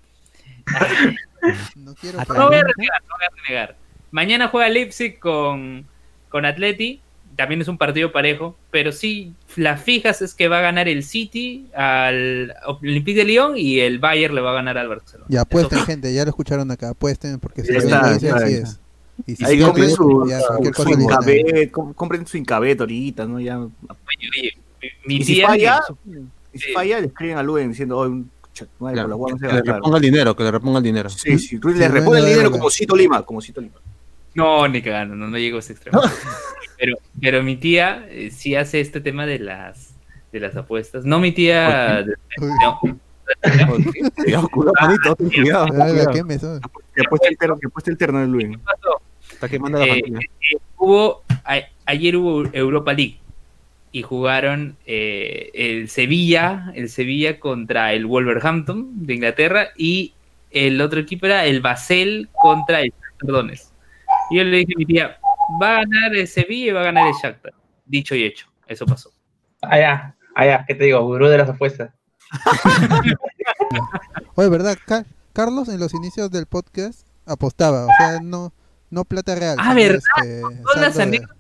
No 1.77 1.95
quiero 1.95 2.21
Atalanta. 2.21 2.35
No 2.43 2.47
voy 2.49 2.57
a 2.57 2.63
renegar, 2.63 3.03
no 3.03 3.15
voy 3.17 3.27
a 3.27 3.43
renegar. 3.43 3.77
Mañana 4.11 4.49
juega 4.49 4.69
Leipzig 4.69 5.19
con, 5.19 5.87
con 6.29 6.45
Atleti. 6.45 7.01
También 7.37 7.61
es 7.61 7.67
un 7.67 7.77
partido 7.79 8.13
parejo, 8.13 8.57
pero 8.71 8.93
sí, 8.93 9.35
las 9.57 9.83
fijas 9.83 10.23
es 10.23 10.35
que 10.35 10.47
va 10.47 10.59
a 10.59 10.63
ganar 10.63 10.87
el 10.87 11.03
City 11.03 11.67
al 11.75 12.55
Olympique 12.65 13.19
de 13.19 13.25
Lyon 13.25 13.55
y 13.57 13.81
el 13.81 13.99
Bayern 13.99 14.37
le 14.37 14.41
va 14.41 14.53
a 14.53 14.55
ganar 14.55 14.79
al 14.79 14.87
Barcelona. 14.89 15.27
Ya 15.29 15.41
apuesten, 15.41 15.79
Eso- 15.79 15.87
gente, 15.87 16.15
ya 16.15 16.23
lo 16.23 16.29
escucharon 16.31 16.71
acá, 16.71 16.91
apuesten, 16.91 17.41
porque 17.41 17.63
si 17.63 17.73
Ya 17.73 17.75
lo 17.75 17.79
está, 17.81 18.13
dice, 18.15 18.27
está, 18.29 18.37
así 18.39 18.55
está. 18.55 18.69
es. 18.69 18.81
Y 19.27 19.37
si 19.37 19.45
Ahí 19.45 19.61
compren 19.61 19.91
su, 19.91 20.27
ya, 20.29 20.41
su, 20.41 20.83
su. 20.83 20.89
Incabet, 20.91 21.71
compren 21.71 22.27
su 22.27 22.37
Incabet 22.37 22.81
ahorita, 22.81 23.27
¿no? 23.27 23.39
Ya. 23.41 23.59
Oye, 23.59 23.71
oye, 24.37 24.53
mi, 24.83 24.89
mi 25.07 25.15
Y 25.21 25.25
si 25.25 25.35
tía- 25.35 25.47
falla, 25.49 25.81
mi- 26.05 26.27
y 26.53 26.59
si 26.59 26.73
falla, 26.73 27.01
le 27.01 27.07
escriben 27.07 27.39
a 27.39 27.43
Luen 27.43 27.71
diciendo, 27.71 27.99
oh, 27.99 28.09
madre, 28.81 29.03
por 29.03 29.31
la 29.33 29.39
que 29.39 29.47
a 29.47 29.49
le 29.49 29.55
gastar". 29.59 29.75
reponga 29.77 29.97
el 29.99 30.03
dinero, 30.03 30.37
que 30.37 30.43
le 30.45 30.51
reponga 30.51 30.79
el 30.79 30.85
dinero. 30.85 31.09
Sí, 31.11 31.39
sí, 31.39 31.47
Sí, 31.49 31.55
le 31.57 31.59
bueno, 31.61 31.89
repones 31.95 32.25
el 32.25 32.31
dinero 32.31 32.51
como 32.51 32.71
Cito 32.71 32.97
Lima, 32.97 33.23
como 33.23 33.41
Cito 33.41 33.61
Lima. 33.61 33.77
No, 34.35 34.67
ni 34.67 34.83
cagando, 34.83 35.15
no, 35.15 35.29
no 35.29 35.39
llego 35.39 35.57
a 35.57 35.61
ese 35.61 35.73
extremo. 35.75 36.01
pero, 36.79 36.97
pero 37.21 37.43
mi 37.43 37.57
tía 37.57 38.05
eh, 38.11 38.31
sí 38.33 38.57
hace 38.57 38.81
este 38.81 39.01
tema 39.01 39.27
de 39.27 39.39
las 39.39 39.91
de 40.33 40.41
las 40.41 40.57
apuestas. 40.57 41.05
No 41.05 41.21
mi 41.21 41.31
tía. 41.31 42.05
no, 42.41 42.81
Cuidado, 44.17 44.49
cuidado, 44.49 44.73
manito, 44.81 45.17
ten 45.17 45.31
cuidado. 45.31 45.67
Ah, 46.95 47.01
que 47.01 47.07
apuesta 47.07 47.29
el 47.29 47.37
terno, 47.39 47.59
que 47.59 47.67
apuesta 47.67 47.91
el 47.91 47.99
terno 47.99 48.21
de 48.21 48.27
Luen. 48.27 48.53
¿qué 48.53 48.59
pasó? 48.59 49.03
Está 49.33 49.49
quemando 49.49 49.79
la 49.79 49.85
Eh, 49.87 50.03
eh, 50.09 50.57
hubo 50.77 51.23
a- 51.45 51.61
ayer 51.87 52.17
hubo 52.17 52.45
Europa 52.53 52.93
League 52.93 53.19
y 53.93 54.03
jugaron 54.03 54.77
eh, 54.87 55.51
el 55.55 55.89
Sevilla, 55.89 56.73
el 56.75 56.89
Sevilla 56.89 57.39
contra 57.41 57.93
el 57.93 58.07
Wolverhampton 58.07 59.07
de 59.07 59.15
Inglaterra 59.15 59.69
y 59.77 60.15
el 60.51 60.81
otro 60.81 61.01
equipo 61.01 61.27
era 61.27 61.45
el 61.47 61.61
Basel 61.61 62.29
contra 62.33 62.81
el 62.81 62.93
Donetsk. 63.21 63.73
Y 64.31 64.39
yo 64.39 64.45
le 64.45 64.59
dije 64.59 64.73
a 64.75 64.79
mi 64.79 64.87
tía, 64.87 65.19
va 65.61 65.77
a 65.79 65.85
ganar 65.85 66.15
el 66.15 66.27
Sevilla 66.29 66.67
y 66.71 66.71
va 66.73 66.81
a 66.81 66.85
ganar 66.85 67.07
el 67.09 67.15
Shakhtar. 67.15 67.53
Dicho 67.87 68.15
y 68.15 68.25
hecho, 68.25 68.47
eso 68.67 68.87
pasó. 68.87 69.11
Allá, 69.63 70.15
allá, 70.35 70.65
¿qué 70.67 70.75
te 70.75 70.85
digo? 70.85 71.01
Gurú 71.03 71.27
de 71.29 71.39
las 71.39 71.49
apuestas. 71.49 71.91
Oye, 74.37 74.49
¿verdad? 74.49 74.77
Ca- 74.87 75.05
Carlos 75.35 75.69
en 75.69 75.79
los 75.81 75.93
inicios 75.93 76.31
del 76.31 76.47
podcast 76.47 77.07
apostaba, 77.27 77.85
o 77.85 77.89
sea, 77.99 78.21
no, 78.23 78.55
no 78.91 79.05
plata 79.05 79.35
real. 79.35 79.57
Ah, 79.61 79.75
¿verdad? 79.75 79.99
este, 80.19 80.41
Todas 80.63 80.81
las 80.81 80.99
anécdotas 80.99 81.39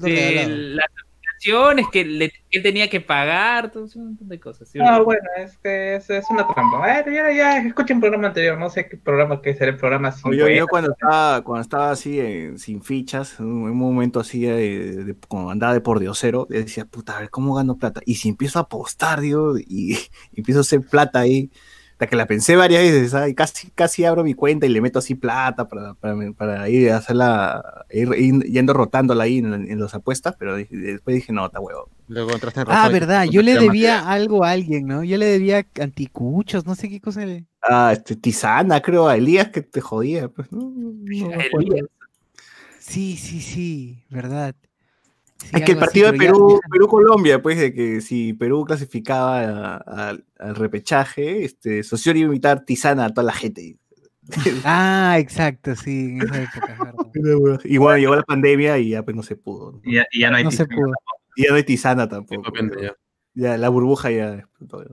de, 0.00 0.46
las 0.76 0.86
aplicaciones 0.86 1.86
que, 1.90 2.04
le- 2.04 2.30
que 2.30 2.58
él 2.58 2.62
tenía 2.62 2.88
que 2.88 3.00
pagar, 3.00 3.72
todo 3.72 3.88
un 3.96 4.04
montón 4.04 4.28
de 4.28 4.38
cosas. 4.38 4.68
¿sí? 4.68 4.78
No, 4.78 5.04
bueno, 5.04 5.22
es 5.38 5.58
que 5.58 5.96
es, 5.96 6.08
es 6.10 6.24
una 6.30 6.46
trampa. 6.46 6.84
A 6.84 7.02
ver, 7.02 7.12
ya, 7.12 7.32
ya, 7.32 7.58
escuché 7.58 7.92
un 7.94 8.00
programa 8.00 8.28
anterior, 8.28 8.56
no 8.56 8.70
sé 8.70 8.88
qué 8.88 8.96
programa, 8.96 9.42
qué 9.42 9.52
será 9.54 9.72
el 9.72 9.76
programa 9.76 10.12
sin 10.12 10.30
Yo, 10.32 10.46
yo 10.46 10.46
poeta. 10.46 10.66
cuando 10.68 10.92
estaba, 10.92 11.42
cuando 11.42 11.62
estaba 11.62 11.90
así 11.90 12.20
eh, 12.20 12.52
sin 12.58 12.82
fichas, 12.82 13.40
en 13.40 13.46
un, 13.46 13.62
en 13.64 13.70
un 13.72 13.78
momento 13.78 14.20
así 14.20 14.42
de, 14.42 15.04
de- 15.04 15.16
cuando 15.26 15.50
andaba 15.50 15.72
de 15.74 15.80
por 15.80 15.98
diosero, 15.98 16.46
decía, 16.48 16.84
puta, 16.84 17.16
a 17.16 17.20
ver 17.20 17.30
cómo 17.30 17.54
gano 17.56 17.76
plata. 17.76 18.00
Y 18.06 18.14
si 18.16 18.28
empiezo 18.28 18.60
a 18.60 18.62
apostar, 18.62 19.20
digo, 19.20 19.58
y, 19.58 19.94
y 20.32 20.38
empiezo 20.38 20.60
a 20.60 20.62
hacer 20.62 20.82
plata 20.82 21.18
ahí, 21.18 21.50
hasta 22.02 22.10
que 22.10 22.16
la 22.16 22.26
pensé 22.26 22.56
varias 22.56 22.82
veces, 22.82 23.12
¿sabes? 23.12 23.32
Casi, 23.36 23.70
casi 23.70 24.04
abro 24.04 24.24
mi 24.24 24.34
cuenta 24.34 24.66
y 24.66 24.70
le 24.70 24.80
meto 24.80 24.98
así 24.98 25.14
plata 25.14 25.68
para, 25.68 25.94
para, 25.94 26.16
para 26.32 26.68
ir 26.68 26.90
a 26.90 26.96
hacerla, 26.96 27.84
ir, 27.90 28.08
ir 28.18 28.42
yendo 28.42 28.72
rotándola 28.72 29.22
ahí 29.24 29.38
en, 29.38 29.52
en 29.70 29.80
las 29.80 29.94
apuestas, 29.94 30.34
pero 30.36 30.56
dije- 30.56 30.76
después 30.76 31.14
dije, 31.14 31.32
no, 31.32 31.46
está 31.46 31.60
huevo. 31.60 31.88
Luego 32.08 32.34
entraste 32.34 32.60
en 32.62 32.66
Ah, 32.70 32.88
verdad, 32.88 33.26
yo 33.26 33.40
le 33.42 33.56
debía 33.56 34.10
algo 34.10 34.42
a 34.44 34.50
alguien, 34.50 34.86
¿no? 34.86 35.04
Yo 35.04 35.16
le 35.16 35.26
debía 35.26 35.64
anticuchos, 35.80 36.66
no 36.66 36.74
sé 36.74 36.88
qué 36.88 37.00
cosa 37.00 37.24
le... 37.24 37.46
Ah, 37.62 37.92
este, 37.92 38.16
Tisana, 38.16 38.82
creo, 38.82 39.06
a 39.06 39.16
Elías 39.16 39.50
que 39.50 39.62
te 39.62 39.80
jodía, 39.80 40.28
pues, 40.28 40.50
no, 40.50 40.72
no 40.74 41.40
acuerdo. 41.40 41.88
Sí, 42.80 43.16
sí, 43.16 43.40
sí, 43.40 44.02
verdad. 44.10 44.56
Sí, 45.42 45.48
Es 45.52 45.62
que 45.62 45.72
el 45.72 45.78
así, 45.78 45.84
partido 45.86 46.12
de 46.12 46.18
ya- 46.18 46.24
Perú, 46.24 46.60
ya- 46.62 46.68
Perú-Colombia, 46.70 47.42
pues, 47.42 47.58
de 47.58 47.72
que 47.74 48.00
si 48.00 48.32
Perú 48.32 48.64
clasificaba 48.64 49.40
a- 49.40 49.76
a- 49.76 50.16
al 50.38 50.54
repechaje, 50.56 51.44
este, 51.44 51.82
Socio 51.82 52.12
iba 52.12 52.20
a 52.24 52.26
invitar 52.26 52.64
Tisana 52.64 53.06
a 53.06 53.10
toda 53.10 53.24
la 53.26 53.32
gente. 53.32 53.76
Ah, 54.64 55.16
exacto, 55.18 55.74
sí, 55.74 56.10
en 56.12 56.22
esa 56.22 56.42
época, 56.42 56.72
es 56.72 56.78
verdad. 56.78 56.94
Y 57.64 57.76
bueno, 57.78 57.98
llegó 57.98 58.14
la 58.16 58.22
pandemia 58.22 58.78
y 58.78 58.90
ya 58.90 59.02
pues 59.04 59.16
no 59.16 59.22
se 59.22 59.36
pudo. 59.36 59.72
¿no? 59.72 59.80
Y 59.84 59.94
ya, 59.96 60.06
y 60.12 60.20
ya 60.20 60.30
no 60.30 60.36
hay 60.36 60.44
No 60.44 60.50
se 60.50 60.64
pudo. 60.66 60.92
Y 61.36 61.42
ya 61.44 61.50
no 61.50 61.56
hay 61.56 61.64
Tisana 61.64 62.08
tampoco. 62.08 62.42
Ya. 62.80 62.94
Ya, 63.34 63.56
la 63.56 63.68
burbuja 63.70 64.10
ya 64.10 64.34
explotó. 64.34 64.84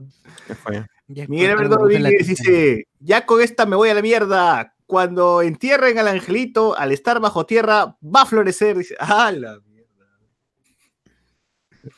Miguel 1.28 1.50
Alberto 1.50 1.86
dice, 1.86 2.86
ya 2.98 3.26
con 3.26 3.42
esta 3.42 3.66
me 3.66 3.76
voy 3.76 3.88
a 3.90 3.94
la 3.94 4.02
mierda. 4.02 4.74
Cuando 4.86 5.42
entierren 5.42 5.98
al 5.98 6.08
angelito, 6.08 6.76
al 6.76 6.90
estar 6.90 7.20
bajo 7.20 7.46
tierra, 7.46 7.96
va 8.02 8.22
a 8.22 8.26
florecer. 8.26 8.78
Dice, 8.78 8.96
ah, 8.98 9.30
la. 9.30 9.60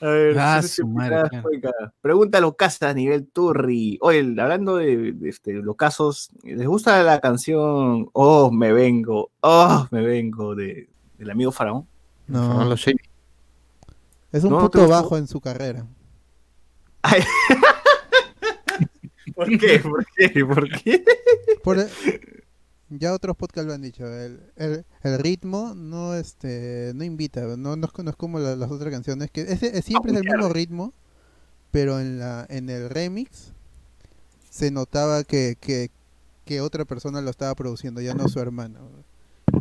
A 0.01 0.07
ver, 0.07 0.39
Ah, 0.39 0.63
su 0.63 0.87
madre, 0.87 1.29
claro. 1.61 1.93
Pregunta 2.01 2.39
a 2.39 2.41
los 2.41 2.55
casas 2.57 2.91
a 2.91 2.95
nivel 2.95 3.27
Turri. 3.27 3.99
Oye, 4.01 4.21
hablando 4.21 4.77
de, 4.77 5.13
de, 5.13 5.29
este, 5.29 5.53
los 5.55 5.77
casos, 5.77 6.31
¿les 6.45 6.67
gusta 6.67 7.03
la 7.03 7.21
canción 7.21 8.09
Oh, 8.13 8.51
me 8.53 8.73
vengo, 8.73 9.31
oh, 9.41 9.87
me 9.91 10.03
vengo 10.03 10.55
de, 10.55 10.89
del 11.19 11.31
amigo 11.31 11.51
Faraón? 11.53 11.87
Fueron 12.27 12.59
No, 12.59 12.65
los 12.67 12.81
Shady. 12.81 12.97
es 14.33 14.45
un 14.45 14.51
No, 14.51 14.57
¿te 14.59 14.63
puto 14.65 14.79
gustó? 14.81 14.93
bajo 14.95 15.17
en 15.19 15.27
su 15.27 15.41
carrera. 15.41 15.87
¿Por 19.35 19.59
qué? 19.59 19.79
¿Por 19.81 20.05
qué? 20.17 20.45
¿Por 20.45 20.69
qué? 20.71 21.05
Por 21.63 21.79
e- 21.79 21.89
ya 22.99 23.13
otros 23.13 23.37
podcasts 23.37 23.67
lo 23.67 23.75
han 23.75 23.83
dicho, 23.83 24.07
el, 24.07 24.41
el, 24.57 24.85
el 25.03 25.19
ritmo 25.19 25.75
no 25.75 26.15
este 26.15 26.93
no 26.95 27.05
invita, 27.05 27.41
no, 27.57 27.77
no, 27.77 27.87
es, 27.87 28.05
no 28.05 28.11
es 28.11 28.17
como 28.17 28.39
la- 28.39 28.57
las 28.57 28.71
otras 28.71 28.93
canciones, 28.93 29.31
que 29.31 29.43
ese, 29.43 29.77
es- 29.79 29.85
siempre 29.85 30.13
es 30.13 30.19
el 30.19 30.25
mismo 30.25 30.49
ritmo, 30.53 30.93
pero 31.71 32.01
en 32.01 32.19
la 32.19 32.47
en 32.51 32.69
el 32.71 32.91
remix 32.91 33.53
se 34.51 34.71
notaba 34.71 35.25
que, 35.25 35.57
que, 35.61 35.91
que 36.45 36.61
otra 36.61 36.85
persona 36.85 37.21
lo 37.21 37.31
estaba 37.31 37.55
produciendo, 37.55 38.01
ya 38.01 38.15
no 38.15 38.29
su 38.29 38.39
hermano. 38.41 38.81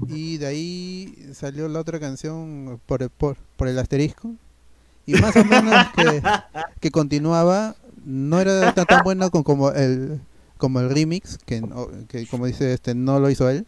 Y 0.08 0.38
de 0.38 0.46
ahí 0.48 1.30
salió 1.34 1.68
la 1.70 1.80
otra 1.80 2.00
canción 2.00 2.80
por 2.86 3.04
el, 3.04 3.10
por, 3.10 3.38
por 3.56 3.68
el 3.68 3.78
asterisco. 3.80 4.34
Y 5.06 5.14
más 5.14 5.36
o 5.36 5.44
menos 5.46 5.74
que, 5.96 6.22
que 6.80 6.92
continuaba, 6.92 7.76
no 8.06 8.40
era 8.42 8.74
tan, 8.74 8.86
tan 8.86 9.04
bueno 9.04 9.30
con, 9.32 9.44
como 9.44 9.72
el 9.72 10.20
como 10.62 10.80
el 10.80 10.90
remix, 10.90 11.38
que, 11.46 11.62
que 12.08 12.26
como 12.28 12.46
dice 12.46 12.72
este 12.74 12.96
no 12.96 13.20
lo 13.20 13.30
hizo 13.30 13.50
él. 13.50 13.66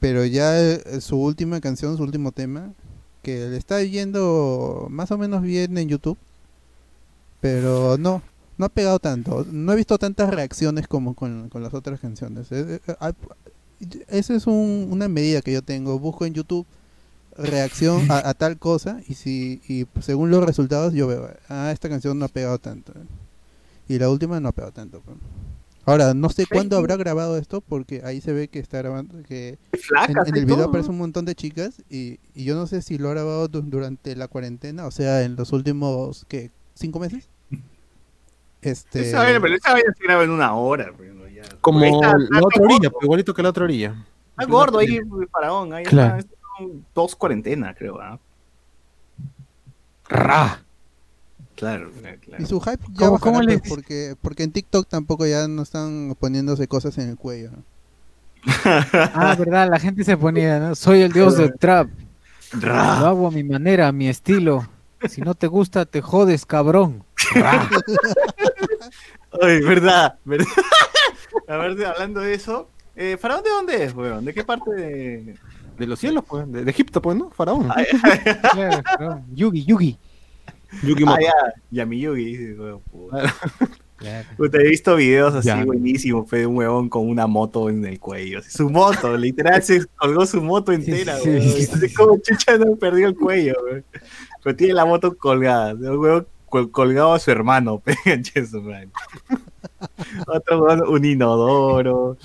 pero 0.00 0.24
ya 0.26 0.60
eh, 0.60 1.00
su 1.00 1.16
última 1.18 1.60
canción, 1.60 1.96
su 1.96 2.02
último 2.02 2.30
tema, 2.32 2.72
que 3.22 3.48
le 3.48 3.56
está 3.56 3.82
yendo 3.82 4.86
más 4.90 5.10
o 5.10 5.16
menos 5.18 5.40
bien 5.42 5.78
en 5.78 5.88
YouTube, 5.88 6.18
pero 7.40 7.96
no, 7.98 8.20
no 8.58 8.66
ha 8.66 8.68
pegado 8.68 8.98
tanto. 8.98 9.46
No 9.50 9.72
he 9.72 9.76
visto 9.76 9.96
tantas 9.98 10.28
reacciones 10.30 10.86
como 10.88 11.14
con, 11.14 11.48
con 11.48 11.62
las 11.62 11.72
otras 11.74 12.00
canciones. 12.00 12.48
Eh, 12.52 12.80
eh, 12.86 13.12
Esa 14.08 14.34
es 14.34 14.46
un- 14.46 14.88
una 14.90 15.08
medida 15.08 15.40
que 15.42 15.52
yo 15.52 15.62
tengo. 15.62 15.98
Busco 15.98 16.26
en 16.26 16.34
YouTube 16.34 16.66
reacción 17.36 18.10
a, 18.10 18.28
a 18.28 18.34
tal 18.34 18.58
cosa 18.58 19.00
y 19.08 19.14
si 19.14 19.60
y 19.68 19.86
según 20.02 20.30
los 20.30 20.44
resultados 20.44 20.92
yo 20.94 21.06
veo, 21.08 21.28
ah, 21.48 21.70
esta 21.72 21.88
canción 21.88 22.18
no 22.18 22.26
ha 22.26 22.28
pegado 22.28 22.58
tanto. 22.58 22.92
Y 23.88 23.98
la 23.98 24.08
última 24.10 24.40
no 24.40 24.48
ha 24.48 24.52
pegado 24.52 24.72
tanto. 24.72 25.00
pues. 25.00 25.16
Ahora, 25.86 26.14
no 26.14 26.30
sé 26.30 26.46
cuándo 26.46 26.78
habrá 26.78 26.96
grabado 26.96 27.36
esto 27.36 27.60
porque 27.60 28.00
ahí 28.04 28.22
se 28.22 28.32
ve 28.32 28.48
que 28.48 28.58
está 28.58 28.78
grabando, 28.78 29.22
que 29.22 29.58
en, 30.26 30.34
el 30.36 30.46
video 30.46 30.64
aparece 30.64 30.88
un 30.88 30.96
montón 30.96 31.26
de 31.26 31.34
chicas 31.34 31.82
y, 31.90 32.18
y 32.34 32.44
yo 32.44 32.54
no 32.54 32.66
sé 32.66 32.80
si 32.80 32.96
lo 32.96 33.08
ha 33.10 33.12
grabado 33.12 33.48
du- 33.48 33.60
durante 33.60 34.16
la 34.16 34.26
cuarentena, 34.28 34.86
o 34.86 34.90
sea, 34.90 35.22
en 35.24 35.36
los 35.36 35.52
últimos, 35.52 36.24
¿qué? 36.26 36.50
¿Cinco 36.74 37.00
meses? 37.00 37.28
Este... 38.62 39.02
Esa 39.10 39.18
vaina, 39.18 39.38
pero 39.42 39.54
esa 39.56 39.72
vaina 39.74 39.92
se 39.94 40.04
graba 40.04 40.24
en 40.24 40.30
una 40.30 40.54
hora. 40.54 40.90
pues, 40.96 41.12
¿no? 41.14 41.28
Ya. 41.28 41.42
Como 41.60 41.84
está- 41.84 42.16
la 42.30 42.38
otra 42.42 42.62
orilla, 42.64 42.78
gordo, 42.88 42.90
pues, 42.92 43.04
igualito 43.04 43.34
que 43.34 43.42
la 43.42 43.48
otra 43.50 43.64
orilla. 43.64 44.06
Está 44.38 44.50
gordo 44.50 44.78
ahí, 44.78 44.96
el 44.96 45.28
faraón. 45.30 45.74
Ahí 45.74 45.84
Claro. 45.84 46.16
está, 46.16 46.30
dos 46.94 47.14
cuarentenas, 47.14 47.76
creo. 47.76 48.00
¿ah? 48.00 48.18
Ra. 50.08 50.63
Claro, 51.56 51.90
claro, 52.00 52.18
claro. 52.20 52.42
Y 52.42 52.46
su 52.46 52.60
hype 52.60 52.82
ya 52.92 53.06
¿Cómo- 53.06 53.18
cómo 53.20 53.42
les 53.42 53.60
porque, 53.68 54.16
porque 54.20 54.42
en 54.42 54.52
TikTok 54.52 54.88
tampoco 54.88 55.26
ya 55.26 55.46
no 55.48 55.62
están 55.62 56.16
poniéndose 56.18 56.66
cosas 56.68 56.98
en 56.98 57.08
el 57.10 57.16
cuello. 57.16 57.50
¿no? 57.52 57.62
Ah, 58.64 59.34
verdad, 59.38 59.68
la 59.70 59.78
gente 59.78 60.04
se 60.04 60.16
ponía, 60.16 60.58
¿no? 60.58 60.74
Soy 60.74 61.02
el 61.02 61.12
dios 61.12 61.36
del 61.36 61.54
trap. 61.58 61.88
Ra. 62.52 63.00
Lo 63.00 63.06
hago 63.06 63.26
a 63.28 63.30
mi 63.30 63.42
manera, 63.44 63.88
a 63.88 63.92
mi 63.92 64.08
estilo. 64.08 64.68
Si 65.08 65.20
no 65.20 65.34
te 65.34 65.46
gusta, 65.46 65.84
te 65.86 66.00
jodes, 66.02 66.44
cabrón. 66.46 67.04
Ay, 69.42 69.60
verdad, 69.62 70.18
verdad. 70.24 70.46
A 71.48 71.56
ver, 71.56 71.84
hablando 71.86 72.20
de 72.20 72.34
eso, 72.34 72.68
eh, 72.96 73.16
¿Faraón 73.20 73.42
de 73.42 73.50
dónde 73.50 73.84
es, 73.84 73.94
weón? 73.94 74.24
¿De 74.24 74.32
qué 74.32 74.44
parte 74.44 74.70
de...? 74.70 75.34
De 75.76 75.86
los 75.88 75.98
cielos, 75.98 76.24
pues. 76.26 76.50
De, 76.50 76.64
de 76.64 76.70
Egipto, 76.70 77.02
pues, 77.02 77.16
¿no? 77.18 77.30
Faraón. 77.30 77.68
Ay, 77.74 77.86
Claro. 78.96 79.22
Yugi, 79.34 79.64
Yugi. 79.64 79.98
Yukimoto. 80.82 81.18
ah, 81.26 81.52
Yami-Yugi, 81.70 82.24
dice, 82.24 82.54
weón, 82.60 82.80
puta. 82.90 83.34
Puta, 84.36 84.58
he 84.58 84.68
visto 84.68 84.96
videos 84.96 85.34
así 85.34 85.48
Ya. 85.48 85.64
buenísimos, 85.64 86.28
fe, 86.28 86.38
de 86.40 86.46
un 86.46 86.58
huevón 86.58 86.90
con 86.90 87.08
una 87.08 87.26
moto 87.26 87.70
en 87.70 87.86
el 87.86 87.98
cuello. 87.98 88.40
Su 88.46 88.68
moto, 88.68 89.16
literal, 89.16 89.62
se 89.62 89.86
colgó 89.96 90.26
su 90.26 90.42
moto 90.42 90.72
entera, 90.72 91.16
sí, 91.20 91.40
sí, 91.40 91.62
Entonces, 91.64 91.94
como 91.96 92.18
chucha 92.18 92.58
no 92.58 92.76
perdió 92.76 93.08
el 93.08 93.16
cuello, 93.16 93.54
weón. 93.64 93.84
Pero 94.42 94.56
tiene 94.56 94.74
la 94.74 94.84
moto 94.84 95.16
colgada. 95.16 95.72
Un 95.72 95.96
huevón 95.98 96.26
col- 96.50 96.70
colgado 96.70 97.14
a 97.14 97.18
su 97.18 97.30
hermano. 97.30 97.82
Otro 100.26 100.60
huevón, 100.62 100.82
un 100.88 101.04
inodoro, 101.04 102.18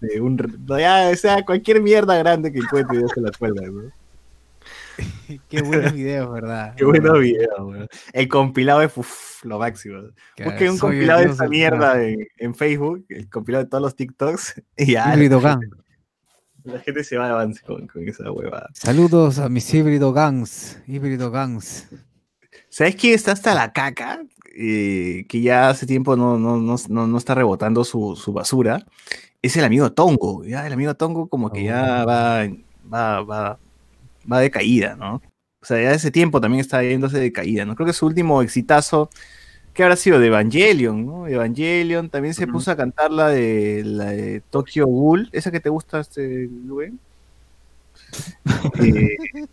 este, 0.00 0.20
un, 0.20 0.36
ya, 0.66 1.10
o 1.12 1.16
sea, 1.16 1.44
cualquier 1.44 1.80
mierda 1.80 2.16
grande 2.16 2.50
que 2.50 2.58
encuentre, 2.58 3.00
ya 3.00 3.06
se 3.14 3.20
la 3.20 3.30
cuelga, 3.38 3.62
weón. 3.62 3.92
Qué 5.48 5.62
buenos 5.62 5.92
videos, 5.92 6.32
¿verdad? 6.32 6.74
Qué 6.76 6.84
buenos 6.84 7.20
videos, 7.20 7.58
weón. 7.58 7.88
El 8.12 8.28
compilado 8.28 8.82
es 8.82 8.96
uf, 8.96 9.44
lo 9.44 9.58
máximo. 9.58 10.02
Busquen 10.42 10.70
un 10.70 10.78
compilado 10.78 11.20
de 11.20 11.30
esa 11.30 11.48
mierda 11.48 12.02
en, 12.02 12.26
en 12.38 12.54
Facebook, 12.54 13.04
el 13.08 13.28
compilado 13.28 13.64
de 13.64 13.70
todos 13.70 13.82
los 13.82 13.96
TikToks, 13.96 14.62
y 14.76 14.92
ya 14.92 15.12
Híbrido 15.12 15.40
la, 15.40 15.50
Gang. 15.50 15.62
la 16.64 16.80
gente 16.80 17.04
se 17.04 17.16
va 17.16 17.26
de 17.26 17.32
avance 17.32 17.62
con, 17.62 17.86
con 17.86 18.08
esa 18.08 18.30
huevada. 18.30 18.70
Saludos 18.74 19.38
a 19.38 19.48
mis 19.48 19.72
híbrido 19.72 20.12
gangs. 20.12 20.80
Híbrido 20.86 21.30
gangs. 21.30 21.88
¿Sabes 22.68 22.96
quién 22.96 23.14
está 23.14 23.32
hasta 23.32 23.54
la 23.54 23.72
caca? 23.72 24.24
Eh, 24.56 25.26
que 25.28 25.40
ya 25.40 25.68
hace 25.68 25.86
tiempo 25.86 26.16
no, 26.16 26.38
no, 26.38 26.58
no, 26.58 26.76
no, 26.88 27.06
no 27.06 27.18
está 27.18 27.34
rebotando 27.34 27.84
su, 27.84 28.16
su 28.16 28.32
basura. 28.32 28.84
Es 29.42 29.56
el 29.56 29.64
amigo 29.64 29.92
Tongo. 29.92 30.44
Ya 30.44 30.66
el 30.66 30.72
amigo 30.72 30.94
Tongo 30.94 31.28
como 31.28 31.50
que 31.50 31.64
ya 31.64 32.04
va, 32.04 32.48
va, 32.92 33.20
va, 33.22 33.58
va 34.30 34.40
de 34.40 34.50
caída, 34.50 34.96
¿no? 34.96 35.22
O 35.60 35.66
sea, 35.66 35.80
ya 35.82 35.92
hace 35.92 36.10
tiempo 36.10 36.40
también 36.40 36.60
está 36.60 36.82
yéndose 36.82 37.18
de 37.18 37.32
caída, 37.32 37.64
¿no? 37.64 37.74
Creo 37.74 37.86
que 37.86 37.92
su 37.92 38.06
último 38.06 38.42
exitazo, 38.42 39.08
que 39.72 39.82
habrá 39.82 39.96
sido 39.96 40.18
de 40.18 40.26
Evangelion, 40.26 41.06
¿no? 41.06 41.26
Evangelion, 41.26 42.10
también 42.10 42.34
se 42.34 42.46
puso 42.46 42.70
a 42.70 42.76
cantar 42.76 43.10
la 43.10 43.28
de, 43.28 43.82
la 43.84 44.06
de 44.06 44.40
Tokyo 44.50 44.86
Ghoul, 44.86 45.28
esa 45.32 45.50
que 45.50 45.60
te 45.60 45.70
gusta, 45.70 46.00
este, 46.00 46.48
Luen. 46.66 46.98
Eh, 48.80 49.16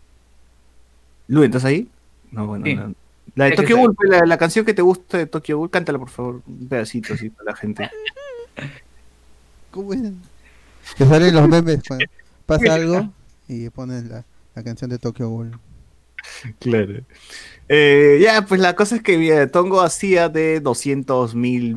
Luen, 1.28 1.50
¿estás 1.50 1.64
ahí? 1.64 1.88
No, 2.30 2.46
bueno, 2.46 2.66
Sí. 2.66 2.74
no. 2.74 2.94
La 3.34 3.46
de 3.46 3.52
Tokyo. 3.52 3.78
Ghoul, 3.78 3.96
la, 4.10 4.26
la 4.26 4.36
canción 4.36 4.66
que 4.66 4.74
te 4.74 4.82
gusta 4.82 5.16
de 5.16 5.26
Tokyo 5.26 5.56
Ghoul, 5.56 5.70
cántala 5.70 5.98
por 5.98 6.10
favor, 6.10 6.42
un 6.46 6.68
pedacito 6.68 7.14
así 7.14 7.30
para 7.30 7.52
la 7.52 7.56
gente. 7.56 7.90
¿Cómo 9.70 9.94
es? 9.94 10.00
Que 10.96 11.06
salen 11.06 11.34
los 11.34 11.48
memes 11.48 11.80
cuando 11.86 12.04
pasa 12.44 12.74
algo 12.74 13.10
y 13.48 13.70
ponen 13.70 14.10
la, 14.10 14.24
la 14.54 14.62
canción 14.62 14.90
de 14.90 14.98
Tokyo 14.98 15.28
Ghoul. 15.28 15.58
Claro. 16.58 17.04
Eh, 17.68 18.20
ya, 18.22 18.44
pues 18.46 18.60
la 18.60 18.74
cosa 18.74 18.96
es 18.96 19.02
que 19.02 19.46
Tongo 19.46 19.80
hacía 19.80 20.28
de 20.28 20.60
200 20.60 21.34
mil 21.34 21.74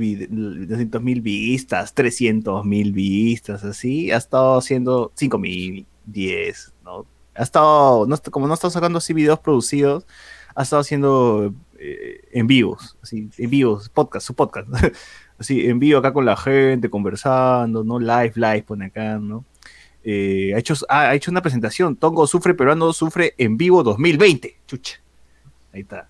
vistas, 1.21 1.93
300 1.93 2.65
mil 2.65 2.91
vistas, 2.91 3.63
así. 3.63 4.11
Ha 4.11 4.17
estado 4.17 4.57
haciendo 4.57 5.11
5 5.15 5.37
mil, 5.37 5.85
10, 6.05 6.73
¿no? 6.83 7.05
Ha 7.35 7.43
estado, 7.43 8.05
no, 8.07 8.17
como 8.31 8.47
no 8.47 8.53
está 8.53 8.69
sacando 8.69 8.97
así 8.97 9.13
videos 9.13 9.39
producidos, 9.39 10.05
ha 10.55 10.63
estado 10.63 10.81
haciendo 10.81 11.53
eh, 11.77 12.21
en 12.31 12.47
vivos, 12.47 12.97
así, 13.01 13.29
en 13.37 13.49
vivos, 13.49 13.89
podcast, 13.89 14.25
su 14.25 14.33
podcast. 14.35 14.67
así, 15.37 15.67
en 15.67 15.79
vivo 15.79 15.99
acá 15.99 16.13
con 16.13 16.25
la 16.25 16.37
gente, 16.37 16.89
conversando, 16.89 17.83
¿no? 17.83 17.99
Live, 17.99 18.33
live, 18.35 18.63
pone 18.63 18.85
acá, 18.85 19.17
¿no? 19.19 19.45
Eh, 20.07 20.53
ha, 20.55 20.59
hecho, 20.59 20.75
ha, 20.87 21.09
ha 21.09 21.15
hecho 21.15 21.31
una 21.31 21.41
presentación, 21.41 21.95
Tongo 21.95 22.27
Sufre 22.27 22.53
Peruano 22.53 22.93
Sufre 22.93 23.33
en 23.39 23.57
vivo 23.57 23.81
2020. 23.81 24.55
Chucha. 24.67 24.99
Ahí 25.73 25.81
está. 25.81 26.07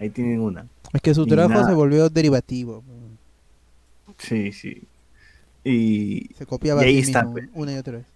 Ahí 0.00 0.10
tienen 0.10 0.40
una. 0.40 0.66
Es 0.92 1.00
que 1.00 1.14
su 1.14 1.24
trabajo 1.26 1.54
nada. 1.60 1.68
se 1.68 1.74
volvió 1.74 2.08
derivativo. 2.10 2.82
Sí, 4.18 4.52
sí. 4.52 4.82
Y, 5.64 6.28
Se 6.36 6.44
copiaba 6.46 6.84
y 6.84 6.88
ahí 6.88 6.98
está. 6.98 7.20
mismo 7.22 7.32
pues. 7.34 7.48
una 7.54 7.72
y 7.72 7.76
otra 7.76 7.98
vez. 7.98 8.06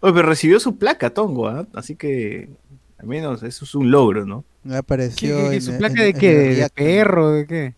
Oye, 0.00 0.12
pero 0.14 0.28
recibió 0.28 0.58
su 0.58 0.76
placa, 0.76 1.10
Tongo, 1.10 1.46
¿ah? 1.48 1.66
Así 1.74 1.94
que 1.94 2.48
al 2.98 3.06
menos 3.06 3.42
eso 3.42 3.64
es 3.64 3.74
un 3.74 3.90
logro, 3.90 4.24
¿no? 4.26 4.44
Me 4.64 4.76
apareció 4.76 5.36
¿Qué- 5.36 5.48
qué- 5.50 5.54
en- 5.56 5.62
¿Su 5.62 5.78
placa 5.78 5.94
en- 5.94 6.00
de 6.00 6.08
en 6.08 6.18
qué? 6.18 6.32
¿De 6.34 6.54
React, 6.56 6.74
perro? 6.74 7.30
¿De 7.32 7.46
qué? 7.46 7.74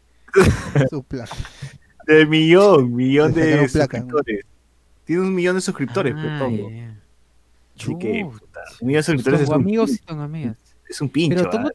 Su 0.88 1.02
placa. 1.02 1.34
De 2.06 2.24
millón, 2.24 2.94
millón 2.94 3.34
de 3.34 3.68
placa, 3.72 3.98
¿no? 4.00 4.16
Tiene 5.06 5.22
un 5.22 5.34
millón 5.34 5.54
de 5.54 5.62
suscriptores, 5.62 6.12
pues, 6.12 6.26
Ah, 6.28 6.38
Tongo. 6.38 6.68
ya, 6.70 6.76
ya. 6.76 7.00
Así 7.78 7.98
que, 7.98 8.24
puta, 8.30 8.60
un 8.80 8.86
millón 8.86 8.98
de 9.00 9.02
suscriptores 9.04 9.40
es 9.40 9.48
un, 9.48 9.54
amigos 9.54 9.90
y 9.92 9.98
Tongo 9.98 10.22
amigas. 10.22 10.56
es 10.88 11.00
un 11.00 11.08
pincho. 11.08 11.36
Pero 11.38 11.50
Tongo. 11.50 11.70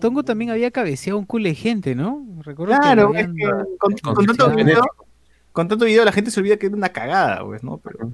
Tongo 0.00 0.22
también 0.24 0.50
había 0.50 0.70
cabeceado 0.70 1.18
un 1.18 1.24
culo 1.26 1.44
de 1.48 1.54
gente, 1.56 1.94
¿no? 1.96 2.24
Recuerdo 2.42 2.78
Claro, 2.78 3.12
es 3.14 3.26
que 3.26 3.42
con, 3.78 3.92
con 3.98 4.14
con 4.14 4.26
tanto 4.26 4.54
video, 4.54 4.82
con 5.52 5.66
tanto 5.66 5.84
video 5.84 6.04
la 6.04 6.12
gente 6.12 6.30
se 6.30 6.38
olvida 6.38 6.56
que 6.56 6.66
era 6.66 6.76
una 6.76 6.90
cagada, 6.90 7.44
pues, 7.44 7.64
¿no? 7.64 7.78
Pero 7.78 8.12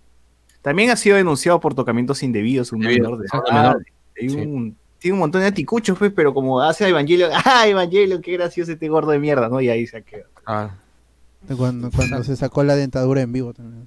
también 0.63 0.89
ha 0.91 0.97
sido 0.97 1.17
denunciado 1.17 1.61
por 1.61 1.75
tocamientos 1.75 2.23
indebidos, 2.23 2.73
un 2.73 2.79
menor 2.81 3.19
de 3.19 3.27
edad. 3.51 3.77
Hay 4.19 4.29
un- 4.31 4.77
tiene 4.99 5.13
un 5.13 5.19
montón 5.19 5.43
de 5.43 5.49
anticuchos, 5.49 5.99
pues, 5.99 6.11
pero 6.17 6.33
como 6.33 6.63
hace 6.63 6.87
a 6.87 6.89
Evangelion, 6.89 7.31
¡ah, 7.45 7.69
Evangelion, 7.69 8.23
qué 8.23 8.33
gracioso 8.33 8.73
este 8.73 8.89
gordo 8.89 9.11
de 9.11 9.19
mierda! 9.19 9.51
¿no? 9.51 9.61
Y 9.61 9.69
ahí 9.69 9.87
se 9.87 9.99
ha 9.99 10.01
quedado. 10.01 10.31
Ah, 10.47 10.71
Cuando, 11.59 11.91
cuando 11.91 12.25
se 12.25 12.35
sacó 12.37 12.63
la 12.65 12.77
dentadura 12.77 13.21
en 13.21 13.31
vivo 13.31 13.53
también. 13.53 13.87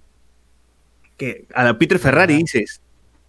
¿Qué? 1.17 1.47
A 1.53 1.63
la 1.63 1.77
Peter 1.77 1.99
Ferrari 1.99 2.37
dices. 2.37 2.81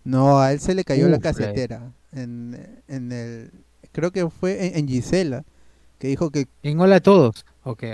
No, 0.05 0.39
a 0.39 0.53
él 0.53 0.61
se 0.61 0.75
le 0.75 0.85
cayó 0.85 1.09
la 1.09 1.19
casetera. 1.19 1.93
En, 2.13 2.81
en 2.89 3.13
el. 3.13 3.51
Creo 3.93 4.11
que 4.11 4.29
fue 4.31 4.67
en, 4.67 4.77
en 4.79 4.89
Gisela. 4.89 5.45
Que 5.99 6.09
dijo 6.09 6.31
que. 6.31 6.47
En 6.63 6.81
Hola 6.81 6.97
a 6.97 7.01
Todos. 7.01 7.45
Ok. 7.65 7.85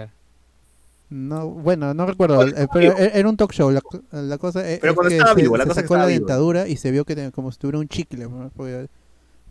No, 1.10 1.48
bueno, 1.48 1.94
no 1.94 2.06
recuerdo. 2.06 2.46
eh, 2.46 2.66
pero 2.72 2.96
e- 2.98 3.18
era 3.18 3.28
un 3.28 3.36
talk 3.36 3.52
show. 3.52 3.70
La, 3.70 3.80
la 4.10 4.38
cosa 4.38 4.68
es, 4.68 4.80
Pero 4.80 4.92
es 4.92 4.96
cuando 4.96 5.10
que 5.10 5.16
estaba 5.16 5.34
se, 5.34 5.42
vivo, 5.42 5.56
la 5.56 5.64
se 5.64 5.68
cosa 5.68 5.80
que 5.82 5.86
sacó 5.86 5.96
la 5.96 6.06
vivo. 6.06 6.18
dentadura 6.20 6.66
y 6.68 6.76
se 6.76 6.90
vio 6.90 7.04
que 7.04 7.14
tenía 7.14 7.30
como 7.30 7.52
si 7.52 7.58
tuviera 7.58 7.78
un 7.78 7.88
chicle. 7.88 8.26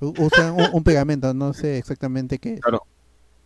usan 0.01 0.53
un, 0.53 0.65
un 0.73 0.83
pegamento, 0.83 1.33
no 1.33 1.53
sé 1.53 1.77
exactamente 1.77 2.37
qué. 2.39 2.59
claro. 2.59 2.83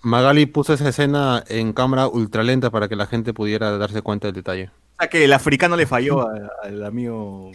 Magali 0.02 0.46
puso 0.46 0.74
esa 0.74 0.88
escena 0.90 1.44
en 1.48 1.74
cámara 1.74 2.08
ultralenta 2.08 2.70
para 2.70 2.88
que 2.88 2.96
la 2.96 3.08
gente 3.08 3.34
pudiera 3.34 3.78
darse 3.78 4.02
cuenta 4.04 4.28
del 4.28 4.36
detalle. 4.36 4.70
O 4.98 5.02
sea, 5.02 5.10
que 5.10 5.24
el 5.26 5.34
africano 5.34 5.76
le 5.76 5.86
falló 5.86 6.28
a- 6.28 6.50
al 6.64 6.84
amigo. 6.84 7.52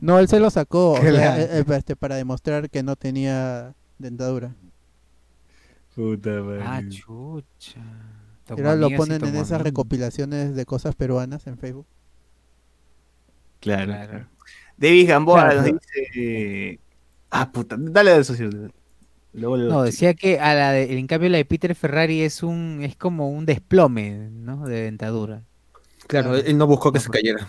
No, 0.00 0.18
él 0.18 0.28
se 0.28 0.40
lo 0.40 0.48
sacó 0.50 0.92
o 0.92 0.96
sea, 1.00 1.10
Claro. 1.10 1.42
eh, 1.42 1.48
eh, 1.60 1.64
este, 1.76 1.94
para 1.96 2.16
demostrar 2.16 2.70
que 2.70 2.82
no 2.82 2.96
tenía 2.96 3.74
dentadura. 3.98 4.54
Puta 5.94 6.30
madre. 6.30 6.62
Ah, 6.64 6.80
chucha. 6.88 7.80
Y 8.48 8.52
ahora 8.52 8.74
lo 8.76 8.88
y 8.90 8.96
ponen 8.96 9.24
en 9.24 9.36
esas 9.36 9.60
recopilaciones 9.60 10.54
de 10.56 10.64
cosas 10.64 10.94
peruanas 10.94 11.46
en 11.46 11.58
Facebook. 11.58 11.86
Claro. 13.60 13.92
Claro. 13.92 14.26
David 14.78 15.08
Gamboa 15.08 15.42
Claro, 15.50 15.56
nos 15.56 15.64
pero- 15.70 15.78
dice. 16.14 16.80
Ah, 17.30 17.52
puta, 17.52 17.76
dale 17.78 18.12
al 18.12 18.24
socio. 18.24 18.48
Luego 19.32 19.56
No, 19.58 19.82
decía 19.82 20.14
que 20.14 20.40
a 20.40 20.54
la 20.54 20.72
de- 20.72 20.98
en 20.98 21.06
cambio 21.06 21.28
la 21.28 21.36
de 21.36 21.44
Peter 21.44 21.74
Ferrari 21.76 22.22
es 22.22 22.42
un 22.42 22.80
es 22.82 22.96
como 22.96 23.28
un 23.30 23.46
desplome, 23.46 24.30
¿no? 24.32 24.66
De 24.66 24.82
dentadura. 24.84 25.44
Claro, 26.10 26.34
él 26.34 26.58
no 26.58 26.66
buscó 26.66 26.92
que 26.92 26.98
se 26.98 27.08
cayera. 27.08 27.48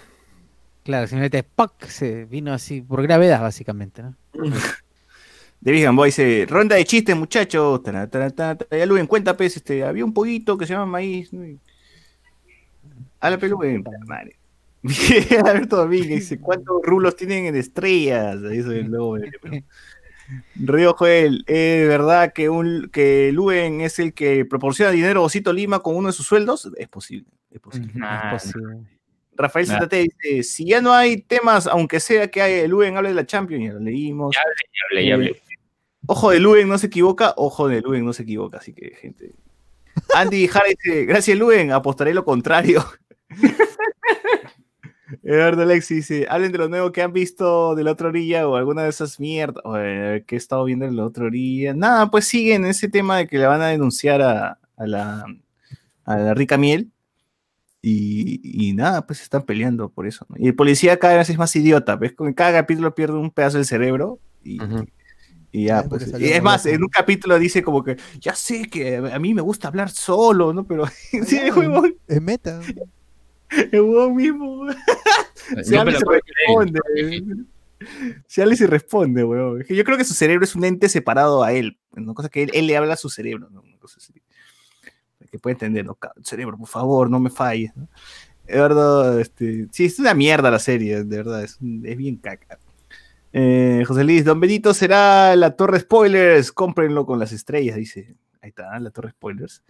Claro, 0.84 1.08
simplemente 1.08 1.42
¡pac! 1.42 1.88
se 1.88 2.26
vino 2.26 2.54
así 2.54 2.82
por 2.82 3.02
gravedad 3.02 3.42
básicamente, 3.42 4.04
¿no? 4.04 4.16
David 5.62 5.84
Gamboa 5.84 6.06
dice: 6.06 6.46
Ronda 6.48 6.76
de 6.76 6.86
chistes, 6.86 7.16
muchachos. 7.16 7.82
Ya 7.84 8.86
Luen, 8.86 9.08
cuenta, 9.08 9.36
pues, 9.36 9.58
este, 9.58 9.84
había 9.84 10.06
un 10.06 10.14
pollito 10.14 10.58
que 10.58 10.68
se 10.68 10.74
llama 10.74 10.86
maíz. 10.86 11.34
¿no? 11.34 11.44
A 13.20 13.30
la 13.32 13.38
pelúa, 13.40 13.66
madre. 14.06 14.38
Alberto 15.44 15.78
Domínguez 15.78 16.20
dice: 16.20 16.40
¿Cuántos 16.40 16.82
rulos 16.84 17.16
tienen 17.16 17.48
en 17.48 17.56
estrellas? 17.56 18.42
Dice 18.42 18.80
el 18.80 18.92
lobo 18.92 19.18
de- 19.18 19.64
Río 20.56 20.94
Joel, 20.94 21.44
¿es 21.46 21.88
verdad 21.88 22.32
que, 22.32 22.50
un, 22.50 22.90
que 22.92 23.32
Luen 23.34 23.82
es 23.82 24.00
el 24.00 24.14
que 24.14 24.46
proporciona 24.46 24.92
dinero 24.92 25.22
a 25.22 25.26
Osito 25.26 25.52
Lima 25.52 25.80
con 25.80 25.96
uno 25.96 26.08
de 26.08 26.14
sus 26.14 26.26
sueldos? 26.26 26.72
Es 26.78 26.88
posible, 26.88 27.28
es 27.52 27.60
posible. 27.60 27.92
Nah, 27.96 28.36
Es 28.36 28.44
posible. 28.44 28.78
Rafael 29.34 29.68
Nah. 29.68 29.80
ZT 29.80 29.94
dice, 29.94 30.44
si 30.44 30.66
ya 30.66 30.82
no 30.82 30.94
hay 30.94 31.22
temas, 31.22 31.68
aunque 31.68 32.00
sea 32.00 32.30
que 32.30 32.42
hay, 32.42 32.68
Luen 32.68 32.98
hable 32.98 33.10
de 33.10 33.16
la 33.16 33.26
Champions, 33.26 33.64
ya 33.66 33.74
lo 33.74 33.80
leímos. 33.80 34.36
Ya 34.36 34.42
hablé, 34.90 35.08
ya 35.08 35.14
hablé. 35.16 35.42
Ojo 36.08 36.32
de 36.32 36.40
Luen 36.40 36.68
no 36.68 36.78
se 36.78 36.88
equivoca, 36.88 37.34
ojo 37.38 37.68
de 37.68 37.82
Luen 37.82 38.06
no 38.06 38.14
se 38.14 38.24
equivoca, 38.24 38.58
así 38.58 38.74
que 38.74 38.92
gente. 38.96 39.32
Andy 40.16 40.48
Jara 40.48 40.68
dice, 40.70 41.06
gracias 41.06 41.38
Luen, 41.38 41.72
apostaré 41.72 42.14
lo 42.14 42.26
contrario. 42.26 42.86
Eduardo 45.24 45.64
Alexi 45.64 45.96
dice, 45.96 46.26
hablen 46.30 46.52
de 46.52 46.58
lo 46.58 46.70
nuevo 46.70 46.92
que 46.92 47.02
han 47.02 47.14
visto 47.14 47.76
de 47.76 47.84
la 47.84 47.92
otra 47.92 48.08
orilla 48.08 48.48
o 48.48 48.56
alguna 48.56 48.84
de 48.84 48.90
esas 48.90 49.20
mierdas 49.20 49.62
que 50.26 50.36
he 50.36 50.38
estado 50.38 50.64
viendo 50.66 50.86
de 50.86 50.94
la 50.94 51.06
otra 51.06 51.26
orilla. 51.26 51.74
Nada, 51.74 52.10
pues 52.10 52.26
siguen 52.26 52.66
ese 52.66 52.90
tema 52.90 53.18
de 53.18 53.28
que 53.28 53.38
le 53.38 53.46
van 53.46 53.62
a 53.62 53.68
denunciar 53.68 54.22
a, 54.22 54.58
a 54.78 54.88
la, 54.88 55.26
a 56.06 56.18
la 56.18 56.34
rica 56.34 56.58
miel. 56.58 56.92
Y, 57.82 58.42
y 58.44 58.74
nada, 58.74 59.08
pues 59.08 59.22
están 59.22 59.42
peleando 59.42 59.90
por 59.90 60.06
eso. 60.06 60.26
¿no? 60.30 60.36
Y 60.38 60.48
el 60.48 60.56
policía 60.56 60.98
cada 60.98 61.18
vez 61.18 61.30
es 61.30 61.38
más 61.38 61.56
idiota, 61.56 61.96
¿ves? 61.96 62.14
Con 62.14 62.32
cada 62.34 62.52
capítulo 62.60 62.94
pierde 62.94 63.18
un 63.18 63.32
pedazo 63.32 63.58
del 63.58 63.66
cerebro 63.66 64.20
y, 64.44 64.60
y 65.52 65.66
ya, 65.66 65.84
pues. 65.84 66.14
Y 66.20 66.26
es 66.26 66.44
más, 66.44 66.66
en 66.66 66.84
un 66.84 66.90
capítulo 66.90 67.40
dice 67.40 67.64
como 67.64 67.84
que, 67.84 67.98
ya 68.20 68.36
sé 68.36 68.70
que 68.70 68.98
a 68.98 69.20
mí 69.20 69.34
me 69.34 69.42
gusta 69.42 69.68
hablar 69.68 69.90
solo, 69.90 70.54
¿no? 70.54 70.66
Pero 70.66 70.86
sí, 71.26 71.38
el 71.38 71.98
Es 72.08 72.22
meta. 72.22 72.62
el 73.72 73.82
huevón 73.82 74.16
mismo. 74.16 74.68
Se 75.64 75.74
Yo 75.74 75.82
habla 75.82 75.94
y 75.94 76.00
se 76.00 76.06
responde. 76.06 76.80
Se 78.28 78.42
habla 78.42 78.54
y 78.54 78.58
se 78.58 78.68
responde, 78.68 79.24
huevón. 79.24 79.62
Es 79.62 79.68
que 79.68 79.76
Yo 79.76 79.84
creo 79.84 79.98
que 79.98 80.06
su 80.06 80.14
cerebro 80.14 80.46
es 80.46 80.56
un 80.56 80.64
ente 80.64 80.88
separado 80.88 81.44
a 81.44 81.52
él. 81.52 81.78
Una 81.92 82.14
cosa 82.14 82.30
que 82.30 82.44
él, 82.44 82.52
él 82.54 82.68
le 82.68 82.78
habla 82.78 82.94
a 82.94 82.98
su 82.98 83.10
cerebro, 83.10 83.50
¿no? 83.50 83.62
Una 83.62 83.78
cosa 83.78 83.98
así. 83.98 84.14
Que 85.32 85.40
puede 85.40 85.54
entender, 85.54 85.86
¿no? 85.86 85.96
Ca- 85.96 86.14
Cerebro, 86.24 86.58
por 86.58 86.68
favor, 86.68 87.10
no 87.10 87.20
me 87.20 87.30
falles. 87.30 87.72
¿no? 87.76 87.88
Eduardo, 88.48 89.18
este, 89.20 89.68
sí, 89.72 89.86
es 89.86 89.98
una 90.00 90.14
mierda 90.14 90.52
la 90.52 90.60
serie, 90.60 91.04
de 91.04 91.18
verdad, 91.18 91.44
es, 91.44 91.58
un- 91.62 91.84
es 91.86 91.96
bien 91.98 92.18
caca. 92.18 92.60
Eh, 93.34 93.84
José 93.88 94.04
Luis, 94.04 94.26
Don 94.26 94.40
Benito 94.42 94.74
será 94.74 95.36
la 95.38 95.56
torre 95.56 95.80
spoilers, 95.80 96.52
cómprenlo 96.52 97.06
con 97.06 97.18
las 97.18 97.32
estrellas, 97.32 97.78
dice. 97.78 98.16
Ahí 98.42 98.50
está, 98.50 98.78
la 98.80 98.90
torre 98.90 99.12
spoilers. 99.12 99.64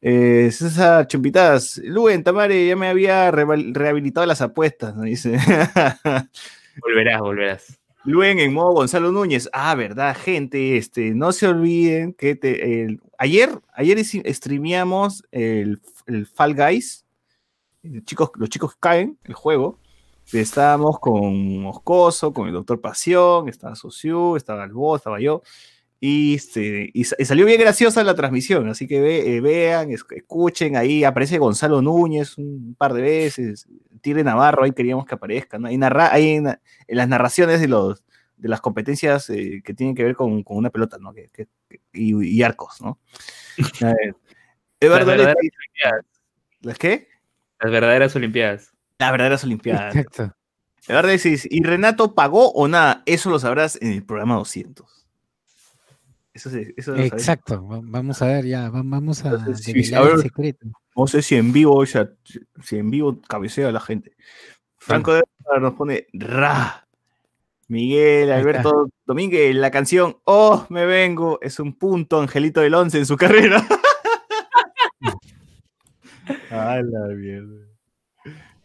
Eh, 0.00 0.48
César 0.50 1.06
Chumpitas, 1.06 1.78
Luen 1.84 2.24
Tamare 2.24 2.66
ya 2.66 2.74
me 2.74 2.88
había 2.88 3.30
rehabilitado 3.30 4.26
las 4.26 4.40
apuestas, 4.40 4.96
¿no? 4.96 5.02
Dice. 5.02 5.36
Volverás, 6.80 7.20
volverás. 7.20 7.78
Luen 8.04 8.38
en 8.40 8.52
modo 8.52 8.72
Gonzalo 8.72 9.12
Núñez. 9.12 9.48
Ah, 9.52 9.74
verdad, 9.74 10.16
gente. 10.18 10.76
Este, 10.76 11.12
no 11.14 11.32
se 11.32 11.46
olviden 11.46 12.14
que 12.14 12.34
te- 12.34 12.82
el- 12.84 13.00
ayer, 13.22 13.60
ayer 13.74 13.98
streameamos 14.04 15.24
el, 15.30 15.80
el 16.06 16.26
Fall 16.26 16.54
Guys. 16.54 17.04
El 17.82 18.04
chicos, 18.04 18.30
los 18.36 18.48
chicos 18.48 18.74
caen, 18.78 19.16
el 19.24 19.34
juego. 19.34 19.78
Estábamos 20.32 20.98
con 20.98 21.58
Moscoso, 21.58 22.32
con 22.32 22.46
el 22.48 22.52
Doctor 22.54 22.80
Pasión, 22.80 23.48
estaba 23.48 23.74
Sociu, 23.74 24.36
estaba 24.36 24.64
el 24.64 24.72
Bo, 24.72 24.96
estaba 24.96 25.20
yo. 25.20 25.42
Y, 26.00 26.34
este, 26.34 26.90
y, 26.92 27.02
y 27.02 27.04
salió 27.24 27.46
bien 27.46 27.60
graciosa 27.60 28.02
la 28.02 28.16
transmisión, 28.16 28.68
así 28.68 28.88
que 28.88 29.00
ve- 29.00 29.36
eh, 29.36 29.40
vean, 29.40 29.92
es- 29.92 30.04
escuchen, 30.10 30.76
ahí 30.76 31.04
aparece 31.04 31.38
Gonzalo 31.38 31.80
Núñez 31.80 32.38
un 32.38 32.74
par 32.76 32.92
de 32.92 33.02
veces, 33.02 33.68
Tigre 34.00 34.24
Navarro, 34.24 34.64
ahí 34.64 34.72
queríamos 34.72 35.06
que 35.06 35.14
aparezca, 35.14 35.58
¿no? 35.60 35.68
Ahí, 35.68 35.78
narra, 35.78 36.12
ahí 36.12 36.30
en, 36.30 36.46
en 36.48 36.96
las 36.96 37.06
narraciones 37.08 37.60
de, 37.60 37.68
los, 37.68 38.02
de 38.42 38.48
las 38.48 38.60
competencias 38.60 39.30
eh, 39.30 39.62
que 39.64 39.72
tienen 39.72 39.94
que 39.94 40.02
ver 40.04 40.16
con, 40.16 40.42
con 40.42 40.56
una 40.56 40.68
pelota, 40.70 40.98
¿no? 41.00 41.12
Que- 41.14 41.30
y, 41.92 42.14
y 42.38 42.42
arcos, 42.42 42.80
¿no? 42.80 42.98
Ver. 43.80 44.16
Eduardo 44.80 45.06
Las 45.06 45.16
verdaderas 45.16 45.36
Leti- 45.36 45.50
Olimpiadas. 45.56 46.06
¿Las 46.60 46.78
qué? 46.78 47.08
Las 47.60 47.70
verdaderas 47.72 48.16
Olimpiadas. 48.16 48.72
Las 48.98 49.12
verdaderas 49.12 49.44
Olimpiadas. 49.44 49.94
Exacto. 49.96 50.36
Eduardo 50.88 51.10
dice, 51.10 51.38
¿y 51.48 51.62
Renato 51.62 52.14
pagó 52.16 52.50
o 52.50 52.66
nada? 52.66 53.04
Eso 53.06 53.30
lo 53.30 53.38
sabrás 53.38 53.78
en 53.80 53.92
el 53.92 54.04
programa 54.04 54.34
200. 54.34 55.06
Eso, 56.34 56.50
se- 56.50 56.74
eso 56.76 56.90
lo 56.92 56.96
sabrás. 56.98 57.12
Exacto. 57.12 57.68
va- 57.68 57.80
Vamos 57.82 58.20
a 58.22 58.26
ver 58.26 58.44
ya, 58.46 58.68
va- 58.70 58.82
vamos 58.84 59.24
a 59.24 59.28
Entonces, 59.30 59.64
sí, 59.64 59.72
develar 59.72 60.02
a 60.02 60.04
el 60.06 60.12
ver. 60.16 60.22
secreto. 60.22 60.66
No 60.96 61.06
sé 61.06 61.22
si 61.22 61.36
en 61.36 61.52
vivo, 61.52 61.76
o 61.76 61.86
sea, 61.86 62.10
si 62.64 62.76
en 62.76 62.90
vivo 62.90 63.20
cabecea 63.22 63.68
a 63.68 63.72
la 63.72 63.80
gente. 63.80 64.16
Franco 64.78 65.14
de 65.14 65.22
nos 65.60 65.74
pone 65.74 66.06
Ra. 66.12 66.88
Miguel 67.72 68.30
Alberto 68.30 68.90
Domínguez, 69.06 69.54
la 69.54 69.70
canción 69.70 70.18
Oh, 70.24 70.66
me 70.68 70.84
vengo 70.84 71.38
es 71.40 71.58
un 71.58 71.72
punto 71.78 72.20
Angelito 72.20 72.60
del 72.60 72.74
Once 72.74 72.98
en 72.98 73.06
su 73.06 73.16
carrera. 73.16 73.66
A 76.50 76.80
la 76.82 77.06
mierda. 77.14 77.66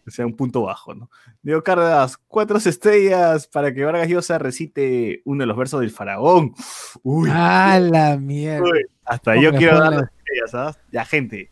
O 0.05 0.11
sea, 0.11 0.25
un 0.25 0.35
punto 0.35 0.61
bajo, 0.63 0.93
¿no? 0.93 1.09
Diego 1.41 1.63
Cárdenas, 1.63 2.17
cuatro 2.27 2.57
estrellas 2.57 3.47
para 3.47 3.73
que 3.73 3.83
Vargas 3.83 4.07
Llosa 4.09 4.37
recite 4.39 5.21
uno 5.25 5.41
de 5.43 5.47
los 5.47 5.57
versos 5.57 5.79
del 5.81 5.91
faraón. 5.91 6.53
Uy, 7.03 7.29
¡Ah, 7.31 7.79
la 7.81 8.17
mierda! 8.17 8.63
uy, 8.63 8.85
hasta 9.05 9.35
yo 9.41 9.53
quiero 9.53 9.79
dar 9.79 9.93
las 9.93 10.03
estrellas, 10.03 10.51
¿sabes? 10.51 10.79
Ya, 10.91 11.05
gente. 11.05 11.49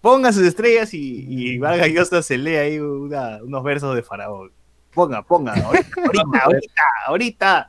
Pongan 0.00 0.32
sus 0.34 0.42
estrellas 0.44 0.92
y, 0.94 1.24
y 1.28 1.58
Vargas 1.58 1.88
Llosa 1.88 2.22
se 2.22 2.36
lee 2.38 2.56
ahí 2.56 2.78
una- 2.78 3.42
unos 3.42 3.62
versos 3.62 3.94
de 3.94 4.02
faraón. 4.02 4.52
Ponga, 4.94 5.22
ponga, 5.22 5.52
ahorita, 5.54 5.88
ahorita, 5.96 6.38
ahorita, 6.44 6.82
ahorita. 7.06 7.68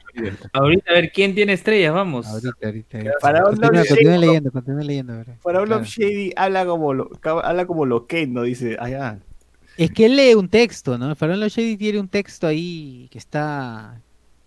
Ahorita 0.54 0.92
a 0.92 0.94
ver 0.94 1.12
quién 1.12 1.34
tiene 1.34 1.54
estrellas, 1.54 1.94
vamos. 1.94 2.28
Ahorita, 2.28 2.52
ahorita. 2.64 2.98
ahorita. 2.98 3.44
Continúa, 3.44 3.72
Lord 3.72 3.88
continúa 3.88 4.14
Shady. 4.14 4.26
leyendo, 4.26 4.52
continúa 4.52 4.84
leyendo. 4.84 5.14
ahora. 5.14 5.38
Faraón 5.42 5.66
Claro. 5.66 5.82
Love 5.82 5.90
Shady 5.90 6.34
habla 6.36 6.66
como 6.66 6.94
lo, 6.94 7.10
habla 7.44 7.66
como 7.66 7.86
loquendo, 7.86 8.44
dice. 8.44 8.78
Ah. 8.80 9.18
Es 9.78 9.92
que 9.92 10.06
él 10.06 10.16
lee 10.16 10.36
un 10.36 10.50
texto, 10.50 10.98
¿no? 10.98 11.10
El 11.10 11.16
Faraón 11.16 11.40
Lo 11.40 11.48
Shady 11.48 11.78
tiene 11.78 12.00
un 12.00 12.08
texto 12.08 12.46
ahí 12.48 13.08
que 13.12 13.18
está 13.18 14.02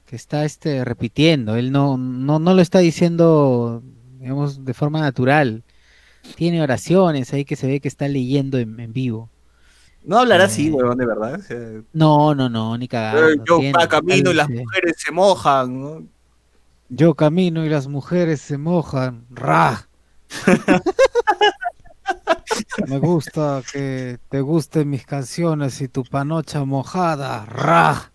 que 0.07 0.17
está 0.17 0.45
este 0.45 0.85
repitiendo. 0.85 1.57
Él 1.57 1.71
no, 1.71 1.99
no, 1.99 2.39
no 2.39 2.55
lo 2.55 2.63
está 2.63 2.79
diciendo, 2.79 3.83
digamos, 4.19 4.65
de 4.65 4.73
forma 4.73 5.01
natural. 5.01 5.65
Tiene 6.37 6.63
oraciones 6.63 7.33
ahí 7.33 7.45
que 7.45 7.57
se 7.57 7.67
ve 7.67 7.81
que 7.81 7.89
está 7.89 8.09
leyendo 8.09 8.59
en, 8.59 8.79
en 8.81 8.93
vivo. 8.93 9.29
No 10.09 10.19
hablará 10.21 10.45
así, 10.45 10.69
Eh, 10.69 10.73
huevón, 10.73 10.97
de 10.97 11.05
verdad. 11.05 11.35
O 11.39 11.43
sea, 11.43 11.59
No, 11.93 12.35
no, 12.35 12.49
no, 12.49 12.79
ni 12.79 12.89
cagando. 12.89 13.29
eh, 13.29 13.37
yo 13.47 13.59
tiene, 13.59 13.89
camino 13.89 14.31
y 14.31 14.35
las 14.35 14.49
dice, 14.49 14.63
mujeres 14.63 14.95
se 14.97 15.13
mojan, 15.13 15.81
¿no? 15.83 16.03
Yo 16.89 17.15
camino 17.15 17.67
y 17.67 17.69
las 17.69 17.89
mujeres 17.89 18.41
se 18.41 18.57
mojan. 18.57 19.27
¡Ra! 19.29 19.87
Me 22.89 22.99
gusta 22.99 23.61
que 23.71 24.19
te 24.31 24.41
gusten 24.41 24.89
mis 24.89 25.05
canciones 25.05 25.79
y 25.83 25.89
tu 25.89 26.05
panocha 26.05 26.65
mojada. 26.65 27.45
¡Ra! 27.45 28.11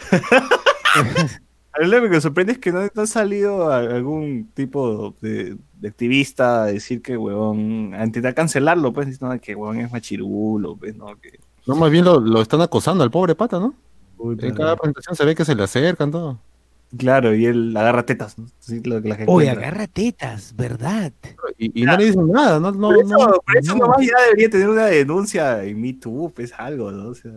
A 1.72 1.80
mí 1.80 1.86
lo 1.88 2.02
que 2.02 2.08
me 2.08 2.20
sorprende 2.20 2.54
es 2.54 2.58
que 2.58 2.72
no, 2.72 2.80
no 2.92 3.02
ha 3.02 3.06
salido 3.06 3.72
algún 3.72 4.50
tipo 4.54 5.14
de, 5.20 5.56
de 5.80 5.88
activista 5.88 6.64
a 6.64 6.66
decir 6.66 7.02
que, 7.02 7.16
huevón, 7.16 7.94
a 7.94 8.04
intentar 8.04 8.34
cancelarlo, 8.34 8.92
pues, 8.92 9.06
diciendo 9.06 9.38
que, 9.40 9.54
huevón, 9.54 9.80
es 9.80 9.90
machirulo, 9.92 10.76
pues, 10.76 10.96
¿no? 10.96 11.06
Que, 11.20 11.38
No, 11.66 11.76
más 11.76 11.90
bien 11.90 12.04
lo, 12.04 12.20
lo 12.20 12.40
están 12.40 12.60
acosando 12.60 13.04
al 13.04 13.10
pobre 13.10 13.34
pata, 13.34 13.58
¿no? 13.58 13.74
En 14.18 14.54
cada 14.54 14.76
presentación 14.76 15.14
se 15.14 15.24
ve 15.24 15.34
que 15.34 15.44
se 15.44 15.54
le 15.54 15.62
acercan 15.62 16.10
todo. 16.10 16.38
Claro, 16.96 17.34
y 17.34 17.46
él 17.46 17.76
agarra 17.76 18.06
tetas, 18.06 18.38
¿no? 18.38 18.46
Sí, 18.60 18.80
lo 18.84 19.02
que 19.02 19.08
la 19.08 19.16
gente 19.16 19.30
Oye, 19.32 19.48
encuentra. 19.48 19.68
agarra 19.68 19.86
tetas, 19.88 20.54
¿verdad? 20.56 21.12
Y, 21.58 21.82
y 21.82 21.84
no 21.84 21.96
le 21.96 22.04
dicen 22.04 22.28
nada, 22.30 22.60
no, 22.60 22.70
no, 22.70 22.88
por 22.88 22.98
eso, 22.98 23.08
no, 23.08 23.26
por 23.44 23.56
eso 23.56 23.72
no. 23.74 23.86
nomás 23.86 24.06
ya 24.06 24.22
debería 24.26 24.48
tener 24.48 24.68
una 24.68 24.86
denuncia 24.86 25.64
en 25.64 25.80
Me 25.80 25.94
Too, 25.94 26.32
pues, 26.34 26.52
algo, 26.56 26.92
¿no? 26.92 27.10
O 27.10 27.14
sea, 27.14 27.32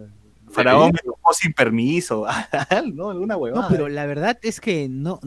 Faraón 0.49 0.91
me 0.93 0.99
tocó 0.99 1.33
sin 1.33 1.51
permiso, 1.53 2.25
¿no? 2.93 3.09
Alguna 3.09 3.37
huevada. 3.37 3.63
No, 3.63 3.69
pero 3.69 3.89
la 3.89 4.05
verdad 4.05 4.37
es 4.41 4.61
que 4.61 4.87
no. 4.87 5.19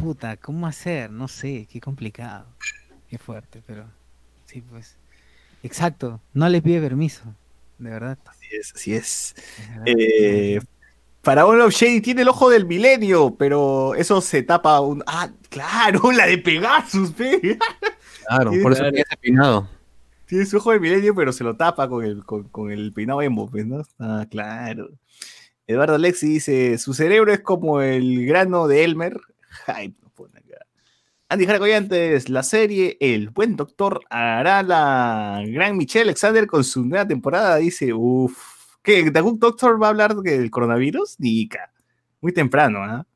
Puta, 0.00 0.38
¿cómo 0.38 0.66
hacer? 0.66 1.10
No 1.10 1.28
sé, 1.28 1.68
qué 1.70 1.78
complicado. 1.78 2.46
Qué 3.08 3.18
fuerte, 3.18 3.62
pero. 3.66 3.84
Sí, 4.46 4.62
pues. 4.62 4.96
Exacto, 5.62 6.20
no 6.32 6.48
le 6.48 6.62
pide 6.62 6.80
permiso. 6.80 7.22
De 7.78 7.90
verdad. 7.90 8.18
Así 8.24 8.46
es, 8.50 8.72
así 8.74 8.94
es. 8.94 9.34
Eh, 9.84 10.58
Faraón 11.22 11.60
of 11.60 11.74
Shady 11.74 12.00
tiene 12.00 12.22
el 12.22 12.28
ojo 12.28 12.48
del 12.48 12.64
milenio, 12.64 13.34
pero 13.38 13.94
eso 13.94 14.22
se 14.22 14.42
tapa 14.42 14.80
un. 14.80 15.02
Ah, 15.06 15.28
claro, 15.50 16.10
la 16.12 16.26
de 16.26 16.38
Pegasus, 16.38 17.12
pe. 17.12 17.58
Claro, 18.26 18.52
por 18.62 18.72
eso 18.72 18.82
tiene 18.84 19.00
ese 19.00 19.16
peinado. 19.18 19.68
Tiene 20.24 20.46
su 20.46 20.56
ojo 20.56 20.70
del 20.70 20.80
milenio, 20.80 21.14
pero 21.14 21.32
se 21.32 21.44
lo 21.44 21.56
tapa 21.56 21.88
con 21.88 22.04
el, 22.04 22.24
con, 22.24 22.44
con 22.44 22.70
el 22.70 22.92
peinado 22.94 23.20
emo, 23.20 23.50
pues, 23.50 23.66
¿no? 23.66 23.82
Ah, 23.98 24.24
claro. 24.30 24.88
Eduardo 25.66 25.96
Alexi 25.96 26.26
dice: 26.26 26.78
Su 26.78 26.94
cerebro 26.94 27.32
es 27.32 27.40
como 27.40 27.82
el 27.82 28.24
grano 28.24 28.66
de 28.66 28.84
Elmer. 28.84 29.20
Hype, 29.66 29.96
nos 30.02 30.12
pone 30.12 30.38
acá. 30.38 30.64
Andy 31.28 31.46
Jaracoyantes, 31.46 32.28
la 32.28 32.42
serie 32.42 32.96
El 33.00 33.30
Buen 33.30 33.54
Doctor 33.54 34.00
hará 34.10 34.62
la 34.64 35.42
gran 35.46 35.76
Michelle 35.76 36.02
Alexander 36.04 36.46
con 36.46 36.64
su 36.64 36.84
nueva 36.84 37.06
temporada. 37.06 37.56
Dice: 37.56 37.92
Uff. 37.94 38.58
¿Qué? 38.82 39.10
¿The 39.10 39.20
Good 39.20 39.38
Doctor 39.38 39.80
va 39.80 39.88
a 39.88 39.90
hablar 39.90 40.14
del 40.16 40.50
coronavirus? 40.50 41.20
Nica. 41.20 41.72
Muy 42.20 42.32
temprano, 42.32 42.80
¿ah? 42.82 43.06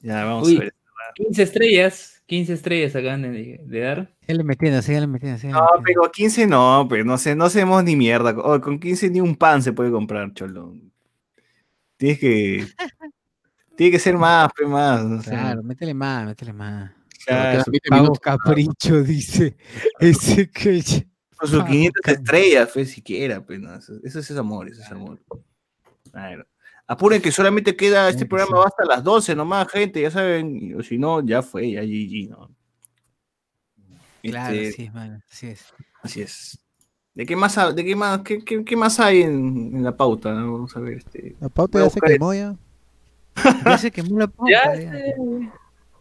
Ya, 0.00 0.24
vamos 0.24 0.48
Uy, 0.48 0.56
a 0.56 0.60
ver. 0.60 0.74
15 1.16 1.42
estrellas, 1.42 2.22
15 2.26 2.52
estrellas 2.52 2.94
acaban 2.96 3.22
de, 3.22 3.60
de 3.64 3.80
dar. 3.80 4.14
Síganle 4.20 4.44
metiendo, 4.44 4.82
síganle 4.82 5.06
metiendo, 5.08 5.38
síganle 5.38 5.58
No, 5.60 5.66
metiendo. 5.78 6.02
pero 6.02 6.12
15 6.12 6.46
no, 6.46 6.86
pues 6.88 7.04
no 7.04 7.18
sé, 7.18 7.34
no 7.34 7.44
hacemos 7.46 7.82
ni 7.84 7.96
mierda. 7.96 8.34
Oh, 8.38 8.60
con 8.60 8.78
15 8.78 9.10
ni 9.10 9.20
un 9.20 9.34
pan 9.36 9.62
se 9.62 9.72
puede 9.72 9.90
comprar, 9.90 10.32
cholón. 10.34 10.92
Tienes 11.96 12.18
que. 12.18 12.66
Tiene 13.76 13.90
que 13.92 13.98
ser 13.98 14.16
más, 14.16 14.50
pues 14.56 14.68
más. 14.68 15.04
no 15.04 15.22
sé. 15.22 15.30
Claro, 15.30 15.62
métele 15.62 15.94
más, 15.94 16.26
métele 16.26 16.52
más. 16.52 16.90
Claro, 17.24 17.50
Quedan 17.50 17.64
20 17.72 17.88
Pago 17.90 18.12
capricho, 18.14 19.02
dice. 19.02 19.56
Ese 20.00 20.50
que. 20.50 21.06
Con 21.36 21.48
sus 21.50 21.64
500 21.64 22.00
estrellas, 22.08 22.70
pues 22.72 22.90
siquiera, 22.90 23.44
pues 23.44 23.60
no. 23.60 23.74
Eso, 23.74 23.92
eso 24.02 24.18
es 24.20 24.30
amor, 24.32 24.68
eso 24.70 24.80
es 24.80 24.90
amor. 24.90 25.20
Claro. 26.10 26.46
Apuren 26.86 27.20
que 27.20 27.32
solamente 27.32 27.74
queda 27.76 28.08
este 28.08 28.26
programa 28.26 28.58
va 28.60 28.66
hasta 28.66 28.84
las 28.84 29.02
12 29.02 29.34
nomás, 29.34 29.68
gente, 29.68 30.00
ya 30.00 30.10
saben. 30.10 30.74
O 30.78 30.82
si 30.82 30.96
no, 30.98 31.20
ya 31.26 31.42
fue, 31.42 31.72
ya 31.72 31.82
GG, 31.82 32.30
¿no? 32.30 32.50
Claro, 34.22 34.54
Este, 34.54 34.84
sí, 34.84 34.90
mano, 34.90 35.20
así 35.30 35.46
es. 35.48 35.64
Así 36.02 36.20
es. 36.22 36.58
¿De 37.14 37.26
qué 37.26 37.34
más, 37.36 37.56
de 37.74 37.84
qué 37.84 37.96
más, 37.96 38.20
qué, 38.22 38.38
qué- 38.44 38.64
qué 38.64 38.76
más 38.76 38.98
hay 39.00 39.22
en, 39.22 39.72
en 39.76 39.82
la 39.84 39.96
pauta? 39.96 40.32
no? 40.32 40.52
Vamos 40.52 40.76
a 40.76 40.80
ver. 40.80 40.98
Este. 40.98 41.36
La 41.40 41.48
pauta 41.48 41.80
ya 41.82 41.90
se 41.90 42.00
quemó 42.00 42.32
ya. 42.34 42.56
Ya 43.64 43.78
se 43.78 43.90
quemó 43.90 44.18
la 44.18 44.26
pauta. 44.26 44.50
Ya, 44.50 44.74
ya. 44.80 44.92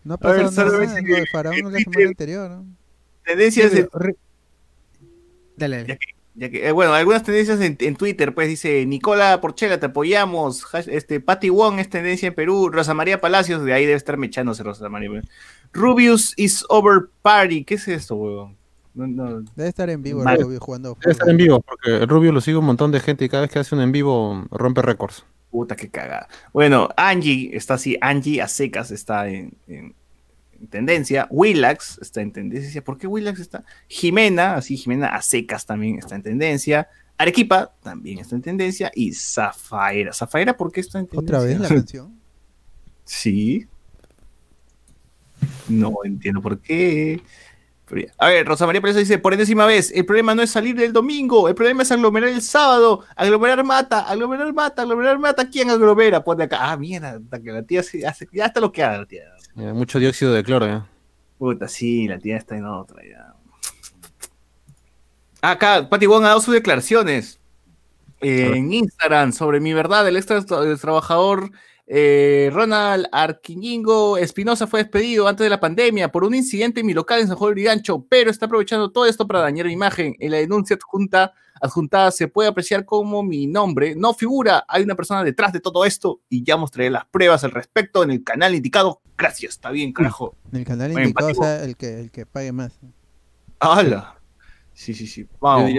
No 0.04 0.14
ha 0.14 0.18
ver, 0.18 0.44
pasado 0.44 0.82
nada. 0.82 0.94
de 0.94 1.04
que- 1.04 1.24
Faraón 1.32 1.56
que 1.56 1.64
la 1.64 1.70
Twitter- 1.72 1.84
semana 1.94 2.10
anterior. 2.10 2.52
¿no? 2.52 2.66
Tendencias 3.26 3.72
Sí, 3.72 3.78
en- 3.80 3.88
pero 3.92 4.06
re- 4.06 4.16
Dale, 5.58 5.78
dale. 5.78 5.88
Ya 5.88 5.96
que, 5.98 6.06
ya 6.36 6.50
que- 6.50 6.68
eh, 6.68 6.72
bueno, 6.72 6.94
algunas 6.94 7.24
tendencias 7.24 7.60
en, 7.62 7.78
en 7.80 7.96
Twitter, 7.96 8.34
pues 8.36 8.48
dice 8.48 8.86
Nicola 8.86 9.40
Porchela, 9.42 9.80
te 9.80 9.88
apoyamos. 9.88 10.64
Este, 10.88 11.20
Patty 11.22 11.50
Wong 11.50 11.80
es 11.80 11.90
tendencia 11.90 12.28
en 12.28 12.36
Perú. 12.36 12.70
Rosa 12.70 12.94
María 12.94 13.20
Palacios, 13.22 13.64
de 13.64 13.74
ahí 13.74 13.86
debe 13.86 13.98
estar 13.98 14.18
mechándose 14.18 14.62
Rosa 14.64 14.90
María. 14.90 15.10
Rubius 15.74 16.34
is 16.38 16.64
over 16.70 17.06
party. 17.22 17.64
¿Qué 17.64 17.76
es 17.76 17.88
esto, 17.88 18.16
huevón? 18.16 18.56
No, 18.94 19.08
no. 19.08 19.42
Debe 19.56 19.70
estar 19.70 19.90
en 19.90 20.02
vivo 20.02 20.24
Rubio 20.24 20.60
jugando. 20.60 20.98
Debe 21.02 21.12
estar 21.12 21.30
en 21.30 21.36
vivo, 21.38 21.62
porque 21.62 21.98
el 22.04 22.08
Rubio 22.08 22.32
lo 22.32 22.40
sigue 22.42 22.58
un 22.58 22.66
montón 22.66 22.92
de 22.92 23.00
gente 23.02 23.26
y 23.26 23.30
cada 23.30 23.42
vez 23.42 23.52
que 23.52 23.60
hace 23.60 23.76
un 23.76 23.82
en 23.82 23.92
vivo 23.92 24.46
rompe 24.52 24.82
récords. 24.82 25.26
Puta 25.56 25.78
que 25.78 25.90
cagada. 25.90 26.28
Bueno, 26.52 26.90
Angie 26.98 27.52
está 27.56 27.76
así, 27.76 27.98
Angie 28.02 28.42
a 28.42 28.50
secas 28.50 28.92
está 28.92 29.30
en, 29.30 29.54
en- 29.68 29.96
en 30.60 30.68
tendencia. 30.68 31.28
Willax 31.30 31.98
está 32.02 32.20
en 32.22 32.34
tendencia. 32.34 32.84
¿Por 32.84 32.98
qué 32.98 33.08
Willax 33.08 33.40
está? 33.40 33.64
Jimena, 33.88 34.56
así 34.56 34.76
Jimena 34.76 35.08
a 35.16 35.22
secas 35.22 35.66
también 35.66 35.98
está 35.98 36.16
en 36.16 36.24
tendencia. 36.24 36.90
Arequipa 37.18 37.74
también 37.82 38.20
está 38.20 38.36
en 38.36 38.42
tendencia. 38.42 38.92
Y 38.94 39.14
Zafaera. 39.14 40.12
¿Zafaera 40.12 40.58
por 40.58 40.74
qué 40.74 40.82
está 40.82 41.00
en 41.00 41.08
tendencia? 41.08 41.38
Otra 41.38 41.48
vez 41.48 41.58
la 41.62 41.68
canción. 41.74 42.20
Sí. 43.06 43.66
No 45.70 45.94
entiendo 46.04 46.42
por 46.42 46.60
qué. 46.60 47.22
A 48.18 48.30
ver, 48.30 48.48
Rosa 48.48 48.66
María 48.66 48.82
Pérez 48.82 48.96
dice, 48.96 49.20
por 49.20 49.34
enésima 49.34 49.66
vez, 49.66 49.92
el 49.92 50.06
problema 50.06 50.34
no 50.34 50.42
es 50.42 50.50
salir 50.50 50.76
del 50.76 50.92
domingo, 50.92 51.48
el 51.48 51.56
problema 51.56 51.84
es 51.84 51.92
aglomerar 51.92 52.30
el 52.30 52.42
sábado, 52.42 53.04
aglomerar 53.16 53.64
mata, 53.64 54.02
aglomerar 54.02 54.52
mata, 54.54 54.82
aglomerar 54.82 55.20
mata, 55.20 55.50
¿quién 55.50 55.70
aglomera? 55.70 56.24
Pone 56.24 56.46
acá, 56.46 56.72
ah, 56.72 56.78
mierda, 56.78 57.20
hasta 57.24 57.40
que 57.40 57.52
la 57.52 57.62
tía 57.62 57.84
se 57.84 58.06
hace, 58.06 58.28
ya 58.32 58.46
está 58.46 58.60
lo 58.60 58.72
que 58.72 58.84
haga 58.84 59.00
la 59.00 59.06
tía. 59.06 59.24
Eh, 59.58 59.72
mucho 59.72 60.00
dióxido 60.00 60.34
de 60.34 60.44
cloro, 60.44 60.66
ya. 60.66 60.88
Puta, 61.38 61.68
sí, 61.68 62.08
la 62.08 62.18
tía 62.18 62.38
está 62.38 62.58
en 62.58 62.66
otra 62.66 63.04
ya. 63.04 63.34
Acá, 65.42 65.88
Pati 65.88 66.08
Wong 66.08 66.24
ha 66.24 66.30
dado 66.30 66.42
sus 66.42 66.56
declaraciones 66.56 67.40
en 68.20 68.74
Instagram 68.74 69.32
sobre 69.32 69.60
mi 69.60 69.74
verdad. 69.74 70.08
El 70.08 70.18
extra 70.18 70.38
el 70.38 70.80
trabajador 70.80 71.52
eh, 71.88 72.50
Ronald 72.52 73.08
Arquiñingo 73.12 74.18
Espinosa 74.18 74.66
fue 74.68 74.82
despedido 74.82 75.28
antes 75.28 75.44
de 75.44 75.50
la 75.50 75.60
pandemia 75.60 76.12
por 76.12 76.24
un 76.24 76.34
incidente 76.34 76.80
en 76.80 76.86
mi 76.88 76.94
local 76.94 77.20
en 77.22 77.28
San 77.28 77.38
Juan 77.38 77.50
del 77.50 77.54
Brigancho, 77.56 78.06
pero 78.10 78.32
está 78.32 78.48
aprovechando 78.48 78.92
todo 78.92 79.06
esto 79.06 79.28
para 79.28 79.40
dañar 79.42 79.68
mi 79.68 79.74
imagen. 79.74 80.16
En 80.20 80.32
la 80.32 80.38
denuncia 80.38 80.76
adjunta, 80.76 81.34
adjuntada 81.62 82.12
se 82.12 82.28
puede 82.28 82.50
apreciar 82.50 82.86
como 82.86 83.22
mi 83.24 83.46
nombre 83.48 83.96
no 83.96 84.14
figura. 84.14 84.66
Hay 84.68 84.84
una 84.84 84.96
persona 84.96 85.24
detrás 85.24 85.54
de 85.54 85.60
todo 85.60 85.86
esto 85.86 86.22
y 86.28 86.44
ya 86.44 86.58
mostraré 86.58 86.90
las 86.90 87.06
pruebas 87.06 87.44
al 87.44 87.52
respecto 87.52 88.04
en 88.04 88.12
el 88.12 88.24
canal 88.24 88.56
indicado. 88.56 89.02
Gracias, 89.18 89.52
está 89.54 89.70
bien, 89.72 89.94
carajo. 89.94 90.36
En 90.52 90.60
el 90.60 90.66
canal 90.66 90.92
Bueno, 90.92 91.08
indicado, 91.08 91.32
o 91.32 91.36
Pati 91.36 91.40
sea, 91.46 91.64
el 91.64 91.78
que, 91.78 92.00
el 92.00 92.12
que 92.12 92.26
pague 92.26 92.52
más. 92.52 92.80
¡Hala! 93.60 94.20
Sí, 94.74 94.94
sí, 94.94 95.08
sí. 95.08 95.26
Vamos, 95.40 95.72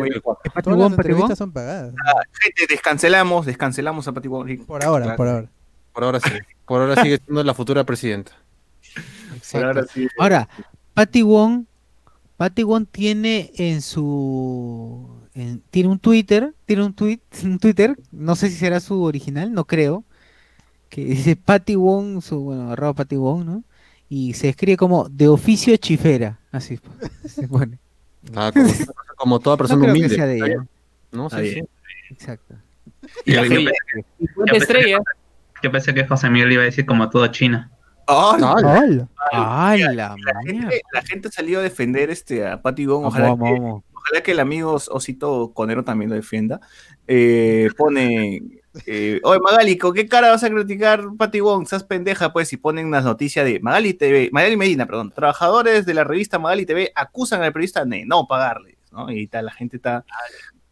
Todas 0.65 0.79
las 0.79 0.93
entrevistas 0.93 1.37
son 1.37 1.53
pagadas. 1.53 1.93
Gente, 2.41 2.67
descancelamos, 2.73 3.45
descancelamos 3.45 4.09
a 4.09 4.13
Pati 4.13 4.29
Wong. 4.29 4.65
Por 4.65 4.83
ahora, 4.85 5.05
Claro. 5.05 5.17
por 5.17 5.29
ahora. 5.29 5.51
Por 5.97 6.05
ahora 6.05 6.21
sí. 6.21 6.29
Por 6.67 6.83
ahora 6.83 7.03
sigue 7.03 7.19
siendo 7.25 7.43
la 7.43 7.55
futura 7.55 7.85
presidenta. 7.85 8.33
Por 9.51 9.65
ahora 9.65 9.87
sí. 9.87 10.07
Ahora, 10.19 10.47
Patty 10.93 11.23
Wong, 11.23 11.65
Patty 12.37 12.65
Wong 12.65 12.87
tiene 12.91 13.51
en 13.57 13.81
su 13.81 15.09
en- 15.35 15.63
tiene 15.71 15.89
un 15.89 15.99
Twitter, 15.99 16.53
tiene 16.67 16.85
un 16.85 16.93
tweet, 16.93 17.21
un 17.45 17.59
Twitter, 17.59 17.97
no 18.13 18.37
sé 18.37 18.51
si 18.51 18.57
será 18.57 18.79
su 18.81 19.03
original, 19.03 19.55
no 19.55 19.65
creo, 19.65 20.05
que 20.91 21.03
dice 21.03 21.35
Patty 21.35 21.77
Wong, 21.77 22.21
su 22.23 22.41
bueno, 22.41 22.73
arroba 22.73 22.93
Patty 22.93 23.17
Wong, 23.17 23.47
¿no? 23.47 23.63
Y 24.11 24.35
se 24.35 24.51
escribe 24.51 24.77
como 24.77 25.09
de 25.09 25.29
oficio 25.29 25.75
chifera, 25.79 26.39
así 26.53 26.79
se 27.27 27.49
pone. 27.49 27.79
Ah, 28.35 28.53
como, 28.53 28.69
como 29.17 29.41
toda 29.41 29.55
No 29.55 29.59
persona 29.59 29.87
que 29.87 29.91
humilde. 29.93 30.15
sea 30.15 30.27
de 30.27 30.37
ella. 30.37 30.67
¿no? 31.13 31.31
Sí. 31.31 31.63
Exacto. 32.11 32.55
Y 33.25 33.33
pensé, 33.35 33.71
50 34.19 34.57
estrellas. 34.59 35.01
Yo 35.63 35.73
pensé 35.73 35.95
que 35.95 36.07
José 36.07 36.31
Miguel 36.31 36.53
iba 36.53 36.63
a 36.63 36.67
decir 36.67 36.87
como 36.87 37.09
todo 37.11 37.27
China. 37.29 37.71
¡Ay! 38.07 38.41
¡Hala! 38.43 39.09
¡Ay, 39.33 39.81
la 39.81 39.95
La 39.95 40.43
gente, 40.45 40.81
la 40.93 41.03
gente 41.03 41.29
ha 41.29 41.33
salido 41.33 41.61
a 41.61 41.63
defender 41.63 42.11
este, 42.11 42.47
a 42.47 42.63
Patty 42.63 42.87
Wong. 42.87 43.03
Vamos, 43.03 43.15
Ojalá, 43.15 43.29
vamos, 43.31 43.49
que, 43.49 43.61
vamos. 43.61 43.83
ojalá 43.93 44.23
que 44.23 44.31
el 44.33 44.41
amigo 44.41 44.75
Osito 44.91 45.53
Conero 45.53 45.83
también 45.85 46.11
lo 46.11 46.17
defienda. 46.17 46.61
Eh, 47.09 47.69
pone. 47.77 48.41
Eh, 48.87 49.21
Oye, 49.25 49.41
Magali, 49.41 49.79
¿con 49.79 49.95
qué 49.95 50.07
cara 50.07 50.31
vas 50.31 50.45
a 50.45 50.51
criticar 50.51 51.03
Patty 51.17 51.41
Wong? 51.41 51.67
Seas 51.67 51.83
pendeja, 51.83 52.33
pues, 52.33 52.53
y 52.53 52.59
ponen 52.59 52.87
unas 52.87 53.05
noticias 53.05 53.45
de 53.45 53.59
Magali 53.59 53.95
TV, 53.95 54.29
Magali 54.33 54.57
Medina, 54.57 54.87
perdón. 54.87 55.11
Trabajadores 55.11 55.87
de 55.87 55.95
la 55.95 56.05
revista 56.05 56.39
Magali 56.39 56.67
TV 56.67 56.93
acusan 56.95 57.43
al 57.43 57.53
periodista 57.53 57.85
de 57.85 58.05
no 58.05 58.27
pagarles, 58.29 58.77
¿no? 58.93 59.11
Y 59.11 59.27
tal, 59.27 59.47
la 59.47 59.53
gente 59.53 59.77
está 59.77 60.05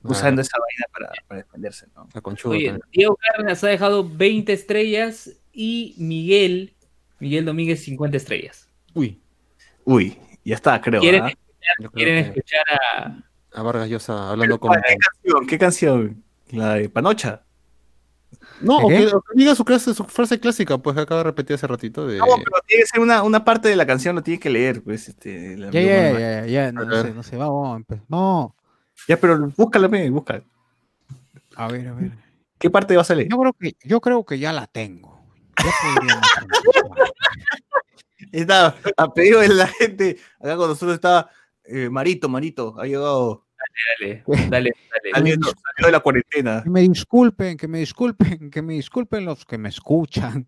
usando 0.04 0.40
esa 0.42 0.56
vaina 0.58 0.86
para, 0.92 1.12
para 1.26 1.42
defenderse, 1.42 1.86
¿no? 1.94 2.08
La 2.14 2.20
conchuda 2.20 2.54
Oye. 2.54 2.78
Diego 2.92 3.16
Cárdenas 3.16 3.64
ha 3.64 3.68
dejado 3.68 4.08
20 4.08 4.52
estrellas 4.52 5.30
y 5.52 5.94
Miguel, 5.98 6.74
Miguel 7.18 7.44
Domínguez 7.44 7.82
50 7.84 8.16
estrellas. 8.16 8.68
Uy, 8.94 9.20
Uy, 9.84 10.18
ya 10.44 10.54
está, 10.54 10.80
creo. 10.80 11.00
¿Quieren, 11.00 11.22
¿ah? 11.22 11.32
yo 11.80 11.90
creo 11.90 11.92
quieren 11.92 12.24
que 12.24 12.30
escuchar 12.30 12.64
a... 12.70 13.22
a 13.52 13.62
Vargas 13.62 13.88
Llosa 13.88 14.30
hablando 14.30 14.58
como... 14.58 14.74
¿Qué 14.74 14.96
canción? 14.96 15.46
¿Qué 15.46 15.58
canción? 15.58 16.24
La 16.50 16.74
de 16.74 16.88
Panocha. 16.88 17.42
No, 18.60 18.78
o 18.78 18.88
¿Qué? 18.88 18.98
que, 18.98 19.06
o 19.14 19.20
que 19.20 19.34
diga 19.36 19.54
su, 19.54 19.64
clase, 19.64 19.94
su 19.94 20.04
frase 20.04 20.40
clásica, 20.40 20.78
pues 20.78 20.96
que 20.96 21.02
acaba 21.02 21.18
de 21.18 21.24
repetir 21.24 21.54
hace 21.54 21.66
ratito 21.66 22.06
de... 22.06 22.18
No, 22.18 22.26
pero 22.36 22.62
tiene 22.66 22.82
que 22.82 22.86
ser 22.86 23.00
una, 23.00 23.22
una 23.22 23.44
parte 23.44 23.68
de 23.68 23.76
la 23.76 23.86
canción, 23.86 24.16
lo 24.16 24.22
tiene 24.22 24.40
que 24.40 24.50
leer, 24.50 24.82
pues, 24.82 25.08
este. 25.08 25.54
el 25.54 25.60
Ya, 25.60 25.68
amigo 25.68 25.86
ya, 25.88 26.12
ya, 26.12 26.18
ya, 26.18 26.46
ya, 26.46 26.72
no, 26.72 27.02
sé, 27.02 27.14
no 27.14 27.22
sé, 27.22 27.36
vamos, 27.36 27.82
vamos. 28.08 28.52
Ya, 29.08 29.18
pero 29.18 29.52
búscala, 29.56 29.88
me, 29.88 30.08
busca. 30.10 30.42
A 31.56 31.68
ver, 31.68 31.88
a 31.88 31.92
ver. 31.92 32.12
¿Qué 32.58 32.70
parte 32.70 32.96
vas 32.96 33.10
a 33.10 33.14
leer? 33.14 33.28
Yo 33.30 33.38
creo 33.38 33.52
que, 33.52 33.76
yo 33.84 34.00
creo 34.00 34.24
que 34.24 34.38
ya 34.38 34.52
la 34.52 34.66
tengo. 34.66 35.20
Empezar. 35.56 36.46
Está 38.32 38.76
a 38.96 39.12
pedido 39.12 39.40
de 39.40 39.48
la 39.48 39.66
gente. 39.66 40.18
Acá 40.40 40.56
con 40.56 40.68
nosotros 40.68 40.94
está 40.94 41.30
eh, 41.64 41.88
Marito, 41.90 42.28
Marito. 42.28 42.74
Ha 42.78 42.86
llegado. 42.86 43.46
Dale, 44.00 44.24
dale, 44.26 44.48
dale. 44.50 44.72
Saliendo, 45.12 45.46
salió 45.46 45.86
de 45.86 45.92
la 45.92 46.00
cuarentena. 46.00 46.62
Que 46.62 46.70
me 46.70 46.80
disculpen, 46.80 47.56
que 47.56 47.68
me 47.68 47.78
disculpen, 47.78 48.50
que 48.50 48.62
me 48.62 48.74
disculpen 48.74 49.24
los 49.24 49.44
que 49.44 49.58
me 49.58 49.68
escuchan 49.68 50.46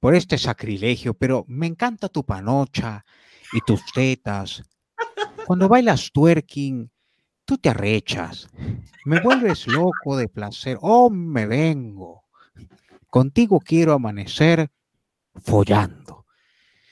por 0.00 0.14
este 0.14 0.38
sacrilegio, 0.38 1.14
pero 1.14 1.44
me 1.48 1.66
encanta 1.66 2.08
tu 2.08 2.24
panocha 2.24 3.04
y 3.52 3.60
tus 3.60 3.84
tetas. 3.92 4.62
Cuando 5.46 5.68
bailas 5.68 6.10
twerking, 6.12 6.90
tú 7.46 7.56
te 7.56 7.70
arrechas. 7.70 8.48
Me 9.06 9.20
vuelves 9.20 9.66
loco 9.66 10.16
de 10.16 10.28
placer. 10.28 10.76
Oh, 10.82 11.08
me 11.08 11.46
vengo. 11.46 12.24
contigo 13.08 13.60
quiero 13.60 13.94
amanecer 13.94 14.68
follando. 15.36 16.26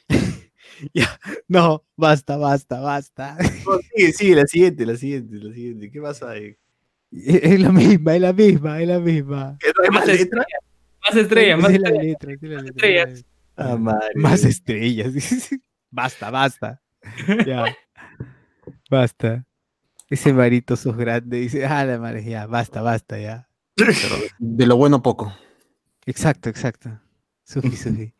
ya, 0.94 1.18
no, 1.48 1.84
basta, 1.96 2.36
basta, 2.38 2.80
basta. 2.80 3.36
No, 3.66 3.78
sigue, 3.94 4.12
sigue, 4.12 4.34
la 4.36 4.46
siguiente, 4.46 4.86
la 4.86 4.96
siguiente, 4.96 5.36
la 5.36 5.52
siguiente. 5.52 5.90
¿Qué 5.90 6.00
pasa 6.00 6.30
ahí? 6.30 6.56
Es 7.10 7.60
la 7.60 7.70
misma, 7.70 8.14
es 8.14 8.20
la 8.22 8.32
misma, 8.32 8.80
es 8.80 8.88
la 8.88 8.98
misma. 8.98 9.56
¿Qué 9.60 9.68
no 9.76 9.84
hay 9.84 9.90
más 9.90 10.06
letra? 10.06 10.44
Más 11.02 11.16
estrellas, 11.16 11.58
más 11.60 11.72
Es 11.72 11.80
la 11.80 11.88
estrellas. 11.90 12.06
letra, 12.06 12.32
es 12.32 12.42
la 12.42 12.62
letra, 12.62 12.70
estrellas. 12.70 13.24
Ah, 13.56 13.76
madre. 13.76 14.08
Más 14.14 14.44
estrellas. 14.44 15.12
basta, 15.90 16.30
basta. 16.30 16.80
Ya. 17.46 17.64
Basta. 18.90 19.44
Ese 20.08 20.32
marito 20.32 20.76
sos 20.76 20.96
grande. 20.96 21.38
Dice, 21.38 21.66
ah, 21.66 21.84
la 21.84 21.98
madre, 21.98 22.24
ya, 22.24 22.46
basta, 22.46 22.82
basta, 22.82 23.18
ya. 23.18 23.48
Pero 23.74 24.16
de 24.38 24.66
lo 24.66 24.76
bueno 24.76 25.02
poco. 25.02 25.32
Exacto, 26.06 26.48
exacto. 26.48 27.00
Sufi, 27.44 27.70
Sufi. 27.76 28.12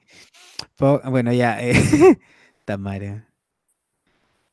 Bueno, 0.79 1.33
ya. 1.33 1.61
Eh. 1.63 1.75
Tamara. 2.65 3.29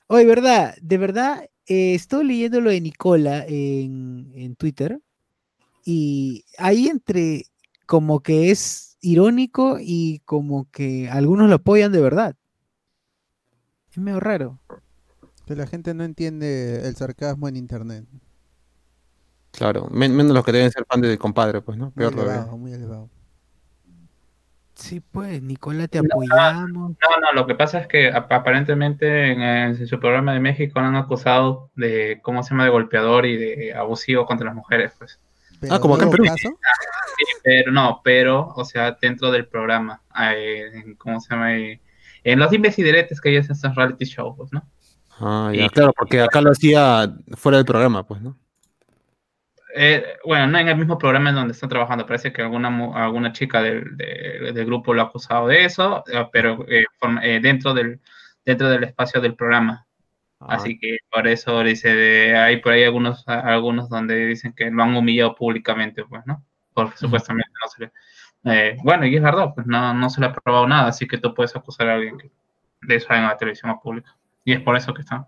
Oye, 0.08 0.26
verdad, 0.26 0.76
de 0.82 0.98
verdad, 0.98 1.50
eh, 1.68 1.94
estoy 1.96 2.26
leyendo 2.26 2.60
lo 2.60 2.70
de 2.70 2.82
Nicola 2.82 3.46
en, 3.48 4.32
en 4.36 4.56
Twitter. 4.56 5.00
Y 5.86 6.46
ahí 6.58 6.88
entre 6.88 7.46
como 7.86 8.22
que 8.22 8.52
es 8.52 8.98
irónico 9.02 9.78
y 9.80 10.20
como 10.26 10.70
que 10.70 11.10
algunos 11.10 11.50
lo 11.50 11.56
apoyan 11.56 11.92
de 11.92 12.02
verdad. 12.02 12.36
Es 13.92 13.98
medio 13.98 14.20
raro. 14.20 14.60
Que 15.52 15.58
la 15.58 15.68
gente 15.68 15.94
no 15.94 16.06
entiende 16.06 16.88
el 16.88 16.96
sarcasmo 16.96 17.46
en 17.50 17.58
internet. 17.58 18.06
Claro, 19.52 19.90
men- 19.92 20.16
menos 20.16 20.34
los 20.34 20.46
que 20.46 20.54
deben 20.54 20.72
ser 20.72 20.86
fan 20.86 21.02
del 21.02 21.18
compadre, 21.18 21.60
pues, 21.60 21.78
¿no? 21.78 21.88
Muy 21.88 21.94
Peor 21.94 22.12
todavía. 22.14 22.34
elevado, 22.36 22.58
muy 22.58 22.72
elevado. 22.72 23.10
Sí, 24.76 25.02
pues, 25.02 25.42
Nicola, 25.42 25.90
te 25.90 26.00
apoyamos. 26.00 26.72
No, 26.92 27.20
no, 27.20 27.34
lo 27.34 27.46
que 27.48 27.56
pasa 27.56 27.80
es 27.80 27.88
que 27.88 28.08
ap- 28.14 28.32
aparentemente 28.32 29.32
en, 29.34 29.42
en 29.42 29.88
su 29.88 30.00
programa 30.00 30.34
de 30.34 30.40
México 30.40 30.80
lo 30.80 30.88
han 30.88 30.96
acusado 30.96 31.70
de, 31.76 32.22
¿cómo 32.24 32.44
se 32.44 32.52
llama?, 32.52 32.64
de 32.64 32.70
golpeador 32.70 33.26
y 33.26 33.36
de 33.36 33.74
abusivo 33.74 34.26
contra 34.26 34.46
las 34.46 34.56
mujeres, 34.56 34.94
pues. 34.98 35.20
Pero 35.60 35.82
como 35.82 35.96
acá 35.96 36.04
en 36.04 36.08
¿hubo 36.08 36.12
Perú. 36.14 36.24
caso? 36.28 36.38
Sí, 37.18 37.26
pero 37.44 37.74
no, 37.74 38.00
pero, 38.06 38.48
o 38.56 38.64
sea, 38.64 38.98
dentro 39.02 39.32
del 39.32 39.48
programa, 39.48 40.02
eh, 40.18 40.72
en- 40.76 40.96
¿cómo 40.96 41.20
se 41.20 41.30
llama? 41.30 41.58
Eh, 41.58 41.82
En 42.24 42.40
los 42.40 42.50
dimes 42.52 42.80
y 42.80 42.84
diretes 42.84 43.20
que 43.20 43.30
hay 43.30 43.36
en 43.36 43.42
estos 43.52 43.76
reality 43.76 44.06
shows, 44.06 44.36
pues, 44.38 44.54
¿no? 44.54 44.64
Ah, 45.22 45.52
ya, 45.54 45.70
claro, 45.70 45.94
porque 45.98 46.20
acá 46.22 46.42
lo 46.42 46.52
hacía 46.52 47.08
fuera 47.38 47.58
del 47.60 47.66
programa, 47.66 48.06
pues, 48.06 48.22
¿no? 48.22 48.38
Eh, 49.74 50.04
bueno, 50.26 50.48
no 50.48 50.58
en 50.60 50.68
el 50.68 50.78
mismo 50.78 50.98
programa 50.98 51.30
en 51.30 51.36
donde 51.36 51.54
están 51.54 51.70
trabajando, 51.70 52.06
parece 52.06 52.34
que 52.34 52.42
alguna, 52.42 52.70
mu- 52.70 52.94
alguna 52.96 53.32
chica 53.32 53.62
del, 53.62 53.96
de- 53.96 54.52
del 54.54 54.66
grupo 54.66 54.94
lo 54.94 55.02
ha 55.02 55.06
acusado 55.06 55.48
de 55.48 55.64
eso, 55.66 56.04
eh, 56.12 56.28
pero 56.32 56.66
eh, 56.68 56.84
eh, 57.24 57.40
dentro, 57.42 57.74
del, 57.74 58.02
dentro 58.46 58.70
del 58.70 58.84
espacio 58.84 59.22
del 59.22 59.36
programa. 59.36 59.88
Ah, 60.42 60.56
Así 60.56 60.78
que 60.80 60.98
por 61.10 61.28
eso 61.28 61.64
dice, 61.64 61.96
de, 61.96 62.36
hay 62.38 62.58
por 62.62 62.74
ahí 62.74 62.84
algunos, 62.84 63.26
algunos 63.28 63.88
donde 63.90 64.26
dicen 64.26 64.54
que 64.54 64.70
lo 64.72 64.84
han 64.84 64.96
humillado 64.98 65.36
públicamente, 65.36 66.04
pues, 66.06 66.24
¿no? 66.26 66.44
Porque 66.74 66.98
supuestamente 66.98 67.52
no 67.64 67.70
se 67.70 67.82
le... 67.86 67.92
eh, 68.72 68.78
bueno, 68.84 69.06
y 69.06 69.16
es 69.16 69.22
verdad, 69.24 69.54
pues 69.56 69.68
no, 69.68 69.94
no 69.94 70.10
se 70.10 70.20
le 70.22 70.28
ha 70.28 70.34
probado 70.34 70.68
nada, 70.68 70.88
así 70.90 71.08
que 71.08 71.18
tú 71.18 71.34
puedes 71.34 71.56
acusar 71.56 71.90
a 71.90 71.94
alguien 71.96 72.18
de 72.82 72.96
eso 72.96 73.14
en 73.14 73.24
la 73.24 73.38
televisión 73.38 73.80
pública. 73.80 74.18
Y 74.44 74.54
es 74.54 74.62
por 74.62 74.76
eso 74.76 74.94
que 74.94 75.02
está. 75.02 75.28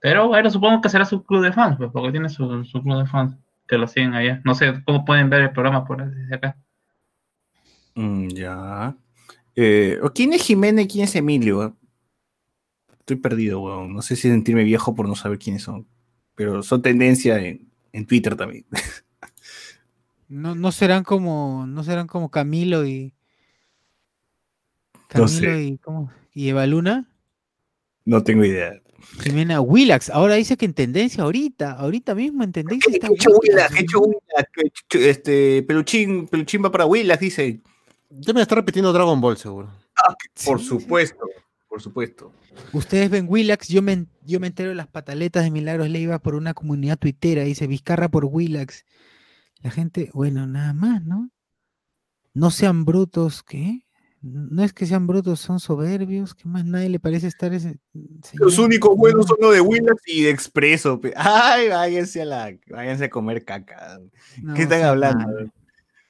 Pero 0.00 0.28
bueno, 0.28 0.50
supongo 0.50 0.80
que 0.80 0.88
será 0.88 1.04
su 1.04 1.24
club 1.24 1.42
de 1.42 1.52
fans, 1.52 1.76
pues, 1.78 1.90
porque 1.92 2.10
tiene 2.12 2.28
su, 2.28 2.64
su 2.64 2.82
club 2.82 2.98
de 2.98 3.06
fans 3.06 3.36
que 3.66 3.78
lo 3.78 3.86
siguen 3.86 4.14
allá. 4.14 4.40
No 4.44 4.54
sé 4.54 4.82
cómo 4.84 5.04
pueden 5.04 5.30
ver 5.30 5.42
el 5.42 5.52
programa 5.52 5.84
por 5.86 6.04
desde 6.04 6.34
acá. 6.34 6.56
Mm, 7.94 8.28
ya. 8.28 8.96
Eh, 9.56 9.98
¿o 10.02 10.10
¿Quién 10.10 10.32
es 10.32 10.42
Jiménez 10.42 10.84
y 10.84 10.88
quién 10.88 11.04
es 11.04 11.14
Emilio? 11.16 11.76
Estoy 12.98 13.16
perdido, 13.16 13.60
weón. 13.60 13.94
No 13.94 14.02
sé 14.02 14.16
si 14.16 14.22
sentirme 14.28 14.64
viejo 14.64 14.94
por 14.94 15.08
no 15.08 15.14
saber 15.14 15.38
quiénes 15.38 15.62
son. 15.62 15.86
Pero 16.34 16.62
son 16.62 16.82
tendencia 16.82 17.38
en, 17.38 17.70
en 17.92 18.06
Twitter 18.06 18.36
también. 18.36 18.64
No, 20.26 20.54
no 20.54 20.72
serán 20.72 21.04
como, 21.04 21.66
no 21.68 21.84
serán 21.84 22.06
como 22.06 22.30
Camilo 22.30 22.84
y 22.86 23.12
No 24.92 25.00
Camilo 25.06 25.28
sé. 25.28 25.62
y 25.64 25.78
¿cómo? 25.78 26.10
y 26.32 26.48
Eva 26.48 26.66
Luna. 26.66 27.06
No 28.04 28.22
tengo 28.22 28.44
idea. 28.44 28.80
Jimena 29.20 29.60
Willax, 29.60 30.10
ahora 30.10 30.34
dice 30.34 30.56
que 30.56 30.64
en 30.64 30.74
tendencia 30.74 31.24
ahorita, 31.24 31.72
ahorita 31.72 32.14
mismo 32.14 32.42
en 32.42 32.52
tendencia 32.52 32.90
¿Qué 32.90 32.96
está 32.96 33.08
hecho 33.12 33.30
Willax. 33.30 33.76
Hecho 33.80 34.00
Willax? 34.00 34.50
¿Qué 34.52 34.62
hecho- 34.62 34.98
Este, 35.10 35.62
Peluchín, 35.62 36.26
Peluchín 36.28 36.64
va 36.64 36.70
para 36.70 36.86
Willax, 36.86 37.20
dice. 37.20 37.60
Ya 38.10 38.32
me 38.32 38.42
está 38.42 38.54
repitiendo 38.54 38.92
Dragon 38.92 39.20
Ball, 39.20 39.36
seguro. 39.36 39.70
Por 40.44 40.60
supuesto, 40.60 41.26
por 41.68 41.80
supuesto. 41.82 42.32
Ustedes 42.72 43.10
ven 43.10 43.26
Willax, 43.28 43.68
yo 43.68 43.82
me, 43.82 44.06
yo 44.24 44.40
me 44.40 44.46
entero 44.48 44.70
de 44.70 44.74
las 44.74 44.86
pataletas 44.86 45.44
de 45.44 45.50
Milagros 45.50 45.88
Leiva 45.90 46.18
por 46.18 46.34
una 46.34 46.54
comunidad 46.54 46.98
tuitera, 46.98 47.42
dice 47.44 47.66
Vizcarra 47.66 48.08
por 48.08 48.24
Willax. 48.24 48.84
La 49.62 49.70
gente, 49.70 50.10
bueno, 50.14 50.46
nada 50.46 50.72
más, 50.72 51.04
¿no? 51.04 51.30
No 52.32 52.50
sean 52.50 52.84
brutos, 52.84 53.42
¿qué? 53.42 53.83
No 54.26 54.64
es 54.64 54.72
que 54.72 54.86
sean 54.86 55.06
brutos, 55.06 55.38
son 55.40 55.60
soberbios, 55.60 56.34
¿qué 56.34 56.48
más 56.48 56.64
nadie 56.64 56.88
le 56.88 56.98
parece 56.98 57.26
estar 57.26 57.52
ese 57.52 57.76
Los 57.92 58.54
señor? 58.54 58.70
únicos 58.70 58.96
buenos 58.96 59.26
son 59.26 59.36
los 59.38 59.52
de 59.52 59.60
Willax 59.60 60.00
y 60.06 60.22
de 60.22 60.30
Expreso. 60.30 60.98
pe. 60.98 61.12
Ay, 61.16 61.68
váyanse 61.68 62.22
a 62.22 62.24
la, 62.24 62.56
váyanse 62.70 63.04
a 63.04 63.10
comer 63.10 63.44
caca. 63.44 64.00
No, 64.42 64.54
¿Qué 64.54 64.62
están 64.62 64.82
hablando? 64.82 65.40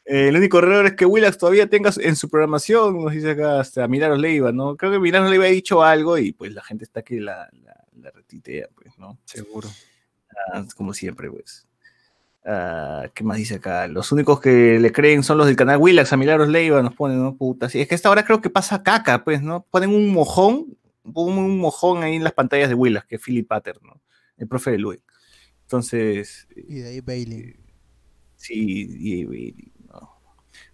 Eh, 0.04 0.28
el 0.28 0.36
único 0.36 0.58
error 0.58 0.86
es 0.86 0.92
que 0.92 1.06
Willax 1.06 1.38
todavía 1.38 1.68
tenga 1.68 1.90
en 1.98 2.14
su 2.14 2.28
programación, 2.28 3.02
nos 3.02 3.12
dice 3.12 3.32
acá 3.32 3.58
hasta 3.58 3.88
Milagros 3.88 4.20
Leiva, 4.20 4.52
¿no? 4.52 4.76
Creo 4.76 4.92
que 4.92 5.00
Milagros 5.00 5.30
Leiva 5.30 5.46
ha 5.46 5.48
dicho 5.48 5.82
algo 5.82 6.16
y 6.16 6.30
pues 6.32 6.52
la 6.52 6.62
gente 6.62 6.84
está 6.84 7.02
que 7.02 7.20
la, 7.20 7.48
la, 7.64 7.84
la 8.00 8.10
retitea, 8.12 8.68
pues, 8.76 8.96
¿no? 8.96 9.18
Seguro. 9.24 9.68
Ah, 10.52 10.64
como 10.76 10.94
siempre, 10.94 11.28
pues. 11.30 11.66
Ah, 12.46 13.08
¿Qué 13.14 13.24
más 13.24 13.38
dice 13.38 13.54
acá? 13.54 13.86
Los 13.88 14.12
únicos 14.12 14.38
que 14.40 14.78
le 14.78 14.92
creen 14.92 15.22
son 15.22 15.38
los 15.38 15.46
del 15.46 15.56
canal 15.56 15.78
Willax, 15.78 16.12
a 16.12 16.16
Milagros 16.18 16.48
Leiva 16.48 16.82
nos 16.82 16.94
ponen, 16.94 17.22
¿no? 17.22 17.36
Puta, 17.36 17.68
sí, 17.70 17.80
es 17.80 17.88
que 17.88 17.94
esta 17.94 18.10
hora 18.10 18.24
creo 18.24 18.40
que 18.42 18.50
pasa 18.50 18.82
caca, 18.82 19.24
pues, 19.24 19.40
¿no? 19.42 19.64
Ponen 19.70 19.90
un 19.90 20.12
mojón, 20.12 20.76
un 21.04 21.58
mojón 21.58 22.02
ahí 22.02 22.16
en 22.16 22.24
las 22.24 22.34
pantallas 22.34 22.68
de 22.68 22.74
Willax, 22.74 23.06
que 23.06 23.16
es 23.16 23.22
Philip 23.22 23.48
Patter, 23.48 23.78
¿no? 23.82 24.00
El 24.36 24.46
profe 24.46 24.72
de 24.72 24.78
Louis. 24.78 25.00
Entonces, 25.62 26.46
Y 26.54 26.80
de 26.80 26.88
ahí 26.90 27.00
Bailey. 27.00 27.56
sí, 28.36 28.86
y- 28.90 29.22
y-. 29.22 29.72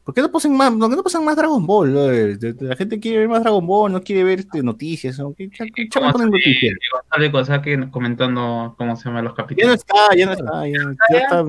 ¿Por 0.04 0.14
qué 0.14 0.22
no 0.22 0.32
pasan 0.32 0.56
más, 0.56 0.70
qué 0.70 0.76
no 0.78 1.02
pasan 1.02 1.24
más 1.24 1.36
Dragon 1.36 1.64
Ball? 1.66 1.90
brother? 1.90 2.38
De- 2.38 2.52
de- 2.54 2.64
La 2.68 2.74
gente 2.76 2.98
quiere 2.98 3.18
ver 3.18 3.28
más 3.28 3.42
Dragon 3.42 3.64
Ball, 3.66 3.92
no 3.92 4.00
quiere 4.02 4.24
ver 4.24 4.40
este, 4.40 4.62
noticias, 4.62 5.18
¿no? 5.18 5.34
¿Qué, 5.34 5.50
qué- 5.50 5.70
qué 5.74 5.88
chama 5.88 6.10
ponen 6.12 6.30
noticias? 6.30 6.74
Gonzalo 6.92 7.32
Kosaki 7.32 7.90
comentando 7.90 8.74
cómo 8.78 8.96
se 8.96 9.04
llaman 9.04 9.24
los 9.24 9.32
Ya 9.34 9.42
no 9.42 9.46
capítulos. 9.46 9.74
está, 9.76 10.16
ya 10.16 10.26
no 10.26 10.32
está, 10.32 10.66
ya, 10.66 10.78
ya 11.12 11.18
está. 11.18 11.42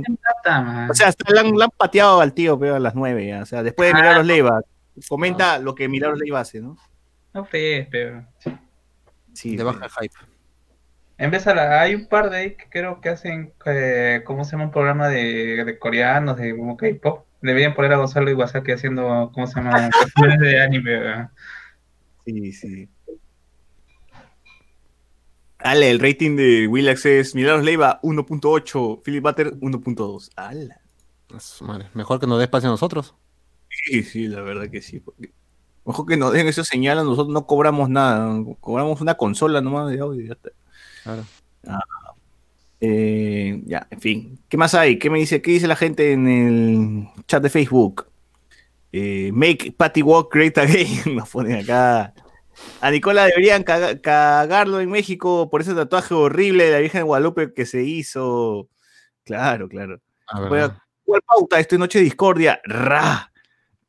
Madre. 0.61 0.91
O 0.91 0.93
sea, 0.93 1.07
hasta 1.07 1.33
le 1.33 1.39
han, 1.39 1.55
le 1.55 1.63
han 1.63 1.69
pateado 1.75 2.19
al 2.21 2.33
tío 2.33 2.59
pero 2.59 2.75
a 2.75 2.79
las 2.79 2.93
nueve, 2.93 3.25
ya. 3.25 3.41
O 3.41 3.45
sea, 3.45 3.63
después 3.63 3.89
de 3.89 3.95
Milagros 3.95 4.25
Leiva, 4.25 4.61
comenta 5.07 5.57
lo 5.57 5.73
que 5.73 5.87
Milagros 5.87 6.19
Leiva 6.19 6.41
hace, 6.41 6.61
¿no? 6.61 6.77
No 7.33 7.45
fe, 7.45 7.87
pero. 7.89 8.25
Sí, 9.33 9.55
De 9.55 9.63
baja 9.63 9.87
hype. 10.01 10.13
En 11.17 11.31
vez 11.31 11.47
a 11.47 11.55
la, 11.55 11.81
hay 11.81 11.95
un 11.95 12.07
par 12.07 12.29
de 12.29 12.37
ahí 12.37 12.55
que 12.55 12.65
creo 12.69 12.99
que 12.99 13.09
hacen, 13.09 13.53
eh, 13.65 14.21
¿cómo 14.25 14.43
se 14.43 14.51
llama? 14.51 14.65
Un 14.65 14.71
programa 14.71 15.07
de, 15.07 15.63
de 15.63 15.79
coreanos, 15.79 16.35
de 16.37 16.55
como 16.57 16.75
K-pop. 16.75 17.25
Deberían 17.41 17.73
poner 17.73 17.93
a 17.93 17.97
Gonzalo 17.97 18.29
Iwasaki 18.29 18.71
haciendo, 18.71 19.31
¿cómo 19.33 19.47
se 19.47 19.55
llama? 19.55 19.89
De 20.39 20.61
anime. 20.61 20.91
¿verdad? 20.99 21.29
sí, 22.25 22.51
sí. 22.53 22.89
Ale, 25.59 25.91
el 25.91 25.99
rating 25.99 26.35
de 26.35 26.67
Willax 26.67 27.05
es 27.05 27.35
Milagros 27.35 27.63
Leiva 27.63 27.99
1.8, 28.01 29.01
Philip 29.03 29.23
Butter 29.23 29.53
1.2. 29.59 30.31
¡Hala! 30.35 30.81
A 31.35 31.39
su 31.39 31.63
madre. 31.65 31.87
Mejor 31.93 32.19
que 32.19 32.25
nos 32.27 32.39
dé 32.39 32.45
espacio 32.45 32.69
a 32.69 32.71
nosotros. 32.71 33.13
Sí, 33.69 34.03
sí, 34.03 34.27
la 34.27 34.41
verdad 34.41 34.69
que 34.69 34.81
sí. 34.81 34.99
porque- 34.99 35.31
Ojo 35.83 36.05
que 36.05 36.15
nos 36.17 36.31
den 36.33 36.47
esos 36.47 36.67
señales, 36.67 37.03
nosotros 37.05 37.33
no 37.33 37.47
cobramos 37.47 37.89
nada, 37.89 38.27
cobramos 38.59 39.01
una 39.01 39.15
consola 39.15 39.61
nomás 39.61 39.89
de 39.89 39.99
audio 39.99 40.21
y 40.21 40.27
ya 40.27 40.33
está. 40.33 40.49
Claro. 41.03 41.23
Eh, 42.81 43.61
ya, 43.65 43.87
en 43.91 44.01
fin. 44.01 44.39
¿Qué 44.49 44.57
más 44.57 44.73
hay? 44.73 44.97
¿Qué 44.97 45.09
me 45.09 45.19
dice? 45.19 45.41
¿Qué 45.41 45.51
dice 45.51 45.67
la 45.67 45.75
gente 45.75 46.11
en 46.13 46.27
el 46.27 47.07
chat 47.27 47.41
de 47.43 47.49
Facebook? 47.49 48.07
Eh, 48.91 49.31
make 49.33 49.71
Patty 49.77 50.01
Walk 50.01 50.33
great 50.33 50.57
again. 50.57 50.87
Nos 51.15 51.29
ponen 51.29 51.61
acá. 51.63 52.13
A 52.81 52.91
Nicola 52.91 53.25
deberían 53.25 53.63
caga- 53.63 53.99
cagarlo 54.01 54.81
en 54.81 54.89
México 54.89 55.49
por 55.49 55.61
ese 55.61 55.73
tatuaje 55.73 56.13
horrible 56.13 56.65
de 56.65 56.71
la 56.71 56.79
Virgen 56.79 56.99
de 56.99 57.03
Guadalupe 57.05 57.53
que 57.53 57.65
se 57.65 57.83
hizo. 57.83 58.67
Claro, 59.23 59.69
claro. 59.69 60.01
A 60.27 60.47
¿Cuál 61.03 61.21
pauta? 61.25 61.59
Esto 61.59 61.75
es 61.75 61.79
Noche 61.79 61.99
de 61.99 62.05
Discordia. 62.05 62.59
¡Ra! 62.65 63.31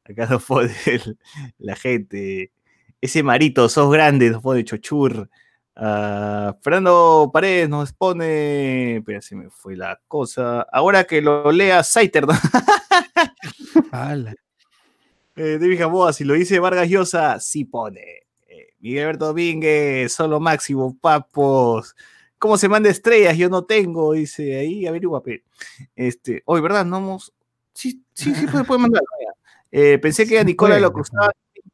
Acá 0.05 0.27
nos 0.27 0.45
pone 0.45 0.71
el- 0.87 1.19
la 1.59 1.77
gente. 1.77 2.53
Ese 3.01 3.23
marito, 3.23 3.69
sos 3.69 3.91
grande, 3.93 4.31
nos 4.31 4.43
pone 4.43 4.65
Chochur. 4.65 5.29
Ah, 5.75 6.57
Fernando 6.63 7.31
Paredes 7.33 7.69
nos 7.69 7.93
pone. 7.93 8.97
Espera, 8.97 9.23
se 9.23 9.37
me 9.37 9.51
fue 9.51 9.77
la 9.77 10.01
cosa. 10.09 10.63
Ahora 10.73 11.05
que 11.05 11.23
lo 11.23 11.51
lea 11.51 11.83
Saiter, 11.83 12.27
¿no? 12.27 12.33
Eh, 15.35 15.59
David 15.59 15.81
si 16.13 16.25
lo 16.25 16.35
dice 16.35 16.59
Vargas 16.59 16.89
Llosa, 16.89 17.41
sí 17.41 17.65
pone. 17.65 18.27
Eh, 18.49 18.75
Miguel 18.81 19.05
Alberto 19.05 19.27
Domínguez, 19.27 20.13
solo 20.13 20.41
máximo, 20.41 20.97
papos. 20.99 21.97
¿Cómo 22.39 22.59
se 22.59 22.69
manda 22.69 22.91
estrellas? 22.91 23.37
Yo 23.39 23.49
no 23.49 23.65
tengo, 23.65 24.13
dice 24.13 24.59
ahí, 24.59 24.87
averigua. 24.87 25.23
Este, 25.97 26.43
hoy, 26.45 26.61
¿verdad? 26.61 26.85
No 26.85 26.99
hemos. 26.99 27.33
Sí, 27.73 28.05
sí, 28.13 28.35
sí, 28.35 28.47
puede, 28.47 28.65
puede 28.65 28.81
mandar. 28.81 29.03
Eh, 29.71 29.99
pensé 29.99 30.27
que 30.29 30.39
a 30.39 30.45
Nicola 30.45 30.79
lo 30.79 30.89
acusaba 30.89 31.33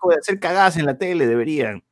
de 0.09 0.17
hacer 0.17 0.39
cagadas 0.39 0.77
en 0.77 0.87
la 0.87 0.97
tele, 0.97 1.27
deberían. 1.27 1.83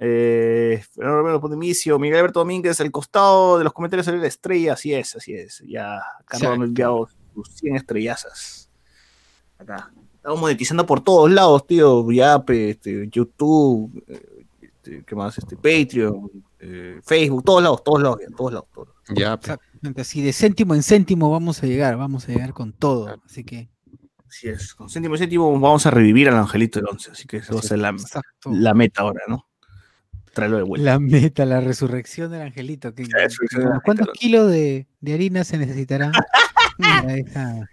Eh, 0.00 0.80
Fernando 0.94 1.54
inicio, 1.54 1.98
Miguel 1.98 2.18
Alberto 2.18 2.40
Domínguez, 2.40 2.80
al 2.80 2.90
costado 2.92 3.58
de 3.58 3.64
los 3.64 3.72
comentarios 3.72 4.06
salió 4.06 4.20
la 4.20 4.28
estrella, 4.28 4.74
así 4.74 4.94
es, 4.94 5.16
así 5.16 5.34
es. 5.34 5.62
Ya, 5.66 6.00
Carlos 6.24 6.58
me 6.58 6.64
ha 6.64 6.68
enviado 6.68 7.08
sus 7.34 7.48
100 7.56 7.76
estrellazas. 7.76 8.70
Acá. 9.58 9.92
Estamos 10.14 10.40
monetizando 10.40 10.86
por 10.86 11.00
todos 11.00 11.30
lados, 11.30 11.66
tío. 11.66 12.08
Yape, 12.10 12.70
este, 12.70 13.08
YouTube, 13.10 14.04
eh, 14.06 14.46
este, 14.60 15.04
¿qué 15.04 15.16
más? 15.16 15.36
Este, 15.38 15.56
Patreon, 15.56 16.30
eh, 16.60 17.00
Facebook, 17.04 17.44
todos 17.44 17.62
lados, 17.62 17.82
todos 17.82 18.02
lados, 18.02 18.18
ya, 18.20 18.36
todos 18.36 18.52
lados, 18.52 18.68
todos 18.72 18.88
lados. 19.08 19.38
Exactamente, 19.40 20.00
así 20.00 20.22
de 20.22 20.32
céntimo 20.32 20.74
en 20.74 20.82
céntimo 20.82 21.30
vamos 21.30 21.62
a 21.62 21.66
llegar, 21.66 21.96
vamos 21.96 22.28
a 22.28 22.32
llegar 22.32 22.52
con 22.52 22.72
todo. 22.72 23.20
Así 23.24 23.42
que. 23.42 23.68
Así 24.28 24.48
es. 24.48 24.74
Con 24.74 24.90
céntimo 24.90 25.14
y 25.16 25.18
céntimo 25.18 25.50
vamos 25.58 25.86
a 25.86 25.90
revivir 25.90 26.28
al 26.28 26.36
Angelito 26.36 26.78
del 26.78 26.88
Once, 26.88 27.10
así 27.10 27.26
que 27.26 27.38
esa 27.38 27.54
va 27.54 27.60
a 27.60 27.62
ser 27.62 27.78
la 27.78 28.74
meta 28.74 29.02
ahora, 29.02 29.22
¿no? 29.26 29.47
Traerlo 30.32 30.56
de 30.58 30.62
vuelta. 30.64 30.84
La 30.84 30.98
meta, 30.98 31.44
la 31.44 31.60
resurrección 31.60 32.30
del 32.30 32.42
angelito. 32.42 32.94
que- 32.94 33.04
La 33.06 33.24
resurrección 33.24 33.62
del 33.64 33.80
¿Cuántos 33.84 34.08
angelito. 34.08 34.12
kilos 34.20 34.50
de, 34.50 34.86
de 35.00 35.14
harina 35.14 35.44
se 35.44 35.58
necesitará 35.58 36.12
para 36.78 37.14
esa 37.16 37.68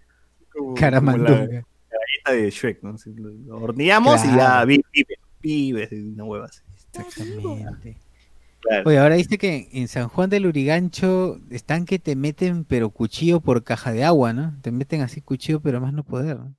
caramandunga? 0.76 1.36
la 1.46 1.64
galleta 2.26 2.32
de 2.44 2.50
Shrek, 2.50 2.84
¿no? 2.84 2.92
Así, 2.92 3.14
lo, 3.14 3.30
lo 3.30 3.58
horneamos 3.64 4.24
y 4.24 4.28
ya 4.28 4.34
Claro. 4.34 4.68
vi- 4.68 4.84
vive, 4.94 5.18
vive, 5.42 5.90
una 6.14 6.24
hueva 6.24 6.46
así. 6.46 6.62
Exactamente. 6.94 7.98
Claro. 8.62 8.84
Oye, 8.90 8.98
ahora 8.98 9.16
dice 9.16 9.38
que 9.38 9.70
en 9.74 9.88
San 9.88 10.08
Juan 10.08 10.30
del 10.30 10.48
Urigancho 10.48 11.40
están 11.52 11.86
que 11.86 12.00
te 12.00 12.16
meten 12.16 12.66
pero 12.66 12.90
cuchillo 12.90 13.40
por 13.40 13.64
caja 13.64 13.92
de 13.92 14.04
agua, 14.04 14.34
¿no? 14.34 14.58
Te 14.62 14.72
meten 14.72 15.02
así 15.02 15.22
cuchillo 15.22 15.60
pero 15.60 15.80
más 15.80 15.94
no 15.94 16.04
poder, 16.04 16.38
¿no? 16.40 16.56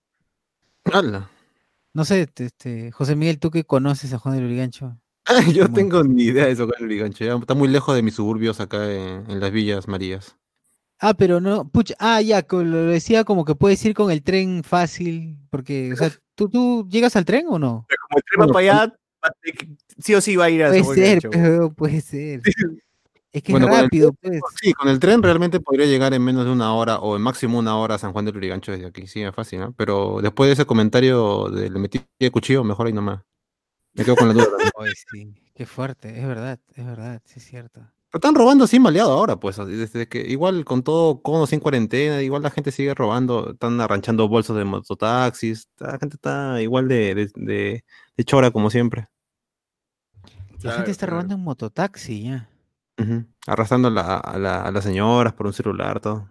Hala. 0.84 1.28
No 1.92 2.04
sé, 2.04 2.22
este, 2.22 2.44
este, 2.44 2.92
José 2.92 3.16
Miguel, 3.16 3.38
tú 3.40 3.50
que 3.50 3.64
conoces 3.64 4.12
a 4.12 4.18
Juan 4.18 4.36
del 4.36 4.44
Urigancho. 4.44 4.96
Yo 5.54 5.64
¿Cómo? 5.64 5.74
tengo 5.74 6.04
ni 6.04 6.24
idea 6.24 6.46
de 6.46 6.52
eso 6.52 6.66
con 6.66 6.74
el 6.78 6.84
Urigancho. 6.86 7.24
ya 7.24 7.34
Está 7.36 7.54
muy 7.54 7.68
lejos 7.68 7.94
de 7.94 8.02
mis 8.02 8.14
suburbios 8.14 8.60
acá 8.60 8.92
en, 8.92 9.28
en 9.30 9.40
las 9.40 9.50
Villas 9.50 9.88
Marías. 9.88 10.36
Ah, 10.98 11.14
pero 11.14 11.40
no, 11.40 11.68
pucha, 11.68 11.94
ah, 11.98 12.22
ya, 12.22 12.46
lo 12.50 12.84
decía 12.86 13.24
como 13.24 13.44
que 13.44 13.54
puedes 13.54 13.84
ir 13.84 13.92
con 13.94 14.10
el 14.10 14.22
tren 14.22 14.62
fácil, 14.64 15.36
porque, 15.50 15.92
o 15.92 15.96
sea, 15.96 16.10
¿tú, 16.34 16.48
tú 16.48 16.88
llegas 16.88 17.16
al 17.16 17.24
tren 17.26 17.46
o 17.48 17.58
no? 17.58 17.86
Como 18.08 18.18
el 18.18 18.22
tren 18.24 18.40
va 18.42 18.52
para 18.52 18.58
allá, 18.60 18.94
va 19.24 19.28
a 19.28 19.32
tener 19.42 19.58
que- 19.58 19.76
sí 19.98 20.14
o 20.14 20.20
sí 20.20 20.36
va 20.36 20.46
a 20.46 20.50
ir 20.50 20.64
a 20.64 20.68
Puede 20.68 20.84
ser, 20.84 21.20
Gancho. 21.20 21.30
pero 21.30 21.72
puede 21.72 22.00
ser. 22.00 22.40
Es 23.32 23.42
que 23.42 23.52
Bueno, 23.52 23.68
es 23.68 23.82
rápido, 23.82 24.14
pues. 24.14 24.40
Sí, 24.62 24.72
con 24.72 24.88
el 24.88 24.98
tren 24.98 25.22
realmente 25.22 25.60
podría 25.60 25.84
llegar 25.84 26.14
en 26.14 26.22
menos 26.24 26.46
de 26.46 26.50
una 26.52 26.72
hora 26.74 26.98
o 27.00 27.16
en 27.16 27.22
máximo 27.22 27.58
una 27.58 27.76
hora 27.76 27.96
a 27.96 27.98
San 27.98 28.12
Juan 28.12 28.24
del 28.24 28.36
Urigancho 28.38 28.72
desde 28.72 28.86
aquí. 28.86 29.06
Sí, 29.06 29.22
es 29.22 29.34
fácil, 29.34 29.60
¿no? 29.60 29.72
Pero 29.72 30.20
después 30.22 30.48
de 30.48 30.54
ese 30.54 30.64
comentario 30.64 31.50
de 31.50 31.68
le 31.68 31.78
metí 31.78 32.00
el 32.18 32.30
cuchillo, 32.30 32.64
mejor 32.64 32.86
ahí 32.86 32.94
nomás. 32.94 33.20
Me 33.96 34.04
quedo 34.04 34.16
con 34.16 34.28
la 34.28 34.34
duda. 34.34 34.46
también. 34.50 34.70
Oye, 34.76 34.92
sí, 35.10 35.34
qué 35.54 35.66
fuerte, 35.66 36.18
es 36.20 36.26
verdad, 36.26 36.58
es 36.74 36.84
verdad, 36.86 37.22
sí 37.24 37.34
es 37.38 37.44
cierto. 37.46 37.80
Pero 37.80 38.18
están 38.18 38.34
robando 38.34 38.64
así 38.64 38.78
maleado 38.78 39.10
ahora, 39.12 39.36
pues. 39.36 39.56
Desde 39.56 40.06
que 40.08 40.20
igual 40.20 40.64
con 40.64 40.82
todo 40.82 41.20
cono 41.22 41.46
sin 41.46 41.60
cuarentena, 41.60 42.22
igual 42.22 42.42
la 42.42 42.50
gente 42.50 42.70
sigue 42.72 42.94
robando, 42.94 43.52
están 43.52 43.80
arranchando 43.80 44.28
bolsos 44.28 44.56
de 44.56 44.64
mototaxis, 44.64 45.68
la 45.78 45.98
gente 45.98 46.16
está 46.16 46.60
igual 46.62 46.88
de, 46.88 47.14
de, 47.14 47.30
de- 47.34 47.84
de 48.16 48.24
chora 48.24 48.50
como 48.50 48.70
siempre. 48.70 49.08
La 50.62 50.72
gente 50.72 50.90
está 50.90 51.06
robando 51.06 51.34
en 51.34 51.40
mototaxi 51.40 52.22
ya. 52.24 52.48
Ujú, 52.98 53.26
Arrastrando 53.46 53.88
a, 53.88 53.90
la- 53.90 54.16
a 54.16 54.38
la- 54.38 54.62
a 54.62 54.70
las 54.70 54.84
señoras 54.84 55.32
por 55.34 55.46
un 55.46 55.52
celular, 55.52 56.00
todo. 56.00 56.30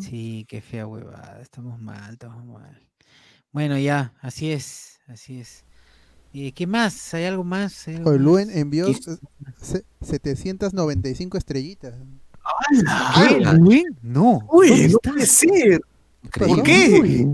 Sí, 0.00 0.46
qué 0.48 0.60
fea 0.60 0.86
huevada, 0.86 1.40
estamos 1.40 1.80
mal, 1.80 2.12
estamos 2.12 2.44
mal. 2.44 2.80
Bueno, 3.50 3.76
ya, 3.78 4.12
así 4.20 4.52
es, 4.52 5.00
así 5.08 5.40
es. 5.40 5.64
¿Y 6.32 6.52
qué 6.52 6.66
más? 6.66 7.14
¿Hay 7.14 7.24
algo 7.24 7.42
más? 7.44 7.88
¿Hay 7.88 7.96
algo 7.96 8.12
Luen 8.12 8.48
más? 8.48 8.56
envió 8.56 8.86
¿Qué? 8.86 8.92
eh, 8.92 9.16
se- 9.60 9.84
795 10.02 11.38
estrellitas. 11.38 11.94
¿Qué? 13.16 13.40
¿Luen? 13.54 13.84
No. 14.02 14.40
Uy, 14.50 14.68
¿dónde 14.68 14.88
no 14.88 14.98
puede 14.98 15.26
ser. 15.26 15.80
¿Por 16.32 16.48
¿Por 16.48 16.62
qué? 16.62 16.98
Uy. 17.02 17.26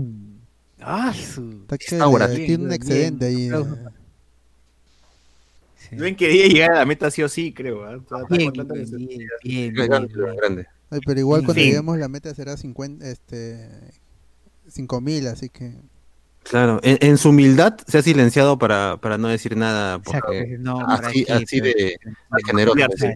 Ah, 0.79 1.13
su- 1.13 1.61
Está 1.61 1.77
que 1.77 1.97
ahora. 1.97 2.27
Bien, 2.27 2.45
tiene 2.45 2.63
un 2.63 2.69
bien, 2.69 2.73
excedente 2.81 3.25
ahí. 3.25 3.45
aplauso. 3.47 3.73
eh. 3.75 3.91
Sí. 5.89 5.95
Luen 5.97 6.15
quería 6.15 6.47
llegar 6.47 6.71
a 6.71 6.75
la 6.79 6.85
meta 6.85 7.11
sí 7.11 7.21
o 7.21 7.29
sí, 7.29 7.53
creo. 7.53 7.83
¿ah? 7.85 7.95
Está- 7.95 8.23
Bien, 8.29 9.73
Grande. 9.73 10.67
Ay, 10.89 10.99
pero 11.05 11.19
igual 11.19 11.41
En 11.41 11.45
cuando 11.45 11.61
fin. 11.61 11.69
lleguemos 11.69 11.97
la 11.97 12.07
meta 12.07 12.33
será 12.33 12.57
50, 12.57 13.07
este, 13.09 13.69
5000, 14.67 15.27
así 15.27 15.49
que 15.49 15.73
Claro, 16.49 16.79
en, 16.83 16.97
en 17.01 17.17
su 17.17 17.29
humildad 17.29 17.75
se 17.87 17.97
ha 17.97 18.01
silenciado 18.03 18.57
para, 18.59 18.97
para 19.01 19.17
no 19.17 19.27
decir 19.27 19.57
nada, 19.57 19.95
Exacto, 19.95 20.27
porque 20.27 20.57
no, 20.59 20.77
¿para 20.79 21.07
así, 21.07 21.25
así 21.29 21.59
de, 21.59 21.97
Pero- 21.99 22.15
de 22.31 22.43
generoso. 22.45 23.07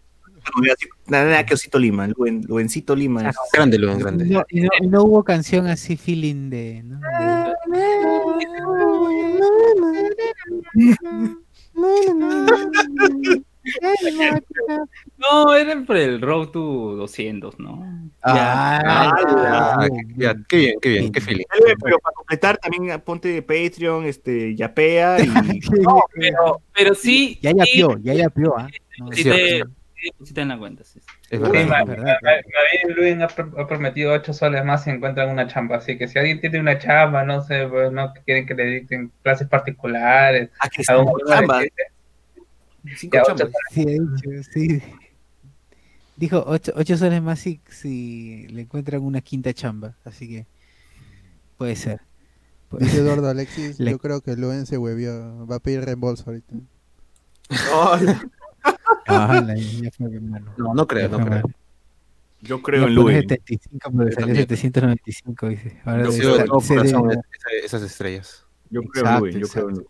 Nada, 1.07 1.25
nada 1.25 1.45
que 1.45 1.53
Osito 1.53 1.77
Lima, 1.77 2.07
Luen, 2.07 2.41
Luencito 2.47 2.95
Lima. 2.95 3.29
es- 3.29 3.35
Grande, 3.53 3.77
Luen, 3.77 3.99
grande. 3.99 4.25
No, 4.25 4.43
y 4.49 4.61
no, 4.61 4.69
y 4.81 4.87
no 4.87 5.03
hubo 5.03 5.23
canción 5.23 5.67
así 5.67 5.95
feeling 5.95 6.49
de, 6.49 6.81
¿no? 6.83 6.99
De- 6.99 7.53
No, 15.17 15.53
era 15.53 15.81
por 15.85 15.97
el 15.97 16.21
Road 16.21 16.49
to 16.49 16.59
200, 16.95 17.59
¿no? 17.59 17.83
Ah, 18.23 18.81
Ah, 18.85 19.15
ya. 19.27 19.87
qué, 19.89 19.89
ya, 20.17 20.33
qué 20.47 20.57
bien, 20.57 20.79
qué 20.81 20.89
bien, 20.89 21.11
qué. 21.11 21.19
Dale, 21.21 21.75
Pero 21.83 21.99
para 21.99 22.13
completar 22.15 22.57
también 22.57 23.01
ponte 23.01 23.41
Patreon, 23.41 24.05
este, 24.05 24.55
Yapea 24.55 25.19
y 25.21 25.27
No, 25.83 26.01
pero, 26.13 26.61
pero 26.73 26.95
sí. 26.95 27.37
Ya 27.41 27.51
ya 27.51 27.65
sí, 27.65 27.71
pió, 27.73 27.97
ya 28.01 28.13
ya 28.13 28.29
pió, 28.29 28.57
¿ah? 28.57 28.67
No, 28.97 29.11
sí 29.13 29.23
te- 29.23 29.63
en 30.41 30.47
la 30.47 30.57
cuenta, 30.57 30.83
sí. 30.83 30.99
Es 31.29 31.39
Sí, 31.39 31.45
verdad. 31.51 31.81
es 31.81 31.87
verdad. 31.87 32.15
Luis 32.95 33.15
ha, 33.21 33.27
pr- 33.27 33.61
ha 33.61 33.67
prometido 33.67 34.13
8 34.13 34.33
soles 34.33 34.63
más 34.63 34.83
si 34.83 34.89
encuentran 34.89 35.29
una 35.29 35.47
chamba. 35.47 35.77
Así 35.77 35.97
que 35.97 36.07
si 36.07 36.17
alguien 36.17 36.39
tiene 36.39 36.59
una 36.59 36.77
chamba, 36.79 37.23
no 37.23 37.41
sé, 37.41 37.67
pues, 37.67 37.91
no 37.91 38.13
quieren 38.25 38.45
que 38.45 38.53
le 38.55 38.65
dicten 38.65 39.11
clases 39.21 39.47
particulares, 39.47 40.49
Ah, 40.59 40.69
que 40.69 40.83
algún 40.87 41.07
cinco 41.07 41.19
chambas, 41.33 41.65
cinco 42.97 43.17
Ya, 43.17 43.23
chambas. 43.23 43.49
Sí, 43.71 43.81
ha 43.81 43.91
dicho, 43.91 44.49
sí. 44.51 44.81
Dijo 46.17 46.43
ocho, 46.47 46.73
ocho 46.75 46.97
soles 46.97 47.21
más 47.21 47.39
si, 47.39 47.61
si 47.69 48.47
le 48.49 48.61
encuentran 48.63 49.01
una 49.01 49.21
quinta 49.21 49.53
chamba, 49.53 49.95
así 50.03 50.27
que 50.27 50.45
puede 51.57 51.75
ser. 51.75 52.01
Puede 52.69 52.83
dice 52.85 52.97
ser. 52.97 53.05
Eduardo 53.05 53.29
Alexis, 53.29 53.79
Le- 53.79 53.91
yo 53.91 53.99
creo 53.99 54.21
que 54.21 54.35
Luen 54.35 54.65
se 54.65 54.77
huevió, 54.77 55.47
va 55.47 55.55
a 55.57 55.59
pedir 55.59 55.81
reembolso 55.85 56.23
ahorita. 56.27 56.55
Ah, 59.07 59.41
la- 59.45 59.55
ya 59.55 59.89
fue, 59.91 60.13
hermano. 60.13 60.53
No, 60.57 60.73
no 60.73 60.85
creo, 60.87 61.09
no 61.09 61.25
creo. 61.25 61.43
Yo 62.41 62.61
creo 62.61 62.87
en 62.87 62.95
Luen. 62.95 63.21
75, 63.21 63.91
pero 63.97 64.11
salió 64.11 64.15
también. 64.27 64.47
795, 64.47 65.47
dice. 65.49 65.81
Ahora 65.85 66.03
Yo 66.05 66.11
creo 66.11 66.37
de 66.37 66.43
todo 66.45 66.59
corazón 66.61 67.21
esas 67.63 67.81
estrellas. 67.81 68.45
Yo 68.69 68.81
creo 68.83 69.05
en 69.07 69.19
Luen, 69.19 69.39
yo 69.39 69.47
creo 69.47 69.69
en. 69.69 69.75
Luen. 69.75 69.89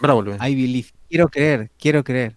Bravo, 0.00 0.22
Luen. 0.22 0.38
I 0.42 0.54
believe. 0.54 0.88
Quiero 1.08 1.28
creer, 1.28 1.70
quiero 1.78 2.02
creer. 2.02 2.36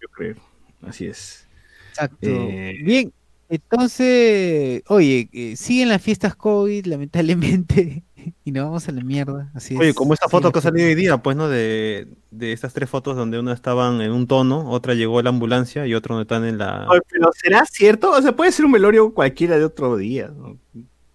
Yo 0.00 0.08
creo. 0.08 0.36
Así 0.82 1.06
es. 1.06 1.46
Exacto. 1.90 2.16
Eh, 2.22 2.78
Bien, 2.82 3.12
entonces, 3.48 4.82
oye, 4.88 5.28
eh, 5.32 5.56
siguen 5.56 5.90
las 5.90 6.02
fiestas 6.02 6.34
COVID, 6.34 6.86
lamentablemente, 6.86 8.02
y 8.44 8.52
nos 8.52 8.64
vamos 8.64 8.88
a 8.88 8.92
la 8.92 9.02
mierda. 9.02 9.50
Así 9.54 9.76
Oye, 9.76 9.90
es, 9.90 9.94
como 9.94 10.14
esta 10.14 10.28
foto 10.28 10.50
que 10.50 10.58
ha 10.58 10.62
salido 10.62 10.88
hoy 10.88 10.94
día, 10.94 11.18
pues, 11.18 11.36
¿no? 11.36 11.48
De, 11.48 12.08
de 12.30 12.52
estas 12.52 12.72
tres 12.72 12.88
fotos 12.88 13.16
donde 13.16 13.38
una 13.38 13.52
estaban 13.52 14.00
en 14.00 14.12
un 14.12 14.26
tono, 14.26 14.70
otra 14.70 14.94
llegó 14.94 15.20
la 15.22 15.28
ambulancia 15.28 15.86
y 15.86 15.94
otra 15.94 16.14
donde 16.14 16.22
están 16.22 16.44
en 16.44 16.58
la... 16.58 16.88
Oye, 16.88 17.00
pero 17.10 17.30
¿será 17.34 17.64
cierto? 17.66 18.12
O 18.12 18.22
sea, 18.22 18.34
puede 18.34 18.50
ser 18.50 18.64
un 18.64 18.72
velorio 18.72 19.12
cualquiera 19.12 19.58
de 19.58 19.64
otro 19.64 19.96
día. 19.96 20.28
¿no? 20.28 20.58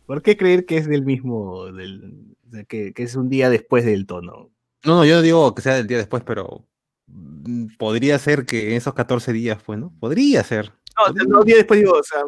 ¿Por 0.05 0.21
qué 0.21 0.37
creer 0.37 0.65
que 0.65 0.77
es 0.77 0.87
del 0.87 1.03
mismo, 1.03 1.65
del, 1.65 2.35
de 2.45 2.65
que, 2.65 2.93
que 2.93 3.03
es 3.03 3.15
un 3.15 3.29
día 3.29 3.49
después 3.49 3.85
del 3.85 4.05
tono? 4.05 4.49
No, 4.85 4.95
no, 4.95 5.05
yo 5.05 5.15
no 5.15 5.21
digo 5.21 5.53
que 5.55 5.61
sea 5.61 5.75
del 5.75 5.87
día 5.87 5.97
después, 5.97 6.23
pero 6.25 6.65
mm, 7.07 7.75
podría 7.77 8.17
ser 8.19 8.45
que 8.45 8.69
en 8.71 8.77
esos 8.77 8.93
14 8.93 9.33
días, 9.33 9.61
pues, 9.65 9.77
¿no? 9.79 9.93
Podría 9.99 10.43
ser. 10.43 10.71
No, 10.97 11.13
sea, 11.13 11.23
no, 11.27 11.39
un 11.39 11.45
día 11.45 11.55
después 11.57 11.79
digo, 11.79 11.93
o 11.93 12.03
sea, 12.03 12.19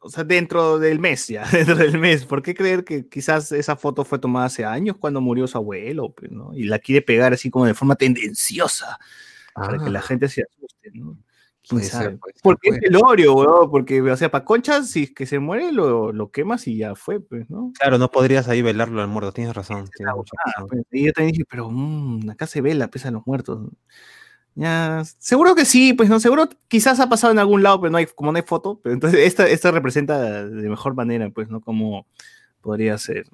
o 0.00 0.08
sea, 0.10 0.24
dentro 0.24 0.78
del 0.78 0.98
mes 0.98 1.26
ya, 1.28 1.44
dentro 1.52 1.76
del 1.76 1.98
mes. 1.98 2.24
¿Por 2.24 2.42
qué 2.42 2.54
creer 2.54 2.84
que 2.84 3.06
quizás 3.08 3.52
esa 3.52 3.76
foto 3.76 4.04
fue 4.04 4.18
tomada 4.18 4.46
hace 4.46 4.64
años 4.64 4.96
cuando 4.98 5.20
murió 5.20 5.46
su 5.46 5.58
abuelo, 5.58 6.12
pues, 6.14 6.30
¿no? 6.32 6.52
Y 6.54 6.64
la 6.64 6.78
quiere 6.78 7.02
pegar 7.02 7.32
así 7.34 7.50
como 7.50 7.66
de 7.66 7.74
forma 7.74 7.96
tendenciosa 7.96 8.98
para 9.54 9.78
que 9.82 9.90
la 9.90 9.98
Ah. 10.00 10.02
gente 10.02 10.28
se 10.28 10.42
asuste, 10.42 10.90
¿no? 10.94 11.18
¿Quién 11.62 11.80
Puede 11.80 11.90
ser, 11.90 12.18
puede 12.18 12.32
ser, 12.34 12.42
porque 12.42 12.70
es 12.70 12.74
ser. 12.76 12.90
velorio, 12.90 13.34
weón, 13.34 13.70
porque, 13.70 14.00
o 14.00 14.16
sea, 14.16 14.30
para 14.30 14.44
conchas, 14.44 14.90
si 14.90 15.04
es 15.04 15.10
que 15.12 15.26
se 15.26 15.38
muere, 15.38 15.72
lo, 15.72 16.12
lo 16.12 16.30
quemas 16.30 16.66
y 16.66 16.78
ya 16.78 16.94
fue, 16.94 17.20
pues, 17.20 17.50
¿no? 17.50 17.72
Claro, 17.78 17.98
no 17.98 18.10
podrías 18.10 18.48
ahí 18.48 18.62
velarlo 18.62 19.02
al 19.02 19.08
muerto, 19.08 19.32
tienes 19.32 19.54
razón. 19.54 19.88
tienes 19.94 20.14
Ah, 20.56 20.64
pues, 20.66 20.82
y 20.90 21.06
yo 21.06 21.12
también 21.12 21.32
dije, 21.32 21.44
pero 21.48 21.68
mm, 21.70 22.30
acá 22.30 22.46
se 22.46 22.60
vela, 22.60 22.88
pesan 22.88 23.14
los 23.14 23.26
muertos. 23.26 23.70
Ya, 24.54 25.02
seguro 25.18 25.54
que 25.54 25.64
sí, 25.64 25.92
pues 25.92 26.08
no, 26.08 26.18
seguro 26.18 26.48
quizás 26.68 26.98
ha 26.98 27.08
pasado 27.08 27.32
en 27.32 27.38
algún 27.38 27.62
lado, 27.62 27.80
pero 27.80 27.90
no 27.90 27.98
hay, 27.98 28.06
como 28.06 28.32
no 28.32 28.36
hay 28.36 28.44
foto, 28.44 28.80
pero 28.82 28.94
entonces 28.94 29.20
esta, 29.20 29.46
esta 29.46 29.70
representa 29.70 30.44
de 30.46 30.68
mejor 30.68 30.94
manera, 30.94 31.30
pues, 31.30 31.48
¿no? 31.48 31.60
Como 31.60 32.06
podría 32.60 32.98
ser. 32.98 33.26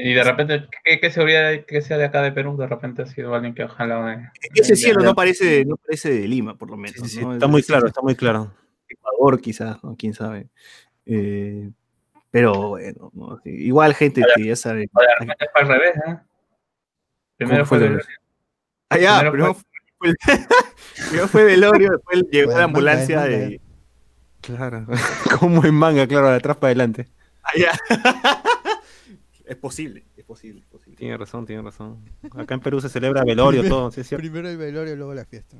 Y 0.00 0.14
de 0.14 0.22
repente, 0.24 0.66
¿qué, 0.84 1.00
qué 1.00 1.10
seguridad 1.10 1.64
que 1.66 1.80
sea 1.82 1.98
de 1.98 2.04
acá 2.04 2.22
de 2.22 2.32
Perú? 2.32 2.56
De 2.56 2.66
repente 2.66 3.02
ha 3.02 3.06
sido 3.06 3.34
alguien 3.34 3.54
que 3.54 3.64
ojalá 3.64 4.04
de. 4.06 4.28
Ese 4.54 4.72
de- 4.72 4.76
cielo 4.76 5.00
de- 5.00 5.06
no 5.06 5.14
parece, 5.14 5.64
no 5.64 5.76
parece 5.76 6.10
de 6.12 6.28
Lima, 6.28 6.56
por 6.56 6.70
lo 6.70 6.76
menos. 6.76 6.96
Sí, 7.00 7.08
sí, 7.08 7.20
¿no? 7.24 7.32
está 7.32 7.46
muy 7.46 7.62
claro, 7.62 7.86
está 7.86 8.00
muy 8.02 8.14
claro. 8.14 8.52
Ecuador, 8.88 9.40
quizás, 9.40 9.82
¿no? 9.84 9.96
Quién 9.96 10.14
sabe. 10.14 10.46
Eh, 11.06 11.70
pero 12.30 12.68
bueno, 12.70 13.10
¿no? 13.14 13.40
Igual 13.44 13.94
gente 13.94 14.22
que 14.36 14.44
ya 14.44 14.56
sabe. 14.56 14.80
De 14.82 14.88
repente 15.20 15.46
fue 15.52 15.62
al 15.62 15.68
revés, 15.68 15.92
¿eh? 16.06 16.16
Primero 17.36 17.66
fue 17.66 17.78
fue 17.78 17.86
el? 17.88 18.00
Ah, 18.90 18.98
ya, 18.98 19.20
Primero 19.20 19.32
primero 19.32 19.54
fue, 19.98 20.14
primero 21.08 21.28
fue 21.28 21.44
velorio, 21.44 21.90
después 21.92 22.22
llegó 22.30 22.46
Pues, 22.46 22.46
la 22.46 22.52
manga, 22.54 22.64
ambulancia 22.64 23.16
manga. 23.20 23.36
y. 23.36 23.60
Claro. 24.40 24.86
Como 25.40 25.64
en 25.64 25.74
manga, 25.74 26.06
claro, 26.06 26.30
de 26.30 26.36
atrás 26.36 26.56
para 26.56 26.68
adelante. 26.68 27.08
Ah, 27.42 27.52
ya. 27.56 27.72
Es 29.48 29.56
posible, 29.56 30.04
es 30.16 30.24
posible, 30.24 30.60
es 30.60 30.66
posible. 30.68 30.96
Tiene 30.96 31.16
razón, 31.16 31.46
tiene 31.46 31.62
razón. 31.62 31.98
Acá 32.36 32.54
en 32.54 32.60
Perú 32.60 32.80
se 32.80 32.88
celebra 32.88 33.24
velorio, 33.24 33.62
todo, 33.68 33.90
¿sí 33.90 34.00
es 34.02 34.08
cierto? 34.08 34.22
Primero 34.22 34.48
el 34.48 34.56
velorio, 34.56 34.94
luego 34.96 35.14
la 35.14 35.24
fiesta. 35.24 35.56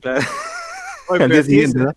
Claro. 0.00 0.24
Oye, 1.08 1.22
Al 1.24 1.30
día 1.30 1.42
siguiente, 1.44 1.78
¿no? 1.78 1.90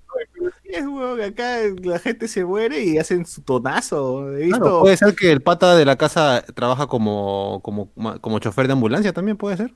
es, 0.66 0.86
weón, 0.86 1.20
acá 1.22 1.58
la 1.82 1.98
gente 1.98 2.28
se 2.28 2.46
muere 2.46 2.84
y 2.84 3.00
hacen 3.00 3.26
su 3.26 3.42
tonazo. 3.42 4.32
He 4.38 4.44
visto. 4.44 4.60
Claro, 4.60 4.80
puede 4.82 4.98
ser 4.98 5.16
que 5.16 5.32
el 5.32 5.42
pata 5.42 5.76
de 5.76 5.84
la 5.84 5.96
casa 5.96 6.46
trabaja 6.54 6.86
como, 6.86 7.60
como, 7.64 7.92
como 8.22 8.38
chofer 8.40 8.68
de 8.68 8.74
ambulancia 8.74 9.12
también, 9.12 9.36
puede 9.36 9.58
ser. 9.58 9.74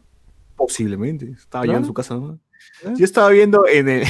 Posiblemente. 0.55 1.31
Estaba 1.31 1.65
yo 1.65 1.71
Claro. 1.71 1.79
en 1.79 1.85
su 1.87 1.93
casa, 1.95 2.15
¿no? 2.15 2.39
¿Eh? 2.83 2.93
Yo 2.95 3.05
estaba 3.05 3.29
viendo 3.29 3.67
en, 3.67 3.89
el- 3.89 4.07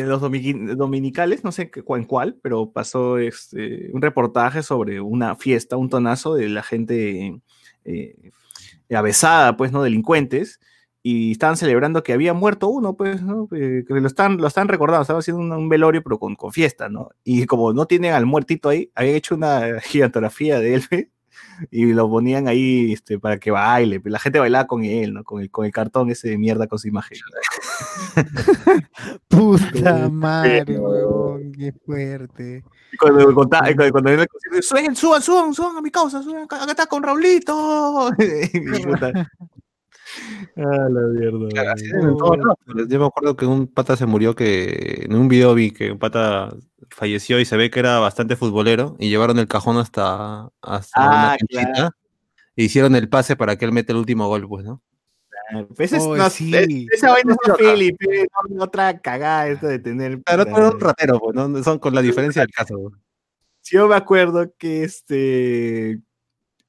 en 0.00 0.08
los 0.08 0.22
domini- 0.22 0.74
dominicales, 0.76 1.44
no 1.44 1.52
sé 1.52 1.70
en 1.74 2.04
cuál, 2.04 2.38
pero 2.42 2.72
pasó 2.72 3.18
este, 3.18 3.90
un 3.92 4.02
reportaje 4.02 4.62
sobre 4.62 5.00
una 5.00 5.36
fiesta, 5.36 5.76
un 5.76 5.90
tonazo 5.90 6.34
de 6.34 6.48
la 6.48 6.62
gente 6.62 7.40
eh, 7.84 8.32
avesada, 8.94 9.56
pues, 9.56 9.72
¿no? 9.72 9.82
Delincuentes. 9.82 10.60
Y 11.02 11.32
estaban 11.32 11.56
celebrando 11.56 12.02
que 12.02 12.12
había 12.12 12.34
muerto 12.34 12.68
uno, 12.68 12.96
pues, 12.96 13.22
¿no? 13.22 13.48
Eh, 13.54 13.84
que 13.86 13.94
lo 13.94 14.06
están, 14.08 14.38
lo 14.38 14.48
están 14.48 14.66
recordando, 14.68 15.02
estaban 15.02 15.20
haciendo 15.20 15.40
un, 15.42 15.52
un 15.52 15.68
velorio, 15.68 16.02
pero 16.02 16.18
con, 16.18 16.34
con 16.34 16.52
fiesta, 16.52 16.88
¿no? 16.88 17.10
Y 17.24 17.46
como 17.46 17.72
no 17.72 17.86
tienen 17.86 18.12
al 18.12 18.26
muertito 18.26 18.68
ahí, 18.70 18.90
habían 18.94 19.14
hecho 19.16 19.36
una 19.36 19.80
gigantografía 19.82 20.58
de 20.60 20.74
él, 20.74 20.84
¿eh? 20.90 21.10
Y 21.70 21.86
lo 21.92 22.08
ponían 22.08 22.48
ahí 22.48 22.92
este, 22.92 23.18
para 23.18 23.38
que 23.38 23.50
baile. 23.50 24.00
pero 24.00 24.12
La 24.12 24.18
gente 24.18 24.38
bailaba 24.38 24.66
con 24.66 24.84
él, 24.84 25.14
¿no? 25.14 25.24
Con 25.24 25.40
el, 25.42 25.50
con 25.50 25.64
el 25.64 25.72
cartón 25.72 26.10
ese 26.10 26.30
de 26.30 26.38
mierda 26.38 26.66
con 26.66 26.78
su 26.78 26.88
imagen. 26.88 27.18
Puta 29.28 30.08
madre, 30.10 30.78
weón, 30.78 31.52
qué 31.52 31.72
fuerte. 31.84 32.64
Y 32.92 32.96
cuando 32.96 33.34
contaba, 33.34 33.66
cuando, 33.74 33.92
cuando 33.92 34.10
el 34.10 34.28
suban, 34.62 34.96
suban, 34.96 35.22
suban, 35.22 35.54
suban 35.54 35.76
a 35.76 35.82
mi 35.82 35.90
causa, 35.90 36.22
suban, 36.22 36.44
acá, 36.44 36.62
acá 36.62 36.72
está 36.72 36.86
con 36.86 37.02
Raulito. 37.02 38.10
Puta. 38.84 39.12
Ah, 40.56 40.88
la 40.88 41.00
mierda. 41.08 41.48
Claro, 41.50 42.56
Yo 42.88 42.98
me 42.98 43.06
acuerdo 43.06 43.36
que 43.36 43.44
un 43.46 43.66
pata 43.66 43.96
se 43.96 44.06
murió 44.06 44.34
que 44.34 45.04
en 45.04 45.14
un 45.14 45.28
video 45.28 45.54
vi 45.54 45.72
que 45.72 45.92
un 45.92 45.98
pata 45.98 46.54
falleció 46.90 47.38
y 47.40 47.44
se 47.44 47.56
ve 47.56 47.70
que 47.70 47.80
era 47.80 47.98
bastante 47.98 48.36
futbolero 48.36 48.96
y 48.98 49.08
llevaron 49.08 49.38
el 49.38 49.48
cajón 49.48 49.76
hasta, 49.78 50.48
hasta 50.62 51.00
una 51.00 51.32
Ah, 51.32 51.36
canchita 51.38 51.72
claro. 51.72 51.90
e 52.56 52.64
hicieron 52.64 52.94
el 52.96 53.08
pase 53.08 53.36
para 53.36 53.56
que 53.56 53.64
él 53.64 53.72
mete 53.72 53.92
el 53.92 53.98
último 53.98 54.28
gol, 54.28 54.46
pues, 54.48 54.64
¿no? 54.64 54.82
Pues 55.76 55.92
es, 55.92 56.02
Oh, 56.02 56.16
no, 56.16 56.28
sí. 56.28 56.54
es- 56.88 56.98
esa 56.98 57.12
vaina 57.12 57.32
es 57.32 57.38
una 57.46 57.54
peli, 57.54 57.92
pe, 57.92 58.26
no, 58.50 58.64
otra 58.64 58.98
cagada 58.98 59.46
esto 59.48 59.66
de 59.68 59.78
tener. 59.78 60.20
Claro, 60.22 60.44
pero 60.44 60.56
era 60.56 60.70
un 60.70 60.80
ratero, 60.80 61.20
pues, 61.20 61.36
¿no? 61.36 61.62
Son 61.62 61.78
con 61.78 61.94
la 61.94 62.02
diferencia 62.02 62.42
del 62.42 62.50
caso. 62.50 62.74
pues. 62.80 62.94
Sí, 63.60 63.76
yo 63.76 63.86
me 63.88 63.94
acuerdo 63.96 64.52
que 64.58 64.82
este 64.84 66.00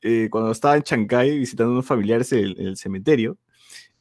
eh, 0.02 0.28
cuando 0.30 0.52
estaba 0.52 0.76
en 0.78 0.84
Chancay 0.84 1.40
visitando 1.40 1.72
a 1.72 1.74
unos 1.74 1.86
familiares 1.86 2.32
en 2.34 2.40
el, 2.40 2.60
en 2.60 2.68
el 2.68 2.78
cementerio, 2.78 3.38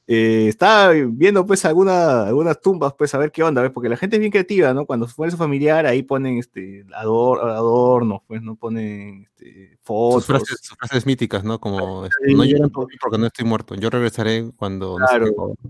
eh, 0.09 0.47
estaba 0.49 0.93
viendo 0.93 1.45
pues 1.45 1.65
alguna, 1.65 2.27
algunas 2.27 2.61
tumbas, 2.61 2.95
pues 2.97 3.15
a 3.15 3.19
ver 3.19 3.33
qué 3.33 3.43
onda, 3.43 3.61
¿ves? 3.63 3.73
porque 3.73 3.89
la 3.89 3.97
gente 3.97 4.17
es 4.17 4.21
bien 4.21 4.31
creativa, 4.31 4.73
¿no? 4.73 4.87
Cuando 4.87 5.09
muere 5.17 5.33
su 5.33 5.37
familiar, 5.37 5.85
ahí 5.87 6.03
ponen 6.03 6.39
este 6.39 6.85
ador- 6.95 7.41
adornos, 7.41 8.21
pues 8.27 8.41
no 8.43 8.55
ponen 8.57 9.25
este, 9.25 9.79
fotos. 9.83 10.25
Sus 10.25 10.27
frases, 10.37 10.59
sus 10.63 10.79
frases 10.79 11.07
míticas, 11.07 11.43
¿no? 11.45 11.59
Como, 11.61 12.05
este, 12.07 12.17
Sí. 12.29 12.35
no 12.35 12.45
lloren 12.45 12.71
por 12.71 12.87
mí 12.89 12.95
porque 13.01 13.19
no 13.19 13.27
estoy 13.27 13.45
muerto. 13.45 13.75
Yo 13.75 13.91
regresaré 13.91 14.51
cuando... 14.57 14.99
no 14.99 15.07
sé 15.09 15.17
Claro. 15.19 15.55
qué". 15.63 15.69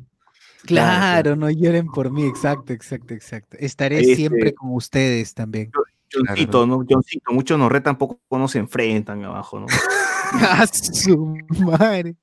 Claro, 0.66 1.36
no 1.36 1.48
lloren 1.48 1.86
por 1.86 2.10
mí, 2.10 2.24
exacto, 2.26 2.72
exacto, 2.72 3.14
exacto. 3.14 3.56
Estaré 3.60 4.00
Este- 4.00 4.16
siempre 4.16 4.52
con 4.52 4.74
ustedes 4.74 5.32
también. 5.32 5.70
Johncito, 6.12 6.66
¿no? 6.66 6.84
Johncito, 6.88 7.32
muchos 7.32 7.58
nos 7.58 7.70
retan, 7.70 7.96
poco 7.98 8.18
no 8.32 8.48
se 8.48 8.58
enfrentan 8.58 9.24
abajo, 9.24 9.60
¿no? 9.60 9.66
¡A 10.32 10.66
su 10.66 11.36
madre! 11.60 12.16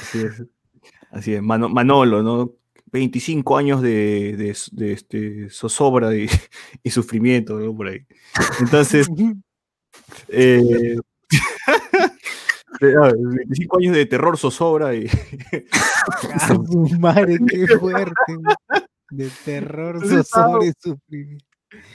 Así 0.00 0.18
es. 0.22 0.42
Así 1.10 1.34
es. 1.34 1.42
Mano- 1.42 1.68
Manolo, 1.68 2.22
¿no? 2.22 2.52
25 2.92 3.56
años 3.56 3.82
de, 3.82 4.34
de, 4.36 4.56
de, 4.72 4.92
este, 4.92 5.50
zozobra 5.50 6.14
y, 6.16 6.28
y 6.82 6.90
sufrimiento, 6.90 7.58
¿no? 7.58 7.74
Por 7.76 7.88
ahí. 7.88 8.06
Entonces, 8.60 9.08
eh, 10.28 10.96
de- 12.80 12.94
ah, 13.02 13.12
25 13.16 13.78
años 13.78 13.94
de 13.94 14.06
terror, 14.06 14.36
zozobra 14.38 14.94
y... 14.94 15.06
¡A 16.32 16.48
su 16.48 16.62
madre, 16.98 17.38
qué 17.46 17.66
fuerte! 17.78 18.14
De 19.10 19.28
terror, 19.44 20.00
zozobra 20.06 20.66
y 20.66 20.72
sufrimiento. 20.78 21.44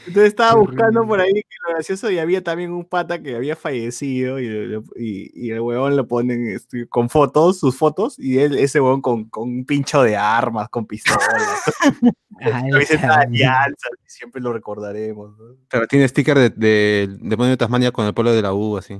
Entonces 0.07 0.29
estaba 0.29 0.55
buscando 0.55 1.05
por 1.05 1.19
ahí 1.19 1.33
que 1.33 1.55
lo 1.67 1.73
gracioso 1.73 2.09
y 2.09 2.19
había 2.19 2.43
también 2.43 2.71
un 2.71 2.85
pata 2.85 3.21
que 3.21 3.35
había 3.35 3.55
fallecido 3.55 4.39
y, 4.39 4.45
y, 4.95 5.31
y 5.33 5.51
el 5.51 5.59
huevón 5.59 5.97
lo 5.97 6.07
ponen 6.07 6.47
este, 6.47 6.87
con 6.87 7.09
fotos, 7.09 7.59
sus 7.59 7.77
fotos, 7.77 8.17
y 8.17 8.39
él, 8.39 8.57
ese 8.57 8.79
huevón 8.79 9.01
con, 9.01 9.25
con 9.29 9.49
un 9.49 9.65
pincho 9.65 10.01
de 10.03 10.15
armas, 10.15 10.69
con 10.69 10.85
pistolas, 10.85 11.21
alianza, 12.39 13.89
siempre 14.05 14.41
lo 14.41 14.53
recordaremos. 14.53 15.37
¿no? 15.37 15.57
Pero 15.69 15.87
tiene 15.87 16.07
sticker 16.07 16.37
de, 16.37 16.49
de, 16.49 17.07
de 17.09 17.17
Demonio 17.21 17.51
de 17.51 17.57
Tasmania 17.57 17.91
con 17.91 18.05
el 18.05 18.13
pueblo 18.13 18.33
de 18.33 18.41
la 18.41 18.53
U, 18.53 18.77
así. 18.77 18.99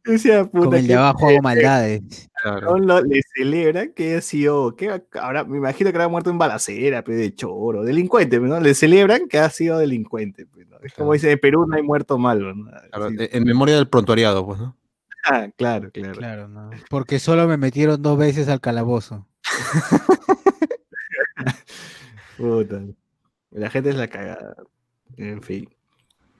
Decía, 0.04 0.44
puta, 0.44 0.66
Con 0.66 0.74
el 0.76 0.82
de 0.82 0.88
qué 0.88 0.94
abajo 0.94 1.28
hago 1.28 1.42
maldades. 1.42 2.30
Claro. 2.42 2.66
huevón 2.68 2.86
lo- 2.86 3.02
le 3.02 3.20
celebra 3.34 3.88
que 3.88 4.16
ha 4.16 4.20
sido, 4.20 4.74
que 4.76 5.02
ahora 5.20 5.44
me 5.44 5.58
imagino 5.58 5.90
que 5.90 5.96
habrá 5.96 6.08
muerto 6.08 6.30
en 6.30 6.38
balacera, 6.38 7.02
pe, 7.04 7.12
de 7.14 7.34
choro, 7.34 7.82
delincuente, 7.82 8.38
¿no? 8.40 8.58
Le 8.60 8.74
celebran 8.74 9.28
que 9.28 9.38
ha 9.38 9.50
sido 9.50 9.78
delincuente. 9.78 10.46
¿no? 10.70 10.78
Es 10.82 10.94
como 10.94 11.12
dice, 11.12 11.32
en 11.32 11.38
Perú 11.40 11.66
no 11.66 11.76
hay 11.76 11.82
muerto 11.82 12.16
malo. 12.16 12.54
¿no? 12.54 12.70
Claro, 12.90 13.06
Así. 13.06 13.16
en 13.18 13.44
memoria 13.44 13.74
del 13.76 13.88
prontuariado, 13.88 14.46
pues, 14.46 14.60
¿no? 14.60 14.76
Ah, 15.24 15.48
claro, 15.56 15.90
claro. 15.90 16.14
Claro, 16.14 16.48
no. 16.48 16.70
Porque 16.88 17.18
solo 17.18 17.46
me 17.48 17.56
metieron 17.56 18.00
dos 18.00 18.16
veces 18.16 18.48
al 18.48 18.60
calabozo. 18.60 19.26
Puta. 22.36 22.82
La 23.50 23.70
gente 23.70 23.90
es 23.90 23.96
la 23.96 24.08
cagada. 24.08 24.54
En 25.16 25.42
fin. 25.42 25.68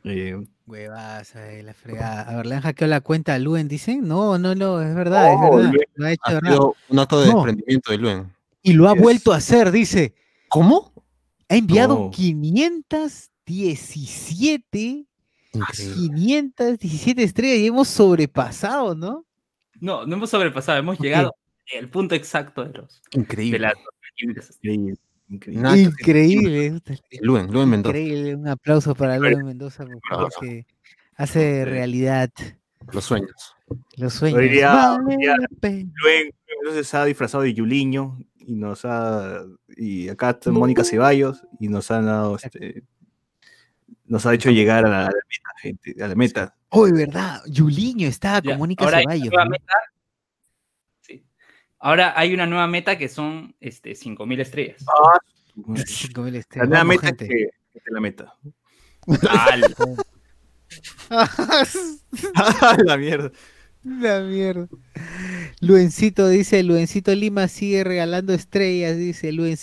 Eh, 0.05 0.41
Huevas, 0.69 1.35
ay, 1.35 1.63
la 1.63 1.73
fregada. 1.73 2.21
A 2.23 2.37
ver, 2.37 2.45
le 2.47 2.55
han 2.57 2.61
hackeado 2.61 2.91
la 2.91 3.01
cuenta 3.01 3.35
a 3.35 3.39
Luen, 3.39 3.69
dicen. 3.69 4.07
No, 4.07 4.37
no, 4.39 4.55
no, 4.55 4.83
es 4.83 4.95
verdad, 4.95 5.33
es 5.33 5.41
No, 5.41 5.57
verdad. 5.57 5.73
Luen 5.73 5.87
Lo 5.95 6.07
ha 6.07 6.13
hecho 6.13 6.23
Ha 6.27 6.41
sido 6.41 6.77
un 6.91 6.99
acto 6.99 7.21
de 7.21 7.29
No. 7.29 7.35
desprendimiento 7.37 7.91
de 7.93 7.99
Luen. 7.99 8.31
Y 8.63 8.73
lo 8.75 8.87
ha 8.89 8.93
Es- 8.95 9.01
vuelto 9.01 9.33
a 9.33 9.37
hacer, 9.37 9.71
dice. 9.73 10.15
¿Cómo? 10.49 10.93
Ha 11.49 11.57
enviado 11.57 11.95
No. 11.99 12.11
517, 12.11 15.07
Increíble. 15.55 15.95
517 15.95 17.23
estrellas 17.23 17.59
y 17.61 17.67
hemos 17.69 17.89
sobrepasado, 17.89 18.95
¿no? 18.95 19.25
No, 19.81 20.05
no 20.07 20.17
hemos 20.17 20.29
sobrepasado, 20.31 20.79
hemos 20.79 20.99
llegado 21.01 21.35
al 21.79 21.89
punto 21.89 22.15
exacto 22.15 22.65
de 22.65 22.73
los 22.79 23.01
de 23.11 23.21
Increíble. 23.21 23.59
las 23.61 23.73
2.500. 23.75 24.59
increíble, 24.63 24.99
increíble. 25.29 25.79
Increíble. 25.99 26.83
Luen, 27.21 27.53
Luen 27.53 27.69
Mendoza. 27.69 27.97
Increíble. 27.99 28.35
Un 28.35 28.49
aplauso 28.49 28.95
para 28.95 29.19
Luen 29.19 29.45
Mendoza, 29.45 29.85
por 29.85 30.01
favor, 30.09 30.31
Bravo. 30.31 30.41
que 30.41 30.67
hace 31.17 31.65
realidad 31.65 32.31
Los 32.93 33.05
sueños. 33.05 33.55
los 33.97 34.15
sueños. 34.15 34.41
diría- 34.41 34.73
Vale 34.73 35.17
diría-. 35.17 35.37
Luen 36.03 36.31
entonces 36.61 36.89
se 36.89 36.97
ha 36.97 37.05
disfrazado 37.05 37.45
de 37.45 37.55
Yuliño 37.55 38.19
y 38.41 38.55
nos 38.55 38.85
ha. 38.85 39.43
Y 39.77 40.09
acá 40.09 40.31
está 40.31 40.51
Mónica 40.51 40.83
Ceballos 40.85 41.45
y 41.61 41.69
nos 41.69 41.91
ha 41.91 42.01
dado 42.01 42.37
este. 42.37 42.83
Nos 44.07 44.25
ha 44.27 44.33
hecho 44.35 44.51
llegar 44.51 44.87
a 44.87 44.89
la, 44.89 44.99
a 45.01 45.03
la 45.03 45.11
meta, 45.29 45.51
gente. 45.61 46.03
A 46.03 46.09
la 46.09 46.15
meta. 46.15 46.57
Oh, 46.71 46.87
de 46.87 46.93
verdad. 46.93 47.43
Yuliño 47.47 48.09
estaba 48.09 48.41
Ya, 48.41 48.51
con 48.53 48.59
Mónica 48.61 48.87
Ceballos. 48.89 49.29
nueva 49.29 49.45
¿no? 49.45 49.51
meta. 49.51 49.75
Ahora 51.81 52.13
hay 52.17 52.35
una 52.35 52.47
nueva 52.47 52.67
meta 52.67 52.99
que 52.99 53.09
son 53.09 53.55
este, 53.61 53.93
5.000 53.93 54.41
estrellas. 54.41 54.85
Ah, 54.89 55.19
5.000 55.57 56.33
La 56.33 56.39
estrellas. 56.39 56.69
nueva 56.69 56.85
Vamos, 56.85 56.97
meta 56.97 57.09
es 57.09 57.19
gente. 57.19 57.29
que, 57.29 57.49
la 57.91 58.01
meta. 58.01 58.35
la 62.85 62.97
mierda. 62.97 63.31
La 63.85 64.21
mierda. 64.21 64.69
Luencito 65.61 66.29
dice, 66.29 66.63
Luencito 66.63 67.15
Lima 67.15 67.49
sigue 67.49 67.85
regalando 67.85 68.35
estrellas, 68.35 68.97
dice 68.97 69.33
Luen, 69.33 69.57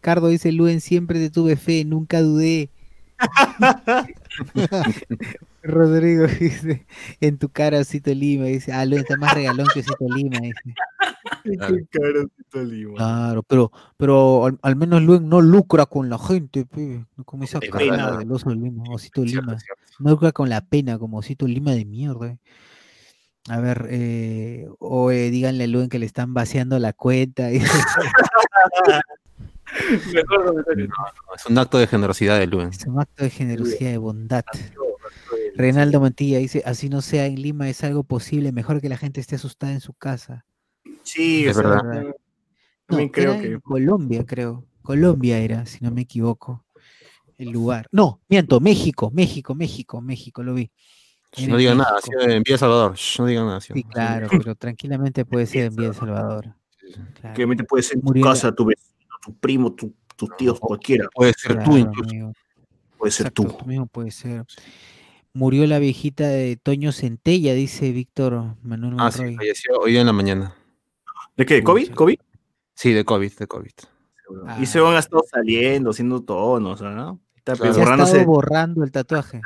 Cardo 0.00 0.28
dice, 0.28 0.52
Luen, 0.52 0.80
siempre 0.80 1.18
te 1.18 1.30
tuve 1.30 1.56
fe, 1.56 1.84
nunca 1.84 2.20
dudé. 2.20 2.70
Rodrigo 5.62 6.26
dice, 6.40 6.86
en 7.20 7.38
tu 7.38 7.48
cara 7.48 7.78
Osito 7.78 8.12
Lima, 8.12 8.46
dice, 8.46 8.72
ah, 8.72 8.84
Luen 8.84 9.00
está 9.02 9.16
más 9.16 9.32
regalón 9.34 9.66
que 9.72 9.80
Osito 9.80 10.06
Lima, 10.14 10.38
dice. 10.40 10.60
Qué 11.44 11.56
caro 11.56 12.22
Osito 12.24 12.62
Lima. 12.64 12.94
Claro, 12.96 13.42
pero, 13.44 13.70
pero 13.96 14.46
al, 14.46 14.58
al 14.62 14.76
menos 14.76 15.02
Luen 15.02 15.28
no 15.28 15.40
lucra 15.40 15.86
con 15.86 16.08
la 16.10 16.18
gente, 16.18 16.66
pe, 16.66 17.04
no 17.16 17.24
como 17.24 17.44
esa 17.44 17.60
cara 17.60 18.16
del 18.18 18.30
oso 18.32 18.50
Lima, 18.50 18.82
Osito 18.90 19.24
Lima. 19.24 19.56
No 20.00 20.10
lucra 20.10 20.32
con 20.32 20.48
la 20.48 20.60
pena 20.62 20.98
como 20.98 21.18
Osito 21.18 21.46
Lima 21.46 21.72
de 21.72 21.84
mierda. 21.84 22.26
eh. 22.28 22.38
A 23.48 23.58
ver, 23.58 23.88
eh, 23.90 24.68
o 24.78 25.10
eh, 25.10 25.30
díganle 25.30 25.64
a 25.64 25.66
Luen 25.66 25.88
que 25.88 25.98
le 25.98 26.06
están 26.06 26.32
vaciando 26.34 26.78
la 26.78 26.92
cuenta. 26.92 27.52
y- 27.52 27.60
Mejor 30.12 30.44
comentario. 30.46 30.88
Es 31.34 31.46
un 31.46 31.58
acto 31.58 31.78
de 31.78 31.86
generosidad 31.86 32.38
de 32.38 32.46
Luen. 32.46 32.68
es 32.68 32.84
un 32.86 33.00
acto 33.00 33.24
de 33.24 33.30
generosidad, 33.30 33.90
de 33.90 33.98
bondad. 33.98 34.44
Reinaldo 35.56 36.00
Mantilla 36.00 36.38
dice, 36.38 36.62
así 36.64 36.88
no 36.88 37.02
sea 37.02 37.26
en 37.26 37.40
Lima, 37.40 37.68
es 37.68 37.84
algo 37.84 38.04
posible, 38.04 38.52
mejor 38.52 38.80
que 38.80 38.88
la 38.88 38.96
gente 38.96 39.20
esté 39.20 39.36
asustada 39.36 39.72
en 39.72 39.80
su 39.80 39.92
casa. 39.94 40.44
Sí, 41.02 41.44
Es 41.46 41.56
verdad. 41.56 41.78
también- 41.78 42.14
No, 42.88 43.10
creo 43.10 43.32
era 43.32 43.42
que. 43.42 43.48
en 43.52 43.60
Colombia, 43.60 44.24
creo. 44.26 44.64
Colombia 44.82 45.38
era, 45.38 45.64
si 45.66 45.78
no 45.84 45.90
me 45.90 46.02
equivoco, 46.02 46.64
el 47.38 47.50
lugar. 47.50 47.86
No, 47.92 48.20
miento, 48.28 48.60
México, 48.60 49.10
México, 49.12 49.54
México, 49.54 50.00
México, 50.00 50.42
lo 50.42 50.54
vi. 50.54 50.70
Era 51.36 51.48
No 51.48 51.56
digan 51.56 51.78
nada, 51.78 51.98
en 52.20 52.42
Villa 52.42 52.58
Salvador. 52.58 52.94
No 53.18 53.26
digan 53.26 53.46
nada. 53.46 53.60
sí. 53.60 53.72
Claro, 53.84 54.28
pero 54.30 54.54
tranquilamente 54.54 55.24
puede 55.26 55.46
ser 55.46 55.72
en 55.72 55.80
El 55.82 55.94
Salvador. 55.94 56.54
Claro. 57.14 57.34
Que 57.34 57.34
realmente 57.38 57.64
puede 57.64 57.82
ser 57.82 57.94
en 57.96 58.00
tu 58.02 58.06
Murió 58.08 58.24
la- 58.26 58.30
casa, 58.32 58.52
tu 58.54 58.66
vecino, 58.66 59.14
tu 59.24 59.34
primo, 59.36 59.72
tu- 59.72 59.94
tus 60.16 60.36
tíos, 60.36 60.60
cualquiera. 60.60 61.08
Puede 61.14 61.32
ser 61.32 61.62
tú 61.64 61.78
incluso. 61.78 62.10
amigo. 62.10 62.32
Puede 63.02 63.10
ser 63.10 63.26
Exacto, 63.26 63.42
tú. 63.50 63.56
tú 63.58 63.66
mismo 63.66 63.86
puede 63.86 64.12
ser. 64.12 64.44
Murió 65.34 65.66
la 65.66 65.80
viejita 65.80 66.28
de 66.28 66.54
Toño 66.56 66.92
Centella, 66.92 67.52
dice 67.52 67.90
Víctor 67.90 68.54
Manuel 68.62 68.94
Ah, 69.00 69.10
sí, 69.10 69.22
Monroy. 69.22 69.36
falleció 69.38 69.76
hoy 69.80 69.96
en 69.96 70.06
la 70.06 70.12
mañana. 70.12 70.54
¿De 71.36 71.44
qué? 71.44 71.54
¿De 71.54 71.62
COVID? 71.64 71.94
¿COVID? 71.94 72.18
Sí, 72.76 72.92
de 72.92 73.04
COVID, 73.04 73.32
de 73.36 73.46
COVID. 73.48 73.72
Y 74.60 74.66
se 74.66 74.78
van 74.78 74.94
a 74.94 75.00
estar 75.00 75.18
saliendo, 75.28 75.90
haciendo 75.90 76.22
tonos, 76.22 76.80
¿no? 76.80 77.18
Está 77.34 77.56
Claro. 77.56 77.74
Se 77.74 77.80
ha 77.80 77.84
borrándose. 77.84 78.24
borrando 78.24 78.84
el 78.84 78.92
tatuaje. 78.92 79.38
Eh, 79.38 79.40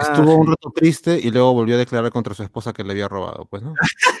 Ah, 0.00 0.12
Estuvo 0.14 0.36
un 0.36 0.46
sí. 0.46 0.50
rato 0.52 0.72
triste 0.74 1.20
y 1.22 1.30
luego 1.30 1.52
volvió 1.52 1.74
a 1.74 1.78
declarar 1.78 2.10
contra 2.10 2.32
su 2.32 2.42
esposa 2.42 2.72
que 2.72 2.84
le 2.84 2.92
había 2.92 3.06
robado, 3.08 3.44
pues, 3.50 3.62
¿no? 3.62 3.74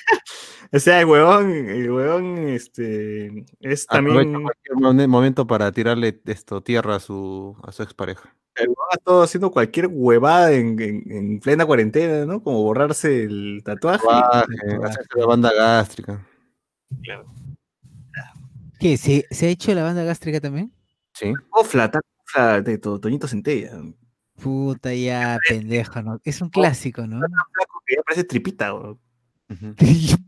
O 0.74 0.78
sea, 0.80 1.00
el 1.00 1.06
huevón, 1.06 1.50
el 1.52 1.90
huevón, 1.90 2.38
este, 2.48 3.44
es 3.60 3.86
también, 3.86 4.42
cualquier 4.42 5.06
momento 5.08 5.46
para 5.46 5.70
tirarle 5.70 6.20
esto 6.26 6.62
tierra 6.62 6.96
a 6.96 7.00
su, 7.00 7.56
a 7.62 7.70
su 7.70 7.82
expareja. 7.84 8.34
el 8.56 8.68
huevón 8.68 8.86
ha 8.90 8.94
estado 8.96 9.22
haciendo 9.22 9.50
cualquier 9.52 9.86
huevada 9.86 10.50
en, 10.52 10.80
en- 10.80 11.12
en 11.12 11.40
plena 11.40 11.64
cuarentena, 11.64 12.26
¿no? 12.26 12.42
Como 12.42 12.62
borrarse 12.62 13.22
el 13.24 13.62
tatuaje. 13.64 14.04
Tatuaje, 14.04 14.46
hacerse 14.84 15.08
la 15.18 15.26
banda 15.26 15.52
gástrica. 15.54 16.26
¿Qué? 18.80 18.96
¿Se, 18.96 19.24
se 19.30 19.46
ha 19.46 19.50
hecho 19.50 19.72
la 19.74 19.82
banda 19.84 20.02
gástrica 20.04 20.40
también? 20.40 20.72
Sí. 21.12 21.32
Ofla, 21.50 21.84
está 21.86 22.00
ofla 22.26 22.60
de 22.60 22.78
to- 22.78 22.98
Toñito 23.00 23.28
Centella. 23.28 23.80
Puta, 24.42 24.92
ya, 24.92 25.38
pendejo, 25.48 26.02
¿no? 26.02 26.20
Es 26.24 26.40
un 26.42 26.48
clásico, 26.50 27.06
¿no? 27.06 27.18
Flaco 27.18 27.82
que 27.86 27.94
ya 27.96 28.02
parece 28.02 28.24
tripita, 28.24 28.74
huevón. 28.74 28.98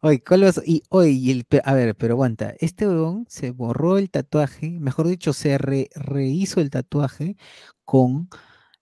Oye, 0.00 0.22
¿cuál 0.22 0.42
vas- 0.42 0.62
Y, 0.66 0.82
oye, 0.88 1.10
y 1.10 1.30
el, 1.30 1.46
a 1.64 1.74
ver, 1.74 1.94
pero 1.96 2.14
aguanta. 2.14 2.54
Este 2.60 2.86
huevón 2.88 3.24
se 3.28 3.50
borró 3.52 3.98
el 3.98 4.10
tatuaje, 4.10 4.78
mejor 4.80 5.06
dicho, 5.08 5.32
se 5.32 5.58
re- 5.58 5.88
rehizo 5.94 6.60
el 6.60 6.70
tatuaje 6.70 7.36
con, 7.84 8.28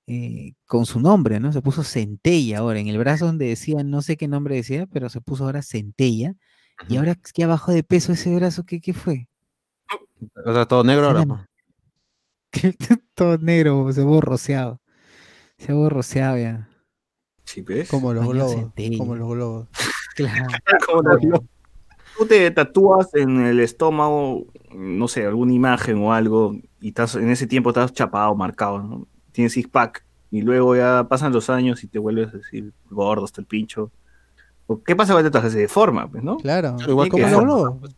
eh, 0.06 0.54
con 0.66 0.86
su 0.86 1.00
nombre, 1.00 1.40
¿no? 1.40 1.52
Se 1.52 1.62
puso 1.62 1.84
Centella 1.84 2.58
ahora, 2.58 2.80
en 2.80 2.88
el 2.88 2.98
brazo 2.98 3.26
donde 3.26 3.46
decía, 3.46 3.82
no 3.84 4.02
sé 4.02 4.16
qué 4.16 4.28
nombre 4.28 4.56
decía, 4.56 4.86
pero 4.86 5.08
se 5.08 5.20
puso 5.20 5.44
ahora 5.44 5.62
Centella. 5.62 6.34
Y 6.88 6.96
ahora 6.96 7.14
que 7.14 7.46
bajó 7.46 7.72
de 7.72 7.84
peso 7.84 8.12
ese 8.12 8.34
brazo, 8.34 8.64
¿qué, 8.64 8.80
qué 8.80 8.92
fue? 8.92 9.28
O 10.44 10.52
sea, 10.52 10.66
todo 10.66 10.82
negro 10.84 11.06
ahora. 11.06 11.48
Todo 13.14 13.38
negro, 13.38 13.92
se 13.92 14.02
borroseado. 14.02 14.80
Se 15.58 15.72
borroseado 15.72 16.38
ya. 16.38 16.68
Sí, 17.52 17.60
¿ves? 17.60 17.90
Como 17.90 18.14
los 18.14 18.26
globos. 18.26 18.56
Como 18.98 19.14
los 19.16 19.28
globos. 19.28 19.68
Claro. 20.14 20.44
Como 20.86 21.02
los 21.02 21.20
globos. 21.20 21.46
Tú 22.18 22.26
te 22.26 22.50
tatúas 22.50 23.14
en 23.14 23.46
el 23.46 23.60
estómago, 23.60 24.44
no 24.74 25.08
sé, 25.08 25.24
alguna 25.26 25.54
imagen 25.54 26.02
o 26.04 26.12
algo, 26.12 26.54
y 26.82 26.88
estás, 26.88 27.14
en 27.14 27.30
ese 27.30 27.46
tiempo 27.46 27.70
estás 27.70 27.92
chapado, 27.94 28.34
marcado, 28.34 28.82
¿no? 28.82 29.06
Tienes 29.32 29.52
six 29.54 29.68
pack, 29.68 30.04
y 30.30 30.42
luego 30.42 30.76
ya 30.76 31.06
pasan 31.08 31.32
los 31.32 31.48
años 31.48 31.82
y 31.82 31.88
te 31.88 31.98
vuelves 31.98 32.28
a 32.34 32.36
decir 32.36 32.72
gordo 32.90 33.24
hasta 33.24 33.40
el 33.40 33.46
pincho. 33.46 33.90
¿O 34.66 34.82
¿Qué 34.82 34.94
pasa 34.94 35.14
con 35.14 35.24
el 35.24 35.30
tatuaje? 35.30 35.50
Se 35.50 35.58
deforma, 35.60 36.06
pues, 36.10 36.22
¿no? 36.22 36.36
Claro. 36.36 36.76
Igual 36.86 37.08
como 37.08 37.24
que- 37.24 37.30
los 37.30 37.40
globos. 37.40 37.96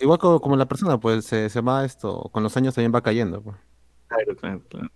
Igual 0.00 0.18
como, 0.20 0.40
como 0.40 0.56
la 0.56 0.66
persona, 0.66 0.98
pues 1.00 1.24
se, 1.24 1.48
se 1.48 1.60
va 1.60 1.84
esto, 1.84 2.28
con 2.32 2.44
los 2.44 2.56
años 2.56 2.74
también 2.74 2.92
va 2.94 3.00
cayendo. 3.02 3.42
Pues. 3.42 3.56
Claro, 4.06 4.36
claro, 4.36 4.62
claro. 4.68 4.88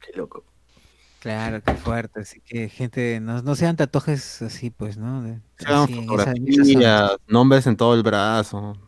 Qué 0.00 0.12
loco. 0.16 0.44
Claro, 1.28 1.62
qué 1.62 1.74
fuerte. 1.74 2.20
Así 2.20 2.40
que, 2.40 2.68
gente, 2.68 3.20
no, 3.20 3.42
no 3.42 3.54
sean 3.54 3.76
tatuajes 3.76 4.40
así, 4.42 4.70
pues, 4.70 4.96
¿no? 4.96 5.22
De- 5.22 5.40
Se 5.58 5.66
hagan 5.66 5.82
así, 5.84 5.92
en 5.98 6.04
esa- 6.04 6.30
en 6.32 6.48
esa 6.48 6.64
zona. 6.64 6.74
fotografías, 6.74 7.10
nombres 7.28 7.66
en 7.66 7.76
todo 7.76 7.94
el 7.94 8.02
brazo. 8.02 8.78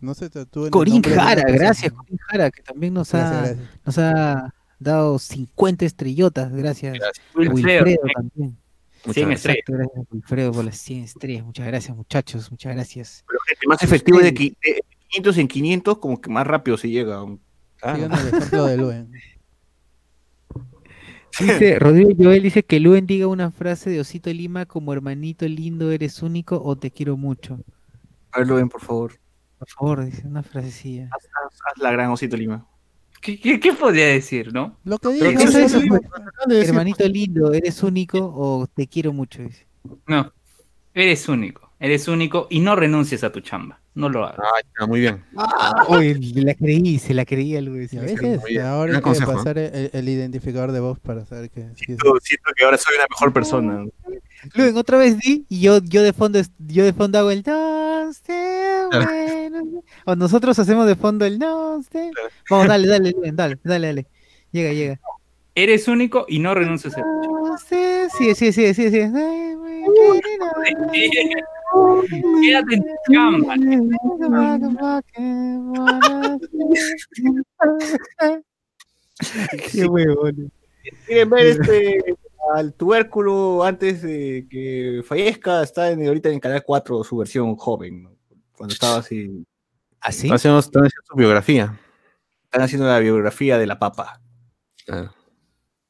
No 0.00 0.14
se 0.14 0.30
tatúen. 0.30 0.70
Corín 0.70 1.02
Jara, 1.02 1.42
gracias, 1.46 1.92
Corín 1.92 2.18
Jara, 2.28 2.50
que 2.50 2.62
también 2.62 2.94
nos 2.94 3.10
Gracias, 3.12 3.32
ha, 3.32 3.40
gracias. 3.54 3.68
nos 3.84 3.98
ha 3.98 4.54
dado 4.78 5.18
50 5.18 5.84
estrellotas. 5.84 6.52
Gracias. 6.52 6.94
Gracias. 6.98 7.26
Wilfredo, 7.34 7.84
Wilfredo 7.84 8.00
también. 8.14 8.56
Muchas 9.04 9.14
100 9.14 9.28
gracias. 9.28 9.56
estrellas. 9.56 9.64
Gracias, 9.92 10.06
Wilfredo, 10.12 10.52
por 10.52 10.64
las 10.64 10.76
100 10.78 11.04
estrellas. 11.04 11.44
Muchas 11.44 11.66
gracias, 11.66 11.96
muchachos. 11.96 12.50
Muchas 12.50 12.74
gracias. 12.74 13.24
Pero 13.26 13.38
gente, 13.46 13.66
más 13.66 13.82
efectivo 13.82 14.18
de, 14.20 14.32
qui- 14.34 14.56
de 14.64 14.82
500 15.10 15.38
en 15.38 15.48
500, 15.48 15.98
como 15.98 16.20
que 16.20 16.30
más 16.30 16.46
rápido 16.46 16.76
se 16.78 16.88
llega. 16.88 17.20
Sigan 17.82 18.10
el 18.12 18.12
ejemplo 18.28 18.64
de 18.66 18.76
Luen. 18.76 19.12
Dice, 21.40 21.78
Rodrigo 21.78 22.10
Joel 22.16 22.42
dice 22.42 22.62
que 22.64 22.80
Luen 22.80 23.06
diga 23.06 23.26
una 23.26 23.50
frase 23.50 23.90
de 23.90 24.00
Osito 24.00 24.30
Lima 24.32 24.66
como 24.66 24.92
hermanito 24.92 25.46
lindo, 25.46 25.90
eres 25.92 26.22
único 26.22 26.60
o 26.62 26.76
te 26.76 26.90
quiero 26.90 27.16
mucho. 27.16 27.60
A 28.32 28.40
ver, 28.40 28.48
ven, 28.54 28.68
por 28.68 28.80
favor. 28.80 29.12
Por 29.58 29.68
favor, 29.68 30.04
dice 30.04 30.26
una 30.26 30.42
frasecilla. 30.42 31.08
Haz, 31.12 31.24
haz- 31.24 31.58
haz 31.72 31.82
la 31.82 31.90
gran 31.92 32.10
osito 32.10 32.36
Lima. 32.36 32.66
¿Qué, 33.20 33.38
qué, 33.40 33.58
qué 33.58 33.72
podría 33.72 34.06
decir, 34.06 34.52
no? 34.52 34.76
Lo 34.84 34.98
que 34.98 35.08
diga. 35.08 35.34
¿qué 35.34 35.42
es 35.44 35.54
eso. 35.54 35.80
Hermanito 36.48 37.06
lindo, 37.08 37.52
eres 37.52 37.82
único 37.82 38.18
o 38.20 38.66
te 38.68 38.86
quiero 38.86 39.12
mucho. 39.12 39.42
Dice. 39.42 39.66
No. 40.06 40.32
Eres 40.94 41.28
único. 41.28 41.67
Eres 41.80 42.08
único 42.08 42.48
y 42.50 42.58
no 42.60 42.74
renuncies 42.74 43.22
a 43.22 43.30
tu 43.30 43.40
chamba. 43.40 43.80
No 43.94 44.08
lo 44.08 44.24
hagas. 44.24 44.38
Ah, 44.40 44.60
ya, 44.80 44.86
muy 44.86 45.00
bien. 45.00 45.24
Oye, 45.88 46.16
la 46.34 46.54
creí, 46.54 46.98
se 46.98 47.14
la 47.14 47.24
creía 47.24 47.60
Luis. 47.60 47.92
A 47.96 48.00
veces 48.00 48.40
ahora 48.62 48.96
hay 48.96 49.02
que 49.02 49.10
¿eh? 49.10 49.26
pasar 49.26 49.58
el, 49.58 49.90
el 49.92 50.08
identificador 50.08 50.72
de 50.72 50.80
voz 50.80 50.98
para 50.98 51.24
saber 51.24 51.50
que 51.50 51.62
sí 51.62 51.66
es- 51.68 51.84
Siento, 51.86 52.14
siento 52.20 52.50
que 52.56 52.64
ahora 52.64 52.78
soy 52.78 52.94
una 52.96 53.06
mejor 53.10 53.32
persona. 53.32 53.84
Luen, 54.54 54.76
otra 54.76 54.98
vez 54.98 55.18
di 55.18 55.46
y 55.48 55.60
yo, 55.60 55.78
yo 55.78 56.02
de 56.02 56.12
fondo 56.12 56.40
yo 56.58 56.84
de 56.84 56.92
fondo 56.92 57.18
hago 57.18 57.30
el 57.32 57.42
no 57.44 58.12
sé, 58.12 58.82
bueno". 58.92 59.82
O 60.04 60.14
nosotros 60.16 60.58
hacemos 60.58 60.86
de 60.86 60.94
fondo 60.96 61.24
el 61.24 61.38
no 61.38 61.80
sé. 61.92 62.10
Vamos, 62.50 62.68
dale, 62.68 62.86
dale, 62.88 63.12
Luen, 63.12 63.36
dale, 63.36 63.58
dale, 63.64 63.86
dale. 63.88 64.06
Llega, 64.52 64.72
llega. 64.72 65.00
Eres 65.54 65.88
único 65.88 66.24
y 66.28 66.38
no 66.38 66.54
renuncies 66.54 66.94
a 66.94 67.02
tu 67.02 67.22
chamba. 67.22 67.48
No 67.50 67.58
sé, 67.58 68.08
sí, 68.16 68.34
sí, 68.34 68.52
sí, 68.52 68.74
sí, 68.74 68.90
sí. 68.90 68.98
Quédate 72.40 72.74
en 72.74 72.82
tu 72.82 73.12
chamba. 73.12 73.54
Qué 79.72 79.86
huevón. 79.86 80.52
Quieren 81.06 81.30
ver 81.30 81.46
este 81.46 82.16
al 82.54 82.72
tubérculo 82.74 83.62
antes 83.62 84.00
de 84.02 84.46
que 84.48 85.02
fallezca, 85.04 85.62
está 85.62 85.90
en, 85.90 86.06
ahorita 86.06 86.30
en 86.30 86.40
Canal 86.40 86.62
4 86.64 87.04
su 87.04 87.16
versión 87.18 87.56
joven, 87.56 88.04
¿no? 88.04 88.16
cuando 88.52 88.72
estaba 88.72 88.98
así. 88.98 89.44
¿Así? 90.00 90.26
Están 90.26 90.36
haciendo, 90.36 90.58
están 90.60 90.84
haciendo 90.84 91.06
su 91.06 91.16
biografía. 91.16 91.78
Están 92.44 92.62
haciendo 92.62 92.86
la 92.86 92.98
biografía 93.00 93.58
de 93.58 93.66
la 93.66 93.78
papa, 93.78 94.20
Claro. 94.86 95.12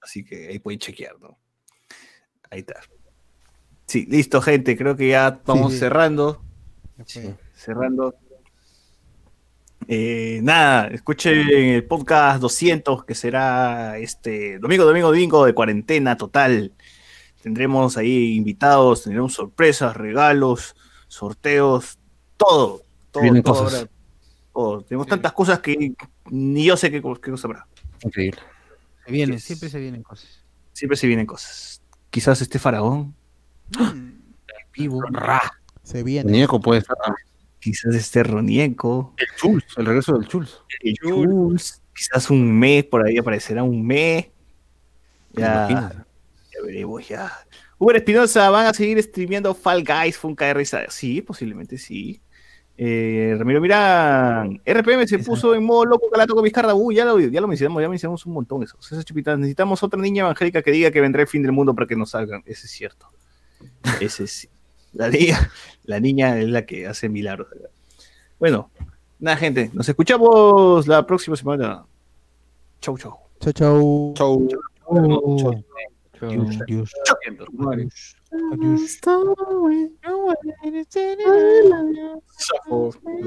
así 0.00 0.24
que 0.24 0.48
ahí 0.48 0.58
pueden 0.58 0.80
chequear, 0.80 1.18
¿no? 1.20 1.38
Ahí 2.50 2.60
está. 2.60 2.80
Sí, 3.88 4.06
listo, 4.08 4.40
gente, 4.42 4.76
creo 4.76 4.94
que 4.96 5.08
ya 5.08 5.40
vamos 5.46 5.72
Sí. 5.72 5.78
cerrando, 5.80 6.40
cerrando. 7.54 8.14
Eh, 9.86 10.40
nada, 10.42 10.88
escuchen 10.88 11.48
el 11.48 11.84
podcast 11.86 12.40
200 12.40 13.04
que 13.04 13.14
será 13.14 13.96
este 13.98 14.58
domingo, 14.58 14.84
domingo, 14.84 15.08
domingo 15.08 15.46
de 15.46 15.54
cuarentena 15.54 16.16
total. 16.16 16.74
Tendremos 17.42 17.96
ahí 17.96 18.34
invitados, 18.34 19.04
tendremos 19.04 19.32
sorpresas, 19.32 19.96
regalos, 19.96 20.76
sorteos, 21.06 21.98
todo. 22.36 22.82
todo 23.10 23.22
Vienen 23.22 23.42
todo 23.42 23.64
cosas. 23.64 23.88
Todo. 24.52 24.82
Tenemos 24.82 25.06
tantas 25.06 25.32
cosas 25.32 25.60
que 25.60 25.94
ni 26.30 26.64
yo 26.64 26.76
sé 26.76 26.90
qué, 26.90 27.00
qué 27.00 27.30
cosa 27.30 27.46
habrá. 27.46 27.66
Increíble. 28.04 28.40
Se 29.06 29.12
vienen, 29.12 29.40
siempre 29.40 29.70
se 29.70 29.78
vienen 29.78 30.02
cosas. 30.02 30.44
Siempre 30.74 30.96
se 30.98 31.06
vienen 31.06 31.24
cosas. 31.24 31.80
Quizás 32.10 32.42
este 32.42 32.58
faraón. 32.58 33.14
Vivo. 34.76 35.00
Se 35.82 36.02
viene. 36.02 36.30
Muñeco 36.30 36.60
puede 36.60 36.80
estar 36.80 36.96
también. 36.96 37.26
Quizás 37.60 37.94
este 37.94 38.22
Ronieco. 38.22 39.14
El 39.16 39.26
Chuls, 39.36 39.64
el 39.76 39.86
regreso 39.86 40.16
del 40.16 40.28
Chuls. 40.28 40.62
El 40.80 40.96
Jules. 41.02 41.82
Quizás 41.94 42.30
un 42.30 42.56
mes, 42.56 42.84
por 42.84 43.04
ahí 43.04 43.18
aparecerá 43.18 43.62
un 43.64 43.84
mes. 43.84 44.26
Ya, 45.32 45.68
ya 45.68 46.64
veremos, 46.64 47.08
ya. 47.08 47.32
Uber 47.78 47.96
Espinosa, 47.96 48.50
¿van 48.50 48.66
a 48.66 48.74
seguir 48.74 49.02
streameando 49.02 49.54
Fall 49.54 49.84
Guys, 49.84 50.16
Funka 50.16 50.52
RS? 50.52 50.86
Sí, 50.88 51.22
posiblemente 51.22 51.78
sí. 51.78 52.20
Eh, 52.76 53.34
Ramiro 53.36 53.60
Mirán, 53.60 54.60
RPM 54.64 55.04
se 55.08 55.18
puso 55.18 55.52
en 55.52 55.64
modo 55.64 55.84
loco 55.84 56.08
calato 56.10 56.34
con 56.34 56.44
Vizcarra. 56.44 56.74
Uy, 56.74 56.94
ya 56.94 57.04
lo, 57.04 57.18
ya 57.18 57.40
lo 57.40 57.48
mencionamos, 57.48 57.82
ya 57.82 57.88
mencionamos 57.88 58.24
un 58.24 58.34
montón 58.34 58.62
eso. 58.62 58.78
Esas 58.80 59.04
chupitas, 59.04 59.36
necesitamos 59.36 59.82
otra 59.82 60.00
niña 60.00 60.22
evangélica 60.22 60.62
que 60.62 60.70
diga 60.70 60.92
que 60.92 61.00
vendrá 61.00 61.22
el 61.22 61.28
fin 61.28 61.42
del 61.42 61.50
mundo 61.50 61.74
para 61.74 61.88
que 61.88 61.96
nos 61.96 62.10
salgan. 62.10 62.42
Ese 62.46 62.66
es 62.66 62.72
cierto. 62.72 63.10
Ese 64.00 64.24
es 64.24 64.48
la 64.92 65.08
niña, 65.08 65.50
la 65.84 66.00
niña 66.00 66.38
es 66.38 66.48
la 66.48 66.66
que 66.66 66.86
hace 66.86 67.08
milagros. 67.08 67.48
Bueno, 68.38 68.70
nada, 69.18 69.36
gente, 69.36 69.70
nos 69.72 69.88
escuchamos 69.88 70.86
la 70.86 71.06
próxima 71.06 71.36
semana. 71.36 71.84
Chau, 72.80 72.96
chau. 72.96 73.18
Chau, 73.40 73.52
chau. 73.52 74.14
Chau. 74.16 74.48
Chau. 74.48 75.64
Adiós, 76.20 76.60
adiós. 76.62 76.92
Adiós. 78.52 78.82
Suffer. 82.38 83.18